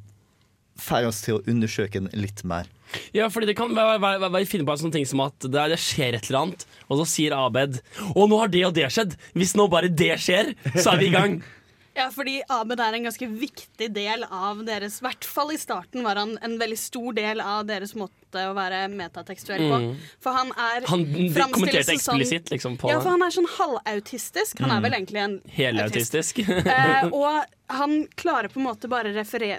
får 0.79 1.07
oss 1.09 1.21
til 1.25 1.39
å 1.39 1.43
undersøke 1.47 1.99
den 1.99 2.09
litt 2.13 2.43
mer. 2.43 2.67
Ja, 3.15 3.29
fordi 3.31 3.47
det 3.47 3.55
kan 3.55 3.71
være, 3.75 3.99
være, 4.03 4.29
være, 4.31 4.45
finne 4.49 4.65
på 4.67 4.73
en 4.75 4.81
sånn 4.83 4.91
ting 4.91 5.05
som 5.07 5.21
at 5.23 5.39
det, 5.47 5.69
det 5.71 5.79
skjer 5.79 6.17
et 6.17 6.27
eller 6.29 6.41
annet, 6.41 6.65
og 6.89 6.99
så 6.99 7.05
sier 7.07 7.31
Abed 7.37 7.79
Å, 8.15 8.27
nå 8.27 8.39
har 8.41 8.51
det 8.51 8.65
og 8.67 8.75
det 8.75 8.89
skjedd! 8.91 9.15
Hvis 9.33 9.55
nå 9.55 9.69
bare 9.71 9.87
det 9.87 10.17
skjer, 10.19 10.53
så 10.75 10.91
er 10.93 10.97
vi 10.99 11.07
i 11.11 11.15
gang! 11.15 11.39
Ja, 11.91 12.05
fordi 12.07 12.37
Abed 12.47 12.79
er 12.79 12.95
en 12.95 13.03
ganske 13.03 13.27
viktig 13.27 13.89
del 13.91 14.21
av 14.23 14.61
deres 14.63 15.01
I 15.01 15.03
hvert 15.09 15.25
fall 15.27 15.49
i 15.51 15.57
starten 15.59 16.05
var 16.05 16.15
han 16.21 16.37
en 16.39 16.53
veldig 16.55 16.77
stor 16.79 17.11
del 17.17 17.41
av 17.43 17.65
deres 17.67 17.91
måte 17.99 18.45
å 18.47 18.53
være 18.55 18.85
metatekstuell 18.93 19.59
på. 19.67 19.79
Mm. 19.83 19.89
For 20.23 20.37
han 20.37 20.53
er 20.55 20.87
Han 20.87 21.03
kommenterte 21.51 21.97
som 21.99 22.15
sånn- 22.15 22.23
eksplisitt 22.23 22.53
liksom 22.53 22.77
på 22.79 22.87
Ja, 22.93 23.01
for 23.03 23.11
han 23.11 23.25
er 23.27 23.35
sånn 23.35 23.49
halvautistisk. 23.57 24.61
Han 24.63 24.71
er 24.71 24.79
Mm. 24.79 24.83
vel 24.87 24.93
egentlig 25.01 25.19
en 25.19 25.81
autist. 25.83 26.15
Eh, 26.15 27.09
og 27.11 27.43
han 27.71 28.07
klarer 28.15 28.47
på 28.47 28.59
en 28.59 28.65
måte 28.65 28.87
bare 28.91 29.11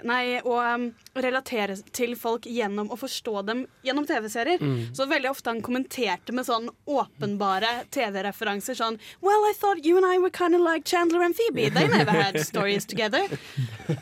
Nei, 0.03 0.39
å 0.43 0.57
um, 0.61 0.85
relatere 1.15 1.75
til 1.95 2.15
folk 2.19 2.45
gjennom 2.45 2.91
å 2.91 2.97
forstå 2.99 3.41
dem 3.47 3.65
gjennom 3.83 4.05
TV-serier. 4.07 4.61
Mm. 4.61 4.93
Så 4.95 5.07
veldig 5.09 5.31
ofte 5.31 5.49
han 5.49 5.61
kommenterte 5.65 6.33
med 6.35 6.45
sånn 6.47 6.69
åpenbare 6.85 7.85
TV-referanser 7.93 8.77
sånn 8.77 8.99
Well, 9.21 9.45
I 9.49 9.53
thought 9.57 9.85
you 9.85 9.97
and 9.97 10.05
I 10.05 10.19
were 10.19 10.29
kind 10.29 10.55
of 10.55 10.61
like 10.61 10.85
Chandler 10.85 11.23
and 11.23 11.35
Phoebe. 11.35 11.69
They 11.69 11.87
never 11.87 12.11
had 12.11 12.39
stories 12.45 12.85
together. 12.85 13.27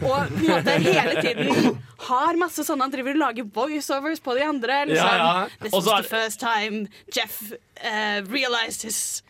Og 0.01 0.27
på 0.27 0.43
en 0.43 0.47
måte 0.49 0.77
hele 0.81 1.21
tiden 1.21 1.81
har 2.07 2.39
masse 2.39 2.65
sånne 2.65 2.87
Han 2.87 2.93
driver 2.93 3.17
og 3.17 3.21
lager 3.21 3.49
voiceovers 3.53 4.19
på 4.23 4.35
de 4.37 4.45
andre. 4.45 4.85
Liksom. 4.91 5.07
Ja, 5.07 5.17
ja. 5.17 5.49
This 5.61 5.73
is 5.73 5.85
the 5.85 6.03
first 6.03 6.39
time 6.39 6.87
Jeff 7.13 7.53
uh, 7.83 8.21
realized 8.27 8.81
his 8.83 9.21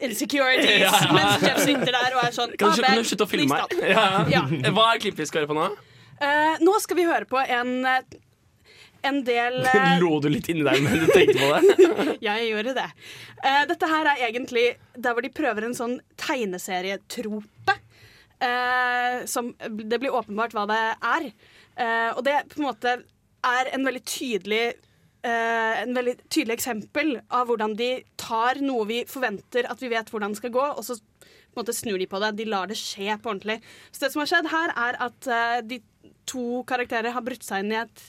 insecurities. 0.00 0.80
Ja, 0.82 0.92
ja. 0.92 1.12
Mens 1.16 1.42
Jeff 1.46 1.60
sitter 1.64 1.92
der 1.94 2.16
og 2.16 2.22
er 2.24 2.34
sånn 2.36 2.54
Kan 2.58 2.72
du, 2.74 2.82
"Ah, 2.82 2.86
kan 2.92 3.02
du 3.02 3.08
slutte 3.08 3.26
å 3.26 3.30
filme 3.30 3.58
meg? 3.58 3.76
Ja. 3.90 4.06
Ja. 4.30 4.42
Hva 4.76 4.86
er 4.94 5.02
klippet 5.02 5.24
vi 5.24 5.28
skal 5.30 5.42
høre 5.44 5.50
på 5.52 5.58
nå? 5.58 5.68
Uh, 6.18 6.56
nå 6.64 6.78
skal 6.82 6.98
vi 6.98 7.04
høre 7.06 7.28
på 7.30 7.38
en, 7.38 7.72
eh, 7.86 8.16
en 9.06 9.20
del 9.26 9.60
uh... 9.62 9.98
Lo 10.02 10.18
du 10.20 10.28
litt 10.32 10.48
inni 10.50 10.64
deg 10.66 10.80
mens 10.82 11.04
du 11.04 11.12
tenkte 11.14 11.38
på 11.38 11.50
det? 11.54 12.16
Jeg 12.28 12.48
gjorde 12.50 12.74
det. 12.78 12.88
Uh, 13.44 13.62
dette 13.70 13.90
her 13.92 14.10
er 14.14 14.24
egentlig 14.30 14.64
der 14.96 15.14
hvor 15.14 15.22
de 15.22 15.30
prøver 15.30 15.68
en 15.68 15.76
sånn 15.78 16.00
tegneserietrope. 16.18 17.76
Uh, 18.38 19.24
som 19.26 19.54
Det 19.58 19.98
blir 19.98 20.14
åpenbart 20.14 20.54
hva 20.54 20.66
det 20.70 20.82
er. 20.98 21.30
Eh, 21.78 22.10
og 22.16 22.24
det 22.26 22.34
på 22.50 22.58
en 22.60 22.66
måte 22.66 22.92
er 23.46 23.68
en 23.74 23.84
veldig 23.86 24.02
tydelig 24.08 24.62
eh, 25.26 25.82
en 25.82 25.94
veldig 25.96 26.16
tydelig 26.28 26.58
eksempel 26.58 27.18
av 27.34 27.50
hvordan 27.50 27.76
de 27.78 27.90
tar 28.20 28.60
noe 28.64 28.86
vi 28.88 29.02
forventer 29.08 29.68
at 29.70 29.82
vi 29.82 29.90
vet 29.92 30.10
hvordan 30.12 30.34
det 30.34 30.40
skal 30.42 30.54
gå, 30.54 30.64
og 30.78 30.84
så 30.86 30.98
på 30.98 31.58
en 31.58 31.62
måte 31.64 31.76
snur 31.76 31.98
de 31.98 32.08
på 32.08 32.20
det. 32.22 32.32
De 32.38 32.48
lar 32.48 32.70
det 32.70 32.78
skje 32.78 33.16
på 33.18 33.32
ordentlig. 33.32 33.60
Så 33.90 34.04
det 34.04 34.12
som 34.14 34.22
har 34.22 34.30
skjedd 34.30 34.50
her, 34.52 34.74
er 34.78 34.98
at 35.08 35.30
uh, 35.32 35.60
de 35.66 35.80
to 36.28 36.62
karakterer 36.68 37.14
har 37.14 37.24
brutt 37.24 37.46
seg 37.46 37.64
inn 37.64 37.72
i 37.72 37.80
et 37.80 38.02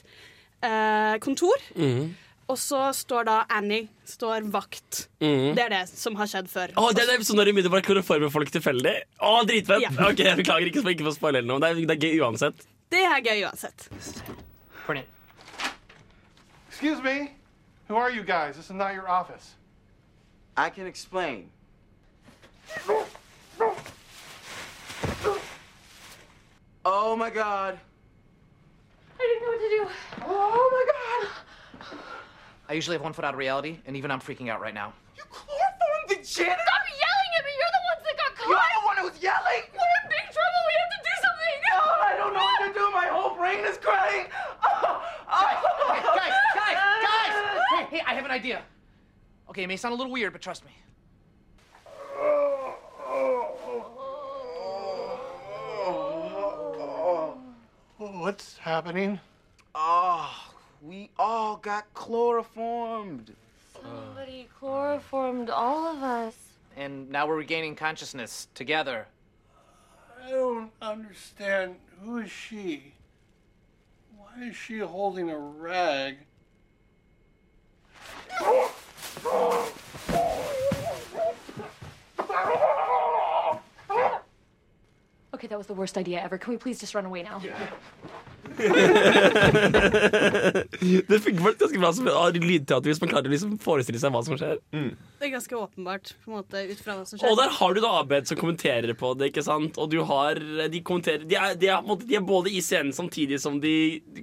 uh, 0.62 1.16
kontor. 1.24 1.64
Mm. 1.74 2.12
Og 2.50 2.58
så 2.58 2.80
står 2.96 3.26
da 3.28 3.36
Annie 3.54 3.86
står 4.08 4.48
vakt. 4.50 5.04
Mm. 5.22 5.54
Det 5.56 5.64
er 5.64 5.74
det 5.74 5.84
som 5.90 6.18
har 6.18 6.30
skjedd 6.30 6.50
før. 6.50 6.74
Åh, 6.80 6.90
det 6.96 7.04
er 7.04 7.12
det 7.12 7.28
sånn 7.28 7.38
når 7.38 7.50
de 7.50 7.54
begynner 7.56 7.74
bare 7.74 7.84
å 7.84 7.88
kloroforme 7.90 8.30
folk 8.34 8.50
tilfeldig? 8.54 8.96
Å, 9.22 9.32
dritfett! 9.46 9.86
Ja. 9.86 9.94
Ok, 10.08 10.24
jeg 10.26 10.40
Beklager 10.42 10.70
ikke 10.70 10.82
for 10.82 10.94
ikke 10.94 11.06
for 11.06 11.14
å 11.14 11.18
spoile 11.18 11.44
noe. 11.46 11.62
Det 11.62 11.70
er, 11.70 11.82
det 11.86 11.96
er 11.96 12.10
gøy 12.10 12.26
uansett. 12.26 12.66
Det 12.90 13.06
er 13.06 13.22
gøy 13.22 13.46
uansett. 13.46 13.88
Excuse 16.82 17.02
me? 17.02 17.32
Who 17.88 17.96
are 17.96 18.10
you 18.10 18.22
guys? 18.22 18.56
This 18.56 18.64
is 18.64 18.70
not 18.70 18.94
your 18.94 19.06
office. 19.06 19.52
I 20.56 20.70
can 20.70 20.86
explain. 20.86 21.50
Oh 26.82 27.14
my 27.16 27.28
god. 27.28 27.78
I 29.18 29.20
didn't 29.20 29.42
know 29.42 29.48
what 29.48 29.60
to 29.60 29.68
do. 29.68 29.86
Oh 30.24 30.70
my 30.72 30.84
god. 31.84 31.92
I 32.66 32.72
usually 32.72 32.94
have 32.94 33.02
one 33.02 33.12
foot 33.12 33.26
out 33.26 33.34
of 33.34 33.38
reality, 33.38 33.76
and 33.84 33.94
even 33.94 34.10
I'm 34.10 34.18
freaking 34.18 34.48
out 34.48 34.62
right 34.62 34.72
now. 34.72 34.94
You 35.18 35.24
chloroform 35.28 36.08
the 36.08 36.14
janitor? 36.14 36.56
Stop 36.64 36.82
yelling 36.88 37.32
at 37.36 37.44
me! 37.44 37.52
You're 37.60 37.74
the 37.76 37.84
ones 37.92 38.02
that 38.06 38.16
got 38.16 38.32
caught! 38.36 38.48
You're 38.48 38.56
the 38.56 38.86
one 38.86 38.96
who's 39.04 39.22
yelling? 39.22 39.68
We're 39.68 39.96
in 40.00 40.08
big 40.08 40.32
trouble! 40.32 40.62
We 40.64 40.72
have 40.80 40.88
to 40.96 41.00
do 41.04 41.14
something! 41.20 41.60
Oh, 41.74 42.08
I 42.08 42.16
don't 42.16 42.32
know 42.32 42.40
what 42.40 42.64
to 42.64 42.72
do. 42.72 42.88
My 42.90 43.08
whole 43.12 43.36
brain 43.36 43.66
is 43.66 43.76
crying. 43.76 44.32
Oh, 44.64 45.04
oh. 45.28 45.66
Okay, 45.90 46.02
guys, 46.02 46.32
guys, 46.54 46.78
guys! 47.02 47.32
Hey, 47.70 47.84
hey, 47.98 48.02
I 48.06 48.14
have 48.14 48.19
an 48.30 48.36
idea. 48.36 48.62
Okay, 49.48 49.64
it 49.64 49.66
may 49.66 49.76
sound 49.76 49.92
a 49.92 49.96
little 49.96 50.12
weird, 50.12 50.32
but 50.32 50.40
trust 50.40 50.64
me. 50.64 50.70
What's 57.98 58.56
happening? 58.58 59.18
Oh, 59.74 60.52
we 60.80 61.10
all 61.18 61.56
got 61.56 61.92
chloroformed. 61.94 63.34
Somebody 63.74 64.48
chloroformed 64.58 65.50
all 65.50 65.86
of 65.88 66.02
us. 66.02 66.36
And 66.76 67.10
now 67.10 67.26
we're 67.26 67.36
regaining 67.36 67.74
consciousness 67.74 68.46
together. 68.54 69.06
I 70.24 70.30
don't 70.30 70.70
understand. 70.80 71.76
Who 72.04 72.18
is 72.18 72.30
she? 72.30 72.92
Why 74.16 74.44
is 74.44 74.56
she 74.56 74.78
holding 74.78 75.30
a 75.30 75.38
rag? 75.38 76.18
Okay, 85.32 85.46
that 85.48 85.56
was 85.56 85.66
the 85.66 85.74
worst 85.74 85.96
idea 85.96 86.20
ever. 86.22 86.36
Can 86.38 86.52
we 86.52 86.58
please 86.58 86.78
just 86.80 86.94
run 86.94 87.06
away 87.06 87.22
now? 87.22 87.40
Det 91.08 91.20
funker 91.22 91.42
faktisk 91.42 91.60
ganske 91.60 91.78
bra 91.80 91.92
som 91.92 92.06
lydteater 92.44 92.90
hvis 92.90 93.00
man 93.00 93.10
klarer 93.12 93.30
å 93.30 93.32
liksom 93.32 93.54
forestille 93.62 94.00
seg 94.02 94.12
hva 94.12 94.22
som 94.26 94.36
skjer. 94.40 94.58
Det 94.74 95.24
er 95.28 95.32
ganske 95.32 95.56
åpenbart 95.56 96.12
på 96.24 96.30
en 96.30 96.36
måte 96.40 96.56
ut 96.68 96.80
fra 96.82 96.98
hva 96.98 97.04
som 97.08 97.16
skjer. 97.20 97.30
Og 97.30 97.38
der 97.40 97.50
har 97.56 97.74
du 97.76 97.80
da 97.84 97.90
Abed 98.02 98.28
som 98.28 98.40
kommenterer 98.40 98.92
på 99.00 99.14
det, 99.16 99.30
ikke 99.32 99.44
sant? 99.46 99.80
Og 99.80 99.90
du 99.92 100.00
har 100.08 100.40
De 100.72 100.80
kommenterer 100.84 101.24
De 101.24 101.36
er, 101.40 101.56
de 101.56 101.66
er, 101.70 101.80
på 101.80 101.86
en 101.88 101.92
måte, 101.94 102.08
de 102.10 102.14
er 102.18 102.24
både 102.26 102.52
i 102.52 102.60
scenen 102.64 102.92
samtidig 102.96 103.40
som 103.42 103.60
de 103.62 103.74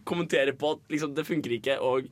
kommenterer 0.06 0.54
på 0.58 0.76
at 0.76 0.80
liksom, 0.94 1.16
det 1.18 1.26
funker 1.28 1.58
ikke, 1.58 1.80
og 1.82 2.06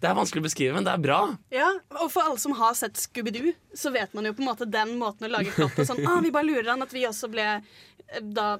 Det 0.00 0.10
er 0.10 0.16
vanskelig 0.18 0.42
å 0.42 0.46
beskrive, 0.46 0.74
men 0.76 0.86
det 0.86 0.92
er 0.92 1.02
bra. 1.02 1.18
Ja, 1.54 1.70
og 1.96 2.10
for 2.12 2.26
alle 2.26 2.40
som 2.42 2.52
har 2.58 2.74
sett 2.76 2.98
Scooby-Doo, 3.00 3.54
så 3.76 3.92
vet 3.94 4.12
man 4.16 4.28
jo 4.28 4.34
på 4.36 4.44
en 4.44 4.50
måte 4.50 4.68
den 4.68 4.96
måten 5.00 5.28
å 5.28 5.32
lage 5.32 5.54
plott 5.54 5.76
på. 5.76 5.86
Sånn, 5.88 6.02
ah, 6.08 6.20
vi 6.24 6.32
bare 6.34 6.48
lurer 6.48 6.74
han 6.74 6.84
at 6.84 6.92
vi 6.92 7.06
også 7.08 7.30
ble 7.32 7.46
eh, 7.54 8.20
da 8.20 8.54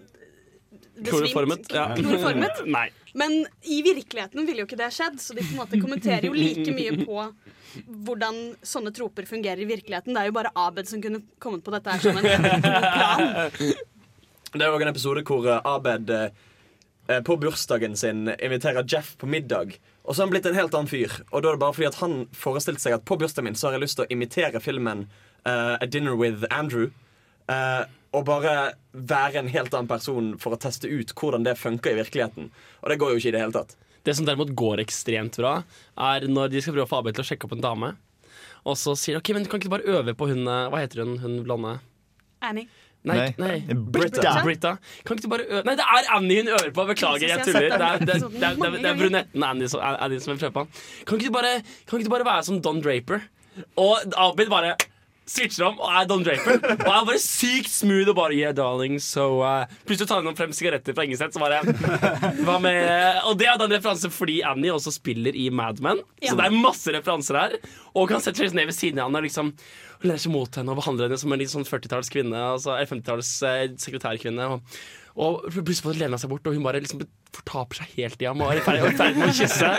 Kloreformet 0.94 1.66
Kloroformet. 1.66 1.72
Ja. 1.74 1.88
Kloroformet. 1.96 2.62
Nei. 2.76 2.88
Men 3.14 3.46
i 3.62 3.80
virkeligheten 3.82 4.46
ville 4.46 4.62
jo 4.62 4.68
ikke 4.68 4.78
det 4.78 4.90
skjedd, 4.94 5.20
så 5.22 5.34
de 5.34 5.42
på 5.42 5.52
en 5.52 5.60
måte 5.60 5.80
kommenterer 5.82 6.26
jo 6.28 6.34
like 6.34 6.74
mye 6.74 6.96
på 7.02 7.26
hvordan 8.06 8.40
sånne 8.62 8.92
troper 8.94 9.26
fungerer 9.26 9.62
i 9.62 9.68
virkeligheten. 9.68 10.14
Det 10.14 10.22
er 10.22 10.30
jo 10.30 10.36
bare 10.36 10.52
Abed 10.58 10.90
som 10.90 11.02
kunne 11.02 11.22
kommet 11.42 11.64
på 11.66 11.74
dette 11.74 11.94
her 11.94 12.02
som 12.02 12.18
en 12.18 12.28
plan. 12.30 13.74
Det 14.54 14.62
er 14.62 14.70
òg 14.70 14.84
en 14.86 14.92
episode 14.92 15.24
hvor 15.26 15.46
eh, 15.50 15.66
Abed 15.66 16.10
eh, 16.14 17.20
på 17.26 17.36
bursdagen 17.42 17.98
sin 17.98 18.28
inviterer 18.38 18.86
Jeff 18.86 19.16
på 19.18 19.26
middag. 19.30 19.74
Og 20.04 20.12
så 20.12 20.20
har 20.20 20.26
han 20.26 20.34
blitt 20.34 20.46
en 20.46 20.56
helt 20.56 20.74
annen 20.76 20.90
fyr. 20.90 21.12
Og 21.32 21.42
da 21.42 21.50
er 21.50 21.56
det 21.56 21.62
bare 21.64 21.76
fordi 21.76 21.88
at 21.88 22.00
han 22.02 22.16
forestilte 22.36 22.82
seg 22.82 22.98
at 22.98 23.06
på 23.08 23.16
bursdagen 23.20 23.48
min 23.48 23.56
så 23.56 23.68
har 23.68 23.78
jeg 23.78 23.86
lyst 23.86 23.98
til 23.98 24.04
å 24.04 24.12
imitere 24.12 24.60
filmen 24.60 25.06
uh, 25.48 25.80
A 25.80 25.86
Dinner 25.88 26.16
with 26.20 26.44
Andrew. 26.52 26.90
Uh, 27.48 27.88
og 28.14 28.26
bare 28.28 28.74
være 28.92 29.40
en 29.40 29.50
helt 29.50 29.72
annen 29.74 29.90
person 29.90 30.34
for 30.40 30.54
å 30.54 30.60
teste 30.60 30.88
ut 30.88 31.14
hvordan 31.18 31.46
det 31.46 31.56
funker 31.58 31.94
i 31.94 31.98
virkeligheten. 32.02 32.52
Og 32.84 32.92
det 32.92 32.98
går 33.00 33.14
jo 33.14 33.22
ikke 33.22 33.32
i 33.32 33.34
det 33.34 33.42
hele 33.42 33.56
tatt. 33.56 33.74
Det 34.04 34.12
som 34.16 34.26
derimot 34.28 34.52
går 34.52 34.82
ekstremt 34.84 35.38
bra, 35.40 35.56
er 35.96 36.28
når 36.28 36.52
de 36.52 36.60
skal 36.62 36.76
prøve 36.76 36.86
å 36.86 36.92
få 36.92 37.00
Abel 37.00 37.16
til 37.16 37.24
å 37.24 37.28
sjekke 37.30 37.48
opp 37.48 37.56
en 37.56 37.64
dame. 37.64 37.94
Og 38.68 38.76
så 38.80 38.92
sier 39.00 39.16
de 39.16 39.22
OK, 39.22 39.32
men 39.36 39.48
kan 39.48 39.60
ikke 39.60 39.70
du 39.70 39.74
bare 39.74 39.96
øve 39.98 40.14
på 40.16 40.28
hun 40.30 40.46
eh, 40.48 40.66
Hva 40.72 40.80
heter 40.80 41.02
hun, 41.04 41.16
hun 41.20 41.40
blonde? 41.44 41.78
Annie. 42.44 42.68
Nei, 43.04 43.34
Nei. 43.36 43.58
Britta. 43.74 44.30
Britta. 44.44 44.70
Kan 45.04 45.18
ikke 45.18 45.26
du 45.26 45.32
bare 45.34 45.62
Nei, 45.66 45.74
det 45.76 45.84
er 45.84 46.06
Annie 46.16 46.40
hun 46.40 46.48
øver 46.54 46.70
på! 46.72 46.86
Beklager, 46.88 47.26
jeg 47.28 47.44
tuller. 47.44 47.66
Det 47.68 47.88
er, 47.88 47.98
det, 47.98 48.16
det, 48.22 48.40
det, 48.40 48.72
det 48.78 48.88
er 48.88 48.96
brunetten 49.02 49.44
Annie 49.44 49.68
som, 49.68 49.82
Annie 49.84 50.22
som 50.24 50.32
jeg 50.32 50.40
prøve 50.40 50.54
på. 50.56 50.64
Kan 51.04 51.20
ikke, 51.20 51.28
du 51.28 51.36
bare, 51.36 51.52
kan 51.84 52.00
ikke 52.00 52.08
du 52.08 52.14
bare 52.16 52.28
være 52.30 52.46
som 52.48 52.62
Don 52.64 52.80
Draper? 52.84 53.26
Og 53.76 54.16
Abid 54.16 54.48
bare 54.50 54.72
switcher 55.30 55.66
om 55.68 55.78
og 55.80 55.88
er 55.90 56.08
Don 56.10 56.24
Draper. 56.26 56.58
Og 56.74 56.90
er 56.90 57.06
bare 57.08 57.20
sykt 57.22 57.70
smooth 57.72 58.10
og 58.12 58.18
bare 58.18 58.34
Yeah, 58.34 58.54
darling, 58.56 58.98
so 59.02 59.40
uh, 59.44 59.64
Plutselig 59.86 60.10
tar 60.10 60.24
hun 60.24 60.36
fram 60.38 60.52
sigaretter 60.56 60.96
fra 60.96 61.06
ingen 61.06 61.20
sett, 61.20 61.34
så 61.34 61.42
bare 61.42 61.62
Hva 62.44 62.58
med 62.62 63.22
Og 63.30 63.38
det 63.40 63.48
er 63.50 63.60
da 63.60 63.68
en 63.68 63.76
referanse 63.76 64.10
fordi 64.12 64.40
Annie 64.46 64.72
også 64.74 64.92
spiller 64.94 65.36
i 65.36 65.48
Mad 65.54 65.80
Men. 65.84 66.02
Så 66.22 66.36
det 66.38 66.48
er 66.48 66.56
masse 66.56 66.92
referanser 66.94 67.38
her. 67.38 67.56
Og 67.94 68.12
han 68.12 68.22
setter 68.24 68.48
seg 68.48 68.58
ned 68.58 68.70
ved 68.70 68.76
siden 68.76 69.00
av 69.00 69.08
henne 69.08 69.22
og 69.22 69.28
liksom 69.28 69.54
lener 70.04 70.20
seg 70.20 70.34
mot 70.34 70.58
henne 70.58 70.72
og 70.72 70.80
behandler 70.80 71.08
henne 71.08 71.20
som 71.20 71.32
en 71.32 71.40
litt 71.40 71.52
sånn 71.52 71.66
40-talls 71.68 72.10
kvinne. 72.12 72.36
Altså, 72.54 72.74
eller 72.74 72.90
50-talls 72.90 73.30
eh, 73.48 73.64
sekretærkvinne. 73.80 74.48
Og, 74.52 74.78
og 75.14 75.46
plutselig 75.54 75.86
får 75.86 76.02
han 76.02 76.18
seg 76.20 76.32
bort, 76.32 76.46
og 76.50 76.56
hun 76.58 76.66
bare 76.66 76.82
liksom 76.84 77.04
fortaper 77.34 77.80
seg 77.80 77.96
helt 77.98 78.22
i 78.22 78.28
ham 78.28 78.42
og 78.44 78.52
er 78.52 78.60
i 78.60 78.64
ferd 78.66 78.82
er 78.84 79.18
med 79.18 79.30
å 79.30 79.36
kysse. 79.38 79.72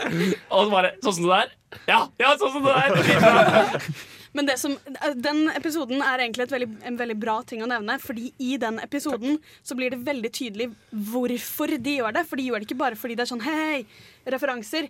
Og 0.55 0.73
bare 0.73 0.95
Sånn 1.03 1.19
som 1.19 1.27
det 1.27 1.39
der? 1.39 1.55
Ja, 1.91 2.01
ja, 2.21 2.35
sånn 2.39 2.55
som 2.55 2.65
det 2.65 2.75
der! 2.75 3.89
Men 4.35 4.45
det 4.49 4.57
som, 4.59 4.73
den 5.15 5.45
episoden 5.55 6.01
er 6.03 6.19
egentlig 6.25 6.43
et 6.49 6.53
veldig, 6.55 6.69
en 6.89 6.97
veldig 6.99 7.15
bra 7.21 7.37
ting 7.47 7.61
å 7.63 7.69
nevne. 7.71 7.95
Fordi 8.03 8.29
i 8.43 8.57
den 8.61 8.79
episoden 8.83 9.37
så 9.63 9.77
blir 9.79 9.93
det 9.95 10.01
veldig 10.03 10.31
tydelig 10.35 10.67
hvorfor 11.11 11.71
de 11.79 11.97
gjør 12.01 12.17
det. 12.17 12.25
For 12.27 12.35
de 12.41 12.47
gjør 12.49 12.59
det 12.63 12.67
ikke 12.69 12.79
bare 12.81 12.99
fordi 12.99 13.15
det 13.15 13.23
er 13.25 13.31
sånn 13.31 13.45
hei, 13.47 13.85
referanser. 14.27 14.89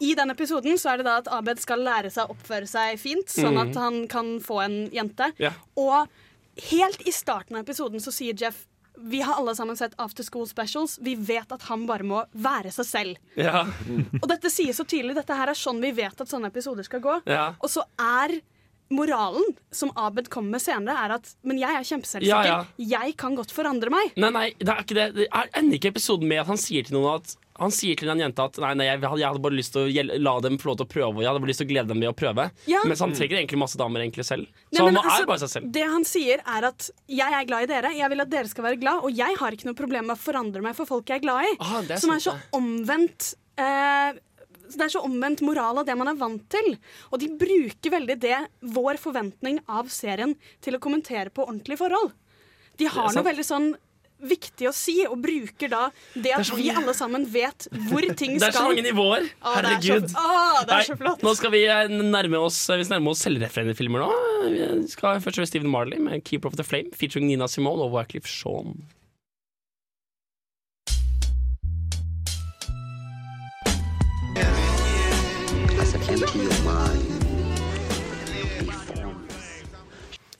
I 0.00 0.14
den 0.16 0.32
episoden 0.32 0.76
så 0.80 0.92
er 0.92 1.00
det 1.00 1.06
da 1.08 1.18
at 1.22 1.28
Abed 1.32 1.60
skal 1.62 1.80
lære 1.84 2.10
seg 2.12 2.26
å 2.28 2.34
oppføre 2.36 2.68
seg 2.68 2.98
fint, 3.00 3.28
sånn 3.32 3.54
Mhm. 3.56 3.68
at 3.70 3.76
han 3.80 3.98
kan 4.12 4.32
få 4.44 4.62
en 4.64 4.78
jente. 4.92 5.30
Ja. 5.40 5.52
Og 5.76 6.08
helt 6.70 7.00
i 7.06 7.12
starten 7.12 7.56
av 7.56 7.64
episoden 7.64 8.00
så 8.00 8.12
sier 8.12 8.34
Jeff 8.36 8.64
vi 8.98 9.20
har 9.20 9.34
alle 9.36 9.52
sammen 9.54 9.76
sett 9.76 9.92
After 10.00 10.24
School 10.24 10.46
Specials. 10.48 10.98
Vi 11.04 11.14
vet 11.16 11.50
at 11.52 11.60
han 11.68 11.84
bare 11.86 12.02
må 12.02 12.24
være 12.34 12.72
seg 12.72 12.86
selv. 12.88 13.16
Ja. 13.36 13.66
Og 14.22 14.28
dette 14.30 14.48
sier 14.48 14.72
så 14.72 14.86
tydelig. 14.88 15.14
Dette 15.18 15.36
her 15.36 15.48
er 15.52 15.52
sånn 15.54 15.82
vi 15.82 15.90
vet 15.92 16.18
at 16.18 16.28
sånne 16.28 16.46
episoder 16.48 16.82
skal 16.88 17.00
gå. 17.04 17.18
Ja. 17.28 17.50
Og 17.60 17.68
så 17.68 17.82
er 18.00 18.40
moralen 18.94 19.56
som 19.74 19.90
Abed 19.98 20.28
kommer 20.32 20.56
med 20.56 20.62
senere, 20.62 20.96
er 21.06 21.16
at 21.18 21.32
Men 21.46 21.58
jeg 21.60 21.74
er 21.74 21.88
kjempeselvsikker. 21.88 22.50
Ja, 22.50 22.60
ja. 22.76 23.00
Jeg 23.00 23.16
kan 23.20 23.34
godt 23.38 23.54
forandre 23.54 23.90
meg. 23.92 24.14
Nei, 24.20 24.30
nei, 24.34 24.46
det 24.60 24.70
er 24.70 24.84
ikke 24.84 24.98
det. 24.98 25.08
Det 25.16 25.26
er 25.26 25.50
ender 25.58 25.80
ikke 25.80 25.94
episoden 25.94 26.30
med 26.30 26.44
at 26.44 26.50
han 26.50 26.60
sier 26.60 26.86
til 26.86 26.98
noen 26.98 27.18
at 27.18 27.36
han 27.56 27.72
sier 27.72 27.96
til 27.96 28.10
en 28.12 28.20
jente 28.20 28.44
at 28.44 28.58
nei, 28.60 28.74
nei, 28.76 28.86
jeg, 28.90 29.00
jeg 29.00 29.24
hadde 29.24 29.40
bare 29.40 29.56
lyst 29.56 29.72
til 29.72 29.86
å 29.88 30.18
la 30.20 30.34
dem 30.44 30.58
få 30.60 30.70
lov 30.70 30.78
til 30.80 30.86
å 30.86 30.90
prøve. 30.92 31.12
Og 31.14 31.22
jeg 31.24 31.30
hadde 31.30 31.42
bare 31.42 31.50
lyst 31.52 31.62
til 31.62 31.68
å 31.68 31.70
glede 31.70 31.92
dem 31.92 32.02
ved 32.04 32.10
å 32.10 32.16
prøve 32.16 32.48
Ja. 32.68 32.82
Mens 32.84 33.02
han 33.04 33.14
trenger 33.16 33.40
egentlig 33.40 33.60
masse 33.62 33.80
damer 33.80 34.04
egentlig 34.04 34.26
selv. 34.28 34.50
Nei, 34.50 34.76
Så 34.76 34.84
men 34.84 34.98
han 34.98 35.02
altså, 35.08 35.22
er 35.24 35.30
bare 35.30 35.42
seg 35.44 35.52
selv. 35.54 35.70
Det 35.72 35.86
han 35.94 36.06
sier, 36.08 36.44
er 36.44 36.68
at 36.68 36.90
jeg 37.08 37.38
er 37.40 37.48
glad 37.48 37.66
i 37.66 37.70
dere. 37.72 37.94
Jeg 37.96 38.12
vil 38.12 38.24
at 38.26 38.32
dere 38.32 38.52
skal 38.52 38.68
være 38.68 38.80
glad, 38.82 39.08
og 39.08 39.22
jeg 39.24 39.40
har 39.40 39.56
ikke 39.56 39.70
noe 39.70 39.78
problem 39.78 40.10
med 40.10 40.18
å 40.18 40.20
forandre 40.20 40.64
meg 40.68 40.76
for 40.76 40.90
folk 40.90 41.08
jeg 41.08 41.22
er 41.22 41.24
glad 41.24 41.48
i. 41.48 41.56
Ah, 41.64 41.78
er 41.80 42.02
som 42.02 42.12
er 42.12 42.22
sant, 42.22 42.44
så 42.44 42.60
omvendt 42.60 43.32
eh, 43.56 44.20
Det 44.74 44.86
er 44.88 44.92
så 44.92 45.02
omvendt 45.06 45.42
moral 45.46 45.82
av 45.82 45.88
det 45.88 45.96
man 45.98 46.10
er 46.10 46.18
vant 46.20 46.44
til. 46.52 46.76
Og 47.12 47.20
de 47.22 47.30
bruker 47.38 47.94
veldig 47.94 48.18
det, 48.22 48.38
vår 48.76 49.00
forventning 49.02 49.60
av 49.70 49.90
serien, 49.92 50.34
til 50.64 50.78
å 50.78 50.82
kommentere 50.82 51.32
på 51.34 51.46
ordentlige 51.46 51.80
forhold. 51.84 52.14
De 52.76 52.88
har 52.92 53.14
noe 53.14 53.24
veldig 53.24 53.46
sånn 53.46 53.74
viktig 54.16 54.68
å 54.70 54.72
si, 54.72 54.94
og 55.04 55.18
bruker 55.20 55.68
da 55.68 55.82
det 56.14 56.32
at 56.32 56.48
det 56.48 56.56
vi 56.56 56.70
alle 56.72 56.94
sammen 56.96 57.26
vet 57.28 57.66
hvor 57.90 58.04
ting 58.16 58.38
skal. 58.38 58.40
Det 58.46 58.48
er 58.48 58.56
så 58.56 58.64
mange 58.64 58.84
nivåer. 58.86 59.28
Er 59.28 59.58
Herregud. 59.58 60.08
Å, 60.16 60.64
det 60.64 60.76
er 60.78 60.88
så 60.88 60.96
flott. 61.00 61.24
Nå 61.26 61.34
skal 61.36 61.52
vi 61.52 61.62
eh, 61.68 61.92
nærme 61.92 62.40
oss 62.40 62.58
Vi 62.72 62.86
nærmer 62.88 63.12
oss 63.12 63.24
selvrefererende 63.26 63.76
filmer 63.76 64.06
nå. 64.06 64.10
Vi 64.48 64.88
skal 64.92 65.20
først 65.24 65.42
høre 65.42 65.50
Steven 65.50 65.72
Marley 65.72 66.00
med 66.02 66.24
'Keeper 66.24 66.52
of 66.52 66.56
the 66.56 66.64
Flame' 66.66 66.94
featuring 66.96 67.28
Nina 67.28 67.48
Simone 67.50 67.84
og 67.84 67.92
Wycliffe 67.96 68.30
Shaun. 68.30 68.78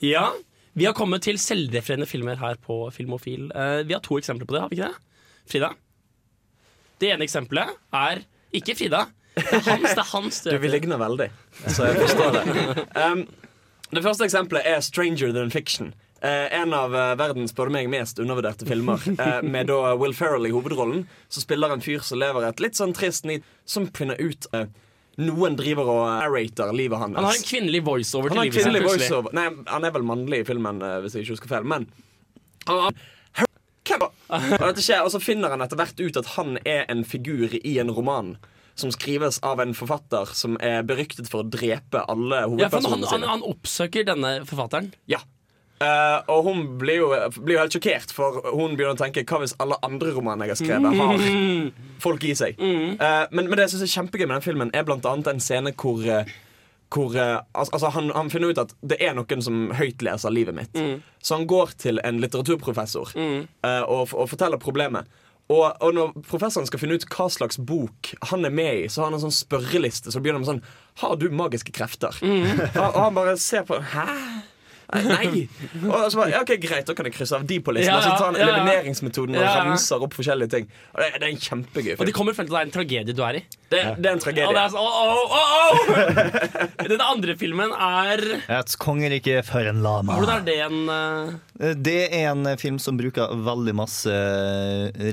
Ja, 0.03 0.31
vi 0.77 0.85
har 0.85 0.93
kommet 0.93 1.23
til 1.25 1.39
selvrefererende 1.41 2.05
filmer 2.05 2.37
her 2.37 2.57
på 2.61 2.83
Filmofil. 2.93 3.49
Eh, 3.49 3.83
vi 3.87 3.95
har 3.95 4.01
to 4.05 4.19
eksempler 4.19 4.45
på 4.45 4.53
det, 4.53 4.61
har 4.61 4.69
vi 4.69 4.77
ikke 4.77 4.89
det? 4.91 5.21
Frida? 5.49 5.69
Det 7.01 7.09
ene 7.13 7.25
eksempelet 7.25 7.71
er 7.97 8.21
ikke 8.53 8.75
Frida. 8.77 9.07
Det 9.37 9.53
er 9.53 9.65
hans. 9.65 9.89
Det 9.89 10.03
er 10.03 10.09
hans 10.11 10.39
Du, 10.45 10.57
vi 10.61 10.69
ligner 10.69 11.01
veldig, 11.01 11.29
så 11.65 11.89
jeg 11.89 11.97
forstår 12.01 12.37
det. 12.37 12.43
Um, 12.97 13.25
det 13.93 14.03
første 14.03 14.25
eksempelet 14.25 14.65
er 14.65 14.81
'Stranger 14.81 15.33
Than 15.33 15.51
Fiction'. 15.51 15.93
Uh, 16.23 16.61
en 16.61 16.73
av 16.73 16.93
uh, 16.93 17.13
verdens 17.17 17.53
spør 17.53 17.69
meg, 17.69 17.89
mest 17.89 18.19
undervurderte 18.19 18.65
filmer. 18.65 19.01
Uh, 19.19 19.41
med 19.45 19.69
da 19.69 19.93
Will 19.95 20.13
Ferrell 20.13 20.45
i 20.45 20.53
hovedrollen, 20.53 21.07
som 21.29 21.41
spiller 21.41 21.73
en 21.73 21.81
fyr 21.81 22.01
som 22.01 22.19
lever 22.19 22.47
et 22.47 22.59
litt 22.59 22.77
sånn 22.77 22.93
trist 22.93 23.25
liv, 23.25 23.45
som 23.65 23.85
finner 23.93 24.17
ut 24.17 24.49
eh, 24.53 24.65
Noen 25.17 25.55
driver 25.57 25.87
og 25.89 26.03
narrater 26.05 26.73
livet 26.77 26.99
hans. 27.01 27.15
Han 27.17 27.25
har 27.25 27.37
en 27.39 27.47
kvinnelig 27.47 27.81
voiceover 27.87 28.29
til 28.29 28.43
livet 28.43 28.61
sitt. 28.61 28.83
voiceover. 28.85 29.33
Nei, 29.33 29.47
han 29.65 29.87
er 29.87 29.95
vel 29.95 30.05
mannlig 30.05 30.43
i 30.43 30.45
filmen, 30.45 30.81
eh, 30.85 30.99
hvis 31.01 31.15
jeg 31.17 31.25
ikke 31.25 31.37
husker 31.37 31.53
feil. 31.55 31.65
Men 31.65 31.87
han 32.67 32.93
og 35.01 35.11
så 35.13 35.21
finner 35.23 35.53
han 35.53 35.63
etter 35.63 35.79
hvert 35.79 35.99
ut 36.03 36.19
at 36.19 36.29
han 36.35 36.57
er 36.67 36.85
en 36.91 37.03
figur 37.07 37.55
i 37.63 37.77
en 37.81 37.91
roman 37.95 38.35
som 38.77 38.91
skrives 38.93 39.39
av 39.41 39.61
en 39.63 39.73
forfatter 39.73 40.29
som 40.37 40.57
er 40.61 40.83
beryktet 40.85 41.29
for 41.31 41.41
å 41.41 41.49
drepe 41.49 42.03
alle 42.11 42.43
Ja, 42.43 42.45
han, 42.45 42.51
hovedpersonene 42.53 43.07
han, 43.09 43.15
sine. 43.15 43.31
han 43.31 43.45
oppsøker 43.47 44.05
denne 44.05 44.33
forfatteren. 44.45 44.91
Ja. 45.09 45.23
Eh, 45.77 46.19
og 46.33 46.47
hun 46.47 46.63
blir 46.81 47.03
jo, 47.03 47.09
blir 47.37 47.57
jo 47.57 47.61
helt 47.61 47.75
sjokkert, 47.75 48.13
for 48.15 48.39
hun 48.49 48.73
begynner 48.73 48.95
å 48.95 48.99
tenke 48.99 49.21
hva 49.29 49.43
hvis 49.43 49.53
alle 49.61 49.77
andre 49.85 50.13
romaner 50.15 50.49
jeg 50.49 50.55
har 50.55 50.61
skrevet, 50.63 50.97
har 50.97 52.01
folk 52.01 52.25
i 52.25 52.33
seg. 52.37 52.57
Uh, 52.57 53.27
men, 53.29 53.45
men 53.45 53.53
det 53.53 53.67
jeg 53.67 53.75
synes 53.75 53.85
er 53.85 53.93
kjempegøy 53.99 54.25
med 54.25 54.35
den 54.39 54.47
filmen, 54.47 54.73
er 54.73 54.87
blant 54.87 55.05
annet 55.05 55.29
en 55.29 55.43
scene 55.43 55.75
hvor, 55.77 56.01
eh, 56.01 56.33
hvor 56.93 57.13
uh, 57.13 57.43
altså 57.53 57.91
han, 57.93 58.09
han 58.15 58.33
finner 58.33 58.55
ut 58.55 58.63
at 58.63 58.73
det 58.81 58.97
er 59.05 59.13
noen 59.17 59.45
som 59.45 59.69
høytleser 59.77 60.33
livet 60.33 60.57
mitt. 60.57 60.73
Mm. 60.73 61.05
Så 61.21 61.37
han 61.37 61.47
går 61.49 61.77
til 61.85 62.01
en 62.01 62.23
litteraturprofessor 62.25 63.13
eh, 63.13 63.81
og, 63.85 64.15
og 64.17 64.33
forteller 64.33 64.61
problemet. 64.61 65.05
Og, 65.47 65.63
og 65.79 65.93
når 65.95 66.17
professoren 66.27 66.65
skal 66.67 66.81
finne 66.81 66.97
ut 66.97 67.05
hva 67.13 67.29
slags 67.31 67.61
bok 67.61 68.09
han 68.33 68.43
er 68.49 68.51
med 68.51 68.81
i, 68.81 68.89
så 68.91 69.03
har 69.05 69.11
han 69.11 69.21
en 69.21 69.27
sånn 69.29 69.37
spørreliste. 69.45 70.11
Så 70.11 70.19
begynner 70.19 70.41
han 70.41 70.43
med 70.43 70.49
sånn 70.57 71.05
Har 71.05 71.15
du 71.21 71.29
magiske 71.31 71.71
krefter? 71.75 72.17
og, 72.81 72.89
og 72.89 72.99
han 73.05 73.15
bare 73.15 73.37
ser 73.39 73.63
på 73.69 73.77
Hæ? 73.93 74.07
Nei! 74.87 75.47
Og 75.83 76.05
så 76.11 76.19
bare, 76.21 76.29
ja, 76.31 76.41
ok, 76.45 76.53
Greit, 76.63 76.85
da 76.87 76.93
kan 76.95 77.09
jeg 77.09 77.15
krysse 77.17 77.35
av 77.35 77.43
de 77.49 77.57
på 77.59 77.73
listen. 77.75 77.91
Ja, 77.91 77.97
ja, 77.99 78.05
så 78.05 78.13
tar 78.21 78.29
han 78.31 78.37
ja, 78.39 78.45
ja. 78.45 78.53
elimineringsmetoden 78.55 79.35
og 79.35 79.41
Ja, 79.43 79.49
ja. 79.49 79.63
ramser 79.65 80.05
opp 80.05 80.15
forskjellige 80.15 80.53
ting. 80.53 80.69
Og 80.93 81.01
det, 81.03 81.09
det 81.17 81.25
er 81.27 81.33
en 81.33 81.41
kjempegøy 81.43 81.89
film. 81.91 82.01
Og 82.05 82.07
de 82.07 82.15
kommer 82.15 82.37
frem 82.37 82.47
til 82.47 82.55
at 82.55 82.57
det 82.57 82.61
er 82.61 82.69
en 82.69 82.75
tragedie 82.77 83.17
du 83.17 83.23
er 83.27 83.39
i. 83.41 83.43
Det, 83.67 83.81
det 83.99 84.07
er 84.07 84.15
en 84.15 84.23
tragedie. 84.23 84.47
Er 84.47 84.71
så, 84.71 84.79
oh, 84.79 85.11
oh, 85.11 85.35
oh, 85.35 85.57
oh. 85.67 86.87
Den 86.87 87.03
andre 87.03 87.35
filmen 87.35 87.73
er 87.75 88.23
Et 88.61 88.75
kongerike 88.79 89.41
for 89.43 89.67
en 89.67 89.83
lama. 89.83 90.15
Hvordan 90.21 90.39
er 90.39 90.47
det 90.47 90.57
en 90.69 90.79
uh... 90.87 91.73
Det 91.83 91.97
er 92.13 92.29
en 92.31 92.47
film 92.61 92.77
som 92.79 92.95
bruker 92.99 93.33
veldig 93.43 93.73
masse 93.75 94.13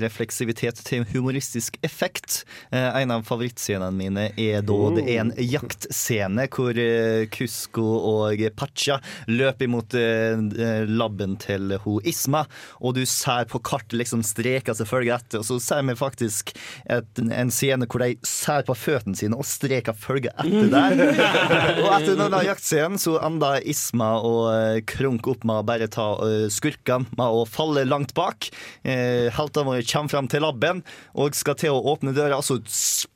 refleksivitet 0.05 0.79
til 0.87 1.03
humoristisk 1.11 1.77
effekt. 1.83 2.43
Eh, 2.71 3.01
En 3.01 3.11
av 3.11 3.25
favorittscenene 3.27 3.91
mine 3.95 4.27
er 4.39 4.63
da 4.65 4.77
det 4.95 5.05
er 5.09 5.21
en 5.25 5.33
jaktscene 5.41 6.47
hvor 6.53 6.77
eh, 6.79 7.25
Kusko 7.33 7.85
og 8.11 8.43
Pacha 8.55 8.99
løper 9.27 9.64
imot 9.65 9.95
eh, 9.97 10.85
labben 10.87 11.35
til 11.41 11.75
ho 11.83 11.97
Isma, 12.07 12.45
og 12.81 12.95
du 12.97 13.03
ser 13.09 13.47
på 13.51 13.61
kartet 13.65 13.97
liksom 13.99 14.23
streker 14.25 14.77
selvfølgelig 14.77 15.13
etter, 15.17 15.41
og 15.41 15.47
så 15.47 15.59
ser 15.63 15.85
vi 15.87 15.97
faktisk 15.99 16.53
et, 16.91 17.21
en 17.23 17.53
scene 17.53 17.87
hvor 17.89 18.03
de 18.03 18.15
ser 18.27 18.65
på 18.67 18.75
føttene 18.77 19.17
sine 19.17 19.37
og 19.37 19.47
streker 19.47 19.95
følger 19.97 20.33
etter 20.41 20.71
der. 20.71 21.03
og 21.83 21.89
etter 21.97 22.19
denne 22.19 22.43
jaktscenen 22.47 23.01
så 23.01 23.17
ender 23.25 23.63
Isma 23.65 24.15
og 24.21 24.41
eh, 24.53 24.81
krunk 24.89 25.29
opp 25.31 25.45
med 25.47 25.61
å 25.61 25.67
bare 25.67 25.89
ta 25.91 26.11
eh, 26.25 26.47
skurkene 26.53 27.09
med 27.17 27.39
å 27.39 27.45
falle 27.49 27.85
langt 27.87 28.15
bak. 28.17 28.49
Eh, 28.83 29.31
Heltene 29.35 29.69
våre 29.69 29.87
kommer 29.87 30.13
fram 30.15 30.29
til 30.31 30.45
labben 30.45 30.83
og 31.13 31.37
skal 31.37 31.57
til 31.59 31.75
å 31.75 31.83
åpne 31.93 32.15
døra, 32.15 32.39
og 32.39 32.45
så 32.45 32.59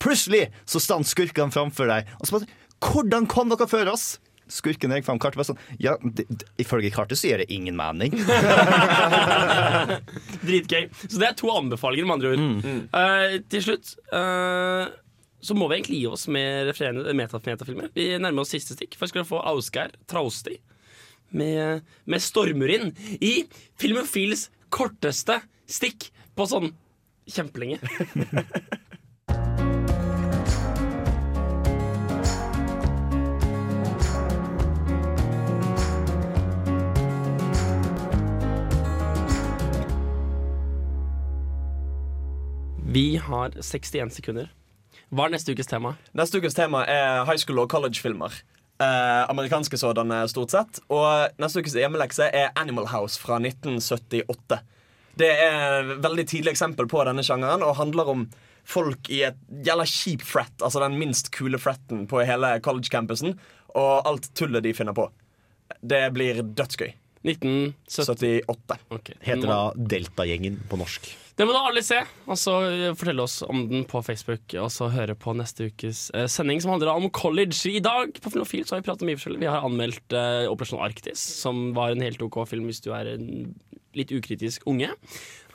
plutselig 0.01 0.47
så 0.69 0.81
stanser 0.83 1.15
skurkene 1.15 1.53
framfor 1.53 1.89
deg. 1.91 2.09
Og 2.19 2.27
så 2.27 2.39
bare 2.39 2.57
Hvordan 2.79 3.25
kom 3.27 3.49
dere 3.51 3.65
før 3.67 3.89
oss? 3.91 4.05
Skurken 4.49 4.89
legger 4.93 5.05
fram 5.07 5.19
kartet. 5.21 5.37
var 5.39 5.45
sånn, 5.47 5.59
ja, 5.81 5.93
det, 6.01 6.25
ifølge 6.61 6.89
kartet 6.93 7.17
så 7.19 7.27
gir 7.29 7.37
det 7.43 7.49
ingen 7.53 7.75
mening. 7.77 8.11
Dritgøy. 10.47 10.87
Så 11.05 11.15
det 11.19 11.27
er 11.29 11.35
to 11.37 11.47
anbefalinger, 11.53 12.05
med 12.09 12.15
andre 12.17 12.29
ord. 12.33 12.39
Eh, 13.01 13.35
til 13.51 13.61
slutt 13.67 13.87
uh, 14.13 14.85
så 15.39 15.51
må 15.55 15.67
vi 15.69 15.75
egentlig 15.79 15.99
gi 16.01 16.07
oss 16.09 16.25
med 16.31 16.49
meta- 17.15 17.41
metafilmer. 17.45 17.87
Vi 17.95 18.09
nærmer 18.17 18.41
oss 18.43 18.53
siste 18.55 18.73
stikk. 18.75 18.97
Først 18.99 19.11
skal 19.13 19.23
vi 19.23 19.29
få 19.31 19.39
Ausgeir 19.53 19.89
Trausti 20.09 20.55
med, 21.29 21.81
med 22.09 22.19
Stormurin 22.23 22.87
i 23.21 23.33
Filmofils 23.79 24.47
korteste 24.73 25.35
stikk 25.69 26.09
på 26.35 26.43
sånn 26.49 26.71
kjempelenge. 27.29 27.77
Vi 42.91 43.17
har 43.21 43.51
61 43.61 44.09
sekunder. 44.15 44.47
Hva 45.13 45.27
er 45.27 45.33
neste 45.35 45.53
ukes 45.53 45.67
tema? 45.69 45.91
Neste 46.17 46.39
ukes 46.41 46.55
tema 46.57 46.79
er 46.89 47.19
high 47.27 47.37
school 47.37 47.61
og 47.61 47.67
college-filmer. 47.69 48.33
Eh, 48.81 49.23
amerikanske 49.29 49.77
sådanne, 49.77 50.23
stort 50.31 50.55
sett. 50.55 50.79
Og 50.89 51.35
neste 51.37 51.61
ukes 51.61 51.75
hjemmelekse 51.77 52.31
er 52.33 52.49
Animal 52.57 52.87
House 52.89 53.21
fra 53.21 53.37
1978. 53.37 54.57
Det 55.21 55.29
er 55.29 55.83
et 55.83 56.01
veldig 56.01 56.25
tidlig 56.31 56.55
eksempel 56.55 56.89
på 56.89 57.03
denne 57.05 57.21
sjangeren 57.25 57.61
og 57.67 57.77
handler 57.77 58.09
om 58.09 58.25
folk 58.65 59.11
i 59.13 59.21
et 59.27 59.37
jævla 59.67 59.85
kjip 59.85 60.25
frat, 60.25 60.55
altså 60.57 60.81
den 60.81 60.97
minst 60.97 61.29
kule 61.35 61.61
fratten 61.61 62.07
på 62.09 62.23
hele 62.25 62.55
college-campusen, 62.65 63.37
og 63.77 64.09
alt 64.09 64.31
tullet 64.33 64.65
de 64.65 64.73
finner 64.73 64.97
på. 64.97 65.11
Det 65.85 66.07
blir 66.17 66.41
dødsgøy. 66.41 66.89
1978. 67.27 68.77
Heter 69.25 69.47
da 69.49 69.63
Deltagjengen 69.75 70.61
på 70.69 70.79
norsk. 70.79 71.09
Det 71.39 71.45
må 71.47 71.53
da 71.55 71.61
alle 71.69 71.79
se, 71.85 72.01
og 72.27 72.35
så 72.35 72.53
eh, 72.67 72.89
fortelle 72.99 73.23
oss 73.23 73.37
om 73.45 73.61
den 73.69 73.85
på 73.87 74.01
Facebook. 74.03 74.43
Og 74.59 74.67
så 74.75 74.89
høre 74.91 75.15
på 75.15 75.31
neste 75.39 75.69
ukes 75.71 76.09
eh, 76.11 76.27
sending 76.27 76.59
som 76.59 76.73
handler 76.73 76.91
om 76.91 77.07
college. 77.15 77.61
I 77.71 77.79
dag 77.83 78.11
på 78.19 78.33
Filmofil 78.33 78.65
så 78.67 78.75
har 78.75 78.81
vi 78.81 78.89
pratet 78.89 79.07
mye 79.07 79.19
forskjellig. 79.19 79.39
Vi 79.45 79.47
har 79.47 79.63
anmeldt 79.63 80.15
eh, 80.19 80.49
Operasjon 80.51 80.83
Arktis, 80.83 81.23
som 81.39 81.69
var 81.77 81.95
en 81.95 82.03
helt 82.03 82.19
OK 82.27 82.41
film 82.49 82.67
hvis 82.67 82.83
du 82.83 82.91
er 82.91 83.13
en 83.13 83.29
litt 83.95 84.11
ukritisk 84.11 84.67
unge. 84.69 84.91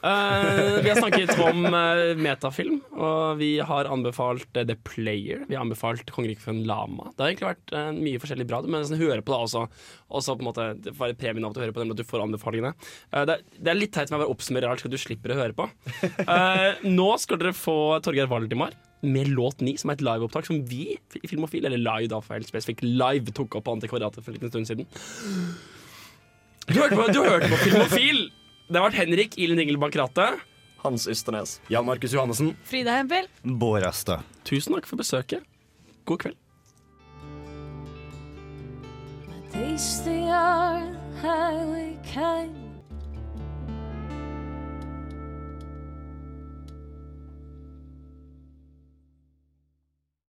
Eh, 0.05 0.83
vi 0.85 0.91
har 0.91 0.99
snakket 1.01 1.31
om 1.41 1.63
uh, 1.65 2.11
metafilm, 2.21 2.75
og 2.93 3.39
vi 3.41 3.55
har 3.65 3.89
anbefalt 3.89 4.51
uh, 4.59 4.65
The 4.69 4.77
Player. 4.85 5.47
Vi 5.49 5.57
har 5.57 5.63
anbefalt 5.65 6.11
Kongeriket 6.13 6.59
Lama. 6.69 7.07
Det 7.17 7.25
har 7.25 7.31
egentlig 7.33 7.49
vært 7.49 7.75
mye 7.97 8.21
forskjellig 8.21 8.45
bra, 8.51 8.61
men 8.67 8.83
nesten 8.85 9.01
høre 9.01 9.25
på 9.25 9.33
det 9.33 9.39
også. 9.47 9.63
Også 10.13 10.37
på 10.37 10.45
en 10.45 10.51
måte 10.51 10.67
det 10.85 10.93
får 10.93 11.07
være 11.07 11.19
premien 11.23 11.49
av 11.49 11.57
å 11.57 11.63
høre 11.65 11.73
på 11.73 11.81
dem, 11.81 11.95
at 11.95 12.03
du 12.03 12.05
får 12.05 12.25
anbefalingene. 12.27 12.75
Det, 13.15 13.39
er- 13.39 13.47
det 13.65 13.73
er 13.73 13.81
litt 13.81 13.95
teit 13.97 14.13
med 14.13 14.19
å 14.21 14.25
være 14.27 14.35
oppsummerer 14.37 14.75
alt, 14.75 14.85
så 14.85 14.93
du 14.93 14.99
slipper 15.01 15.33
å 15.33 15.41
høre 15.41 15.57
på. 15.57 15.71
Nå 16.85 17.09
skal 17.25 17.41
dere 17.41 17.57
få 17.57 17.79
Torgeir 18.05 18.29
Valdimar 18.29 18.77
med 19.05 19.33
låt 19.33 19.61
9, 19.65 19.79
som 19.81 19.91
er 19.93 19.99
et 19.99 20.05
liveopptak 20.05 20.47
som 20.49 20.61
vi 20.69 20.95
i 21.17 21.29
Filmofil, 21.29 21.65
eller 21.69 21.81
Live 21.81 22.13
da 22.13 22.21
for 22.25 22.37
helt 22.37 22.49
spesifikt, 22.49 22.85
live 22.85 23.33
tok 23.37 23.57
opp 23.59 23.67
på 23.71 23.75
Antikvariatet 23.79 24.21
for 24.25 24.33
en 24.33 24.39
liten 24.39 24.53
stund 24.53 24.69
siden. 24.69 24.89
Du 26.69 26.79
hørte 26.81 26.97
på, 26.97 27.09
du 27.13 27.21
hørte 27.25 27.49
på 27.53 27.61
Filmofil! 27.67 28.27
Det 28.69 28.81
har 28.81 28.87
vært 28.89 28.97
Henrik 28.97 29.35
Ilen 29.37 29.61
Ringelbakk 29.61 29.97
Rattet. 30.01 30.41
Hans 30.85 31.05
Ysternes. 31.09 31.59
Jan 31.73 31.85
Markus 31.85 32.13
Johannessen. 32.17 32.55
Frida 32.65 32.97
Hempel. 32.97 33.29
Bård 33.45 33.85
Astad. 33.89 34.25
Tusen 34.49 34.77
takk 34.77 34.89
for 34.89 35.01
besøket. 35.01 35.45
God 36.09 36.25
kveld. 36.25 36.41
My 39.29 39.41
days 39.53 40.01
they 40.05 40.29
are 40.29 40.83
highway 41.21 41.97
kind 42.05 42.64